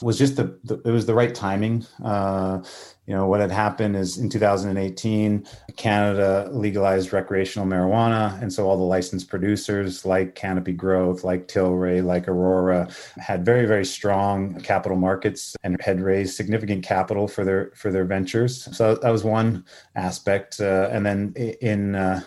was 0.00 0.18
just 0.18 0.36
the, 0.36 0.58
the, 0.64 0.80
it 0.84 0.90
was 0.90 1.06
the 1.06 1.14
right 1.14 1.34
timing. 1.34 1.86
Uh, 2.02 2.62
you 3.06 3.14
know 3.14 3.26
what 3.26 3.40
had 3.40 3.50
happened 3.50 3.96
is 3.96 4.16
in 4.16 4.28
2018, 4.28 5.44
Canada 5.76 6.48
legalized 6.52 7.12
recreational 7.12 7.66
marijuana, 7.66 8.40
and 8.40 8.52
so 8.52 8.68
all 8.68 8.76
the 8.76 8.84
licensed 8.84 9.28
producers 9.28 10.04
like 10.04 10.36
Canopy 10.36 10.72
Growth, 10.72 11.24
like 11.24 11.48
Tilray, 11.48 12.04
like 12.04 12.28
Aurora, 12.28 12.88
had 13.16 13.44
very 13.44 13.66
very 13.66 13.84
strong 13.84 14.60
capital 14.60 14.96
markets 14.96 15.56
and 15.64 15.80
had 15.82 16.00
raised 16.00 16.36
significant 16.36 16.84
capital 16.84 17.26
for 17.26 17.44
their 17.44 17.72
for 17.74 17.90
their 17.90 18.04
ventures. 18.04 18.68
So 18.76 18.94
that 18.94 19.10
was 19.10 19.24
one 19.24 19.64
aspect, 19.96 20.60
uh, 20.60 20.88
and 20.92 21.04
then 21.04 21.34
in 21.60 21.96
uh, 21.96 22.20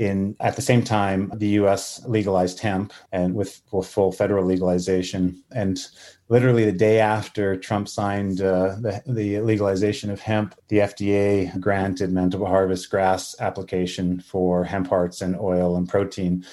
in 0.00 0.34
at 0.40 0.56
the 0.56 0.62
same 0.62 0.82
time 0.82 1.30
the 1.36 1.48
US 1.60 2.02
legalized 2.06 2.58
hemp 2.58 2.94
and 3.12 3.34
with, 3.34 3.60
with 3.70 3.86
full 3.86 4.10
federal 4.10 4.46
legalization 4.46 5.44
and 5.52 5.78
literally 6.30 6.64
the 6.64 6.72
day 6.72 7.00
after 7.00 7.54
Trump 7.54 7.86
signed 7.86 8.40
uh, 8.40 8.76
the, 8.80 9.02
the 9.06 9.40
legalization 9.40 10.10
of 10.10 10.18
hemp 10.18 10.54
the 10.68 10.78
FDA 10.78 11.60
granted 11.60 12.12
Manitoba 12.12 12.46
Harvest 12.46 12.88
GRAS 12.90 13.36
application 13.40 14.20
for 14.20 14.64
hemp 14.64 14.88
hearts 14.88 15.20
and 15.20 15.38
oil 15.38 15.76
and 15.76 15.86
protein 15.86 16.46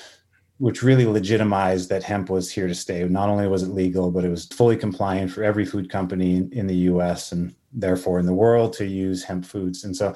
which 0.58 0.84
really 0.84 1.06
legitimized 1.06 1.88
that 1.88 2.04
hemp 2.04 2.32
was 2.32 2.52
here 2.52 2.68
to 2.68 2.74
stay. 2.74 3.04
Not 3.04 3.30
only 3.30 3.48
was 3.48 3.62
it 3.62 3.70
legal, 3.70 4.10
but 4.10 4.26
it 4.26 4.30
was 4.30 4.48
fully 4.48 4.76
compliant 4.76 5.30
for 5.32 5.44
every 5.44 5.66
food 5.66 5.88
company 5.88 6.38
in, 6.38 6.52
in 6.52 6.66
the 6.66 6.76
US 6.92 7.32
and 7.32 7.54
therefore 7.74 8.20
in 8.20 8.26
the 8.26 8.34
world 8.34 8.74
to 8.74 8.86
use 8.86 9.24
hemp 9.24 9.46
foods. 9.46 9.84
And 9.84 9.96
so 9.96 10.14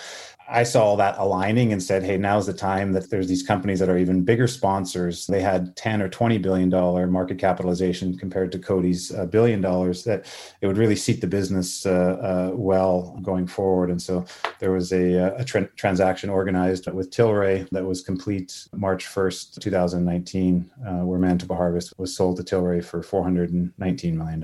I 0.49 0.63
saw 0.63 0.97
that 0.97 1.15
aligning 1.17 1.71
and 1.71 1.81
said, 1.81 2.03
hey, 2.03 2.17
now's 2.17 2.45
the 2.45 2.53
time 2.53 2.91
that 2.91 3.09
there's 3.09 3.27
these 3.27 3.43
companies 3.43 3.79
that 3.79 3.87
are 3.87 3.97
even 3.97 4.23
bigger 4.23 4.47
sponsors. 4.47 5.25
They 5.27 5.41
had 5.41 5.75
10 5.77 6.01
or 6.01 6.09
20 6.09 6.39
billion 6.39 6.69
dollar 6.69 7.07
market 7.07 7.37
capitalization 7.37 8.17
compared 8.17 8.51
to 8.51 8.59
Cody's 8.59 9.13
uh, 9.13 9.25
billion 9.27 9.61
dollars 9.61 10.03
that 10.03 10.25
it 10.59 10.67
would 10.67 10.77
really 10.77 10.95
seat 10.95 11.21
the 11.21 11.27
business 11.27 11.85
uh, 11.85 12.51
uh, 12.51 12.55
well 12.55 13.17
going 13.21 13.47
forward. 13.47 13.89
And 13.89 14.01
so 14.01 14.25
there 14.59 14.71
was 14.71 14.91
a, 14.91 15.27
uh, 15.27 15.41
a 15.41 15.45
tra- 15.45 15.69
transaction 15.75 16.29
organized 16.29 16.91
with 16.91 17.11
Tilray 17.11 17.69
that 17.71 17.85
was 17.85 18.01
complete 18.01 18.67
March 18.73 19.05
1st, 19.05 19.59
2019, 19.59 20.71
uh, 20.85 20.91
where 21.05 21.19
Manitoba 21.19 21.55
Harvest 21.55 21.93
was 21.97 22.15
sold 22.15 22.37
to 22.37 22.43
Tilray 22.43 22.83
for 22.83 23.01
$419 23.01 24.13
million 24.15 24.41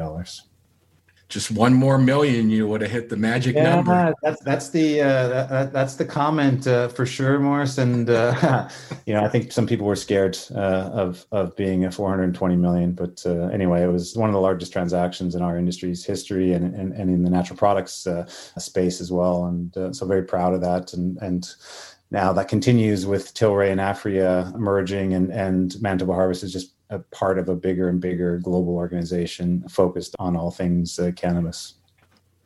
just 1.30 1.51
one 1.51 1.73
more 1.73 1.97
million, 1.97 2.49
you 2.49 2.67
would 2.67 2.82
have 2.82 2.91
hit 2.91 3.09
the 3.09 3.17
magic 3.17 3.55
yeah, 3.55 3.75
number. 3.75 4.13
That's 4.21 4.41
that's 4.43 4.69
the 4.69 5.01
uh, 5.01 5.28
that, 5.28 5.73
that's 5.73 5.95
the 5.95 6.05
comment 6.05 6.65
uh, 6.67 6.88
for 6.88 7.05
sure, 7.05 7.38
Morris. 7.39 7.78
And 7.78 8.09
uh, 8.09 8.69
you 9.05 9.13
know, 9.13 9.23
I 9.23 9.28
think 9.28 9.51
some 9.51 9.67
people 9.67 9.86
were 9.86 9.97
scared 9.97 10.38
uh, 10.55 10.89
of 10.93 11.25
of 11.32 11.55
being 11.57 11.84
a 11.84 11.91
420 11.91 12.55
million, 12.55 12.93
but 12.93 13.21
uh, 13.25 13.47
anyway, 13.47 13.84
it 13.84 13.91
was 13.91 14.15
one 14.15 14.30
of 14.30 14.34
the 14.34 14.39
largest 14.39 14.71
transactions 14.71 15.36
in 15.36 15.41
our 15.41 15.57
industry's 15.57 16.05
history, 16.05 16.53
and 16.53 16.73
and, 16.73 16.93
and 16.93 17.09
in 17.09 17.23
the 17.23 17.30
natural 17.30 17.57
products 17.57 18.07
uh, 18.07 18.25
space 18.57 19.01
as 19.01 19.11
well. 19.11 19.45
And 19.45 19.95
so, 19.95 20.05
very 20.05 20.23
proud 20.23 20.53
of 20.53 20.61
that. 20.61 20.93
And 20.93 21.17
and 21.21 21.49
now 22.09 22.32
that 22.32 22.47
continues 22.47 23.05
with 23.05 23.34
Tilray 23.34 23.69
and 23.69 23.82
Aphria 23.82 24.53
emerging, 24.55 25.13
and 25.13 25.32
and 25.32 25.75
Manitoba 25.82 26.13
Harvest 26.13 26.43
is 26.43 26.53
just 26.53 26.76
a 26.89 26.99
part 26.99 27.38
of 27.38 27.49
a 27.49 27.55
bigger 27.55 27.89
and 27.89 27.99
bigger 27.99 28.39
global 28.39 28.75
organization 28.75 29.67
focused 29.67 30.15
on 30.19 30.35
all 30.35 30.51
things 30.51 30.99
uh, 30.99 31.11
cannabis. 31.15 31.75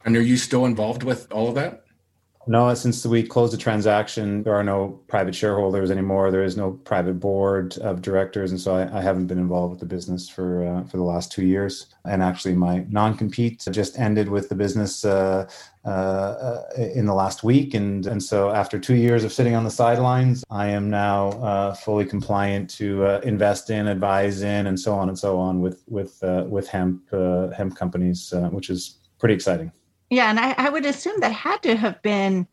And 0.05 0.17
are 0.17 0.21
you 0.21 0.37
still 0.37 0.65
involved 0.65 1.03
with 1.03 1.31
all 1.31 1.47
of 1.47 1.55
that? 1.55 1.83
No, 2.47 2.73
since 2.73 3.05
we 3.05 3.21
closed 3.21 3.53
the 3.53 3.57
transaction, 3.57 4.41
there 4.41 4.55
are 4.55 4.63
no 4.63 4.99
private 5.07 5.35
shareholders 5.35 5.91
anymore. 5.91 6.31
There 6.31 6.43
is 6.43 6.57
no 6.57 6.71
private 6.71 7.19
board 7.19 7.77
of 7.77 8.01
directors, 8.01 8.49
and 8.49 8.59
so 8.59 8.75
I, 8.75 8.97
I 8.97 9.01
haven't 9.01 9.27
been 9.27 9.37
involved 9.37 9.71
with 9.71 9.79
the 9.79 9.85
business 9.85 10.27
for 10.27 10.65
uh, 10.65 10.83
for 10.85 10.97
the 10.97 11.03
last 11.03 11.31
two 11.31 11.45
years. 11.45 11.93
And 12.03 12.23
actually, 12.23 12.55
my 12.55 12.83
non 12.89 13.15
compete 13.15 13.67
just 13.69 13.99
ended 13.99 14.27
with 14.27 14.49
the 14.49 14.55
business 14.55 15.05
uh, 15.05 15.47
uh, 15.85 16.63
in 16.75 17.05
the 17.05 17.13
last 17.13 17.43
week, 17.43 17.75
and 17.75 18.07
and 18.07 18.21
so 18.23 18.49
after 18.49 18.79
two 18.79 18.95
years 18.95 19.23
of 19.23 19.31
sitting 19.31 19.53
on 19.53 19.63
the 19.63 19.71
sidelines, 19.71 20.43
I 20.49 20.67
am 20.69 20.89
now 20.89 21.29
uh, 21.43 21.75
fully 21.75 22.05
compliant 22.05 22.71
to 22.71 23.05
uh, 23.05 23.21
invest 23.23 23.69
in, 23.69 23.87
advise 23.87 24.41
in, 24.41 24.65
and 24.65 24.79
so 24.79 24.95
on 24.95 25.09
and 25.09 25.19
so 25.19 25.37
on 25.37 25.61
with 25.61 25.83
with 25.87 26.17
uh, 26.23 26.45
with 26.49 26.67
hemp 26.67 27.07
hemp 27.55 27.75
companies, 27.75 28.33
which 28.49 28.71
is 28.71 28.97
pretty 29.19 29.35
exciting. 29.35 29.71
Yeah, 30.11 30.29
and 30.29 30.39
I, 30.39 30.53
I 30.57 30.69
would 30.69 30.85
assume 30.85 31.21
that 31.21 31.31
had 31.31 31.63
to 31.63 31.77
have 31.77 32.01
been 32.01 32.45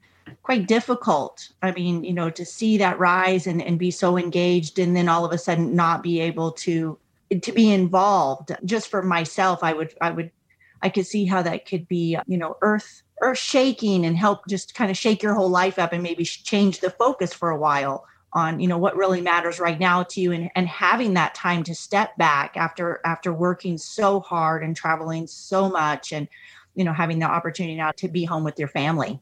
quite 0.45 0.69
difficult. 0.69 1.49
I 1.61 1.73
mean, 1.73 2.05
you 2.05 2.13
know, 2.13 2.31
to 2.31 2.45
see 2.45 2.79
that 2.79 3.01
rise 3.01 3.49
and, 3.49 3.61
and 3.61 3.79
be 3.79 3.91
so 3.91 4.17
engaged 4.17 4.79
and 4.79 4.95
then 4.97 5.09
all 5.09 5.25
of 5.25 5.33
a 5.33 5.39
sudden 5.39 5.75
not 5.75 6.03
be 6.03 6.21
able 6.21 6.53
to 6.53 6.97
to 7.43 7.53
be 7.53 7.73
involved. 7.73 8.53
Just 8.65 8.89
for 8.89 9.03
myself, 9.03 9.65
I 9.65 9.73
would 9.73 9.93
I 10.01 10.13
would 10.13 10.31
I 10.83 10.89
could 10.89 11.07
see 11.07 11.27
how 11.27 11.43
that 11.43 11.67
could 11.67 11.89
be, 11.89 12.17
you 12.29 12.39
know, 12.39 12.57
earth 12.63 13.03
earth 13.21 13.39
shaking 13.39 14.07
and 14.07 14.17
help 14.17 14.47
just 14.49 14.77
kind 14.77 14.91
of 14.91 14.97
shake 14.97 15.21
your 15.21 15.35
whole 15.35 15.51
life 15.51 15.81
up 15.81 15.93
and 15.93 16.03
maybe 16.05 16.25
change 16.25 16.79
the 16.79 16.91
focus 16.91 17.35
for 17.35 17.51
a 17.51 17.59
while 17.59 18.07
on 18.35 18.61
you 18.61 18.69
know 18.69 18.79
what 18.79 18.97
really 18.97 19.21
matters 19.21 19.59
right 19.59 19.81
now 19.81 20.03
to 20.03 20.21
you 20.21 20.33
and, 20.33 20.51
and 20.55 20.69
having 20.69 21.15
that 21.15 21.35
time 21.35 21.63
to 21.65 21.75
step 21.75 22.17
back 22.19 22.57
after 22.57 23.01
after 23.05 23.33
working 23.33 23.79
so 23.79 24.21
hard 24.21 24.63
and 24.63 24.77
traveling 24.77 25.27
so 25.27 25.69
much 25.69 26.13
and 26.13 26.29
you 26.79 26.85
know 26.85 26.93
having 26.95 27.19
the 27.19 27.27
opportunity 27.27 27.77
now 27.77 27.91
to 27.91 28.09
be 28.09 28.25
home 28.25 28.45
with 28.45 28.59
your 28.59 28.69
family 28.69 29.21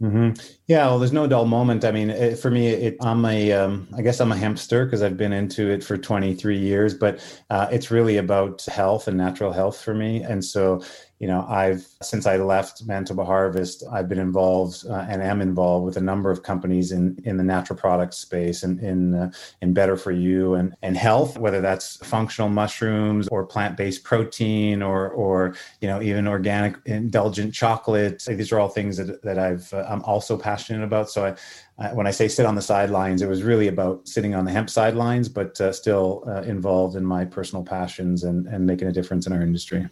Mm-hmm. 0.00 0.40
Yeah, 0.68 0.86
well, 0.86 1.00
there's 1.00 1.12
no 1.12 1.26
dull 1.26 1.44
moment. 1.44 1.84
I 1.84 1.90
mean, 1.90 2.10
it, 2.10 2.38
for 2.38 2.52
me, 2.52 2.68
it, 2.68 2.96
I'm 3.00 3.24
a, 3.24 3.50
um, 3.52 3.88
I 3.96 4.02
guess 4.02 4.20
I'm 4.20 4.30
a 4.30 4.36
hempster 4.36 4.84
because 4.84 5.02
I've 5.02 5.16
been 5.16 5.32
into 5.32 5.68
it 5.70 5.82
for 5.82 5.98
23 5.98 6.56
years. 6.56 6.94
But 6.94 7.20
uh, 7.50 7.66
it's 7.72 7.90
really 7.90 8.18
about 8.18 8.64
health 8.66 9.08
and 9.08 9.16
natural 9.16 9.52
health 9.52 9.80
for 9.80 9.94
me, 9.94 10.22
and 10.22 10.44
so 10.44 10.82
you 11.18 11.26
know, 11.26 11.44
I've 11.48 11.84
since 12.00 12.26
I 12.26 12.36
left 12.36 12.86
Manitoba 12.86 13.24
Harvest, 13.24 13.82
I've 13.90 14.08
been 14.08 14.20
involved 14.20 14.86
uh, 14.88 15.04
and 15.08 15.20
am 15.20 15.40
involved 15.40 15.84
with 15.84 15.96
a 15.96 16.00
number 16.00 16.30
of 16.30 16.44
companies 16.44 16.92
in 16.92 17.18
in 17.24 17.36
the 17.36 17.42
natural 17.42 17.76
products 17.76 18.18
space 18.18 18.62
and 18.62 18.78
in 18.80 19.14
uh, 19.14 19.30
in 19.60 19.72
better 19.72 19.96
for 19.96 20.12
you 20.12 20.54
and 20.54 20.76
and 20.82 20.96
health, 20.96 21.36
whether 21.36 21.60
that's 21.60 21.96
functional 22.06 22.48
mushrooms 22.48 23.26
or 23.28 23.44
plant 23.44 23.76
based 23.76 24.04
protein 24.04 24.80
or 24.80 25.08
or 25.08 25.56
you 25.80 25.88
know 25.88 26.00
even 26.00 26.28
organic 26.28 26.76
indulgent 26.84 27.52
chocolate. 27.52 28.22
These 28.24 28.52
are 28.52 28.60
all 28.60 28.68
things 28.68 28.96
that 28.98 29.20
that 29.22 29.40
I've 29.40 29.72
uh, 29.72 29.86
I'm 29.88 30.02
also 30.02 30.38
passionate 30.38 30.84
about. 30.84 31.10
So 31.10 31.34
I, 31.78 31.92
when 31.94 32.06
I 32.06 32.12
say 32.12 32.28
sit 32.28 32.46
on 32.46 32.54
the 32.54 32.62
sidelines, 32.62 33.22
it 33.22 33.28
was 33.28 33.42
really 33.42 33.66
about 33.66 34.06
sitting 34.06 34.36
on 34.36 34.44
the 34.44 34.52
hemp 34.52 34.70
sidelines, 34.70 35.28
but 35.28 35.60
uh, 35.60 35.72
still 35.72 36.22
uh, 36.28 36.42
involved 36.42 36.94
in 36.94 37.04
my 37.04 37.24
personal 37.24 37.64
passions 37.64 38.22
and, 38.22 38.46
and 38.46 38.66
making 38.66 38.86
a 38.86 38.92
difference 38.92 39.26
in 39.26 39.32
our 39.32 39.42
industry. 39.42 39.88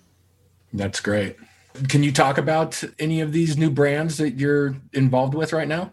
That's 0.76 1.00
great. 1.00 1.36
Can 1.88 2.02
you 2.02 2.12
talk 2.12 2.38
about 2.38 2.82
any 2.98 3.20
of 3.20 3.32
these 3.32 3.56
new 3.56 3.70
brands 3.70 4.18
that 4.18 4.32
you're 4.32 4.76
involved 4.92 5.34
with 5.34 5.52
right 5.52 5.68
now? 5.68 5.92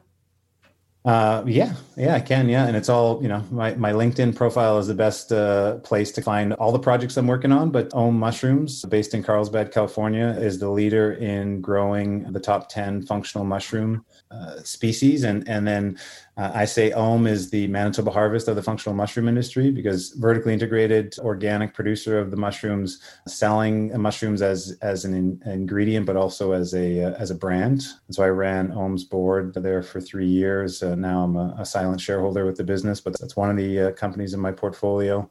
Uh, 1.06 1.44
yeah, 1.46 1.74
yeah, 1.98 2.16
I 2.16 2.22
can. 2.22 2.48
Yeah. 2.48 2.66
And 2.66 2.78
it's 2.78 2.88
all, 2.88 3.22
you 3.22 3.28
know, 3.28 3.44
my, 3.52 3.76
my 3.76 3.92
LinkedIn 3.92 4.36
profile 4.36 4.78
is 4.78 4.88
the 4.88 4.94
best 4.94 5.34
uh, 5.34 5.76
place 5.80 6.14
to 6.14 6.22
find 6.22 6.54
all 6.54 6.72
the 6.72 6.80
projects 6.80 7.18
I'm 7.18 7.28
working 7.28 7.52
on. 7.52 7.72
But 7.72 7.94
Om 7.94 8.18
Mushrooms, 8.18 8.86
based 8.86 9.14
in 9.14 9.22
Carlsbad, 9.22 9.74
California, 9.74 10.28
is 10.40 10.60
the 10.60 10.70
leader 10.70 11.14
in 11.14 11.60
growing 11.60 12.32
the 12.32 12.40
top 12.40 12.70
10 12.70 13.06
functional 13.06 13.44
mushroom 13.44 14.06
uh, 14.32 14.62
species. 14.64 15.24
And, 15.24 15.48
and 15.50 15.68
then 15.68 16.00
uh, 16.36 16.52
I 16.54 16.66
say 16.66 16.92
Om 16.92 17.28
is 17.28 17.52
the 17.52 17.68
Manitoba 17.68 18.10
harvest 18.10 18.48
of 18.48 18.56
the 18.56 18.64
functional 18.64 18.96
mushroom 18.96 19.28
industry 19.28 19.70
because 19.70 20.10
vertically 20.14 20.54
integrated 20.54 21.16
organic 21.20 21.76
producer 21.76 22.18
of 22.18 22.32
the 22.32 22.38
mushrooms, 22.38 23.00
selling 23.28 23.96
mushrooms 24.02 24.42
as 24.42 24.76
as 24.82 25.06
an 25.06 25.14
in, 25.14 25.42
ingredient, 25.46 26.08
but 26.08 26.16
also 26.16 26.54
as 26.54 26.74
a 26.74 27.04
uh, 27.04 27.14
as 27.20 27.30
a 27.30 27.36
brand. 27.36 27.86
And 28.08 28.16
so 28.16 28.24
I 28.24 28.30
ran 28.30 28.72
Om's 28.72 29.04
board 29.04 29.54
there 29.54 29.84
for 29.84 30.02
three 30.02 30.28
years. 30.28 30.82
Uh, 30.82 30.96
now 30.96 31.24
I'm 31.24 31.36
a, 31.36 31.56
a, 31.60 31.66
silent 31.66 32.02
shareholder 32.02 32.46
with 32.46 32.58
the 32.58 32.64
business, 32.64 33.00
but 33.00 33.18
that's 33.20 33.36
one 33.36 33.52
of 33.52 33.58
the 33.58 33.80
uh, 33.80 33.92
companies 33.92 34.34
in 34.34 34.40
my 34.40 34.52
portfolio. 34.52 35.30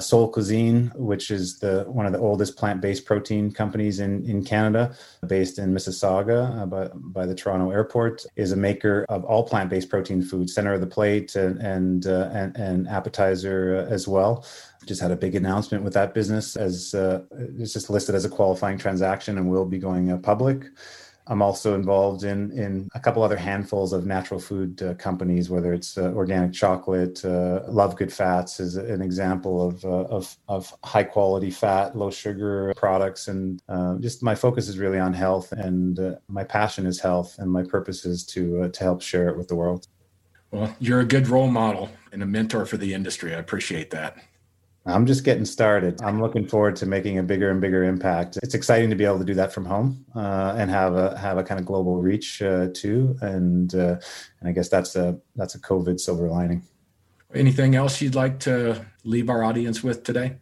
Sol 0.00 0.28
Cuisine, 0.28 0.92
which 0.94 1.30
is 1.30 1.58
the 1.58 1.84
one 1.88 2.06
of 2.06 2.12
the 2.12 2.18
oldest 2.18 2.56
plant-based 2.56 3.04
protein 3.04 3.50
companies 3.50 4.00
in, 4.00 4.24
in 4.24 4.44
Canada, 4.44 4.94
based 5.26 5.58
in 5.58 5.72
Mississauga 5.72 6.62
uh, 6.62 6.66
by, 6.66 6.88
by 6.94 7.26
the 7.26 7.34
Toronto 7.34 7.70
airport, 7.70 8.24
is 8.36 8.52
a 8.52 8.56
maker 8.56 9.04
of 9.08 9.24
all 9.24 9.44
plant-based 9.44 9.88
protein 9.88 10.22
foods, 10.22 10.54
center 10.54 10.74
of 10.74 10.80
the 10.80 10.86
plate 10.86 11.36
and 11.36 11.60
and 11.60 12.06
uh, 12.06 12.30
and, 12.32 12.56
and, 12.56 12.88
appetizer 12.88 13.86
uh, 13.88 13.92
as 13.92 14.06
well. 14.08 14.44
Just 14.86 15.00
had 15.00 15.10
a 15.10 15.16
big 15.16 15.34
announcement 15.34 15.84
with 15.84 15.94
that 15.94 16.14
business 16.14 16.56
as 16.56 16.94
uh, 16.94 17.22
it's 17.58 17.72
just 17.72 17.90
listed 17.90 18.14
as 18.14 18.24
a 18.24 18.28
qualifying 18.28 18.78
transaction 18.78 19.38
and 19.38 19.50
will 19.50 19.66
be 19.66 19.78
going 19.78 20.10
uh, 20.10 20.16
public. 20.18 20.66
I'm 21.28 21.42
also 21.42 21.74
involved 21.74 22.24
in 22.24 22.50
in 22.52 22.88
a 22.94 23.00
couple 23.00 23.22
other 23.22 23.36
handfuls 23.36 23.92
of 23.92 24.06
natural 24.06 24.40
food 24.40 24.82
uh, 24.82 24.94
companies, 24.94 25.50
whether 25.50 25.72
it's 25.74 25.98
uh, 25.98 26.12
organic 26.14 26.52
chocolate, 26.52 27.22
uh, 27.24 27.62
Love 27.68 27.96
Good 27.96 28.12
Fats 28.12 28.60
is 28.60 28.76
an 28.76 29.02
example 29.02 29.66
of 29.66 29.84
uh, 29.84 30.16
of, 30.16 30.36
of 30.48 30.74
high 30.84 31.04
quality 31.04 31.50
fat, 31.50 31.96
low 31.96 32.10
sugar 32.10 32.72
products, 32.76 33.28
and 33.28 33.62
uh, 33.68 33.96
just 33.98 34.22
my 34.22 34.34
focus 34.34 34.68
is 34.68 34.78
really 34.78 34.98
on 34.98 35.12
health, 35.12 35.52
and 35.52 36.00
uh, 36.00 36.14
my 36.28 36.44
passion 36.44 36.86
is 36.86 36.98
health, 36.98 37.36
and 37.38 37.50
my 37.50 37.62
purpose 37.62 38.06
is 38.06 38.24
to 38.24 38.68
to 38.70 38.84
help 38.84 39.02
share 39.02 39.28
it 39.28 39.36
with 39.36 39.48
the 39.48 39.54
world. 39.54 39.86
Well, 40.50 40.74
you're 40.80 41.00
a 41.00 41.04
good 41.04 41.28
role 41.28 41.48
model 41.48 41.90
and 42.10 42.22
a 42.22 42.26
mentor 42.26 42.64
for 42.64 42.78
the 42.78 42.94
industry. 42.94 43.34
I 43.34 43.38
appreciate 43.38 43.90
that. 43.90 44.16
I'm 44.86 45.04
just 45.04 45.24
getting 45.24 45.44
started. 45.44 46.00
I'm 46.02 46.20
looking 46.20 46.46
forward 46.46 46.76
to 46.76 46.86
making 46.86 47.18
a 47.18 47.22
bigger 47.22 47.50
and 47.50 47.60
bigger 47.60 47.84
impact. 47.84 48.38
It's 48.42 48.54
exciting 48.54 48.88
to 48.90 48.96
be 48.96 49.04
able 49.04 49.18
to 49.18 49.24
do 49.24 49.34
that 49.34 49.52
from 49.52 49.64
home 49.64 50.04
uh, 50.14 50.54
and 50.56 50.70
have 50.70 50.94
a 50.94 51.16
have 51.18 51.36
a 51.36 51.44
kind 51.44 51.60
of 51.60 51.66
global 51.66 52.00
reach 52.00 52.40
uh, 52.40 52.68
too. 52.72 53.16
And 53.20 53.74
uh, 53.74 53.96
and 54.40 54.48
I 54.48 54.52
guess 54.52 54.68
that's 54.68 54.96
a 54.96 55.18
that's 55.36 55.54
a 55.54 55.60
COVID 55.60 56.00
silver 56.00 56.28
lining. 56.28 56.62
Anything 57.34 57.74
else 57.74 58.00
you'd 58.00 58.14
like 58.14 58.38
to 58.40 58.86
leave 59.04 59.28
our 59.28 59.44
audience 59.44 59.82
with 59.82 60.04
today? 60.04 60.36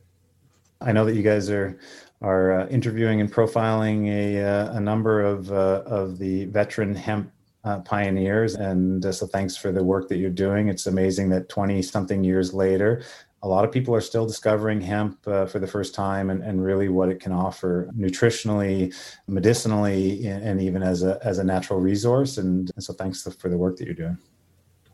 I 0.80 0.93
know 0.93 1.05
that 1.05 1.16
you 1.16 1.22
guys 1.22 1.51
are 1.51 1.78
are 2.22 2.61
uh, 2.61 2.66
interviewing 2.68 3.20
and 3.20 3.32
profiling 3.32 4.09
a 4.09 4.43
uh, 4.43 4.76
a 4.76 4.80
number 4.80 5.22
of 5.22 5.51
uh, 5.51 5.82
of 5.87 6.18
the 6.18 6.45
veteran 6.47 6.95
hemp 6.95 7.32
uh, 7.66 7.80
pioneers. 7.80 8.55
And 8.55 9.05
uh, 9.05 9.12
so 9.12 9.26
thanks 9.26 9.57
for 9.57 9.72
the 9.72 9.82
work 9.82 10.09
that 10.09 10.18
you're 10.18 10.30
doing. 10.30 10.68
It's 10.68 10.87
amazing 10.87 11.30
that 11.30 11.49
20 11.49 11.82
something 11.82 12.22
years 12.22 12.55
later, 12.55 13.03
a 13.43 13.49
lot 13.49 13.64
of 13.64 13.70
people 13.70 13.95
are 13.95 14.01
still 14.01 14.26
discovering 14.26 14.80
hemp 14.80 15.18
uh, 15.26 15.47
for 15.47 15.59
the 15.59 15.66
first 15.66 15.95
time 15.95 16.30
and, 16.30 16.43
and 16.43 16.64
really 16.64 16.89
what 16.89 17.09
it 17.11 17.20
can 17.20 17.32
offer 17.32 17.89
nutritionally, 17.97 18.95
medicinally, 19.28 20.26
and 20.26 20.61
even 20.61 20.82
as 20.82 21.03
a, 21.03 21.18
as 21.22 21.39
a 21.39 21.45
natural 21.45 21.78
resource. 21.78 22.39
And, 22.39 22.70
and 22.74 22.82
so 22.82 22.93
thanks 22.93 23.22
for 23.39 23.49
the 23.49 23.57
work 23.59 23.76
that 23.76 23.84
you're 23.84 23.95
doing. 23.95 24.18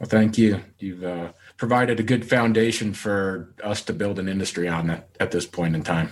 Well, 0.00 0.08
thank 0.08 0.36
you. 0.36 0.60
You've 0.80 1.04
uh, 1.04 1.32
provided 1.56 2.00
a 2.00 2.02
good 2.02 2.28
foundation 2.28 2.92
for 2.92 3.54
us 3.62 3.82
to 3.82 3.92
build 3.92 4.18
an 4.18 4.28
industry 4.28 4.68
on 4.68 4.90
at, 4.90 5.08
at 5.20 5.30
this 5.30 5.46
point 5.46 5.76
in 5.76 5.84
time. 5.84 6.10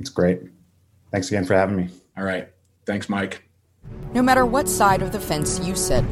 It's 0.00 0.10
great. 0.10 0.40
Thanks 1.12 1.28
again 1.28 1.44
for 1.44 1.54
having 1.54 1.76
me. 1.76 1.90
All 2.16 2.24
right. 2.24 2.48
Thanks, 2.86 3.08
Mike. 3.08 3.44
No 4.14 4.22
matter 4.22 4.46
what 4.46 4.68
side 4.68 5.02
of 5.02 5.12
the 5.12 5.20
fence 5.20 5.60
you 5.60 5.76
sit, 5.76 6.04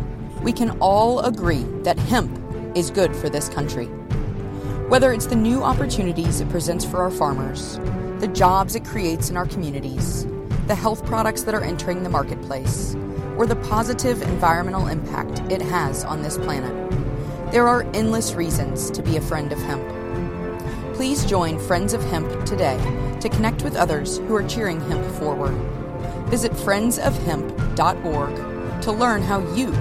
we 0.43 0.53
can 0.53 0.71
all 0.81 1.21
agree 1.21 1.65
that 1.83 1.99
hemp 1.99 2.39
is 2.77 2.91
good 2.91 3.17
for 3.17 3.31
this 3.31 3.49
country. 3.49 3.89
Whether 4.93 5.09
it's 5.15 5.25
the 5.25 5.37
new 5.37 5.63
opportunities 5.63 6.43
it 6.43 6.51
presents 6.51 6.85
for 6.85 7.01
our 7.01 7.11
farmers, 7.11 7.79
the 8.19 8.29
jobs 8.29 8.75
it 8.75 8.85
creates 8.85 9.31
in 9.31 9.39
our 9.39 9.47
communities, 9.47 10.27
the 10.67 10.75
health 10.75 11.07
products 11.07 11.45
that 11.45 11.55
are 11.55 11.65
entering 11.65 12.03
the 12.03 12.11
marketplace, 12.11 12.95
or 13.39 13.47
the 13.47 13.57
positive 13.57 14.21
environmental 14.21 14.89
impact 14.89 15.39
it 15.51 15.63
has 15.63 16.05
on 16.05 16.21
this 16.21 16.37
planet, 16.37 16.91
there 17.53 17.67
are 17.67 17.85
endless 17.95 18.35
reasons 18.35 18.91
to 18.91 19.03
be 19.03 19.17
a 19.17 19.23
friend 19.23 19.51
of 19.51 19.59
hemp. 19.61 19.83
Please 20.95 21.25
join 21.25 21.59
Friends 21.59 21.95
of 21.95 22.05
Hemp 22.11 22.45
today 22.45 22.77
to 23.23 23.31
connect 23.31 23.65
with 23.65 23.77
others 23.77 24.19
who 24.19 24.35
are 24.35 24.47
cheering 24.47 24.79
hemp 24.91 25.07
forward. 25.15 25.55
Visit 26.29 26.53
friendsofhemp.org 26.53 28.83
to 28.83 28.93
learn 28.93 29.23
how 29.23 29.39
you 29.55 29.73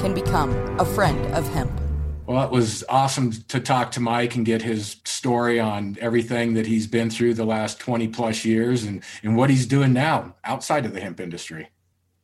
can 0.00 0.14
become 0.14 0.52
a 0.80 0.86
friend 0.86 1.20
of 1.34 1.46
hemp. 1.52 1.83
Well, 2.26 2.42
it 2.42 2.50
was 2.50 2.82
awesome 2.88 3.32
to 3.32 3.60
talk 3.60 3.90
to 3.92 4.00
Mike 4.00 4.34
and 4.34 4.46
get 4.46 4.62
his 4.62 4.96
story 5.04 5.60
on 5.60 5.98
everything 6.00 6.54
that 6.54 6.66
he's 6.66 6.86
been 6.86 7.10
through 7.10 7.34
the 7.34 7.44
last 7.44 7.78
20 7.80 8.08
plus 8.08 8.46
years 8.46 8.84
and, 8.84 9.02
and 9.22 9.36
what 9.36 9.50
he's 9.50 9.66
doing 9.66 9.92
now 9.92 10.34
outside 10.42 10.86
of 10.86 10.94
the 10.94 11.00
hemp 11.00 11.20
industry. 11.20 11.68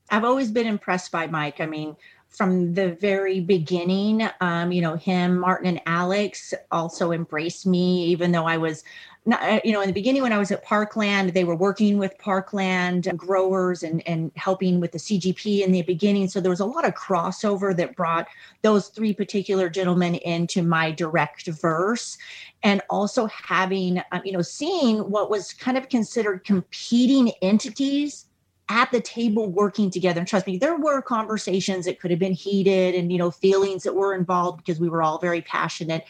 I've 0.08 0.24
always 0.24 0.50
been 0.50 0.66
impressed 0.66 1.12
by 1.12 1.26
Mike. 1.26 1.60
I 1.60 1.66
mean, 1.66 1.96
from 2.30 2.72
the 2.74 2.92
very 2.92 3.40
beginning. 3.40 4.28
Um, 4.40 4.72
you 4.72 4.80
know, 4.80 4.94
him, 4.94 5.38
Martin, 5.38 5.66
and 5.66 5.80
Alex 5.84 6.54
also 6.70 7.12
embraced 7.12 7.66
me, 7.66 8.04
even 8.06 8.32
though 8.32 8.46
I 8.46 8.56
was 8.56 8.84
not, 9.26 9.42
uh, 9.42 9.60
you 9.64 9.72
know, 9.72 9.82
in 9.82 9.86
the 9.86 9.92
beginning 9.92 10.22
when 10.22 10.32
I 10.32 10.38
was 10.38 10.50
at 10.50 10.64
Parkland, 10.64 11.34
they 11.34 11.44
were 11.44 11.54
working 11.54 11.98
with 11.98 12.16
Parkland 12.18 13.12
growers 13.16 13.82
and, 13.82 14.06
and 14.08 14.32
helping 14.34 14.80
with 14.80 14.92
the 14.92 14.98
CGP 14.98 15.62
in 15.62 15.72
the 15.72 15.82
beginning. 15.82 16.28
So 16.28 16.40
there 16.40 16.50
was 16.50 16.60
a 16.60 16.64
lot 16.64 16.86
of 16.86 16.94
crossover 16.94 17.76
that 17.76 17.96
brought 17.96 18.28
those 18.62 18.88
three 18.88 19.12
particular 19.12 19.68
gentlemen 19.68 20.14
into 20.16 20.62
my 20.62 20.90
direct 20.90 21.46
verse. 21.46 22.16
And 22.62 22.80
also 22.88 23.26
having, 23.26 24.02
um, 24.12 24.22
you 24.24 24.32
know, 24.32 24.42
seeing 24.42 24.98
what 24.98 25.30
was 25.30 25.52
kind 25.52 25.76
of 25.76 25.88
considered 25.88 26.44
competing 26.44 27.30
entities 27.42 28.26
at 28.70 28.90
the 28.92 29.00
table 29.00 29.48
working 29.48 29.90
together. 29.90 30.20
And 30.20 30.28
trust 30.28 30.46
me, 30.46 30.56
there 30.56 30.76
were 30.76 31.02
conversations 31.02 31.84
that 31.86 32.00
could 32.00 32.10
have 32.10 32.20
been 32.20 32.32
heated 32.32 32.94
and, 32.94 33.10
you 33.10 33.18
know, 33.18 33.30
feelings 33.30 33.82
that 33.82 33.94
were 33.94 34.14
involved 34.14 34.58
because 34.58 34.78
we 34.78 34.88
were 34.88 35.02
all 35.02 35.18
very 35.18 35.42
passionate 35.42 36.04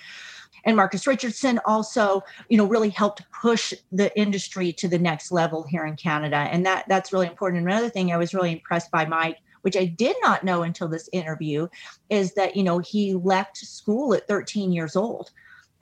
and 0.65 0.77
Marcus 0.77 1.07
Richardson 1.07 1.61
also, 1.65 2.23
you 2.49 2.57
know, 2.57 2.67
really 2.67 2.91
helped 2.91 3.23
push 3.33 3.73
the 3.93 4.17
industry 4.19 4.73
to 4.75 4.89
the 4.89 4.99
next 4.99 5.33
level 5.33 5.63
here 5.63 5.87
in 5.87 5.97
Canada. 5.97 6.37
And 6.37 6.65
that 6.67 6.87
that's 6.89 7.13
really 7.13 7.27
important. 7.27 7.63
Another 7.63 7.89
thing 7.89 8.13
I 8.13 8.17
was 8.17 8.35
really 8.35 8.53
impressed 8.53 8.91
by 8.91 9.05
Mike, 9.05 9.39
which 9.63 9.77
I 9.77 9.87
did 9.87 10.17
not 10.23 10.45
know 10.45 10.63
until 10.63 10.89
this 10.89 11.09
interview, 11.13 11.69
is 12.09 12.35
that, 12.35 12.57
you 12.57 12.63
know, 12.63 12.79
he 12.79 13.15
left 13.15 13.57
school 13.57 14.15
at 14.15 14.29
13 14.29 14.73
years 14.73 14.97
old. 14.97 15.31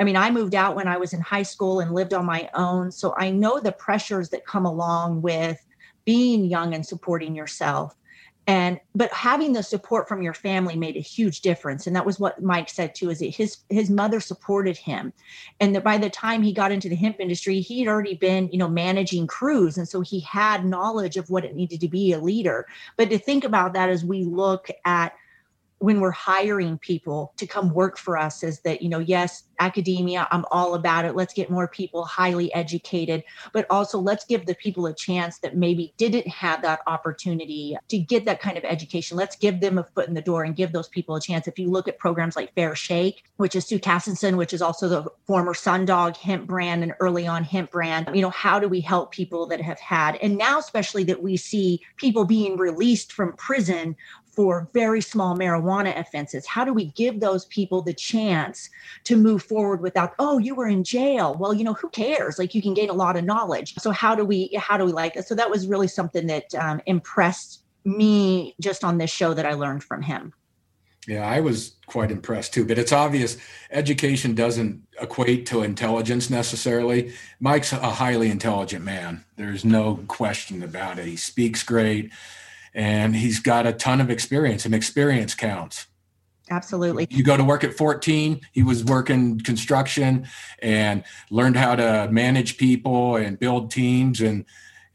I 0.00 0.04
mean, 0.04 0.16
I 0.16 0.30
moved 0.30 0.54
out 0.54 0.76
when 0.76 0.86
I 0.86 0.96
was 0.96 1.12
in 1.12 1.20
high 1.20 1.42
school 1.42 1.80
and 1.80 1.92
lived 1.92 2.14
on 2.14 2.24
my 2.24 2.48
own. 2.54 2.92
So 2.92 3.14
I 3.18 3.30
know 3.30 3.58
the 3.58 3.72
pressures 3.72 4.28
that 4.30 4.46
come 4.46 4.64
along 4.64 5.22
with 5.22 5.58
being 6.04 6.44
young 6.44 6.72
and 6.74 6.86
supporting 6.86 7.34
yourself 7.34 7.97
and 8.48 8.80
but 8.94 9.12
having 9.12 9.52
the 9.52 9.62
support 9.62 10.08
from 10.08 10.22
your 10.22 10.32
family 10.32 10.74
made 10.74 10.96
a 10.96 11.00
huge 11.00 11.42
difference. 11.42 11.86
And 11.86 11.94
that 11.94 12.06
was 12.06 12.18
what 12.18 12.42
mike 12.42 12.70
said 12.70 12.94
too 12.94 13.10
is 13.10 13.18
that 13.18 13.26
his 13.26 13.58
his 13.68 13.90
mother 13.90 14.20
supported 14.20 14.76
him. 14.76 15.12
And 15.60 15.74
that 15.76 15.84
by 15.84 15.98
the 15.98 16.08
time 16.08 16.42
he 16.42 16.52
got 16.54 16.72
into 16.72 16.88
the 16.88 16.96
hemp 16.96 17.20
industry 17.20 17.60
he 17.60 17.80
had 17.80 17.88
already 17.88 18.14
been 18.14 18.48
you 18.50 18.58
know 18.58 18.68
managing 18.68 19.26
crews. 19.26 19.76
And 19.76 19.86
so 19.86 20.00
he 20.00 20.20
had 20.20 20.64
knowledge 20.64 21.18
of 21.18 21.28
what 21.28 21.44
it 21.44 21.54
needed 21.54 21.80
to 21.82 21.88
be 21.88 22.12
a 22.12 22.18
leader. 22.18 22.66
But 22.96 23.10
to 23.10 23.18
think 23.18 23.44
about 23.44 23.74
that 23.74 23.90
as 23.90 24.02
we 24.02 24.24
look 24.24 24.68
at 24.86 25.12
when 25.78 26.00
we're 26.00 26.10
hiring 26.10 26.78
people 26.78 27.32
to 27.36 27.46
come 27.46 27.72
work 27.72 27.98
for 27.98 28.16
us 28.18 28.42
is 28.42 28.60
that 28.60 28.82
you 28.82 28.88
know 28.88 28.98
yes 28.98 29.44
academia 29.60 30.26
i'm 30.30 30.44
all 30.50 30.74
about 30.74 31.04
it. 31.04 31.16
Let's 31.16 31.34
get 31.34 31.50
more 31.50 31.68
people 31.68 32.04
highly 32.04 32.52
educated 32.54 33.24
but 33.52 33.66
also 33.70 33.98
let's 33.98 34.24
give 34.24 34.46
the 34.46 34.54
people 34.54 34.86
a 34.86 34.94
chance 34.94 35.38
that 35.40 35.56
maybe 35.56 35.92
didn't 35.96 36.28
have 36.28 36.62
that 36.62 36.80
opportunity 36.86 37.76
to 37.88 37.98
get 37.98 38.24
that 38.24 38.40
kind 38.40 38.56
of 38.56 38.64
education. 38.64 39.16
Let's 39.16 39.36
give 39.36 39.60
them 39.60 39.78
a 39.78 39.84
foot 39.84 40.08
in 40.08 40.14
the 40.14 40.22
door 40.22 40.44
and 40.44 40.54
give 40.54 40.72
those 40.72 40.88
people 40.88 41.16
a 41.16 41.20
chance. 41.20 41.48
If 41.48 41.58
you 41.58 41.70
look 41.70 41.88
at 41.88 41.98
programs 41.98 42.36
like 42.36 42.54
fair 42.54 42.74
shake 42.74 43.24
which 43.36 43.56
is 43.56 43.66
sue 43.66 43.78
cassinson 43.78 44.36
which 44.36 44.52
is 44.52 44.62
also 44.62 44.88
the 44.88 45.10
former 45.26 45.54
sundog 45.54 46.16
hemp 46.16 46.46
brand 46.46 46.82
and 46.82 46.94
early 47.00 47.26
on 47.26 47.44
hemp 47.44 47.70
brand 47.70 48.08
you 48.14 48.22
know 48.22 48.30
how 48.30 48.58
do 48.58 48.68
we 48.68 48.80
help 48.80 49.12
people 49.12 49.46
that 49.46 49.60
have 49.60 49.78
had? 49.78 50.16
And 50.16 50.36
now 50.36 50.58
especially 50.58 51.04
that 51.04 51.22
we 51.22 51.36
see 51.36 51.80
people 51.96 52.24
being 52.24 52.56
released 52.56 53.12
from 53.12 53.32
prison 53.34 53.96
for 54.38 54.70
very 54.72 55.00
small 55.00 55.36
marijuana 55.36 55.98
offenses? 55.98 56.46
How 56.46 56.64
do 56.64 56.72
we 56.72 56.92
give 56.92 57.18
those 57.18 57.46
people 57.46 57.82
the 57.82 57.92
chance 57.92 58.70
to 59.02 59.16
move 59.16 59.42
forward 59.42 59.80
without, 59.80 60.14
oh, 60.20 60.38
you 60.38 60.54
were 60.54 60.68
in 60.68 60.84
jail? 60.84 61.34
Well, 61.36 61.52
you 61.52 61.64
know, 61.64 61.72
who 61.72 61.88
cares? 61.88 62.38
Like 62.38 62.54
you 62.54 62.62
can 62.62 62.72
gain 62.72 62.88
a 62.88 62.92
lot 62.92 63.16
of 63.16 63.24
knowledge. 63.24 63.74
So 63.80 63.90
how 63.90 64.14
do 64.14 64.24
we, 64.24 64.56
how 64.56 64.76
do 64.76 64.84
we 64.84 64.92
like 64.92 65.14
that? 65.14 65.26
So 65.26 65.34
that 65.34 65.50
was 65.50 65.66
really 65.66 65.88
something 65.88 66.28
that 66.28 66.54
um, 66.54 66.80
impressed 66.86 67.64
me 67.84 68.54
just 68.60 68.84
on 68.84 68.98
this 68.98 69.10
show 69.10 69.34
that 69.34 69.44
I 69.44 69.54
learned 69.54 69.82
from 69.82 70.02
him. 70.02 70.32
Yeah, 71.08 71.26
I 71.26 71.40
was 71.40 71.74
quite 71.86 72.12
impressed 72.12 72.54
too. 72.54 72.64
But 72.64 72.78
it's 72.78 72.92
obvious 72.92 73.38
education 73.72 74.36
doesn't 74.36 74.84
equate 75.00 75.46
to 75.46 75.64
intelligence 75.64 76.30
necessarily. 76.30 77.12
Mike's 77.40 77.72
a 77.72 77.90
highly 77.90 78.30
intelligent 78.30 78.84
man. 78.84 79.24
There's 79.34 79.64
no 79.64 80.04
question 80.06 80.62
about 80.62 81.00
it. 81.00 81.06
He 81.06 81.16
speaks 81.16 81.64
great 81.64 82.12
and 82.78 83.16
he's 83.16 83.40
got 83.40 83.66
a 83.66 83.72
ton 83.72 84.00
of 84.00 84.08
experience 84.08 84.64
and 84.64 84.72
experience 84.72 85.34
counts. 85.34 85.88
Absolutely. 86.48 87.08
You 87.10 87.24
go 87.24 87.36
to 87.36 87.44
work 87.44 87.62
at 87.62 87.74
14 87.74 88.40
he 88.52 88.62
was 88.62 88.82
working 88.84 89.38
construction 89.40 90.26
and 90.62 91.04
learned 91.30 91.56
how 91.56 91.74
to 91.74 92.08
manage 92.10 92.56
people 92.56 93.16
and 93.16 93.38
build 93.38 93.70
teams 93.70 94.22
and 94.22 94.46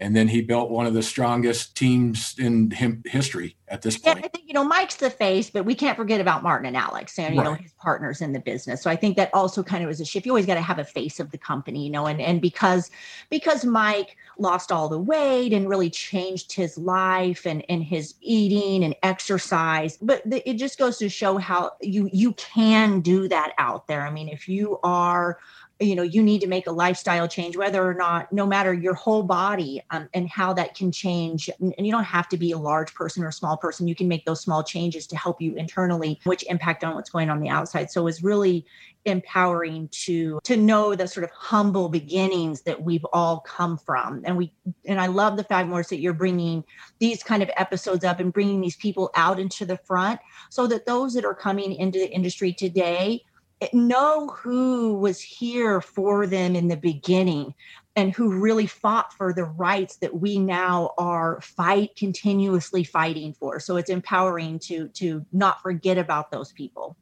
and 0.03 0.13
then 0.13 0.27
he 0.27 0.41
built 0.41 0.69
one 0.69 0.85
of 0.85 0.93
the 0.93 1.01
strongest 1.01 1.77
teams 1.77 2.35
in 2.37 2.69
him 2.71 3.01
history 3.05 3.55
at 3.69 3.81
this 3.81 3.97
point. 3.97 4.19
Yeah, 4.19 4.25
I 4.25 4.27
think 4.27 4.47
you 4.47 4.53
know 4.53 4.65
Mike's 4.65 4.97
the 4.97 5.09
face, 5.09 5.49
but 5.49 5.63
we 5.63 5.73
can't 5.73 5.95
forget 5.95 6.19
about 6.19 6.43
Martin 6.43 6.67
and 6.67 6.75
Alex 6.75 7.17
and 7.17 7.33
you 7.33 7.41
right. 7.41 7.45
know 7.45 7.53
his 7.53 7.71
partners 7.79 8.19
in 8.19 8.33
the 8.33 8.39
business. 8.41 8.83
So 8.83 8.89
I 8.91 8.97
think 8.97 9.15
that 9.15 9.29
also 9.33 9.63
kind 9.63 9.81
of 9.81 9.89
is 9.89 10.01
a 10.01 10.05
shift. 10.05 10.25
You 10.25 10.33
always 10.33 10.45
got 10.45 10.55
to 10.55 10.61
have 10.61 10.77
a 10.77 10.83
face 10.83 11.21
of 11.21 11.31
the 11.31 11.37
company, 11.37 11.85
you 11.85 11.89
know, 11.89 12.05
and 12.05 12.19
and 12.19 12.41
because 12.41 12.91
because 13.29 13.63
Mike 13.63 14.17
lost 14.37 14.73
all 14.73 14.89
the 14.89 14.99
weight 14.99 15.53
and 15.53 15.69
really 15.69 15.89
changed 15.89 16.51
his 16.51 16.77
life 16.77 17.47
and 17.47 17.63
and 17.69 17.81
his 17.81 18.15
eating 18.19 18.83
and 18.83 18.95
exercise, 19.03 19.97
but 20.01 20.21
the, 20.29 20.47
it 20.47 20.55
just 20.55 20.77
goes 20.77 20.97
to 20.97 21.07
show 21.07 21.37
how 21.37 21.71
you 21.81 22.09
you 22.11 22.33
can 22.33 22.99
do 22.99 23.29
that 23.29 23.53
out 23.57 23.87
there. 23.87 24.01
I 24.01 24.11
mean, 24.11 24.27
if 24.27 24.49
you 24.49 24.79
are 24.83 25.39
you 25.79 25.95
know 25.95 26.03
you 26.03 26.21
need 26.21 26.41
to 26.41 26.47
make 26.47 26.67
a 26.67 26.71
lifestyle 26.71 27.27
change 27.27 27.57
whether 27.57 27.83
or 27.83 27.93
not 27.93 28.31
no 28.31 28.45
matter 28.45 28.73
your 28.73 28.93
whole 28.93 29.23
body 29.23 29.81
um, 29.89 30.07
and 30.13 30.29
how 30.29 30.53
that 30.53 30.75
can 30.75 30.91
change 30.91 31.49
and 31.59 31.85
you 31.85 31.91
don't 31.91 32.03
have 32.03 32.29
to 32.29 32.37
be 32.37 32.51
a 32.51 32.57
large 32.57 32.93
person 32.93 33.23
or 33.23 33.29
a 33.29 33.33
small 33.33 33.57
person. 33.57 33.87
You 33.87 33.95
can 33.95 34.07
make 34.07 34.25
those 34.25 34.41
small 34.41 34.63
changes 34.63 35.07
to 35.07 35.17
help 35.17 35.41
you 35.41 35.55
internally 35.55 36.19
which 36.23 36.43
impact 36.43 36.83
on 36.83 36.95
what's 36.95 37.09
going 37.09 37.29
on 37.29 37.39
the 37.39 37.49
outside. 37.49 37.89
So 37.91 38.07
it's 38.07 38.23
really 38.23 38.65
empowering 39.05 39.89
to 39.91 40.39
to 40.43 40.55
know 40.55 40.95
the 40.95 41.07
sort 41.07 41.23
of 41.23 41.31
humble 41.31 41.89
beginnings 41.89 42.61
that 42.61 42.81
we've 42.81 43.05
all 43.11 43.39
come 43.41 43.77
from. 43.77 44.21
And 44.25 44.37
we 44.37 44.51
and 44.85 44.99
i 44.99 45.07
love 45.07 45.37
the 45.37 45.43
fact 45.43 45.67
Morris 45.67 45.89
that 45.89 45.99
you're 45.99 46.13
bringing 46.13 46.63
these 46.99 47.23
kind 47.23 47.43
of 47.43 47.49
episodes 47.57 48.03
up 48.03 48.19
and 48.19 48.31
bringing 48.31 48.61
these 48.61 48.77
people 48.77 49.11
out 49.15 49.39
into 49.39 49.65
the 49.65 49.77
front 49.77 50.19
so 50.49 50.67
that 50.67 50.85
those 50.85 51.13
that 51.13 51.25
are 51.25 51.35
coming 51.35 51.73
into 51.73 51.99
the 51.99 52.09
industry 52.09 52.53
today 52.53 53.23
know 53.73 54.27
who 54.29 54.95
was 54.95 55.21
here 55.21 55.79
for 55.79 56.25
them 56.25 56.55
in 56.55 56.67
the 56.67 56.77
beginning 56.77 57.53
and 57.95 58.13
who 58.13 58.39
really 58.39 58.65
fought 58.65 59.13
for 59.13 59.33
the 59.33 59.43
rights 59.43 59.97
that 59.97 60.15
we 60.19 60.39
now 60.39 60.91
are 60.97 61.39
fight 61.41 61.95
continuously 61.95 62.83
fighting 62.83 63.33
for. 63.33 63.59
So 63.59 63.77
it's 63.77 63.89
empowering 63.89 64.59
to 64.59 64.87
to 64.89 65.25
not 65.31 65.61
forget 65.61 65.97
about 65.97 66.31
those 66.31 66.51
people. 66.51 66.97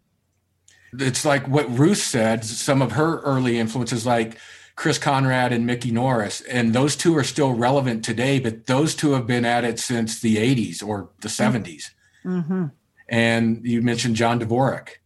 It's 0.94 1.24
like 1.24 1.48
what 1.48 1.78
ruth 1.78 2.00
said 2.00 2.44
some 2.44 2.82
of 2.82 2.94
her 2.94 3.20
early 3.22 3.58
influences 3.58 4.06
like 4.06 4.38
chris 4.76 4.98
conrad 4.98 5.52
and 5.52 5.66
mikki 5.66 5.92
norris 5.92 6.42
and 6.42 6.74
those 6.74 6.96
two 6.96 7.16
are 7.16 7.24
still 7.24 7.54
relevant 7.54 8.04
today 8.04 8.40
but 8.40 8.66
those 8.68 8.96
two 8.96 9.12
have 9.12 9.28
been 9.28 9.46
at 9.46 9.64
it 9.64 9.80
since 9.80 10.20
the 10.22 10.38
80s 10.38 10.86
or 10.86 11.10
the 11.20 11.28
70s 11.28 11.92
mm-hmm. 12.26 12.66
and 13.10 13.66
you 13.66 13.82
mentioned 13.82 14.16
john 14.16 14.40
dvorak 14.40 15.01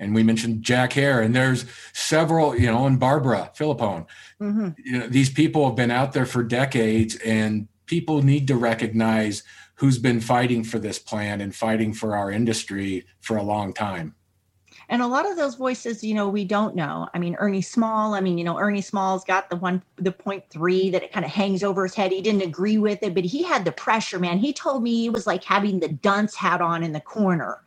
and 0.00 0.14
we 0.14 0.22
mentioned 0.22 0.62
Jack 0.62 0.94
Herer, 0.94 1.20
and 1.20 1.36
there's 1.36 1.66
several, 1.92 2.58
you 2.58 2.66
know, 2.66 2.86
and 2.86 2.98
Barbara 2.98 3.52
Filippone. 3.56 4.06
Mm-hmm. 4.40 4.70
You 4.82 4.98
know, 4.98 5.06
these 5.06 5.30
people 5.30 5.66
have 5.66 5.76
been 5.76 5.90
out 5.90 6.14
there 6.14 6.26
for 6.26 6.42
decades, 6.42 7.16
and 7.16 7.68
people 7.86 8.22
need 8.22 8.48
to 8.48 8.56
recognize 8.56 9.44
who's 9.74 9.98
been 9.98 10.20
fighting 10.20 10.64
for 10.64 10.78
this 10.78 10.98
plan 10.98 11.40
and 11.40 11.54
fighting 11.54 11.92
for 11.92 12.16
our 12.16 12.30
industry 12.30 13.04
for 13.20 13.36
a 13.36 13.42
long 13.42 13.72
time. 13.72 14.14
And 14.88 15.02
a 15.02 15.06
lot 15.06 15.30
of 15.30 15.36
those 15.36 15.54
voices, 15.54 16.02
you 16.02 16.14
know, 16.14 16.28
we 16.28 16.44
don't 16.44 16.74
know. 16.74 17.08
I 17.14 17.18
mean, 17.18 17.36
Ernie 17.36 17.62
Small, 17.62 18.14
I 18.14 18.20
mean, 18.20 18.38
you 18.38 18.44
know, 18.44 18.58
Ernie 18.58 18.80
Small's 18.80 19.22
got 19.22 19.48
the 19.48 19.56
one, 19.56 19.82
the 19.96 20.10
point 20.10 20.44
three 20.50 20.90
that 20.90 21.04
it 21.04 21.12
kind 21.12 21.24
of 21.24 21.30
hangs 21.30 21.62
over 21.62 21.84
his 21.84 21.94
head. 21.94 22.10
He 22.10 22.20
didn't 22.20 22.42
agree 22.42 22.76
with 22.76 23.02
it, 23.02 23.14
but 23.14 23.24
he 23.24 23.44
had 23.44 23.64
the 23.64 23.70
pressure, 23.70 24.18
man. 24.18 24.38
He 24.38 24.52
told 24.52 24.82
me 24.82 25.02
he 25.02 25.10
was 25.10 25.28
like 25.28 25.44
having 25.44 25.78
the 25.78 25.88
dunce 25.88 26.34
hat 26.34 26.60
on 26.60 26.82
in 26.82 26.92
the 26.92 27.00
corner 27.00 27.60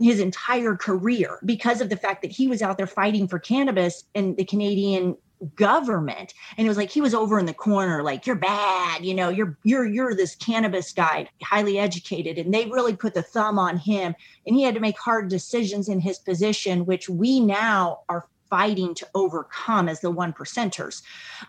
his 0.00 0.20
entire 0.20 0.76
career 0.76 1.38
because 1.44 1.80
of 1.80 1.88
the 1.88 1.96
fact 1.96 2.22
that 2.22 2.30
he 2.30 2.48
was 2.48 2.62
out 2.62 2.76
there 2.76 2.86
fighting 2.86 3.26
for 3.26 3.38
cannabis 3.38 4.04
and 4.14 4.36
the 4.36 4.44
Canadian 4.44 5.16
government. 5.54 6.34
And 6.56 6.66
it 6.66 6.68
was 6.68 6.76
like 6.76 6.90
he 6.90 7.00
was 7.00 7.14
over 7.14 7.38
in 7.38 7.46
the 7.46 7.54
corner 7.54 8.02
like 8.02 8.26
you're 8.26 8.36
bad 8.36 9.04
you 9.04 9.14
know 9.14 9.28
you're 9.28 9.56
you're 9.62 9.86
you're 9.86 10.14
this 10.14 10.34
cannabis 10.34 10.92
guy 10.92 11.28
highly 11.42 11.78
educated. 11.78 12.38
And 12.38 12.52
they 12.52 12.66
really 12.66 12.96
put 12.96 13.14
the 13.14 13.22
thumb 13.22 13.58
on 13.58 13.76
him. 13.76 14.14
And 14.46 14.56
he 14.56 14.62
had 14.62 14.74
to 14.74 14.80
make 14.80 14.98
hard 14.98 15.28
decisions 15.28 15.88
in 15.88 16.00
his 16.00 16.18
position 16.18 16.86
which 16.86 17.08
we 17.08 17.40
now 17.40 18.00
are 18.08 18.26
fighting 18.50 18.94
to 18.94 19.06
overcome 19.14 19.88
as 19.88 20.00
the 20.00 20.10
one 20.10 20.32
percenters. 20.32 21.02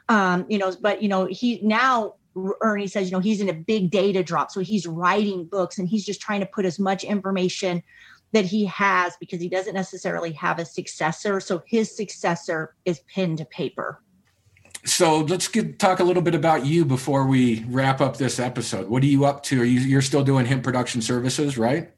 Um 0.08 0.46
you 0.50 0.60
know 0.60 0.74
but 0.80 1.02
you 1.02 1.10
know 1.10 1.26
he 1.26 1.60
now 1.64 2.16
Ernie 2.62 2.88
says, 2.88 3.10
you 3.10 3.18
know, 3.18 3.20
he's 3.20 3.42
in 3.42 3.50
a 3.50 3.54
big 3.54 3.90
data 3.90 4.24
drop. 4.24 4.52
So 4.52 4.62
he's 4.62 4.86
writing 4.86 5.46
books 5.46 5.80
and 5.80 5.90
he's 5.90 6.06
just 6.06 6.22
trying 6.22 6.40
to 6.40 6.46
put 6.46 6.64
as 6.64 6.80
much 6.80 7.04
information 7.04 7.84
that 8.32 8.46
he 8.46 8.66
has 8.66 9.16
because 9.20 9.42
he 9.42 9.50
doesn't 9.50 9.74
necessarily 9.74 10.32
have 10.34 10.60
a 10.60 10.66
successor. 10.66 11.40
So 11.40 11.64
his 11.66 11.96
successor 11.96 12.76
is 12.86 13.02
pen 13.14 13.36
to 13.38 13.46
paper. 13.46 14.02
So 14.86 15.20
let's 15.22 15.48
get, 15.48 15.78
talk 15.78 16.00
a 16.00 16.04
little 16.04 16.22
bit 16.22 16.36
about 16.36 16.66
you 16.66 16.86
before 16.86 17.26
we 17.26 17.66
wrap 17.68 18.00
up 18.00 18.18
this 18.18 18.40
episode. 18.40 18.88
What 18.88 19.04
are 19.04 19.08
you 19.08 19.26
up 19.26 19.44
to? 19.44 19.62
Are 19.62 19.66
you 19.66 19.82
you're 19.82 20.02
still 20.02 20.24
doing 20.24 20.46
hemp 20.46 20.64
production 20.64 21.02
services, 21.02 21.58
right? 21.58 21.92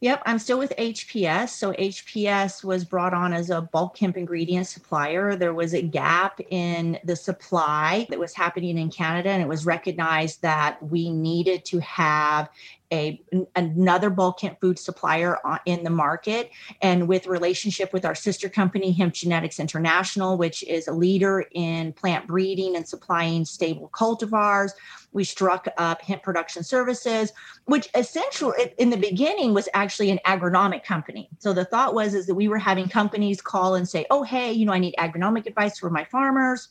Yep, 0.00 0.22
I'm 0.26 0.38
still 0.38 0.58
with 0.58 0.74
HPS. 0.76 1.50
So 1.50 1.72
HPS 1.72 2.62
was 2.62 2.84
brought 2.84 3.14
on 3.14 3.32
as 3.32 3.50
a 3.50 3.62
bulk 3.62 3.96
hemp 3.96 4.16
ingredient 4.16 4.66
supplier. 4.66 5.36
There 5.36 5.54
was 5.54 5.74
a 5.74 5.82
gap 5.82 6.40
in 6.50 6.98
the 7.04 7.16
supply 7.16 8.06
that 8.10 8.18
was 8.18 8.34
happening 8.34 8.78
in 8.78 8.90
Canada, 8.90 9.30
and 9.30 9.42
it 9.42 9.48
was 9.48 9.64
recognized 9.64 10.42
that 10.42 10.82
we 10.82 11.10
needed 11.10 11.64
to 11.66 11.80
have 11.80 12.50
a 12.92 13.20
another 13.54 14.10
bulk 14.10 14.40
hemp 14.40 14.60
food 14.60 14.78
supplier 14.78 15.38
in 15.66 15.84
the 15.84 15.90
market. 15.90 16.50
And 16.82 17.08
with 17.08 17.26
relationship 17.26 17.92
with 17.92 18.04
our 18.04 18.14
sister 18.14 18.48
company 18.48 18.92
hemp 18.92 19.14
genetics 19.14 19.58
international 19.60 20.36
which 20.38 20.62
is 20.64 20.88
a 20.88 20.92
leader 20.92 21.44
in 21.52 21.92
plant 21.92 22.26
breeding 22.26 22.76
and 22.76 22.86
supplying 22.86 23.44
stable 23.44 23.90
cultivars 23.92 24.72
we 25.12 25.24
struck 25.24 25.66
up 25.78 26.02
hemp 26.02 26.22
production 26.22 26.62
services 26.62 27.32
which 27.64 27.88
essentially 27.94 28.74
in 28.78 28.90
the 28.90 28.96
beginning 28.96 29.54
was 29.54 29.68
actually 29.74 30.10
an 30.10 30.20
agronomic 30.26 30.84
company. 30.84 31.28
So 31.38 31.52
the 31.52 31.64
thought 31.64 31.94
was 31.94 32.14
is 32.14 32.26
that 32.26 32.34
we 32.34 32.48
were 32.48 32.58
having 32.58 32.88
companies 32.88 33.40
call 33.40 33.74
and 33.74 33.88
say 33.88 34.06
oh 34.10 34.22
hey 34.22 34.52
you 34.52 34.66
know 34.66 34.72
i 34.72 34.78
need 34.78 34.94
agronomic 34.98 35.46
advice 35.46 35.78
for 35.78 35.90
my 35.90 36.04
farmers 36.04 36.68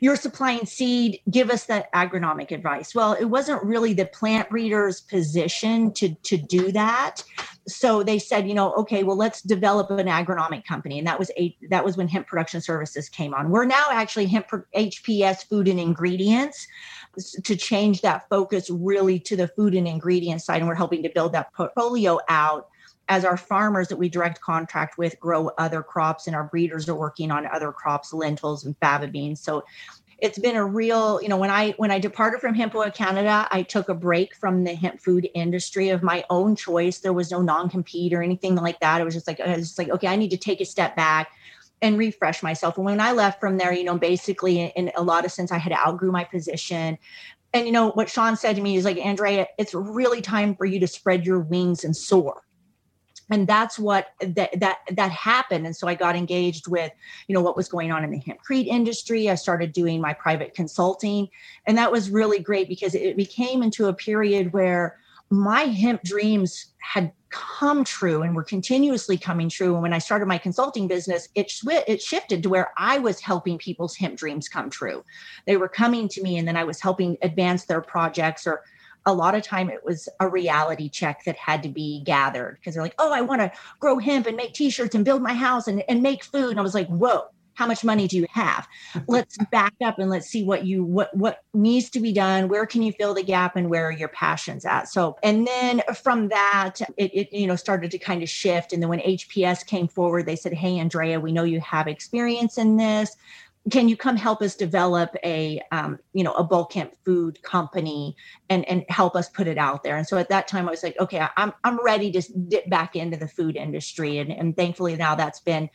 you're 0.00 0.16
supplying 0.16 0.64
seed 0.64 1.20
give 1.30 1.50
us 1.50 1.64
that 1.66 1.92
agronomic 1.92 2.50
advice. 2.50 2.94
Well 2.94 3.14
it 3.14 3.26
wasn't 3.26 3.62
really 3.62 3.92
the 3.92 4.06
plant 4.06 4.48
breeder's 4.50 5.00
position 5.00 5.92
to 5.94 6.14
to 6.14 6.36
do 6.36 6.72
that. 6.72 7.22
So 7.66 8.02
they 8.02 8.18
said 8.18 8.48
you 8.48 8.54
know 8.54 8.72
okay 8.74 9.02
well 9.02 9.16
let's 9.16 9.42
develop 9.42 9.90
an 9.90 10.06
agronomic 10.06 10.64
company. 10.64 10.98
And 10.98 11.06
that 11.06 11.18
was 11.18 11.30
a 11.36 11.56
that 11.70 11.84
was 11.84 11.96
when 11.96 12.08
hemp 12.08 12.26
production 12.26 12.60
services 12.60 13.08
came 13.08 13.34
on. 13.34 13.50
We're 13.50 13.64
now 13.64 13.86
actually 13.90 14.26
hemp 14.26 14.48
hps 14.48 15.48
food 15.48 15.68
and 15.68 15.80
ingredients 15.80 16.66
to 17.44 17.56
change 17.56 18.00
that 18.02 18.28
focus 18.28 18.70
really 18.70 19.18
to 19.18 19.36
the 19.36 19.48
food 19.48 19.74
and 19.74 19.88
ingredient 19.88 20.42
side. 20.42 20.58
And 20.58 20.68
we're 20.68 20.74
helping 20.74 21.02
to 21.02 21.08
build 21.08 21.32
that 21.32 21.52
portfolio 21.52 22.20
out 22.28 22.68
as 23.08 23.24
our 23.24 23.36
farmers 23.36 23.88
that 23.88 23.96
we 23.96 24.08
direct 24.08 24.40
contract 24.40 24.98
with 24.98 25.18
grow 25.18 25.48
other 25.58 25.82
crops 25.82 26.26
and 26.26 26.36
our 26.36 26.44
breeders 26.44 26.88
are 26.88 26.94
working 26.94 27.30
on 27.30 27.46
other 27.46 27.72
crops 27.72 28.12
lentils 28.12 28.64
and 28.64 28.78
faba 28.80 29.10
beans. 29.10 29.40
So 29.40 29.64
it's 30.18 30.38
been 30.38 30.56
a 30.56 30.64
real 30.64 31.22
you 31.22 31.28
know 31.28 31.36
when 31.36 31.50
i 31.50 31.70
when 31.76 31.90
i 31.90 31.98
departed 31.98 32.40
from 32.40 32.52
hemp 32.52 32.74
canada 32.94 33.46
i 33.52 33.62
took 33.62 33.88
a 33.88 33.94
break 33.94 34.34
from 34.34 34.64
the 34.64 34.74
hemp 34.74 35.00
food 35.00 35.28
industry 35.34 35.90
of 35.90 36.02
my 36.02 36.24
own 36.28 36.56
choice. 36.56 36.98
There 36.98 37.12
was 37.12 37.30
no 37.30 37.40
non-compete 37.40 38.12
or 38.12 38.22
anything 38.22 38.56
like 38.56 38.80
that. 38.80 39.00
It 39.00 39.04
was 39.04 39.14
just 39.14 39.26
like 39.26 39.40
i 39.40 39.56
was 39.56 39.68
just 39.68 39.78
like 39.78 39.90
okay 39.90 40.08
i 40.08 40.16
need 40.16 40.30
to 40.30 40.36
take 40.36 40.60
a 40.60 40.64
step 40.64 40.96
back 40.96 41.30
and 41.80 41.96
refresh 41.96 42.42
myself. 42.42 42.76
And 42.76 42.84
when 42.84 43.00
i 43.00 43.12
left 43.12 43.40
from 43.40 43.58
there 43.58 43.72
you 43.72 43.84
know 43.84 43.96
basically 43.96 44.60
in 44.60 44.90
a 44.96 45.02
lot 45.02 45.24
of 45.24 45.32
sense 45.32 45.52
i 45.52 45.58
had 45.58 45.72
outgrew 45.72 46.12
my 46.12 46.24
position. 46.24 46.98
And 47.54 47.64
you 47.64 47.72
know 47.72 47.90
what 47.90 48.10
shaun 48.10 48.36
said 48.36 48.56
to 48.56 48.62
me 48.62 48.76
is 48.76 48.84
like 48.84 48.98
anndrea 48.98 49.46
it's 49.56 49.72
really 49.72 50.20
time 50.20 50.54
for 50.56 50.66
you 50.66 50.80
to 50.80 50.86
spread 50.86 51.24
your 51.24 51.38
wings 51.38 51.84
and 51.84 51.96
soar 51.96 52.42
and 53.30 53.46
that's 53.46 53.78
what 53.78 54.08
that 54.20 54.58
that 54.58 54.78
that 54.90 55.10
happened. 55.10 55.66
And 55.66 55.76
so 55.76 55.86
i 55.86 55.94
got 55.94 56.16
engaged 56.16 56.68
with 56.68 56.92
you 57.26 57.34
know 57.34 57.40
what 57.40 57.56
was 57.56 57.68
going 57.68 57.92
on 57.92 58.04
in 58.04 58.10
the 58.10 58.20
hempcrete 58.20 58.66
industry. 58.66 59.28
I 59.28 59.34
started 59.34 59.72
doing 59.72 60.00
my 60.00 60.12
private 60.12 60.54
consulting. 60.54 61.28
And 61.66 61.76
that 61.78 61.92
was 61.92 62.10
really 62.10 62.38
great 62.38 62.68
because 62.68 62.94
it 62.94 63.16
became 63.16 63.62
into 63.62 63.86
a 63.86 63.94
period 63.94 64.52
where 64.52 64.98
my 65.30 65.62
hemp 65.62 66.02
dreams 66.04 66.66
had 66.78 67.12
come 67.28 67.84
true 67.84 68.22
and 68.22 68.34
were 68.34 68.42
continuously 68.42 69.18
coming 69.18 69.50
true. 69.50 69.74
And 69.74 69.82
when 69.82 69.92
i 69.92 69.98
started 69.98 70.26
my 70.26 70.38
consulting 70.38 70.88
business 70.88 71.28
it 71.34 71.50
sw- 71.50 71.84
it 71.86 72.00
shifted 72.00 72.42
to 72.42 72.48
where 72.48 72.72
i 72.78 72.98
was 72.98 73.20
helping 73.20 73.58
people's 73.58 73.96
hemp 73.96 74.16
dreams 74.16 74.48
come 74.48 74.70
true. 74.70 75.04
They 75.46 75.58
were 75.58 75.68
coming 75.68 76.08
to 76.08 76.22
me 76.22 76.38
and 76.38 76.48
then 76.48 76.56
i 76.56 76.64
was 76.64 76.80
helping 76.80 77.18
advance 77.20 77.66
their 77.66 77.82
projects 77.82 78.46
or 78.46 78.62
a 79.08 79.12
lot 79.12 79.34
of 79.34 79.42
time 79.42 79.70
it 79.70 79.84
was 79.84 80.06
a 80.20 80.28
reality 80.28 80.88
check 80.90 81.24
that 81.24 81.36
had 81.36 81.62
to 81.62 81.68
be 81.70 82.02
gathered 82.04 82.58
because 82.60 82.74
they're 82.74 82.82
like, 82.82 82.94
oh, 82.98 83.12
I 83.12 83.22
want 83.22 83.40
to 83.40 83.50
grow 83.80 83.98
hemp 83.98 84.26
and 84.26 84.36
make 84.36 84.52
t-shirts 84.52 84.94
and 84.94 85.04
build 85.04 85.22
my 85.22 85.32
house 85.32 85.66
and, 85.66 85.82
and 85.88 86.02
make 86.02 86.22
food. 86.22 86.50
And 86.50 86.60
I 86.60 86.62
was 86.62 86.74
like, 86.74 86.88
whoa, 86.88 87.24
how 87.54 87.66
much 87.66 87.82
money 87.82 88.06
do 88.06 88.18
you 88.18 88.26
have? 88.30 88.68
let's 89.08 89.38
back 89.50 89.72
up 89.82 89.98
and 89.98 90.10
let's 90.10 90.28
see 90.28 90.44
what 90.44 90.66
you 90.66 90.84
what 90.84 91.12
what 91.16 91.42
needs 91.54 91.88
to 91.90 92.00
be 92.00 92.12
done. 92.12 92.48
Where 92.48 92.66
can 92.66 92.82
you 92.82 92.92
fill 92.92 93.14
the 93.14 93.22
gap 93.22 93.56
and 93.56 93.70
where 93.70 93.86
are 93.86 93.92
your 93.92 94.08
passions 94.08 94.66
at? 94.66 94.88
So 94.88 95.16
and 95.22 95.46
then 95.46 95.80
from 96.02 96.28
that, 96.28 96.74
it, 96.98 97.10
it 97.14 97.32
you 97.32 97.46
know 97.46 97.56
started 97.56 97.90
to 97.92 97.98
kind 97.98 98.22
of 98.22 98.28
shift. 98.28 98.74
And 98.74 98.82
then 98.82 98.90
when 98.90 99.00
HPS 99.00 99.66
came 99.66 99.88
forward, 99.88 100.26
they 100.26 100.36
said, 100.36 100.52
Hey 100.52 100.74
Anndrea, 100.74 101.20
we 101.20 101.32
know 101.32 101.44
you 101.44 101.60
have 101.60 101.88
experience 101.88 102.58
in 102.58 102.76
this 102.76 103.16
can 103.70 103.88
you 103.88 103.96
come 103.96 104.16
help 104.16 104.40
us 104.42 104.54
develop 104.54 105.14
a 105.24 105.60
um, 105.72 105.98
you 106.12 106.22
know 106.22 106.32
a 106.34 106.44
bulk 106.44 106.72
hemp 106.72 106.94
food 107.04 107.42
company 107.42 108.16
and 108.48 108.64
and 108.68 108.84
help 108.88 109.16
us 109.16 109.28
put 109.28 109.46
it 109.46 109.58
out 109.58 109.82
there? 109.82 109.96
And 109.96 110.06
so 110.06 110.16
at 110.16 110.28
that 110.28 110.48
time 110.48 110.68
i 110.68 110.70
was 110.70 110.82
like 110.82 110.98
okay 111.00 111.26
i'm 111.36 111.52
i'm 111.64 111.82
ready 111.84 112.10
to 112.12 112.22
dip 112.48 112.68
back 112.70 112.96
into 112.96 113.16
the 113.16 113.28
food 113.28 113.56
industry. 113.56 114.18
And, 114.18 114.30
and 114.30 114.56
thankfully 114.56 114.96
now 114.96 115.14
that's 115.14 115.40
been 115.40 115.68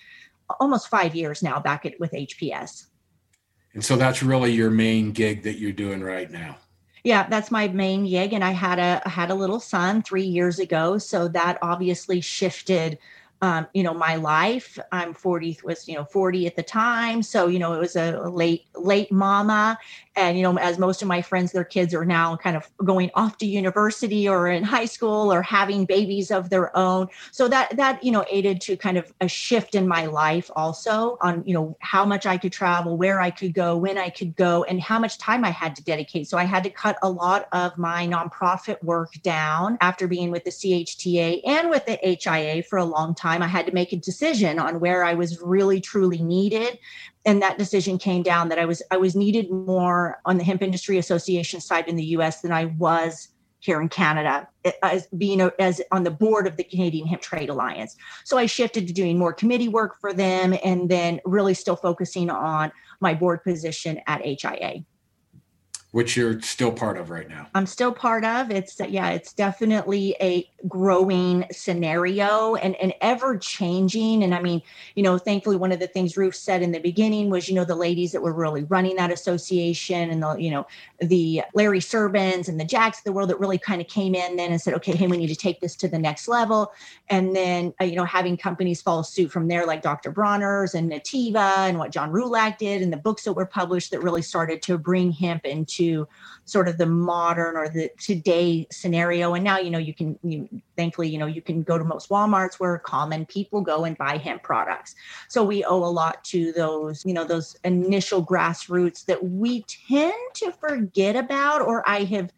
almost 0.59 0.89
five 0.89 1.15
years 1.15 1.41
now 1.41 1.59
back 1.59 1.85
at, 1.85 1.99
with 1.99 2.11
hps 2.11 2.85
and 3.73 3.83
so 3.83 3.95
that's 3.95 4.21
really 4.21 4.51
your 4.51 4.69
main 4.69 5.11
gig 5.11 5.43
that 5.43 5.57
you're 5.57 5.71
doing 5.71 6.03
right 6.03 6.29
now? 6.29 6.57
Yeah 7.03 7.27
that's 7.27 7.51
my 7.51 7.67
main 7.67 8.05
gig. 8.05 8.33
And 8.33 8.43
i 8.43 8.51
had 8.51 8.79
a 8.79 9.01
I 9.05 9.09
had 9.09 9.31
a 9.31 9.35
little 9.35 9.59
son 9.59 10.01
three 10.01 10.25
years 10.25 10.59
ago. 10.59 10.97
So 10.97 11.27
that 11.29 11.57
obviously 11.61 12.21
shifted 12.21 12.97
um, 13.43 13.67
you 13.73 13.83
know 13.83 13.93
my 13.93 14.15
life. 14.15 14.79
I'm 14.93 15.13
40 15.13 15.59
was 15.65 15.85
you 15.85 15.95
know 15.95 16.05
40 16.05 16.47
at 16.47 16.55
the 16.55 16.63
time. 16.63 17.21
So 17.21 17.47
you 17.47 17.59
know 17.59 17.73
it 17.73 17.79
was 17.79 17.97
a 17.97 18.29
late 18.29 18.67
late 18.73 19.11
mama 19.11 19.77
and 20.15 20.37
you 20.37 20.43
know 20.43 20.57
as 20.57 20.77
most 20.77 21.01
of 21.01 21.07
my 21.07 21.21
friends 21.21 21.51
their 21.51 21.63
kids 21.63 21.93
are 21.93 22.05
now 22.05 22.35
kind 22.35 22.55
of 22.55 22.69
going 22.83 23.09
off 23.15 23.37
to 23.37 23.45
university 23.45 24.27
or 24.27 24.47
in 24.47 24.63
high 24.63 24.85
school 24.85 25.31
or 25.33 25.41
having 25.41 25.85
babies 25.85 26.31
of 26.31 26.49
their 26.49 26.75
own 26.75 27.07
so 27.31 27.47
that 27.47 27.75
that 27.77 28.03
you 28.03 28.11
know 28.11 28.25
aided 28.29 28.59
to 28.61 28.75
kind 28.75 28.97
of 28.97 29.13
a 29.21 29.27
shift 29.27 29.75
in 29.75 29.87
my 29.87 30.05
life 30.05 30.49
also 30.55 31.17
on 31.21 31.43
you 31.45 31.53
know 31.53 31.77
how 31.79 32.05
much 32.05 32.25
i 32.25 32.37
could 32.37 32.51
travel 32.51 32.97
where 32.97 33.21
i 33.21 33.29
could 33.29 33.53
go 33.53 33.77
when 33.77 33.97
i 33.97 34.09
could 34.09 34.35
go 34.35 34.63
and 34.65 34.81
how 34.81 34.99
much 34.99 35.17
time 35.17 35.43
i 35.45 35.49
had 35.49 35.75
to 35.75 35.83
dedicate 35.83 36.27
so 36.27 36.37
i 36.37 36.43
had 36.43 36.63
to 36.63 36.69
cut 36.69 36.97
a 37.01 37.09
lot 37.09 37.47
of 37.51 37.77
my 37.77 38.07
nonprofit 38.07 38.81
work 38.83 39.13
down 39.21 39.77
after 39.81 40.07
being 40.07 40.31
with 40.31 40.43
the 40.43 40.51
chta 40.51 41.41
and 41.45 41.69
with 41.69 41.85
the 41.85 41.99
hia 42.03 42.63
for 42.63 42.77
a 42.77 42.85
long 42.85 43.13
time 43.15 43.41
I 43.41 43.47
had 43.47 43.65
to 43.65 43.71
make 43.73 43.91
a 43.93 43.97
decision 43.97 44.59
on 44.59 44.79
where 44.79 45.03
I 45.03 45.13
was 45.13 45.39
really 45.41 45.81
truly 45.81 46.21
needed. 46.21 46.79
And 47.25 47.41
that 47.41 47.57
decision 47.57 47.97
came 47.97 48.21
down 48.21 48.49
that 48.49 48.59
I 48.59 48.65
was 48.65 48.81
I 48.91 48.97
was 48.97 49.15
needed 49.15 49.49
more 49.49 50.19
on 50.25 50.37
the 50.37 50.43
hemp 50.43 50.61
industry 50.61 50.97
association 50.97 51.61
side 51.61 51.87
in 51.87 51.95
the 51.95 52.03
US 52.17 52.41
than 52.41 52.51
I 52.51 52.65
was 52.65 53.29
here 53.59 53.81
in 53.81 53.87
Canada 53.87 54.45
eh, 54.65 54.71
as 54.83 55.07
being 55.17 55.39
a, 55.39 55.51
as 55.57 55.81
on 55.91 56.03
the 56.03 56.11
board 56.11 56.47
of 56.47 56.57
the 56.57 56.63
Canadian 56.65 57.07
Hemp 57.07 57.21
Trade 57.21 57.49
Alliance. 57.49 57.95
So 58.25 58.37
I 58.37 58.45
shifted 58.45 58.87
to 58.87 58.93
doing 58.93 59.17
more 59.17 59.31
committee 59.31 59.69
work 59.69 59.99
for 60.01 60.11
them 60.13 60.53
and 60.65 60.89
then 60.89 61.21
really 61.23 61.53
still 61.53 61.77
focusing 61.77 62.29
on 62.29 62.71
my 62.99 63.13
board 63.13 63.41
position 63.43 64.01
at 64.05 64.21
HIA 64.21 64.83
which 65.93 66.17
you're 66.17 66.41
still 66.41 66.71
part 66.71 66.97
of 66.97 67.11
right 67.11 67.29
now. 67.29 67.47
I'm 67.53 67.67
still 67.67 67.93
part 67.93 68.25
of. 68.25 68.49
It's 68.49 68.79
yeah, 68.79 69.11
it's 69.11 69.31
definitely 69.31 70.15
a 70.19 70.49
growing 70.67 71.45
scenario 71.51 72.55
and, 72.55 72.75
and 72.77 72.95
ever 73.01 73.37
changing. 73.37 74.23
And 74.23 74.33
I 74.33 74.41
mean, 74.41 74.63
you 74.95 75.03
know, 75.03 75.19
thankfully 75.19 75.55
one 75.55 75.71
of 75.71 75.79
the 75.79 75.85
things 75.85 76.17
Ruth 76.17 76.33
said 76.33 76.63
in 76.63 76.71
the 76.71 76.79
beginning 76.79 77.29
was, 77.29 77.47
you 77.47 77.53
know, 77.53 77.63
the 77.63 77.75
ladies 77.75 78.11
that 78.11 78.23
were 78.23 78.33
really 78.33 78.63
running 78.63 78.95
that 78.95 79.11
association 79.11 80.09
and 80.09 80.23
the, 80.23 80.33
you 80.37 80.49
know, 80.49 80.65
the 80.99 81.43
Larry 81.53 81.79
Serbins 81.79 82.49
and 82.49 82.59
the 82.59 82.65
Jacks 82.65 82.97
of 82.97 83.03
the 83.03 83.13
world 83.13 83.29
that 83.29 83.39
really 83.39 83.59
kind 83.59 83.79
of 83.79 83.87
came 83.87 84.15
in 84.15 84.35
then 84.35 84.49
and 84.49 84.59
said, 84.59 84.73
okay, 84.73 84.95
hey, 84.95 85.05
we 85.05 85.17
need 85.17 85.27
to 85.27 85.35
take 85.35 85.61
this 85.61 85.75
to 85.75 85.87
the 85.87 85.99
next 85.99 86.27
level. 86.27 86.71
And 87.09 87.35
then, 87.35 87.71
uh, 87.79 87.83
you 87.83 87.97
know, 87.97 88.05
having 88.05 88.35
companies 88.35 88.81
follow 88.81 89.03
suit 89.03 89.31
from 89.31 89.47
there, 89.47 89.67
like 89.67 89.83
Dr. 89.83 90.11
Bronner's 90.11 90.73
and 90.73 90.91
Nutiva 90.91 91.69
and 91.69 91.77
what 91.77 91.91
John 91.91 92.11
Roulac 92.11 92.57
did 92.57 92.81
and 92.81 92.91
the 92.91 92.97
books 92.97 93.25
that 93.25 93.33
were 93.33 93.45
published 93.45 93.91
that 93.91 94.01
really 94.01 94.23
started 94.23 94.63
to 94.63 94.79
bring 94.79 95.11
hemp 95.11 95.45
into 95.45 95.82
to 95.83 96.07
sort 96.45 96.67
of 96.67 96.77
the 96.77 96.85
modern 96.85 97.55
or 97.55 97.69
the 97.69 97.89
today 97.99 98.67
scenario 98.71 99.33
and 99.33 99.43
now 99.43 99.57
you 99.57 99.69
know 99.69 99.77
you 99.77 99.93
can 99.93 100.17
you 100.23 100.47
thankfully 100.77 101.07
you 101.07 101.17
know 101.17 101.25
you 101.25 101.41
can 101.41 101.63
go 101.63 101.77
to 101.77 101.83
most 101.83 102.09
walmarts 102.09 102.55
where 102.55 102.77
common 102.79 103.25
people 103.25 103.61
go 103.61 103.85
and 103.85 103.97
buy 103.97 104.17
hemp 104.17 104.43
products 104.43 104.95
so 105.27 105.43
we 105.43 105.63
owe 105.63 105.83
a 105.83 105.93
lot 106.01 106.23
to 106.23 106.51
those 106.53 107.05
you 107.05 107.13
know 107.13 107.23
those 107.23 107.55
initial 107.63 108.25
grassroots 108.25 109.05
that 109.05 109.23
we 109.23 109.63
tend 109.87 110.13
to 110.33 110.51
forget 110.51 111.15
about 111.15 111.61
or 111.61 111.87
i 111.87 112.03
have 112.03 112.31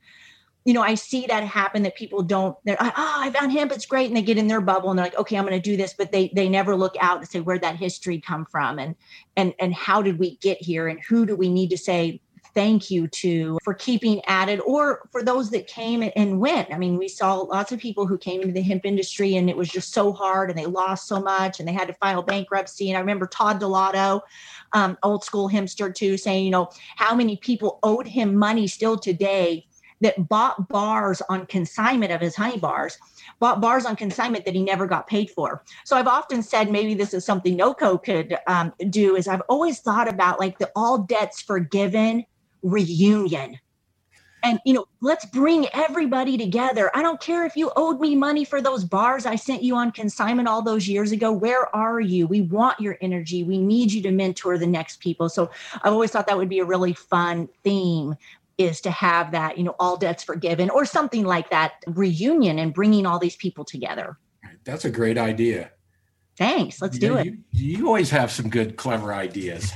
you 0.66 0.74
know, 0.74 0.82
I 0.82 0.96
see 0.96 1.28
that 1.28 1.44
happen 1.44 1.84
that 1.84 1.96
people 1.96 2.24
don't, 2.24 2.58
they're, 2.66 2.78
oh, 2.80 2.92
I 2.96 3.30
found 3.30 3.52
hemp, 3.52 3.72
it's 3.72 3.86
great. 3.86 4.08
And 4.08 4.18
they 4.18 4.24
get 4.24 4.40
in 4.40 4.48
their 4.48 4.62
bubble 4.62 4.90
and 4.90 4.98
they're 4.98 5.06
like, 5.06 5.18
okay, 5.18 5.38
I'm 5.38 5.46
going 5.46 5.54
to 5.54 5.70
do 5.70 5.78
this. 5.78 5.94
But 5.94 6.12
they, 6.12 6.32
they 6.34 6.50
never 6.50 6.76
look 6.76 6.96
out 7.00 7.20
and 7.20 7.28
say, 7.28 7.40
where'd 7.40 7.62
that 7.62 7.76
history 7.76 8.20
come 8.20 8.46
from? 8.46 8.80
And, 8.80 8.96
and, 9.38 9.54
and 9.60 9.76
how 9.76 10.02
did 10.02 10.18
we 10.18 10.38
get 10.38 10.60
here? 10.60 10.88
And 10.88 11.00
who 11.08 11.28
do 11.28 11.36
we 11.36 11.50
need 11.50 11.70
to 11.70 11.78
say, 11.78 12.20
thank 12.56 12.90
you 12.90 13.08
to 13.10 13.60
for 13.64 13.74
keeping 13.74 14.24
at 14.26 14.50
it 14.50 14.60
or 14.66 15.08
for 15.12 15.22
those 15.22 15.52
that 15.52 15.68
came 15.68 16.10
and 16.16 16.40
went. 16.40 16.74
I 16.74 16.78
mean, 16.78 16.98
we 16.98 17.08
saw 17.08 17.42
lots 17.42 17.72
of 17.72 17.80
people 17.80 18.08
who 18.08 18.18
came 18.18 18.42
into 18.42 18.54
the 18.54 18.62
hemp 18.62 18.86
industry 18.86 19.36
and 19.36 19.50
it 19.50 19.58
was 19.58 19.70
just 19.70 19.94
so 19.94 20.14
hard 20.14 20.50
and 20.50 20.58
they 20.58 20.66
lost 20.66 21.08
so 21.08 21.22
much 21.22 21.60
and 21.60 21.68
they 21.68 21.74
had 21.74 21.90
to 21.90 21.94
file 21.96 22.24
bankruptcy. 22.24 22.90
And 22.90 22.98
I 22.98 23.02
remember 23.02 23.28
Todd 23.28 23.60
Delato, 23.60 24.22
um, 24.74 24.98
old 25.04 25.24
school 25.24 25.50
hempster 25.50 25.94
too, 25.94 26.18
saying, 26.18 26.46
you 26.46 26.52
know, 26.52 26.70
how 26.96 27.14
many 27.14 27.38
people 27.38 27.80
owed 27.84 28.08
him 28.08 28.36
money 28.36 28.68
still 28.68 28.98
today 28.98 29.68
that 30.02 30.28
bought 30.28 30.68
bars 30.70 31.22
on 31.30 31.46
consignment 31.46 32.12
of 32.12 32.22
his 32.22 32.36
honey 32.36 32.58
bars, 32.58 32.98
bought 33.40 33.62
bars 33.62 33.86
on 33.86 33.96
consignment 33.96 34.46
that 34.46 34.54
he 34.54 34.64
never 34.64 34.88
got 34.88 35.08
paid 35.08 35.30
for. 35.30 35.64
So 35.84 35.96
I've 35.96 36.08
often 36.08 36.44
said 36.44 36.72
maybe 36.72 36.94
this 36.94 37.14
is 37.14 37.26
something 37.26 37.58
NOCO 37.58 38.04
could 38.04 38.38
um, 38.48 38.74
do. 38.90 39.16
Is 39.16 39.28
I've 39.28 39.42
always 39.50 39.80
thought 39.80 40.08
about 40.08 40.40
like 40.40 40.60
the 40.60 40.72
all 40.76 41.00
debts 41.00 41.42
forgiven 41.42 42.26
reunion. 42.66 43.60
And 44.44 44.60
you 44.64 44.74
know 44.74 44.86
let's 45.02 45.26
bring 45.26 45.68
everybody 45.74 46.38
together. 46.38 46.92
I 46.94 47.02
don't 47.02 47.20
care 47.20 47.46
if 47.46 47.56
you 47.56 47.72
owed 47.76 48.00
me 48.00 48.16
money 48.16 48.46
for 48.46 48.62
those 48.62 48.84
bars 48.84 49.26
i 49.26 49.36
sent 49.36 49.64
you 49.64 49.76
on 49.76 49.92
consignment 49.92 50.48
all 50.48 50.62
those 50.62 50.88
years 50.88 51.12
ago. 51.12 51.32
Where 51.32 51.74
are 51.76 52.00
you? 52.00 52.28
We 52.28 52.42
want 52.42 52.80
your 52.80 52.98
energy. 53.02 53.44
We 53.44 53.58
need 53.58 53.92
you 53.92 54.04
to 54.04 54.12
mentor 54.12 54.58
the 54.58 54.68
next 54.68 55.00
people. 55.00 55.30
So 55.30 55.50
i've 55.84 55.94
always 55.94 56.12
thought 56.12 56.28
that 56.28 56.38
would 56.38 56.50
be 56.50 56.60
a 56.60 56.66
really 56.66 56.94
fun 56.94 57.50
theme 57.64 58.16
is 58.58 58.80
to 58.82 58.92
have 58.92 59.32
that 59.32 59.58
you 59.58 59.64
know 59.64 59.76
all 59.80 59.98
debts 59.98 60.24
forgiven 60.24 60.70
or 60.70 60.86
something 60.86 61.26
like 61.26 61.50
that 61.50 61.84
reunion 61.88 62.60
and 62.60 62.74
bringing 62.74 63.06
all 63.08 63.18
these 63.18 63.36
people 63.38 63.66
together. 63.66 64.18
That's 64.64 64.86
a 64.86 64.92
great 64.92 65.18
idea. 65.18 65.72
Thanks. 66.38 66.82
Let's 66.82 67.00
do 67.00 67.18
it. 67.18 67.26
you, 67.26 67.38
you 67.52 67.88
always 67.88 68.10
have 68.12 68.32
some 68.32 68.50
good 68.50 68.76
clever 68.78 69.14
ideas 69.14 69.72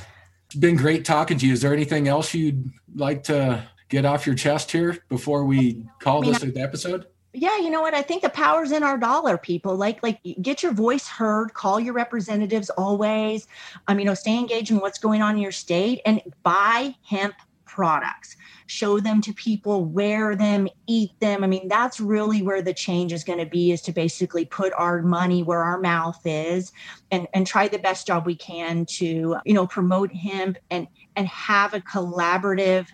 been 0.57 0.75
great 0.75 1.05
talking 1.05 1.37
to 1.37 1.45
you 1.45 1.53
is 1.53 1.61
there 1.61 1.73
anything 1.73 2.07
else 2.07 2.33
you'd 2.33 2.71
like 2.95 3.23
to 3.23 3.63
get 3.89 4.05
off 4.05 4.25
your 4.25 4.35
chest 4.35 4.71
here 4.71 4.97
before 5.09 5.43
we 5.43 5.85
call 5.99 6.19
I 6.19 6.21
mean, 6.21 6.33
this 6.33 6.43
an 6.43 6.57
episode? 6.57 7.07
Yeah, 7.33 7.57
you 7.57 7.69
know 7.69 7.81
what? 7.81 7.93
I 7.93 8.01
think 8.01 8.23
the 8.23 8.29
power's 8.29 8.71
in 8.71 8.81
our 8.81 8.97
dollar, 8.97 9.37
people. 9.37 9.75
Like, 9.75 10.01
like 10.01 10.19
get 10.41 10.63
your 10.63 10.71
voice 10.71 11.07
heard, 11.07 11.53
call 11.53 11.79
your 11.79 11.93
representatives 11.93 12.69
always. 12.71 13.47
Um, 13.87 13.99
you 13.99 14.05
know, 14.05 14.13
stay 14.15 14.37
engaged 14.37 14.71
in 14.71 14.79
what's 14.79 14.97
going 14.97 15.21
on 15.21 15.35
in 15.35 15.41
your 15.41 15.51
state 15.51 16.01
and 16.05 16.21
buy 16.41 16.95
hemp 17.03 17.35
products. 17.69 18.35
Show 18.65 18.99
them 18.99 19.21
to 19.21 19.33
people, 19.33 19.85
wear 19.85 20.35
them, 20.35 20.67
eat 20.87 21.11
them. 21.19 21.43
I 21.43 21.47
mean, 21.47 21.67
that's 21.67 21.99
really 21.99 22.41
where 22.41 22.61
the 22.61 22.73
change 22.73 23.13
is 23.13 23.23
going 23.23 23.39
to 23.39 23.45
be 23.45 23.71
is 23.71 23.81
to 23.83 23.91
basically 23.91 24.45
put 24.45 24.73
our 24.73 25.01
money 25.01 25.43
where 25.43 25.63
our 25.63 25.79
mouth 25.79 26.19
is 26.25 26.71
and, 27.11 27.27
and 27.33 27.45
try 27.45 27.67
the 27.67 27.77
best 27.77 28.07
job 28.07 28.25
we 28.25 28.35
can 28.35 28.85
to, 28.97 29.37
you 29.45 29.53
know, 29.53 29.67
promote 29.67 30.11
hemp 30.11 30.57
and 30.71 30.87
and 31.15 31.27
have 31.27 31.73
a 31.73 31.81
collaborative 31.81 32.87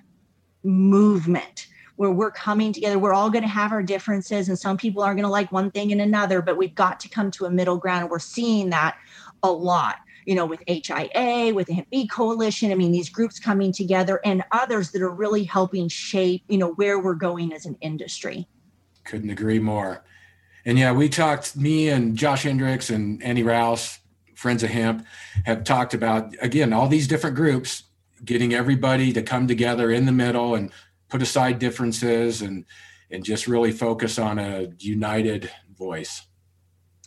movement 0.64 1.68
where 1.96 2.12
we're 2.12 2.32
coming 2.32 2.74
together. 2.74 3.00
We're 3.00 3.14
all 3.14 3.30
going 3.30 3.44
to 3.44 3.48
have 3.48 3.72
our 3.72 3.84
differences, 3.84 4.50
and 4.50 4.60
some 4.60 4.78
people 4.78 5.04
are 5.04 5.14
going 5.14 5.24
to 5.24 5.30
like 5.30 5.52
one 5.52 5.72
thing 5.72 5.92
and 5.92 6.02
another, 6.02 6.42
but 6.42 6.58
we've 6.58 6.76
got 6.76 7.00
to 7.02 7.10
come 7.10 7.32
to 7.32 7.46
a 7.46 7.50
middle 7.50 7.78
ground. 7.78 8.02
And 8.02 8.10
we're 8.10 8.20
seeing 8.20 8.70
that 8.72 8.98
a 9.44 9.52
lot, 9.52 9.98
you 10.26 10.36
know, 10.36 10.46
with 10.46 10.62
HIA, 10.68 11.54
with 11.54 11.68
the 11.68 11.74
Hemp 11.74 11.90
B 11.90 12.08
Coalition. 12.08 12.72
I 12.72 12.76
mean, 12.76 12.92
these 12.92 13.10
groups 13.10 13.40
coming 13.40 13.72
together 13.72 14.20
and 14.26 14.44
others 14.52 14.92
that 14.92 15.02
are 15.02 15.14
really 15.14 15.44
helping 15.44 15.88
shape, 15.88 16.44
you 16.48 16.58
know, 16.58 16.74
where 16.74 17.00
we're 17.00 17.14
going 17.14 17.54
as 17.54 17.66
an 17.66 17.78
industry. 17.82 18.48
Couldn't 19.04 19.30
agree 19.30 19.60
more. 19.60 20.04
And 20.66 20.80
yeah, 20.80 20.92
we 20.92 21.10
talked, 21.10 21.56
me 21.56 21.90
and 21.90 22.18
Josh 22.18 22.44
Hendricks 22.44 22.90
and 22.90 23.22
Annie 23.22 23.44
Rouse, 23.44 24.00
Friends 24.36 24.64
of 24.64 24.72
Hemp, 24.72 25.06
have 25.46 25.64
talked 25.64 25.94
about, 25.94 26.34
again, 26.42 26.74
all 26.74 26.88
these 26.88 27.08
different 27.08 27.36
groups 27.36 27.84
getting 28.24 28.54
everybody 28.54 29.14
to 29.14 29.22
come 29.22 29.48
together 29.48 29.92
in 29.92 30.06
the 30.06 30.12
middle 30.12 30.56
and 30.56 30.72
put 31.10 31.22
aside 31.22 31.60
differences 31.60 32.42
and 32.42 32.66
and 33.12 33.24
just 33.24 33.48
really 33.48 33.72
focus 33.72 34.18
on 34.18 34.40
a 34.40 34.68
united 34.80 35.50
voice. 35.78 36.26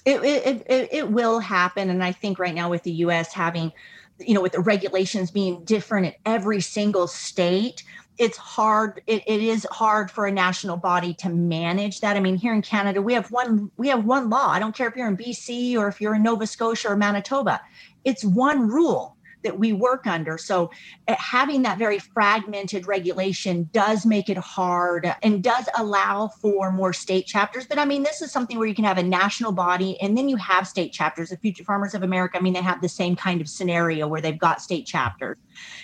It, 0.09 0.25
it, 0.25 0.67
it, 0.69 0.89
it 0.91 1.11
will 1.11 1.39
happen. 1.39 1.91
And 1.91 2.03
I 2.03 2.13
think 2.13 2.39
right 2.39 2.55
now 2.55 2.71
with 2.71 2.83
the 2.83 2.93
US 2.93 3.33
having, 3.33 3.73
you 4.19 4.35
know, 4.35 4.41
with 4.41 4.53
the 4.53 4.61
regulations 4.61 5.31
being 5.31 5.65
different 5.65 6.07
in 6.07 6.13
every 6.25 6.61
single 6.61 7.07
state, 7.07 7.83
it's 8.19 8.37
hard 8.37 9.01
it, 9.07 9.23
it 9.27 9.41
is 9.43 9.67
hard 9.71 10.11
for 10.11 10.27
a 10.27 10.33
national 10.33 10.77
body 10.77 11.15
to 11.15 11.29
manage 11.29 12.01
that. 12.01 12.17
I 12.17 12.21
mean 12.21 12.37
here 12.37 12.53
in 12.53 12.63
canada 12.63 13.01
we 13.01 13.15
have 13.15 13.31
one 13.31 13.71
we 13.77 13.89
have 13.89 14.05
one 14.05 14.29
law. 14.29 14.49
I 14.49 14.59
don't 14.59 14.75
care 14.75 14.89
if 14.89 14.97
you're 14.97 15.07
in 15.07 15.17
bc 15.17 15.77
or 15.77 15.87
if 15.89 16.01
you're 16.01 16.17
in 16.17 16.23
nova 16.25 16.47
scotia 16.47 16.89
or 16.89 16.97
manitoba. 16.97 17.61
It's 18.05 18.25
one 18.25 18.67
rule 18.67 19.17
that 19.49 19.59
we 19.59 19.73
work 19.73 20.07
under. 20.07 20.37
So 20.37 20.71
uh, 21.09 21.15
having 21.19 21.63
that 21.63 21.79
very 21.79 21.99
fragmented 21.99 22.87
regulation 22.87 23.71
does 23.73 24.05
make 24.05 24.29
it 24.29 24.37
hard 24.37 25.11
and 25.23 25.43
does 25.43 25.67
allow 25.79 26.29
for 26.29 26.71
more 26.71 26.93
state 26.93 27.25
chapters. 27.25 27.67
But 27.67 27.79
I 27.79 27.87
mean, 27.87 28.03
this 28.03 28.21
is 28.21 28.31
something 28.31 28.59
where 28.59 28.69
you 28.69 28.75
can 28.75 28.85
have 28.85 28.99
a 28.99 29.03
national 29.03 29.53
body 29.53 29.99
and 30.03 30.19
then 30.19 30.29
you 30.29 30.37
have 30.37 30.69
state 30.69 30.93
chapters. 30.93 31.31
The 31.31 31.39
Future 31.39 31.65
Farmers 31.65 31.95
of 31.95 32.03
America, 32.03 32.37
I 32.37 32.43
mean, 32.43 32.53
they 32.53 32.61
have 32.61 32.83
the 32.83 32.91
same 32.91 33.17
kind 33.17 33.41
of 33.41 33.49
scenario 33.49 34.07
where 34.07 34.21
they've 34.21 34.39
got 34.39 34.61
state 34.61 34.87
chapters. 34.87 35.39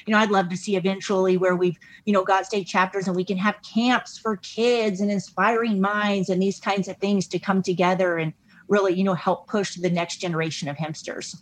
You 0.04 0.12
know, 0.12 0.18
I'd 0.18 0.30
love 0.30 0.50
to 0.50 0.58
see 0.58 0.76
eventually 0.76 1.38
where 1.38 1.56
we've, 1.56 1.78
you 2.04 2.12
know, 2.12 2.22
got 2.22 2.44
state 2.44 2.66
chapters 2.66 3.06
and 3.06 3.16
we 3.16 3.24
can 3.24 3.38
have 3.38 3.56
camps 3.62 4.18
for 4.18 4.36
kids 4.36 5.00
and 5.00 5.10
inspiring 5.10 5.80
minds 5.80 6.28
and 6.28 6.42
these 6.42 6.60
kinds 6.60 6.86
of 6.86 6.98
things 6.98 7.26
to 7.28 7.38
come 7.38 7.62
together 7.62 8.18
and 8.18 8.34
really, 8.68 8.92
you 8.92 9.04
know, 9.04 9.14
help 9.14 9.48
push 9.48 9.76
the 9.76 9.88
next 9.88 10.18
generation 10.18 10.68
of 10.68 10.76
hempsters. 10.76 11.34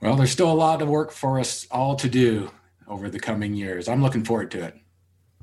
Well, 0.00 0.16
there's 0.16 0.30
still 0.30 0.50
a 0.50 0.54
lot 0.54 0.82
of 0.82 0.88
work 0.88 1.10
for 1.10 1.40
us 1.40 1.66
all 1.70 1.96
to 1.96 2.08
do 2.08 2.50
over 2.86 3.08
the 3.08 3.18
coming 3.18 3.54
years. 3.54 3.88
I'm 3.88 4.02
looking 4.02 4.24
forward 4.24 4.50
to 4.52 4.62
it. 4.62 4.74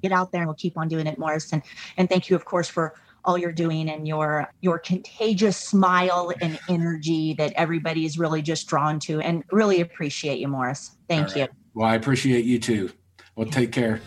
Get 0.02 0.12
out 0.12 0.32
there 0.32 0.42
and 0.42 0.48
we'll 0.48 0.56
keep 0.56 0.78
on 0.78 0.88
doing 0.88 1.08
it, 1.08 1.18
Morris. 1.18 1.52
And 1.54 1.62
and 1.98 2.10
thank 2.10 2.30
you, 2.30 2.36
of 2.36 2.46
course, 2.46 2.68
for 2.68 2.94
all 3.26 3.38
you're 3.38 3.54
doing 3.54 3.90
and 3.90 4.08
your 4.08 4.50
your 4.62 4.80
contagious 4.80 5.58
smile 5.58 6.32
and 6.42 6.60
energy 6.70 7.34
that 7.36 7.54
everybody 7.56 8.06
is 8.06 8.18
really 8.18 8.42
just 8.42 8.68
drawn 8.68 9.00
to. 9.02 9.22
And 9.22 9.44
really 9.52 9.82
appreciate 9.82 10.40
you, 10.40 10.48
Morris. 10.48 10.98
Thank 11.08 11.30
right. 11.30 11.38
you. 11.38 11.48
Well, 11.74 11.88
I 11.88 11.96
appreciate 11.96 12.46
you 12.46 12.60
too. 12.60 12.92
Well, 13.36 13.48
take 13.48 13.72
care. 13.72 14.02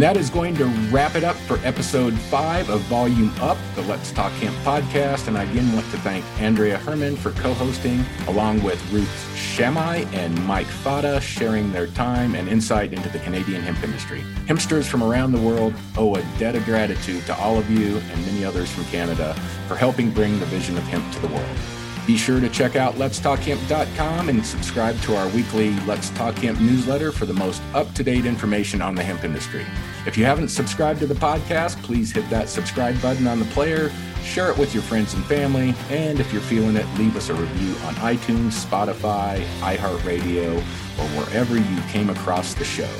And 0.00 0.06
that 0.06 0.16
is 0.16 0.30
going 0.30 0.56
to 0.56 0.64
wrap 0.90 1.14
it 1.14 1.24
up 1.24 1.36
for 1.36 1.58
episode 1.58 2.14
five 2.14 2.70
of 2.70 2.80
Volume 2.84 3.30
Up, 3.38 3.58
the 3.74 3.82
Let's 3.82 4.10
Talk 4.12 4.32
Hemp 4.32 4.56
podcast. 4.64 5.28
And 5.28 5.36
I 5.36 5.42
again 5.42 5.70
want 5.74 5.84
to 5.90 5.98
thank 5.98 6.24
Anndrea 6.38 6.78
Hermann 6.78 7.16
for 7.16 7.32
co 7.32 7.52
hosting, 7.52 8.02
along 8.26 8.62
with 8.62 8.82
Ruth 8.90 9.06
Shamai 9.34 10.10
and 10.14 10.42
Mike 10.46 10.68
Fata 10.68 11.20
sharing 11.20 11.70
their 11.70 11.86
time 11.88 12.34
and 12.34 12.48
insight 12.48 12.94
into 12.94 13.10
the 13.10 13.18
Canadian 13.18 13.60
hemp 13.60 13.84
industry. 13.84 14.22
Hempsters 14.46 14.86
from 14.86 15.02
around 15.02 15.32
the 15.32 15.40
world 15.42 15.74
owe 15.98 16.14
a 16.14 16.22
debt 16.38 16.56
of 16.56 16.64
gratitude 16.64 17.26
to 17.26 17.36
all 17.36 17.58
of 17.58 17.70
you 17.70 17.98
and 17.98 18.24
many 18.24 18.42
others 18.42 18.70
from 18.70 18.86
Canada 18.86 19.34
for 19.68 19.76
helping 19.76 20.10
bring 20.10 20.40
the 20.40 20.46
vision 20.46 20.78
of 20.78 20.84
hemp 20.84 21.12
to 21.12 21.20
the 21.20 21.28
world. 21.28 21.79
Be 22.06 22.16
sure 22.16 22.40
to 22.40 22.48
check 22.48 22.76
out 22.76 22.94
letstalkhemp.com 22.94 24.28
and 24.28 24.44
subscribe 24.44 25.00
to 25.02 25.16
our 25.16 25.28
weekly 25.28 25.78
Let's 25.80 26.10
Talk 26.10 26.34
Hemp 26.36 26.60
newsletter 26.60 27.12
for 27.12 27.26
the 27.26 27.34
most 27.34 27.62
up 27.74 27.92
to 27.94 28.02
date 28.02 28.26
information 28.26 28.82
on 28.82 28.94
the 28.94 29.02
hemp 29.02 29.22
industry. 29.22 29.64
If 30.06 30.16
you 30.16 30.24
haven't 30.24 30.48
subscribed 30.48 31.00
to 31.00 31.06
the 31.06 31.14
podcast, 31.14 31.80
please 31.82 32.10
hit 32.10 32.28
that 32.30 32.48
subscribe 32.48 33.00
button 33.02 33.26
on 33.26 33.38
the 33.38 33.44
player, 33.46 33.92
share 34.24 34.50
it 34.50 34.58
with 34.58 34.72
your 34.72 34.82
friends 34.82 35.14
and 35.14 35.24
family, 35.26 35.74
and 35.90 36.20
if 36.20 36.32
you're 36.32 36.42
feeling 36.42 36.76
it, 36.76 36.86
leave 36.98 37.16
us 37.16 37.28
a 37.28 37.34
review 37.34 37.74
on 37.86 37.94
iTunes, 37.96 38.64
Spotify, 38.64 39.44
iHeartRadio, 39.60 40.56
or 40.56 41.22
wherever 41.22 41.56
you 41.56 41.80
came 41.88 42.10
across 42.10 42.54
the 42.54 42.64
show. 42.64 42.90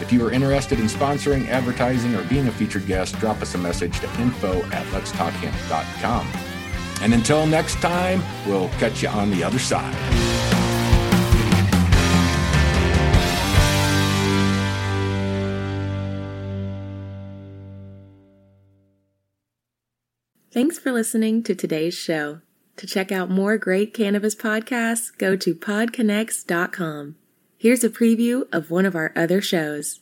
If 0.00 0.12
you 0.12 0.26
are 0.26 0.32
interested 0.32 0.80
in 0.80 0.86
sponsoring, 0.86 1.48
advertising, 1.48 2.14
or 2.14 2.24
being 2.24 2.48
a 2.48 2.52
featured 2.52 2.86
guest, 2.86 3.18
drop 3.18 3.40
us 3.40 3.54
a 3.54 3.58
message 3.58 4.00
to 4.00 4.20
info 4.20 4.62
at 4.70 4.86
letstalkhemp.com. 4.86 6.55
And 7.00 7.14
until 7.14 7.46
next 7.46 7.76
time, 7.76 8.22
we'll 8.46 8.68
catch 8.80 9.02
you 9.02 9.08
on 9.08 9.30
the 9.30 9.44
other 9.44 9.58
side. 9.58 9.94
Thanks 20.52 20.78
for 20.78 20.90
listening 20.90 21.42
to 21.42 21.54
today's 21.54 21.92
show. 21.92 22.40
To 22.76 22.86
check 22.86 23.12
out 23.12 23.30
more 23.30 23.58
great 23.58 23.92
cannabis 23.92 24.34
podcasts, 24.34 25.16
go 25.18 25.36
to 25.36 25.54
podconx.com. 25.54 27.16
Here's 27.58 27.84
a 27.84 27.90
preview 27.90 28.46
of 28.52 28.70
one 28.70 28.86
of 28.86 28.94
our 28.94 29.12
other 29.14 29.42
shows. 29.42 30.00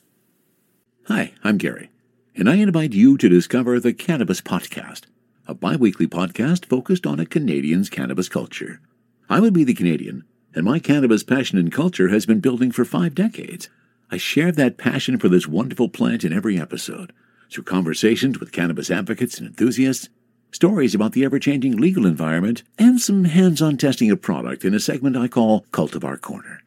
Hi, 1.07 1.33
I'm 1.43 1.57
Gary, 1.57 1.89
and 2.35 2.49
I 2.49 2.55
invite 2.55 2.93
you 2.93 3.17
to 3.17 3.27
discover 3.27 3.81
the 3.81 3.93
Cannabis 3.93 4.39
Podcast 4.39 5.03
a 5.47 5.53
bi-weekly 5.53 6.07
podcast 6.07 6.65
focused 6.65 7.05
on 7.05 7.19
a 7.19 7.25
Canadian's 7.25 7.89
cannabis 7.89 8.29
culture. 8.29 8.81
I 9.29 9.39
would 9.39 9.53
be 9.53 9.63
the 9.63 9.73
Canadian, 9.73 10.23
and 10.55 10.65
my 10.65 10.79
cannabis 10.79 11.23
passion 11.23 11.57
and 11.57 11.71
culture 11.71 12.09
has 12.09 12.25
been 12.25 12.39
building 12.39 12.71
for 12.71 12.85
five 12.85 13.13
decades. 13.13 13.69
I 14.09 14.17
share 14.17 14.51
that 14.51 14.77
passion 14.77 15.17
for 15.17 15.29
this 15.29 15.47
wonderful 15.47 15.89
plant 15.89 16.23
in 16.23 16.33
every 16.33 16.59
episode, 16.59 17.13
through 17.51 17.65
conversations 17.65 18.39
with 18.39 18.51
cannabis 18.51 18.89
advocates 18.89 19.37
and 19.37 19.47
enthusiasts, 19.47 20.09
stories 20.51 20.95
about 20.95 21.11
the 21.11 21.25
ever-changing 21.25 21.77
legal 21.77 22.05
environment, 22.05 22.63
and 22.79 22.99
some 22.99 23.25
hands-on 23.25 23.77
testing 23.77 24.09
of 24.09 24.21
product 24.21 24.63
in 24.63 24.73
a 24.73 24.79
segment 24.79 25.17
I 25.17 25.27
call 25.27 25.65
Cultivar 25.71 26.19
Corner. 26.21 26.61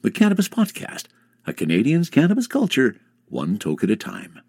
The 0.00 0.10
Cannabis 0.10 0.48
Podcast, 0.48 1.04
a 1.46 1.52
Canadian's 1.52 2.08
cannabis 2.08 2.46
culture, 2.46 2.96
one 3.28 3.58
toke 3.58 3.84
at 3.84 3.90
a 3.90 3.96
time. 3.96 4.40